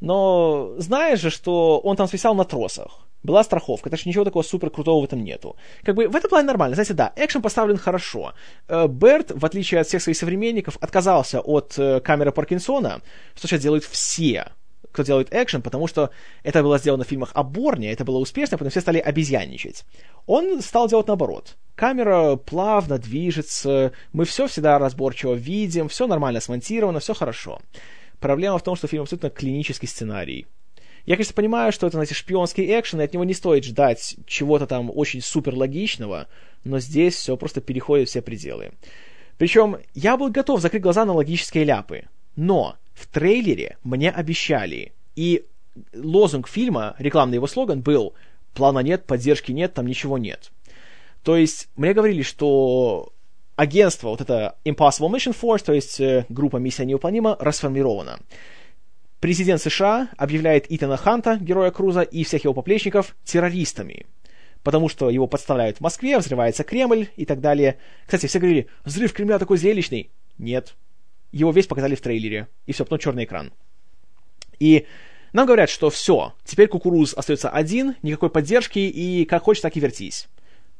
Но 0.00 0.74
знаешь 0.78 1.20
же, 1.20 1.30
что 1.30 1.78
он 1.78 1.96
там 1.96 2.06
свисал 2.06 2.34
на 2.34 2.44
тросах. 2.44 3.07
Была 3.22 3.42
страховка, 3.42 3.90
так 3.90 3.98
что 3.98 4.08
ничего 4.08 4.24
такого 4.24 4.42
супер 4.42 4.70
крутого 4.70 5.00
в 5.00 5.04
этом 5.04 5.24
нету. 5.24 5.56
Как 5.82 5.94
бы 5.94 6.08
в 6.08 6.14
этом 6.14 6.30
плане 6.30 6.46
нормально. 6.46 6.74
Знаете, 6.74 6.94
да, 6.94 7.12
экшен 7.16 7.42
поставлен 7.42 7.76
хорошо. 7.76 8.32
Э, 8.68 8.86
Берт, 8.86 9.32
в 9.34 9.44
отличие 9.44 9.80
от 9.80 9.88
всех 9.88 10.02
своих 10.02 10.16
современников, 10.16 10.78
отказался 10.80 11.40
от 11.40 11.74
э, 11.78 12.00
камеры 12.00 12.30
Паркинсона, 12.30 13.00
что 13.34 13.48
сейчас 13.48 13.60
делают 13.60 13.84
все, 13.84 14.52
кто 14.92 15.02
делает 15.02 15.28
экшен, 15.32 15.62
потому 15.62 15.86
что 15.88 16.10
это 16.44 16.62
было 16.62 16.78
сделано 16.78 17.04
в 17.04 17.08
фильмах 17.08 17.30
о 17.34 17.42
Борне, 17.42 17.92
это 17.92 18.04
было 18.04 18.18
успешно, 18.18 18.56
потом 18.56 18.70
все 18.70 18.80
стали 18.80 18.98
обезьянничать. 18.98 19.84
Он 20.26 20.60
стал 20.62 20.88
делать 20.88 21.08
наоборот. 21.08 21.56
Камера 21.74 22.36
плавно 22.36 22.98
движется, 22.98 23.92
мы 24.12 24.24
все 24.24 24.46
всегда 24.46 24.78
разборчиво 24.78 25.34
видим, 25.34 25.88
все 25.88 26.06
нормально 26.06 26.40
смонтировано, 26.40 27.00
все 27.00 27.14
хорошо. 27.14 27.60
Проблема 28.20 28.58
в 28.58 28.62
том, 28.62 28.74
что 28.76 28.88
фильм 28.88 29.02
абсолютно 29.02 29.30
клинический 29.30 29.86
сценарий. 29.86 30.46
Я, 31.08 31.16
конечно, 31.16 31.32
понимаю, 31.32 31.72
что 31.72 31.86
это, 31.86 31.96
знаете, 31.96 32.14
шпионский 32.14 32.66
экшен, 32.78 33.00
и 33.00 33.04
от 33.04 33.14
него 33.14 33.24
не 33.24 33.32
стоит 33.32 33.64
ждать 33.64 34.16
чего-то 34.26 34.66
там 34.66 34.92
очень 34.94 35.22
супер 35.22 35.54
логичного, 35.54 36.26
но 36.64 36.80
здесь 36.80 37.14
все 37.14 37.34
просто 37.38 37.62
переходит 37.62 38.10
все 38.10 38.20
пределы. 38.20 38.72
Причем 39.38 39.78
я 39.94 40.18
был 40.18 40.28
готов 40.28 40.60
закрыть 40.60 40.82
глаза 40.82 41.06
на 41.06 41.14
логические 41.14 41.64
ляпы, 41.64 42.04
но 42.36 42.76
в 42.92 43.06
трейлере 43.06 43.78
мне 43.84 44.10
обещали, 44.10 44.92
и 45.16 45.46
лозунг 45.94 46.46
фильма, 46.46 46.94
рекламный 46.98 47.36
его 47.36 47.46
слоган 47.46 47.80
был 47.80 48.12
«Плана 48.52 48.80
нет, 48.80 49.06
поддержки 49.06 49.50
нет, 49.50 49.72
там 49.72 49.86
ничего 49.86 50.18
нет». 50.18 50.50
То 51.22 51.38
есть 51.38 51.70
мне 51.74 51.94
говорили, 51.94 52.20
что 52.20 53.14
агентство, 53.56 54.10
вот 54.10 54.20
это 54.20 54.56
Impossible 54.66 55.10
Mission 55.10 55.34
Force, 55.34 55.64
то 55.64 55.72
есть 55.72 56.02
э, 56.02 56.26
группа 56.28 56.58
«Миссия 56.58 56.84
невыполнима», 56.84 57.34
расформирована. 57.40 58.20
Президент 59.20 59.60
США 59.60 60.10
объявляет 60.16 60.66
Итана 60.68 60.96
Ханта, 60.96 61.38
героя 61.40 61.72
Круза, 61.72 62.02
и 62.02 62.22
всех 62.22 62.44
его 62.44 62.54
поплечников 62.54 63.16
террористами, 63.24 64.06
потому 64.62 64.88
что 64.88 65.10
его 65.10 65.26
подставляют 65.26 65.78
в 65.78 65.80
Москве, 65.80 66.18
взрывается 66.18 66.62
Кремль 66.62 67.08
и 67.16 67.24
так 67.24 67.40
далее. 67.40 67.78
Кстати, 68.06 68.26
все 68.26 68.38
говорили, 68.38 68.68
взрыв 68.84 69.12
Кремля 69.12 69.40
такой 69.40 69.58
зрелищный. 69.58 70.10
Нет. 70.38 70.76
Его 71.32 71.50
весь 71.50 71.66
показали 71.66 71.96
в 71.96 72.00
трейлере, 72.00 72.46
и 72.66 72.72
все, 72.72 72.84
потом 72.84 73.00
черный 73.00 73.24
экран. 73.24 73.52
И 74.60 74.86
нам 75.32 75.46
говорят, 75.46 75.68
что 75.68 75.90
все, 75.90 76.34
теперь 76.44 76.68
Кукуруз 76.68 77.12
остается 77.12 77.50
один, 77.50 77.96
никакой 78.02 78.30
поддержки, 78.30 78.78
и 78.78 79.24
как 79.24 79.42
хочешь, 79.42 79.62
так 79.62 79.76
и 79.76 79.80
вертись. 79.80 80.28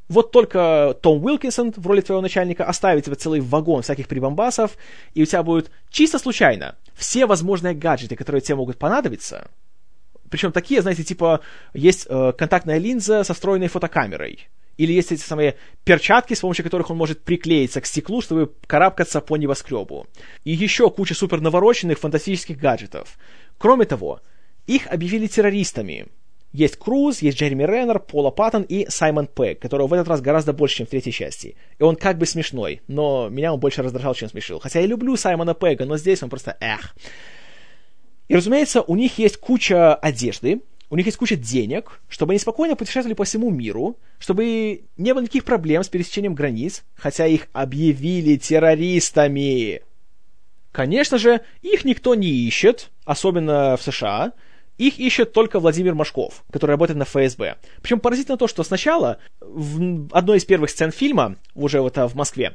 Вот 0.09 0.33
только 0.33 0.97
Том 1.03 1.23
Уилкинсон 1.23 1.73
в 1.77 1.87
роли 1.87 2.01
твоего 2.01 2.23
начальника 2.23 2.65
оставит 2.65 3.05
тебе 3.05 3.17
целый 3.17 3.41
вагон 3.41 3.83
всяких 3.83 4.09
прибамбасов, 4.09 4.77
и 5.15 5.23
у 5.23 5.27
тебя 5.27 5.43
будет 5.43 5.71
чисто 5.91 6.19
случайно 6.19 6.77
все 6.95 7.27
возможные 7.27 7.75
гаджеты, 7.75 8.17
которые 8.17 8.41
тебе 8.41 8.57
могут 8.57 8.79
понадобиться. 8.79 9.51
Причем 10.31 10.53
такие, 10.53 10.83
знаете, 10.83 11.05
типа, 11.05 11.41
есть 11.75 12.07
э, 12.09 12.33
контактная 12.33 12.79
линза 12.79 13.25
со 13.25 13.35
встроенной 13.35 13.69
фотокамерой. 13.69 14.49
Или 14.77 14.93
есть 14.93 15.11
эти 15.11 15.21
самые 15.21 15.57
перчатки, 15.85 16.35
с 16.35 16.41
помощью 16.41 16.65
которых 16.65 16.91
он 16.91 16.97
может 16.97 17.23
приклеиться 17.23 17.81
к 17.81 17.87
стеклу, 17.87 18.23
чтобы 18.23 18.53
карабкаться 18.67 19.21
по 19.21 19.37
небоскребу. 19.37 20.07
И 20.45 20.53
еще 20.53 20.89
куча 20.91 21.15
супер 21.15 21.41
навороченных 21.41 21.99
фантастических 21.99 22.59
гаджетов. 22.59 23.19
Кроме 23.59 23.87
того, 23.87 24.21
их 24.67 24.87
объявили 24.87 25.27
террористами. 25.27 26.07
Есть 26.53 26.77
Круз, 26.77 27.21
есть 27.21 27.39
Джереми 27.39 27.65
Реннер, 27.65 27.99
Пола 27.99 28.31
Паттон 28.31 28.63
и 28.63 28.87
Саймон 28.89 29.27
Пегг, 29.27 29.61
которого 29.61 29.87
в 29.87 29.93
этот 29.93 30.09
раз 30.09 30.21
гораздо 30.23 30.53
больше, 30.53 30.77
чем 30.77 30.87
в 30.87 30.91
третьей 30.91 31.13
части. 31.13 31.57
И 31.79 31.83
он 31.83 31.95
как 31.95 32.17
бы 32.17 32.25
смешной, 32.25 32.81
но 32.89 33.29
меня 33.29 33.53
он 33.53 33.61
больше 33.61 33.83
раздражал, 33.83 34.15
чем 34.15 34.31
смешил. 34.31 34.59
Хотя 34.59 34.81
я 34.81 34.87
люблю 34.87 35.17
Саймона 35.17 35.55
Пегга, 35.55 35.85
но 35.85 35.99
здесь 35.99 36.23
он 36.23 36.31
просто 36.31 36.57
эх. 36.61 36.97
И, 38.29 38.35
разумеется, 38.35 38.83
у 38.83 38.97
них 38.97 39.19
есть 39.19 39.37
куча 39.37 39.95
одежды, 39.95 40.61
у 40.91 40.97
них 40.97 41.05
есть 41.05 41.19
куча 41.19 41.37
денег, 41.37 42.01
чтобы 42.09 42.33
они 42.33 42.39
спокойно 42.39 42.77
путешествовали 42.77 43.15
по 43.15 43.25
всему 43.25 43.51
миру, 43.51 43.99
чтобы 44.19 44.85
не 44.97 45.13
было 45.13 45.23
никаких 45.23 45.45
проблем 45.45 45.83
с 45.83 45.89
пересечением 45.89 46.35
границ, 46.35 46.83
хотя 46.95 47.27
их 47.27 47.49
объявили 47.53 48.37
террористами. 48.37 49.83
Конечно 50.73 51.19
же, 51.19 51.43
их 51.61 51.85
никто 51.85 52.15
не 52.15 52.29
ищет, 52.29 52.91
особенно 53.05 53.77
в 53.77 53.83
США, 53.83 54.33
их 54.79 54.99
ищет 54.99 55.33
только 55.33 55.61
Владимир 55.61 55.95
Машков, 55.95 56.45
который 56.51 56.73
работает 56.73 56.99
на 56.99 57.05
ФСБ. 57.05 57.57
Причем 57.83 58.01
поразительно 58.01 58.39
то, 58.39 58.47
что 58.47 58.63
сначала, 58.63 59.19
в 59.41 60.09
одной 60.13 60.39
из 60.39 60.45
первых 60.45 60.71
сцен 60.71 60.93
фильма, 60.93 61.37
уже 61.55 61.81
вот 61.81 61.97
в 61.97 62.15
Москве, 62.15 62.55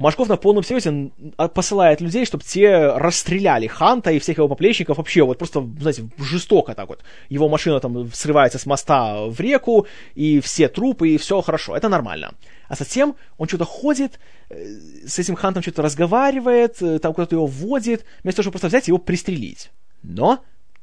Машков 0.00 0.28
на 0.28 0.36
полном 0.36 0.64
серьезе 0.64 1.10
посылает 1.52 2.00
людей, 2.00 2.24
чтобы 2.24 2.42
те 2.42 2.86
расстреляли 2.86 3.66
Ханта 3.66 4.10
и 4.10 4.18
всех 4.18 4.38
его 4.38 4.48
поплечников 4.48 4.96
вообще 4.96 5.22
вот 5.22 5.36
просто, 5.36 5.60
знаете, 5.78 6.08
жестоко 6.16 6.74
так 6.74 6.88
вот. 6.88 7.04
Его 7.28 7.50
машина 7.50 7.80
там 7.80 8.10
срывается 8.12 8.58
с 8.58 8.64
моста 8.64 9.26
в 9.26 9.38
реку, 9.40 9.86
и 10.14 10.40
все 10.40 10.68
трупы, 10.68 11.10
и 11.10 11.18
все 11.18 11.42
хорошо, 11.42 11.76
это 11.76 11.90
нормально. 11.90 12.32
А 12.68 12.76
затем 12.76 13.14
он 13.36 13.46
что-то 13.46 13.66
ходит, 13.66 14.18
э, 14.48 14.64
с 15.06 15.18
этим 15.18 15.34
Хантом 15.34 15.62
что-то 15.62 15.82
разговаривает, 15.82 16.80
э, 16.80 16.98
там 16.98 17.12
куда-то 17.12 17.36
его 17.36 17.46
вводит, 17.46 18.06
вместо 18.22 18.38
того, 18.38 18.44
чтобы 18.44 18.52
просто 18.52 18.68
взять 18.68 18.88
и 18.88 18.90
его 18.90 18.98
пристрелить. 18.98 19.70
Но 20.02 20.42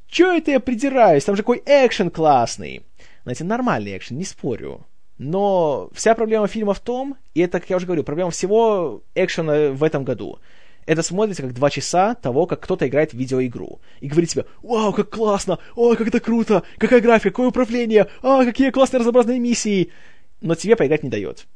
Чё 0.09 0.31
это 0.31 0.51
я 0.51 0.59
придираюсь? 0.59 1.25
Там 1.25 1.35
же 1.35 1.43
какой 1.43 1.61
экшен 1.65 2.09
классный. 2.09 2.83
Знаете, 3.23 3.43
нормальный 3.43 3.97
экшен, 3.97 4.17
не 4.17 4.23
спорю. 4.23 4.85
Но 5.17 5.89
вся 5.93 6.15
проблема 6.15 6.47
фильма 6.47 6.73
в 6.73 6.79
том, 6.79 7.17
и 7.33 7.41
это, 7.41 7.59
как 7.59 7.69
я 7.69 7.77
уже 7.77 7.85
говорю, 7.85 8.03
проблема 8.03 8.31
всего 8.31 9.01
экшена 9.15 9.71
в 9.71 9.83
этом 9.83 10.03
году. 10.03 10.39
Это 10.85 11.01
смотрится 11.01 11.43
как 11.43 11.53
два 11.53 11.69
часа 11.69 12.15
того, 12.15 12.45
как 12.45 12.61
кто-то 12.61 12.87
играет 12.87 13.11
в 13.11 13.17
видеоигру. 13.17 13.81
И 13.99 14.07
говорит 14.07 14.29
себе, 14.29 14.45
вау, 14.61 14.93
как 14.93 15.09
классно, 15.09 15.59
ой, 15.75 15.97
как 15.97 16.07
это 16.07 16.19
круто, 16.19 16.63
какая 16.77 17.01
графика, 17.01 17.31
какое 17.31 17.49
управление, 17.49 18.07
а, 18.21 18.45
какие 18.45 18.69
классные 18.69 18.99
разнообразные 18.99 19.39
миссии. 19.39 19.91
но 20.39 20.55
тебе 20.55 20.75
поиграть 20.75 21.03
не 21.03 21.09
дает. 21.09 21.47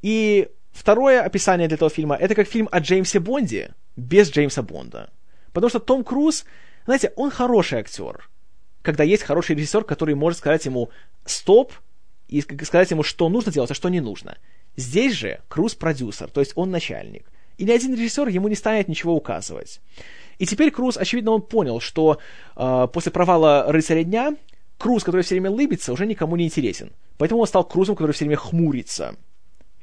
И 0.00 0.48
второе 0.72 1.22
описание 1.22 1.68
для 1.68 1.74
этого 1.74 1.90
фильма— 1.90 2.16
это 2.20 2.34
как 2.34 2.48
фильм 2.48 2.68
о 2.72 2.80
Джеймсе 2.80 3.20
Бонде 3.20 3.74
без 3.96 4.30
Джеймса 4.30 4.62
Бонда. 4.62 5.10
Потому 5.52 5.68
что 5.68 5.78
Том 5.78 6.04
Круз, 6.04 6.44
знаете, 6.88 7.12
он 7.16 7.30
хороший 7.30 7.80
актер. 7.80 8.30
Когда 8.82 9.04
есть 9.04 9.22
хороший 9.22 9.56
режиссер, 9.56 9.84
который 9.84 10.14
может 10.14 10.38
сказать 10.38 10.64
ему 10.64 10.90
«стоп», 11.26 11.72
и 12.28 12.40
сказать 12.40 12.90
ему, 12.90 13.02
что 13.02 13.28
нужно 13.28 13.52
делать, 13.52 13.70
а 13.70 13.74
что 13.74 13.88
не 13.88 14.00
нужно. 14.00 14.36
Здесь 14.76 15.14
же 15.14 15.40
Круз 15.48 15.74
продюсер, 15.74 16.30
то 16.30 16.40
есть 16.40 16.52
он 16.54 16.70
начальник. 16.70 17.30
И 17.56 17.64
ни 17.64 17.70
один 17.70 17.94
режиссер 17.94 18.28
ему 18.28 18.48
не 18.48 18.54
станет 18.54 18.86
ничего 18.86 19.14
указывать. 19.14 19.80
И 20.38 20.46
теперь 20.46 20.70
Круз, 20.70 20.96
очевидно, 20.96 21.32
он 21.32 21.42
понял, 21.42 21.80
что 21.80 22.20
э, 22.56 22.88
после 22.92 23.10
провала 23.10 23.64
«Рыцаря 23.68 24.04
дня» 24.04 24.36
Круз, 24.76 25.02
который 25.02 25.22
все 25.22 25.34
время 25.34 25.50
лыбится, 25.50 25.92
уже 25.92 26.06
никому 26.06 26.36
не 26.36 26.44
интересен. 26.44 26.92
Поэтому 27.16 27.40
он 27.40 27.46
стал 27.48 27.64
Крузом, 27.64 27.96
который 27.96 28.12
все 28.12 28.24
время 28.24 28.36
хмурится. 28.36 29.16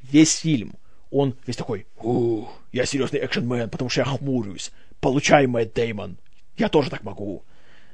Весь 0.01 0.37
фильм. 0.37 0.75
Он 1.11 1.35
весь 1.45 1.57
такой, 1.57 1.85
«Ух, 1.97 2.51
я 2.71 2.85
серьезный 2.85 3.25
экшенмен, 3.25 3.69
потому 3.69 3.89
что 3.89 4.01
я 4.01 4.05
хмурюсь. 4.05 4.71
Получай, 5.01 5.45
Мэтт 5.47 5.75
Деймон. 5.75 6.17
Я 6.57 6.69
тоже 6.69 6.89
так 6.89 7.03
могу». 7.03 7.43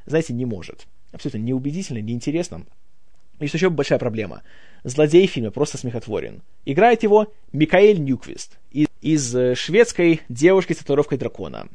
Знаете, 0.06 0.34
не 0.34 0.46
может. 0.46 0.88
Абсолютно 1.12 1.40
неубедительно, 1.40 2.00
неинтересно. 2.00 2.66
Есть 3.40 3.54
еще 3.54 3.70
большая 3.70 4.00
проблема. 4.00 4.44
Злодей 4.84 5.28
в 5.28 5.32
фильме 5.32 5.52
просто 5.52 5.78
смехотворен. 5.78 6.42
Играет 6.66 7.04
его 7.04 7.34
Микаэль 7.52 8.00
Ньюквист 8.00 8.58
из, 8.72 8.88
из 9.02 9.36
э, 9.36 9.56
шведской 9.56 10.22
девушки 10.30 10.74
с 10.74 10.78
татуировкой 10.78 11.18
дракона. 11.18 11.68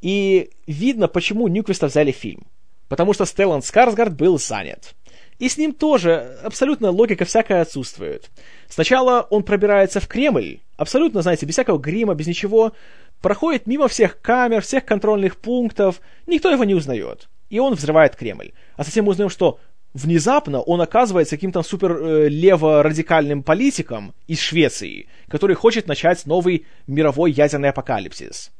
И 0.00 0.50
видно, 0.66 1.08
почему 1.08 1.48
Ньюквиста 1.48 1.86
взяли 1.86 2.12
в 2.12 2.16
фильм. 2.16 2.46
Потому 2.88 3.12
что 3.12 3.24
Стеллан 3.24 3.62
Скарсгард 3.62 4.14
был 4.14 4.38
занят. 4.38 4.94
И 5.38 5.48
с 5.48 5.58
ним 5.58 5.74
тоже 5.74 6.38
абсолютно 6.42 6.90
логика 6.90 7.24
всякая 7.26 7.62
отсутствует. 7.62 8.30
Сначала 8.68 9.26
он 9.28 9.42
пробирается 9.42 10.00
в 10.00 10.08
Кремль, 10.08 10.60
абсолютно, 10.76 11.20
знаете, 11.20 11.44
без 11.44 11.54
всякого 11.54 11.78
грима, 11.78 12.14
без 12.14 12.26
ничего, 12.26 12.72
проходит 13.20 13.66
мимо 13.66 13.88
всех 13.88 14.20
камер, 14.20 14.62
всех 14.62 14.84
контрольных 14.84 15.36
пунктов, 15.36 16.00
никто 16.26 16.50
его 16.50 16.64
не 16.64 16.74
узнает. 16.74 17.28
И 17.50 17.58
он 17.58 17.74
взрывает 17.74 18.16
Кремль. 18.16 18.52
А 18.76 18.84
затем 18.84 19.04
мы 19.04 19.12
узнаем, 19.12 19.30
что 19.30 19.58
внезапно 19.94 20.60
он 20.60 20.80
оказывается 20.80 21.36
каким-то 21.36 21.62
супер 21.62 21.92
э, 21.92 22.28
лево-радикальным 22.28 23.42
политиком 23.42 24.14
из 24.26 24.40
Швеции, 24.40 25.08
который 25.28 25.56
хочет 25.56 25.86
начать 25.86 26.26
новый 26.26 26.66
мировой 26.86 27.32
ядерный 27.32 27.70
апокалипсис. 27.70 28.52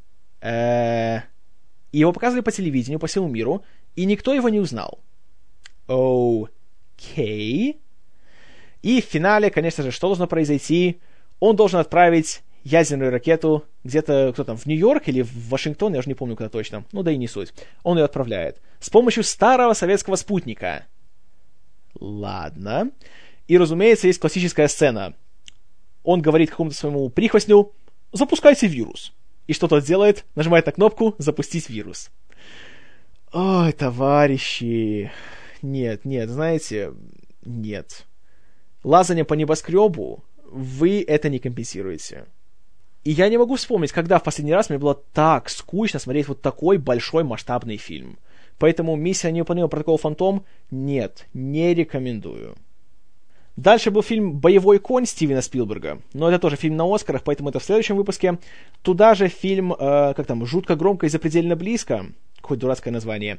И 0.43 1.99
его 1.99 2.12
показывали 2.12 2.43
по 2.43 2.53
телевидению, 2.53 2.99
по 2.99 3.07
всему 3.07 3.28
миру, 3.28 3.65
и 3.97 4.05
никто 4.05 4.35
его 4.35 4.49
не 4.49 4.61
узнал. 4.61 5.01
Окей. 5.89 7.81
И 8.83 9.01
в 9.01 9.05
финале, 9.05 9.51
конечно 9.51 9.83
же, 9.83 9.91
что 9.91 10.09
должно 10.09 10.27
произойти? 10.27 11.01
Он 11.41 11.57
должен 11.57 11.81
отправить 11.81 12.43
ядерную 12.66 13.12
ракету 13.12 13.64
где-то, 13.84 14.32
кто 14.32 14.43
там, 14.43 14.56
в 14.56 14.66
Нью-Йорк 14.66 15.06
или 15.06 15.22
в 15.22 15.48
Вашингтон, 15.48 15.93
я 15.93 16.01
уже 16.01 16.09
не 16.09 16.14
помню, 16.14 16.36
куда 16.36 16.48
точно. 16.48 16.84
Ну 16.90 17.05
да 17.05 17.12
и 17.12 17.16
не 17.16 17.28
суть. 17.28 17.55
Он 17.84 17.97
ее 17.97 18.05
отправляет. 18.05 18.60
С 18.80 18.90
помощью 18.90 19.22
старого 19.22 19.72
советского 19.72 20.16
спутника. 20.16 20.84
Ладно. 22.01 22.90
И, 23.47 23.56
разумеется, 23.56 24.09
есть 24.09 24.18
классическая 24.18 24.66
сцена. 24.66 25.14
Он 26.02 26.20
говорит 26.20 26.51
какому-то 26.51 26.76
своему 26.76 27.09
прихвостню, 27.09 27.72
запускайте 28.12 28.66
вирус. 28.66 29.12
И 29.47 29.52
что 29.52 29.68
тот 29.68 29.84
делает? 29.84 30.24
Нажимает 30.34 30.66
на 30.66 30.72
кнопку 30.72 31.14
«Запустить 31.18 31.70
вирус». 31.70 32.10
Ой, 33.32 33.72
товарищи. 33.72 35.12
Нет, 35.62 36.05
нет, 36.05 36.28
знаете, 36.28 36.93
нет. 37.44 38.06
Лазание 38.82 39.24
по 39.24 39.34
небоскребу, 39.34 40.24
вы 40.44 41.05
это 41.06 41.28
не 41.28 41.38
компенсируете. 41.38 42.26
И 43.07 43.12
я 43.12 43.28
не 43.28 43.39
могу 43.39 43.55
вспомнить, 43.55 43.93
когда 43.93 44.19
в 44.19 44.24
последний 44.24 44.53
раз 44.53 44.69
мне 44.69 44.81
было 44.81 45.01
так 45.12 45.49
скучно 45.49 46.01
смотреть 46.01 46.27
вот 46.27 46.43
такой 46.43 46.77
большой 46.77 47.23
масштабный 47.23 47.77
фильм. 47.77 48.19
Поэтому 48.59 48.97
«Миссия 48.97 49.31
невыполнима. 49.31 49.69
Протокол 49.69 49.97
Фантом» 49.97 50.45
нет, 50.73 51.28
не 51.33 51.73
рекомендую. 51.73 52.57
Дальше 53.55 53.93
был 53.93 54.03
фильм 54.03 54.33
«Боевой 54.33 54.81
конь» 54.81 55.07
Стивена 55.07 55.41
Спилберга, 55.41 56.01
но 56.15 56.28
это 56.28 56.41
тоже 56.41 56.57
фильм 56.57 56.74
на 56.74 56.93
Оскарах, 56.93 57.23
поэтому 57.23 57.51
это 57.51 57.61
в 57.61 57.65
следующем 57.65 57.95
выпуске. 57.95 58.39
Туда 58.83 59.15
же 59.15 59.28
фильм, 59.28 59.73
э, 59.73 60.12
как 60.16 60.27
там, 60.27 60.45
«Жутко 60.45 60.74
громко 60.74 61.07
и 61.07 61.09
запредельно 61.09 61.55
близко», 61.55 62.07
какое 62.41 62.59
дурацкое 62.59 62.93
название, 62.93 63.39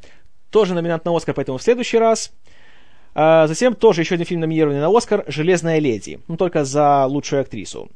тоже 0.50 0.76
номинант 0.76 1.04
на 1.04 1.14
Оскар, 1.14 1.36
поэтому 1.36 1.58
в 1.58 1.62
следующий 1.62 1.98
раз. 1.98 2.32
А 3.16 3.48
затем 3.48 3.76
тоже 3.76 4.04
еще 4.04 4.16
один 4.16 4.26
фильм 4.26 4.40
номинированный 4.40 4.80
на 4.80 4.96
Оскар 4.96 5.26
«Железная 5.28 5.80
леди», 5.80 6.22
ну 6.30 6.38
только 6.38 6.64
за 6.64 7.06
лучшую 7.06 7.42
актрису. 7.42 7.92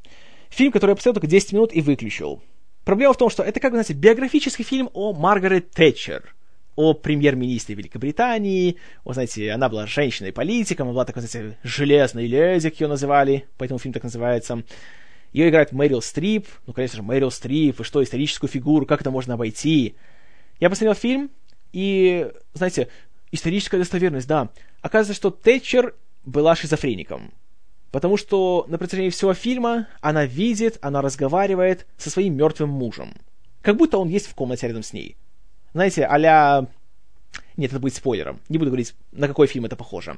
Фильм, 0.52 0.72
который 0.72 0.92
я 0.92 0.96
посмотрел 0.96 1.16
только 1.16 1.28
10 1.28 1.54
минут 1.54 1.74
и 1.74 1.82
выключил. 1.82 2.44
Проблема 2.84 3.14
в 3.14 3.18
том, 3.18 3.32
что 3.32 3.42
это, 3.42 3.60
как 3.60 3.72
бы, 3.72 3.78
знаете, 3.78 3.94
биографический 3.94 4.64
фильм 4.64 4.90
о 4.94 5.14
Маргарет 5.14 5.72
Тэтчер– 5.72 6.36
о 6.76 6.94
премьер-министре 6.94 7.76
Великобритании. 7.76 8.78
Вот, 9.04 9.14
знаете, 9.14 9.52
она 9.52 9.70
была 9.70 9.88
женщиной-политиком, 9.88 10.88
она 10.88 10.94
была 10.94 11.06
такой, 11.06 11.22
знаете, 11.22 11.58
железной 11.64 12.28
леди, 12.28 12.70
как 12.70 12.80
ее 12.80 12.88
называли, 12.88 13.48
поэтому 13.58 13.80
фильм 13.80 13.94
так 13.94 14.04
называется. 14.04 14.64
Ее 15.34 15.50
играет 15.50 15.72
Мэрил 15.72 16.02
Стрип, 16.02 16.48
ну, 16.68 16.74
конечно 16.74 16.98
же, 16.98 17.04
Мэрил 17.04 17.32
Стрип, 17.32 17.80
и 17.80 17.84
что, 17.84 18.04
историческую 18.04 18.50
фигуру, 18.50 18.86
как 18.86 19.02
это 19.02 19.12
можно 19.12 19.36
обойти. 19.36 19.96
Я 20.60 20.70
посмотрел 20.70 20.94
фильм, 20.94 21.32
и, 21.72 22.30
знаете, 22.54 22.90
историческая 23.32 23.78
достоверность, 23.78 24.28
да. 24.28 24.50
Оказывается, 24.82 25.14
что 25.14 25.30
Тэтчер 25.30 25.96
была 26.26 26.56
шизофреником. 26.56 27.34
Потому 27.92 28.18
что 28.18 28.66
на 28.70 28.78
протяжении 28.78 29.10
всего 29.10 29.34
фильма 29.34 29.88
она 30.00 30.26
видит, 30.26 30.78
она 30.82 31.02
разговаривает 31.02 31.86
со 31.98 32.10
своим 32.10 32.36
мертвым 32.36 32.70
мужем. 32.70 33.14
Как 33.62 33.76
будто 33.76 33.98
он 33.98 34.08
есть 34.08 34.28
в 34.28 34.34
комнате 34.34 34.68
рядом 34.68 34.84
с 34.84 34.94
ней 34.94 35.18
знаете, 35.74 36.06
а 36.06 36.68
Нет, 37.58 37.72
это 37.72 37.80
будет 37.80 37.96
спойлером. 37.96 38.40
Не 38.50 38.58
буду 38.58 38.72
говорить, 38.72 38.96
на 39.12 39.28
какой 39.28 39.48
фильм 39.48 39.66
это 39.66 39.76
похоже. 39.76 40.18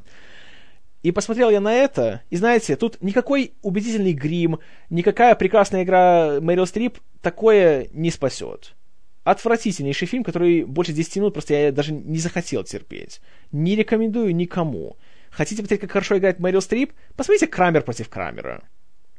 И 1.04 1.12
посмотрел 1.12 1.50
я 1.50 1.60
на 1.60 1.74
это, 1.74 2.22
и 2.30 2.38
знаете, 2.38 2.78
тут 2.78 3.02
никакой 3.02 3.54
убедительный 3.62 4.14
грим, 4.14 4.60
никакая 4.90 5.36
прекрасная 5.36 5.84
игра 5.84 6.40
Мэрил 6.40 6.66
Стрип 6.66 7.00
такое 7.22 7.90
не 7.92 8.10
спасет. 8.10 8.74
Отвратительнейший 9.26 10.08
фильм, 10.08 10.24
который 10.24 10.64
больше 10.64 10.94
10 10.94 11.18
минут 11.18 11.34
просто 11.34 11.56
я 11.56 11.72
даже 11.74 11.92
не 11.92 12.20
захотел 12.20 12.64
терпеть. 12.64 13.20
Не 13.52 13.76
рекомендую 13.76 14.34
никому. 14.34 14.96
Хотите 15.34 15.64
посмотреть, 15.64 15.82
как 15.82 15.92
хорошо 15.92 16.18
играет 16.18 16.40
Мэрил 16.40 16.62
Стрип? 16.62 16.94
Посмотрите 17.16 17.48
Крамер 17.48 17.82
против 17.82 18.08
Крамера. 18.08 18.64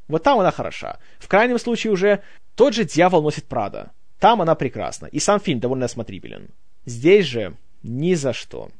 Вот 0.06 0.22
там 0.22 0.38
она 0.38 0.52
хороша. 0.52 0.98
В 1.18 1.26
крайнем 1.26 1.58
случае 1.58 1.92
уже 1.92 2.22
тот 2.54 2.72
же 2.74 2.84
«Дьявол 2.84 3.22
носит 3.22 3.46
Прада». 3.46 3.90
Там 4.20 4.40
она 4.40 4.54
прекрасна, 4.54 5.06
и 5.06 5.18
сам 5.18 5.40
фильм 5.40 5.58
довольно 5.58 5.86
осмотрибелен. 5.86 6.50
Здесь 6.86 7.26
же 7.26 7.56
ни 7.82 8.14
за 8.14 8.32
что. 8.32 8.70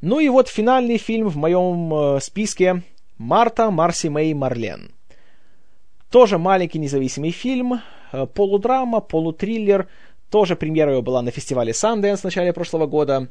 Ну 0.00 0.18
и 0.18 0.28
вот 0.28 0.48
финальный 0.48 0.98
фильм 0.98 1.28
в 1.28 1.36
моем 1.36 1.94
э, 1.94 2.20
списке 2.20 2.82
«Марта, 3.18 3.70
Марси 3.70 4.08
Мэй, 4.08 4.34
Марлен». 4.34 4.90
Тоже 6.10 6.38
маленький 6.38 6.80
независимый 6.80 7.30
фильм, 7.30 7.82
э, 8.12 8.26
полудрама, 8.26 9.00
полутриллер. 9.00 9.86
Тоже 10.28 10.56
премьера 10.56 10.92
его 10.92 11.02
была 11.02 11.22
на 11.22 11.30
фестивале 11.30 11.72
Sundance 11.72 12.18
в 12.18 12.24
начале 12.24 12.52
прошлого 12.52 12.86
года. 12.86 13.28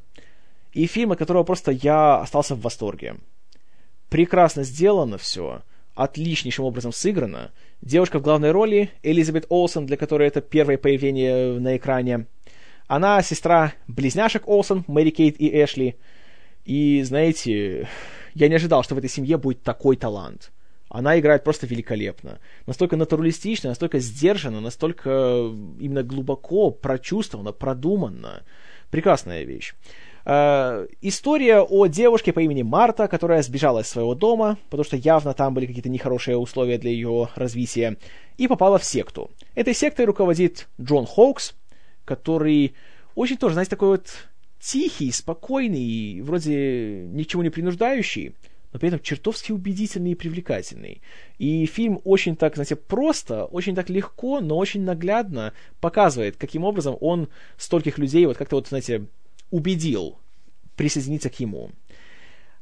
И 0.72 0.86
фильм, 0.86 1.12
от 1.12 1.20
которого 1.20 1.44
просто 1.44 1.72
я 1.72 2.22
остался 2.22 2.56
в 2.56 2.62
восторге. 2.62 3.18
Прекрасно 4.10 4.64
сделано 4.64 5.18
все 5.18 5.62
отличнейшим 6.00 6.64
образом 6.64 6.94
сыграно. 6.94 7.52
Девушка 7.82 8.20
в 8.20 8.22
главной 8.22 8.52
роли, 8.52 8.90
Элизабет 9.04 9.46
Олсен, 9.50 9.86
для 9.86 9.98
которой 9.98 10.30
это 10.30 10.40
первое 10.40 10.78
появление 10.78 11.60
на 11.60 11.76
экране. 11.76 12.26
Она 12.88 13.22
сестра 13.22 13.74
близняшек 13.88 14.48
Олсен, 14.48 14.86
Мэри 14.88 15.10
Кейт 15.10 15.36
и 15.40 15.50
Эшли. 15.50 15.98
И, 16.64 17.04
знаете, 17.04 17.90
я 18.34 18.48
не 18.48 18.56
ожидал, 18.56 18.84
что 18.84 18.96
в 18.96 18.98
этой 18.98 19.10
семье 19.10 19.38
будет 19.38 19.62
такой 19.62 19.98
талант. 19.98 20.52
Она 20.88 21.20
играет 21.20 21.44
просто 21.44 21.68
великолепно. 21.68 22.40
Настолько 22.66 22.96
натуралистично, 22.96 23.70
настолько 23.70 24.00
сдержанно, 24.00 24.62
настолько 24.62 25.10
именно 25.80 26.04
глубоко 26.04 26.72
прочувствовано, 26.72 27.52
продуманно. 27.52 28.44
Прекрасная 28.90 29.44
вещь. 29.44 29.76
Э, 30.26 30.88
история 31.02 31.62
о 31.62 31.88
девушке 31.88 32.34
по 32.34 32.40
имени 32.40 32.62
Марта, 32.62 33.08
которая 33.08 33.42
сбежала 33.42 33.80
из 33.80 33.88
своего 33.88 34.16
дома, 34.16 34.58
потому 34.70 34.84
что 34.84 34.98
явно 34.98 35.34
там 35.34 35.54
были 35.54 35.66
какие-то 35.66 35.90
нехорошие 35.90 36.38
условия 36.38 36.78
для 36.78 36.92
ее 36.92 37.30
развития, 37.36 37.98
и 38.38 38.48
попала 38.48 38.78
в 38.78 38.84
секту. 38.84 39.32
Этой 39.56 39.74
сектой 39.74 40.06
руководит 40.06 40.68
Джон 40.80 41.06
Хоукс, 41.06 41.56
который 42.06 42.74
очень 43.16 43.38
тоже, 43.38 43.54
знаете, 43.54 43.72
такой 43.72 43.90
вот 43.90 44.08
тихий, 44.60 45.12
спокойный, 45.12 46.22
вроде 46.22 47.04
ничего 47.06 47.44
не 47.44 47.50
принуждающий, 47.50 48.36
но 48.72 48.80
при 48.80 48.90
этом 48.90 49.00
чертовски 49.00 49.52
убедительный 49.52 50.12
и 50.12 50.16
привлекательный. 50.16 51.02
И 51.38 51.66
фильм 51.66 52.00
очень 52.04 52.36
так, 52.36 52.56
знаете, 52.56 52.76
просто, 52.76 53.46
очень 53.46 53.76
так 53.76 53.90
легко, 53.90 54.42
но 54.42 54.58
очень 54.58 54.84
наглядно 54.84 55.54
показывает, 55.80 56.38
каким 56.38 56.64
образом 56.64 56.98
он 57.02 57.30
стольких 57.58 57.98
людей 57.98 58.26
вот 58.26 58.38
как-то 58.38 58.58
вот, 58.58 58.68
знаете, 58.68 59.08
убедил 59.52 60.18
присоединиться 60.76 61.30
к 61.30 61.40
ему. 61.40 61.72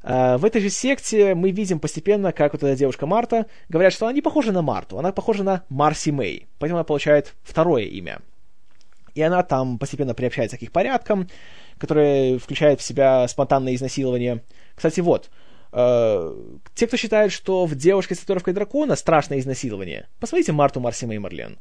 В 0.03 0.45
этой 0.45 0.61
же 0.61 0.69
секте 0.69 1.35
мы 1.35 1.51
видим 1.51 1.79
постепенно, 1.79 2.31
как 2.31 2.53
вот 2.53 2.63
эта 2.63 2.77
девушка 2.77 3.05
Марта, 3.05 3.47
говорят, 3.67 3.91
что 3.91 4.05
она 4.05 4.13
не 4.13 4.21
похожа 4.21 4.51
на 4.51 4.61
Марту, 4.61 4.97
она 4.99 5.11
похожа 5.11 5.43
на 5.43 5.63
Марси 5.69 6.11
Мэй, 6.11 6.47
поэтому 6.59 6.77
она 6.77 6.83
получает 6.85 7.33
второе 7.43 7.83
имя. 7.83 8.21
И 9.15 9.21
она 9.21 9.43
там 9.43 9.77
постепенно 9.79 10.13
приобщается 10.13 10.57
к 10.57 10.61
их 10.61 10.71
порядкам, 10.71 11.27
которые 11.77 12.37
включают 12.37 12.79
в 12.79 12.83
себя 12.83 13.27
спонтанное 13.27 13.75
изнасилование. 13.75 14.43
Кстати, 14.75 14.99
вот, 14.99 15.29
э, 15.73 16.35
те, 16.75 16.87
кто 16.87 16.95
считает, 16.97 17.31
что 17.31 17.65
в 17.65 17.75
«Девушке 17.75 18.15
с 18.15 18.19
татуировкой 18.19 18.53
дракона» 18.53 18.95
страшное 18.95 19.39
изнасилование, 19.39 20.07
посмотрите 20.19 20.51
Марту 20.53 20.79
Марси 20.79 21.05
Мэй 21.05 21.17
Марлен. 21.17 21.57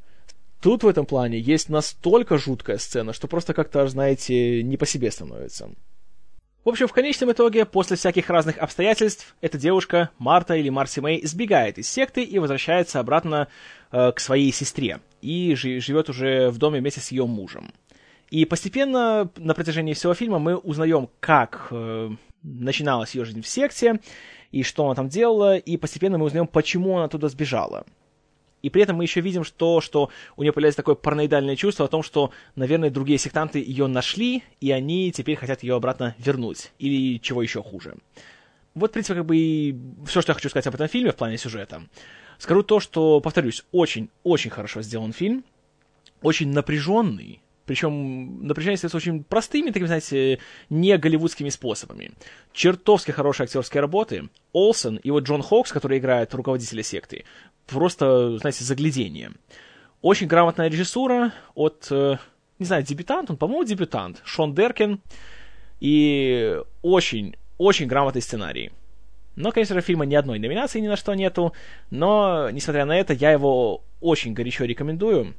Тут 0.60 0.82
в 0.82 0.88
этом 0.88 1.06
плане 1.06 1.38
есть 1.38 1.68
настолько 1.68 2.38
жуткая 2.38 2.78
сцена, 2.78 3.12
что 3.12 3.28
просто 3.28 3.54
как-то, 3.54 3.86
знаете, 3.88 4.62
не 4.62 4.76
по 4.76 4.86
себе 4.86 5.10
становится. 5.10 5.70
В 6.64 6.68
общем, 6.68 6.88
в 6.88 6.92
конечном 6.92 7.30
итоге, 7.30 7.64
после 7.64 7.96
всяких 7.96 8.28
разных 8.28 8.58
обстоятельств, 8.58 9.36
эта 9.40 9.56
девушка, 9.56 10.10
Марта 10.18 10.54
или 10.54 10.68
Марси 10.68 10.98
Мэй, 10.98 11.24
сбегает 11.24 11.78
из 11.78 11.88
секты 11.88 12.24
и 12.24 12.40
возвращается 12.40 12.98
обратно 12.98 13.46
э, 13.92 14.10
к 14.10 14.18
своей 14.18 14.50
сестре. 14.50 14.98
И 15.22 15.54
живет 15.54 16.08
уже 16.08 16.50
в 16.50 16.58
доме 16.58 16.80
вместе 16.80 17.00
с 17.00 17.12
ее 17.12 17.24
мужем. 17.24 17.72
И 18.30 18.44
постепенно 18.44 19.30
на 19.36 19.54
протяжении 19.54 19.94
всего 19.94 20.14
фильма 20.14 20.40
мы 20.40 20.56
узнаем, 20.56 21.08
как 21.20 21.68
э, 21.70 22.10
начиналась 22.42 23.14
ее 23.14 23.24
жизнь 23.24 23.42
в 23.42 23.46
секте, 23.46 24.00
и 24.50 24.64
что 24.64 24.86
она 24.86 24.96
там 24.96 25.08
делала, 25.08 25.56
и 25.56 25.76
постепенно 25.76 26.18
мы 26.18 26.26
узнаем, 26.26 26.48
почему 26.48 26.98
она 26.98 27.06
туда 27.06 27.28
сбежала. 27.28 27.86
И 28.62 28.70
при 28.70 28.82
этом 28.82 28.96
мы 28.96 29.04
еще 29.04 29.20
видим 29.20 29.44
что 29.44 29.80
что 29.80 30.10
у 30.36 30.42
нее 30.42 30.52
появляется 30.52 30.78
такое 30.78 30.94
параноидальное 30.94 31.56
чувство 31.56 31.86
о 31.86 31.88
том, 31.88 32.02
что, 32.02 32.32
наверное, 32.54 32.90
другие 32.90 33.18
сектанты 33.18 33.58
ее 33.58 33.86
нашли, 33.86 34.42
и 34.60 34.70
они 34.70 35.12
теперь 35.12 35.36
хотят 35.36 35.62
ее 35.62 35.76
обратно 35.76 36.14
вернуть. 36.18 36.72
Или 36.78 37.18
чего 37.18 37.42
еще 37.42 37.62
хуже. 37.62 37.96
Вот, 38.74 38.90
в 38.90 38.92
принципе, 38.92 39.14
как 39.14 39.26
бы 39.26 39.36
и 39.36 39.76
все, 40.06 40.20
что 40.20 40.30
я 40.30 40.34
хочу 40.34 40.48
сказать 40.48 40.66
об 40.66 40.74
этом 40.74 40.88
фильме 40.88 41.12
в 41.12 41.16
плане 41.16 41.38
сюжета. 41.38 41.82
Скажу 42.38 42.62
то, 42.62 42.80
что, 42.80 43.20
повторюсь, 43.20 43.64
очень-очень 43.72 44.50
хорошо 44.50 44.82
сделан 44.82 45.12
фильм, 45.12 45.44
очень 46.20 46.50
напряженный, 46.50 47.40
причем 47.66 48.46
напряжение 48.46 48.76
остается 48.76 48.96
очень 48.96 49.24
простыми, 49.24 49.70
такими, 49.70 49.86
знаете, 49.86 50.38
не 50.70 50.96
голливудскими 50.96 51.48
способами. 51.48 52.12
Чертовски 52.52 53.10
хорошие 53.10 53.44
актерские 53.44 53.80
работы. 53.80 54.28
Олсен 54.52 54.96
и 54.96 55.10
вот 55.10 55.24
Джон 55.24 55.42
Хокс, 55.42 55.72
который 55.72 55.98
играет 55.98 56.32
руководителя 56.32 56.84
секты, 56.84 57.24
просто, 57.66 58.38
знаете, 58.38 58.64
заглядение. 58.64 59.32
Очень 60.02 60.26
грамотная 60.26 60.68
режиссура 60.68 61.32
от, 61.54 61.88
э, 61.90 62.16
не 62.58 62.66
знаю, 62.66 62.82
дебютант, 62.82 63.30
он, 63.30 63.36
по-моему, 63.36 63.64
дебютант, 63.64 64.22
Шон 64.24 64.54
Деркин, 64.54 65.00
и 65.80 66.60
очень, 66.82 67.36
очень 67.58 67.86
грамотный 67.86 68.22
сценарий. 68.22 68.72
Но, 69.34 69.52
конечно 69.52 69.80
фильма 69.82 70.06
ни 70.06 70.14
одной 70.14 70.38
номинации 70.38 70.80
ни 70.80 70.88
на 70.88 70.96
что 70.96 71.14
нету, 71.14 71.52
но, 71.90 72.48
несмотря 72.50 72.86
на 72.86 72.98
это, 72.98 73.12
я 73.12 73.32
его 73.32 73.84
очень 74.00 74.32
горячо 74.32 74.64
рекомендую. 74.64 75.34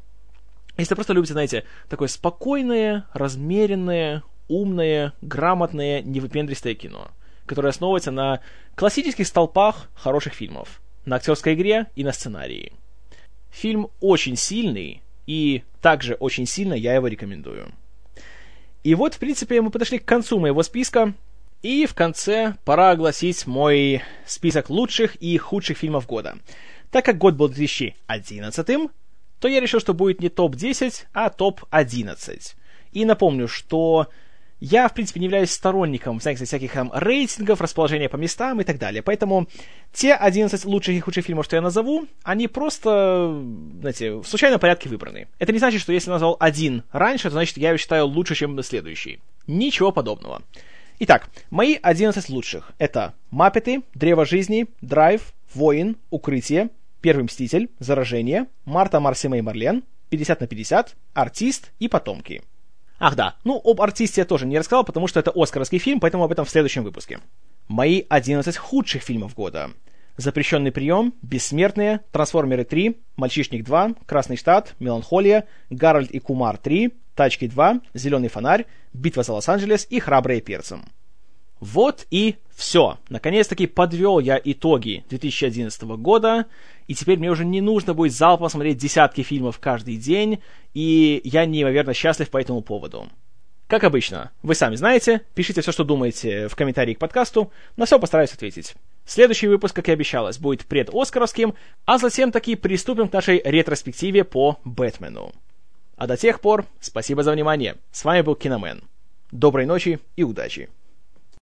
Если 0.77 0.93
просто 0.93 1.13
любите, 1.13 1.33
знаете, 1.33 1.63
такое 1.89 2.07
спокойное, 2.07 3.07
размеренное, 3.13 4.21
умное, 4.47 5.13
грамотное, 5.21 6.03
невыпендристое 6.03 6.75
кино, 6.75 7.09
которое 7.47 7.69
основывается 7.69 8.11
на 8.11 8.41
классических 8.75 9.25
столпах 9.25 9.89
хороших 9.95 10.33
фильмов, 10.33 10.81
на 11.07 11.15
актерской 11.15 11.53
игре 11.53 11.87
и 11.95 12.03
на 12.03 12.11
сценарии. 12.11 12.73
Фильм 13.49 13.89
очень 14.01 14.35
сильный, 14.35 15.01
и 15.25 15.63
также 15.81 16.13
очень 16.15 16.45
сильно 16.45 16.73
я 16.73 16.93
его 16.93 17.07
рекомендую. 17.07 17.71
И 18.83 18.93
вот, 18.93 19.15
в 19.15 19.19
принципе, 19.19 19.61
мы 19.61 19.71
подошли 19.71 19.99
к 19.99 20.05
концу 20.05 20.39
моего 20.39 20.61
списка, 20.63 21.13
и 21.61 21.85
в 21.85 21.95
конце 21.95 22.55
пора 22.65 22.91
огласить 22.91 23.47
мой 23.47 24.03
список 24.25 24.69
лучших 24.69 25.15
и 25.15 25.37
худших 25.37 25.77
фильмов 25.77 26.05
года. 26.05 26.37
Так 26.91 27.05
как 27.05 27.17
год 27.17 27.35
был 27.35 27.47
2011, 27.47 28.91
то 29.39 29.47
я 29.47 29.59
решил, 29.59 29.79
что 29.79 29.93
будет 29.93 30.21
не 30.21 30.29
топ-10, 30.29 31.05
а 31.13 31.29
топ-11. 31.29 32.55
И 32.91 33.05
напомню, 33.05 33.47
что 33.47 34.07
я, 34.59 34.87
в 34.87 34.93
принципе, 34.93 35.19
не 35.19 35.25
являюсь 35.25 35.51
сторонником 35.51 36.19
всяких, 36.19 36.47
всяких 36.47 36.73
там 36.73 36.91
рейтингов, 36.93 37.61
расположения 37.61 38.09
по 38.09 38.15
местам 38.15 38.59
и 38.61 38.63
так 38.63 38.77
далее. 38.79 39.01
Поэтому 39.01 39.47
те 39.93 40.13
11 40.13 40.65
лучших 40.65 40.95
и 40.95 40.99
худших 40.99 41.25
фильмов, 41.25 41.45
что 41.45 41.55
я 41.55 41.61
назову, 41.61 42.07
они 42.23 42.47
просто, 42.47 43.39
знаете, 43.79 44.13
в 44.13 44.25
случайном 44.25 44.59
порядке 44.59 44.89
выбраны. 44.89 45.27
Это 45.39 45.53
не 45.53 45.59
значит, 45.59 45.81
что 45.81 45.93
если 45.93 46.09
я 46.09 46.13
назвал 46.13 46.37
один 46.39 46.83
раньше, 46.91 47.23
то 47.23 47.31
значит 47.31 47.57
я 47.57 47.69
его 47.69 47.77
считаю 47.77 48.07
лучше, 48.07 48.35
чем 48.35 48.61
следующий. 48.63 49.19
Ничего 49.45 49.91
подобного. 49.91 50.41
Итак, 50.99 51.29
мои 51.51 51.77
11 51.79 52.29
лучших. 52.29 52.71
Это 52.79 53.13
«Маппеты», 53.29 53.83
«Древо 53.93 54.25
жизни», 54.25 54.65
«Драйв», 54.81 55.33
«Воин», 55.53 55.97
«Укрытие», 56.09 56.69
Первый 57.01 57.23
Мститель, 57.25 57.69
Заражение, 57.77 58.47
Марта 58.65 58.99
Марсима 58.99 59.37
и 59.37 59.41
Марлен, 59.41 59.83
50 60.09 60.41
на 60.41 60.47
50, 60.47 60.95
Артист 61.13 61.71
и 61.79 61.87
Потомки. 61.87 62.41
Ах 62.99 63.15
да, 63.15 63.35
ну 63.43 63.61
об 63.63 63.81
артисте 63.81 64.21
я 64.21 64.25
тоже 64.25 64.45
не 64.45 64.57
рассказал, 64.57 64.83
потому 64.83 65.07
что 65.07 65.19
это 65.19 65.31
оскаровский 65.35 65.77
фильм, 65.77 65.99
поэтому 65.99 66.23
об 66.23 66.31
этом 66.31 66.45
в 66.45 66.49
следующем 66.49 66.83
выпуске. 66.83 67.19
Мои 67.67 68.03
11 68.09 68.57
худших 68.57 69.03
фильмов 69.03 69.35
года. 69.35 69.71
Запрещенный 70.17 70.71
прием, 70.71 71.13
Бессмертные, 71.21 71.99
Трансформеры 72.11 72.63
3, 72.63 72.97
Мальчишник 73.17 73.63
2, 73.63 73.93
Красный 74.07 74.35
штат, 74.35 74.73
Меланхолия, 74.79 75.47
Гарольд 75.69 76.09
и 76.09 76.19
Кумар 76.19 76.57
3, 76.57 76.91
Тачки 77.13 77.47
2, 77.47 77.81
Зеленый 77.93 78.29
фонарь, 78.29 78.65
Битва 78.93 79.21
за 79.21 79.33
Лос-Анджелес 79.33 79.85
и 79.91 79.99
Храбрые 79.99 80.41
перцем. 80.41 80.85
Вот 81.59 82.07
и 82.09 82.37
все. 82.55 82.97
Наконец-таки 83.09 83.67
подвел 83.67 84.19
я 84.19 84.39
итоги 84.43 85.03
2011 85.09 85.81
года, 85.83 86.45
и 86.87 86.95
теперь 86.95 87.19
мне 87.19 87.29
уже 87.29 87.45
не 87.45 87.61
нужно 87.61 87.93
будет 87.93 88.13
залпом 88.13 88.49
смотреть 88.49 88.77
десятки 88.77 89.21
фильмов 89.21 89.59
каждый 89.59 89.97
день, 89.97 90.41
и 90.73 91.21
я 91.23 91.45
неимоверно 91.45 91.93
счастлив 91.93 92.29
по 92.29 92.37
этому 92.37 92.61
поводу. 92.61 93.09
Как 93.67 93.83
обычно, 93.83 94.31
вы 94.43 94.55
сами 94.55 94.75
знаете, 94.75 95.21
пишите 95.35 95.61
все, 95.61 95.73
что 95.73 95.83
думаете 95.83 96.47
в 96.47 96.55
комментарии 96.55 96.93
к 96.93 96.99
подкасту, 96.99 97.51
на 97.75 97.85
все 97.85 97.99
постараюсь 97.99 98.31
ответить. 98.31 98.75
Следующий 99.05 99.47
выпуск, 99.47 99.75
как 99.75 99.89
и 99.89 99.91
обещалось, 99.91 100.37
будет 100.37 100.65
пред-Оскаровским, 100.65 101.53
а 101.85 101.97
затем 101.97 102.31
таки 102.31 102.55
приступим 102.55 103.09
к 103.09 103.13
нашей 103.13 103.41
ретроспективе 103.43 104.23
по 104.23 104.57
Бэтмену. 104.63 105.33
А 105.97 106.07
до 106.07 106.15
тех 106.15 106.39
пор, 106.39 106.65
спасибо 106.79 107.23
за 107.23 107.33
внимание. 107.33 107.75
С 107.91 108.05
вами 108.05 108.21
был 108.21 108.35
Киномен. 108.35 108.83
Доброй 109.31 109.65
ночи 109.65 109.99
и 110.15 110.23
удачи! 110.23 110.69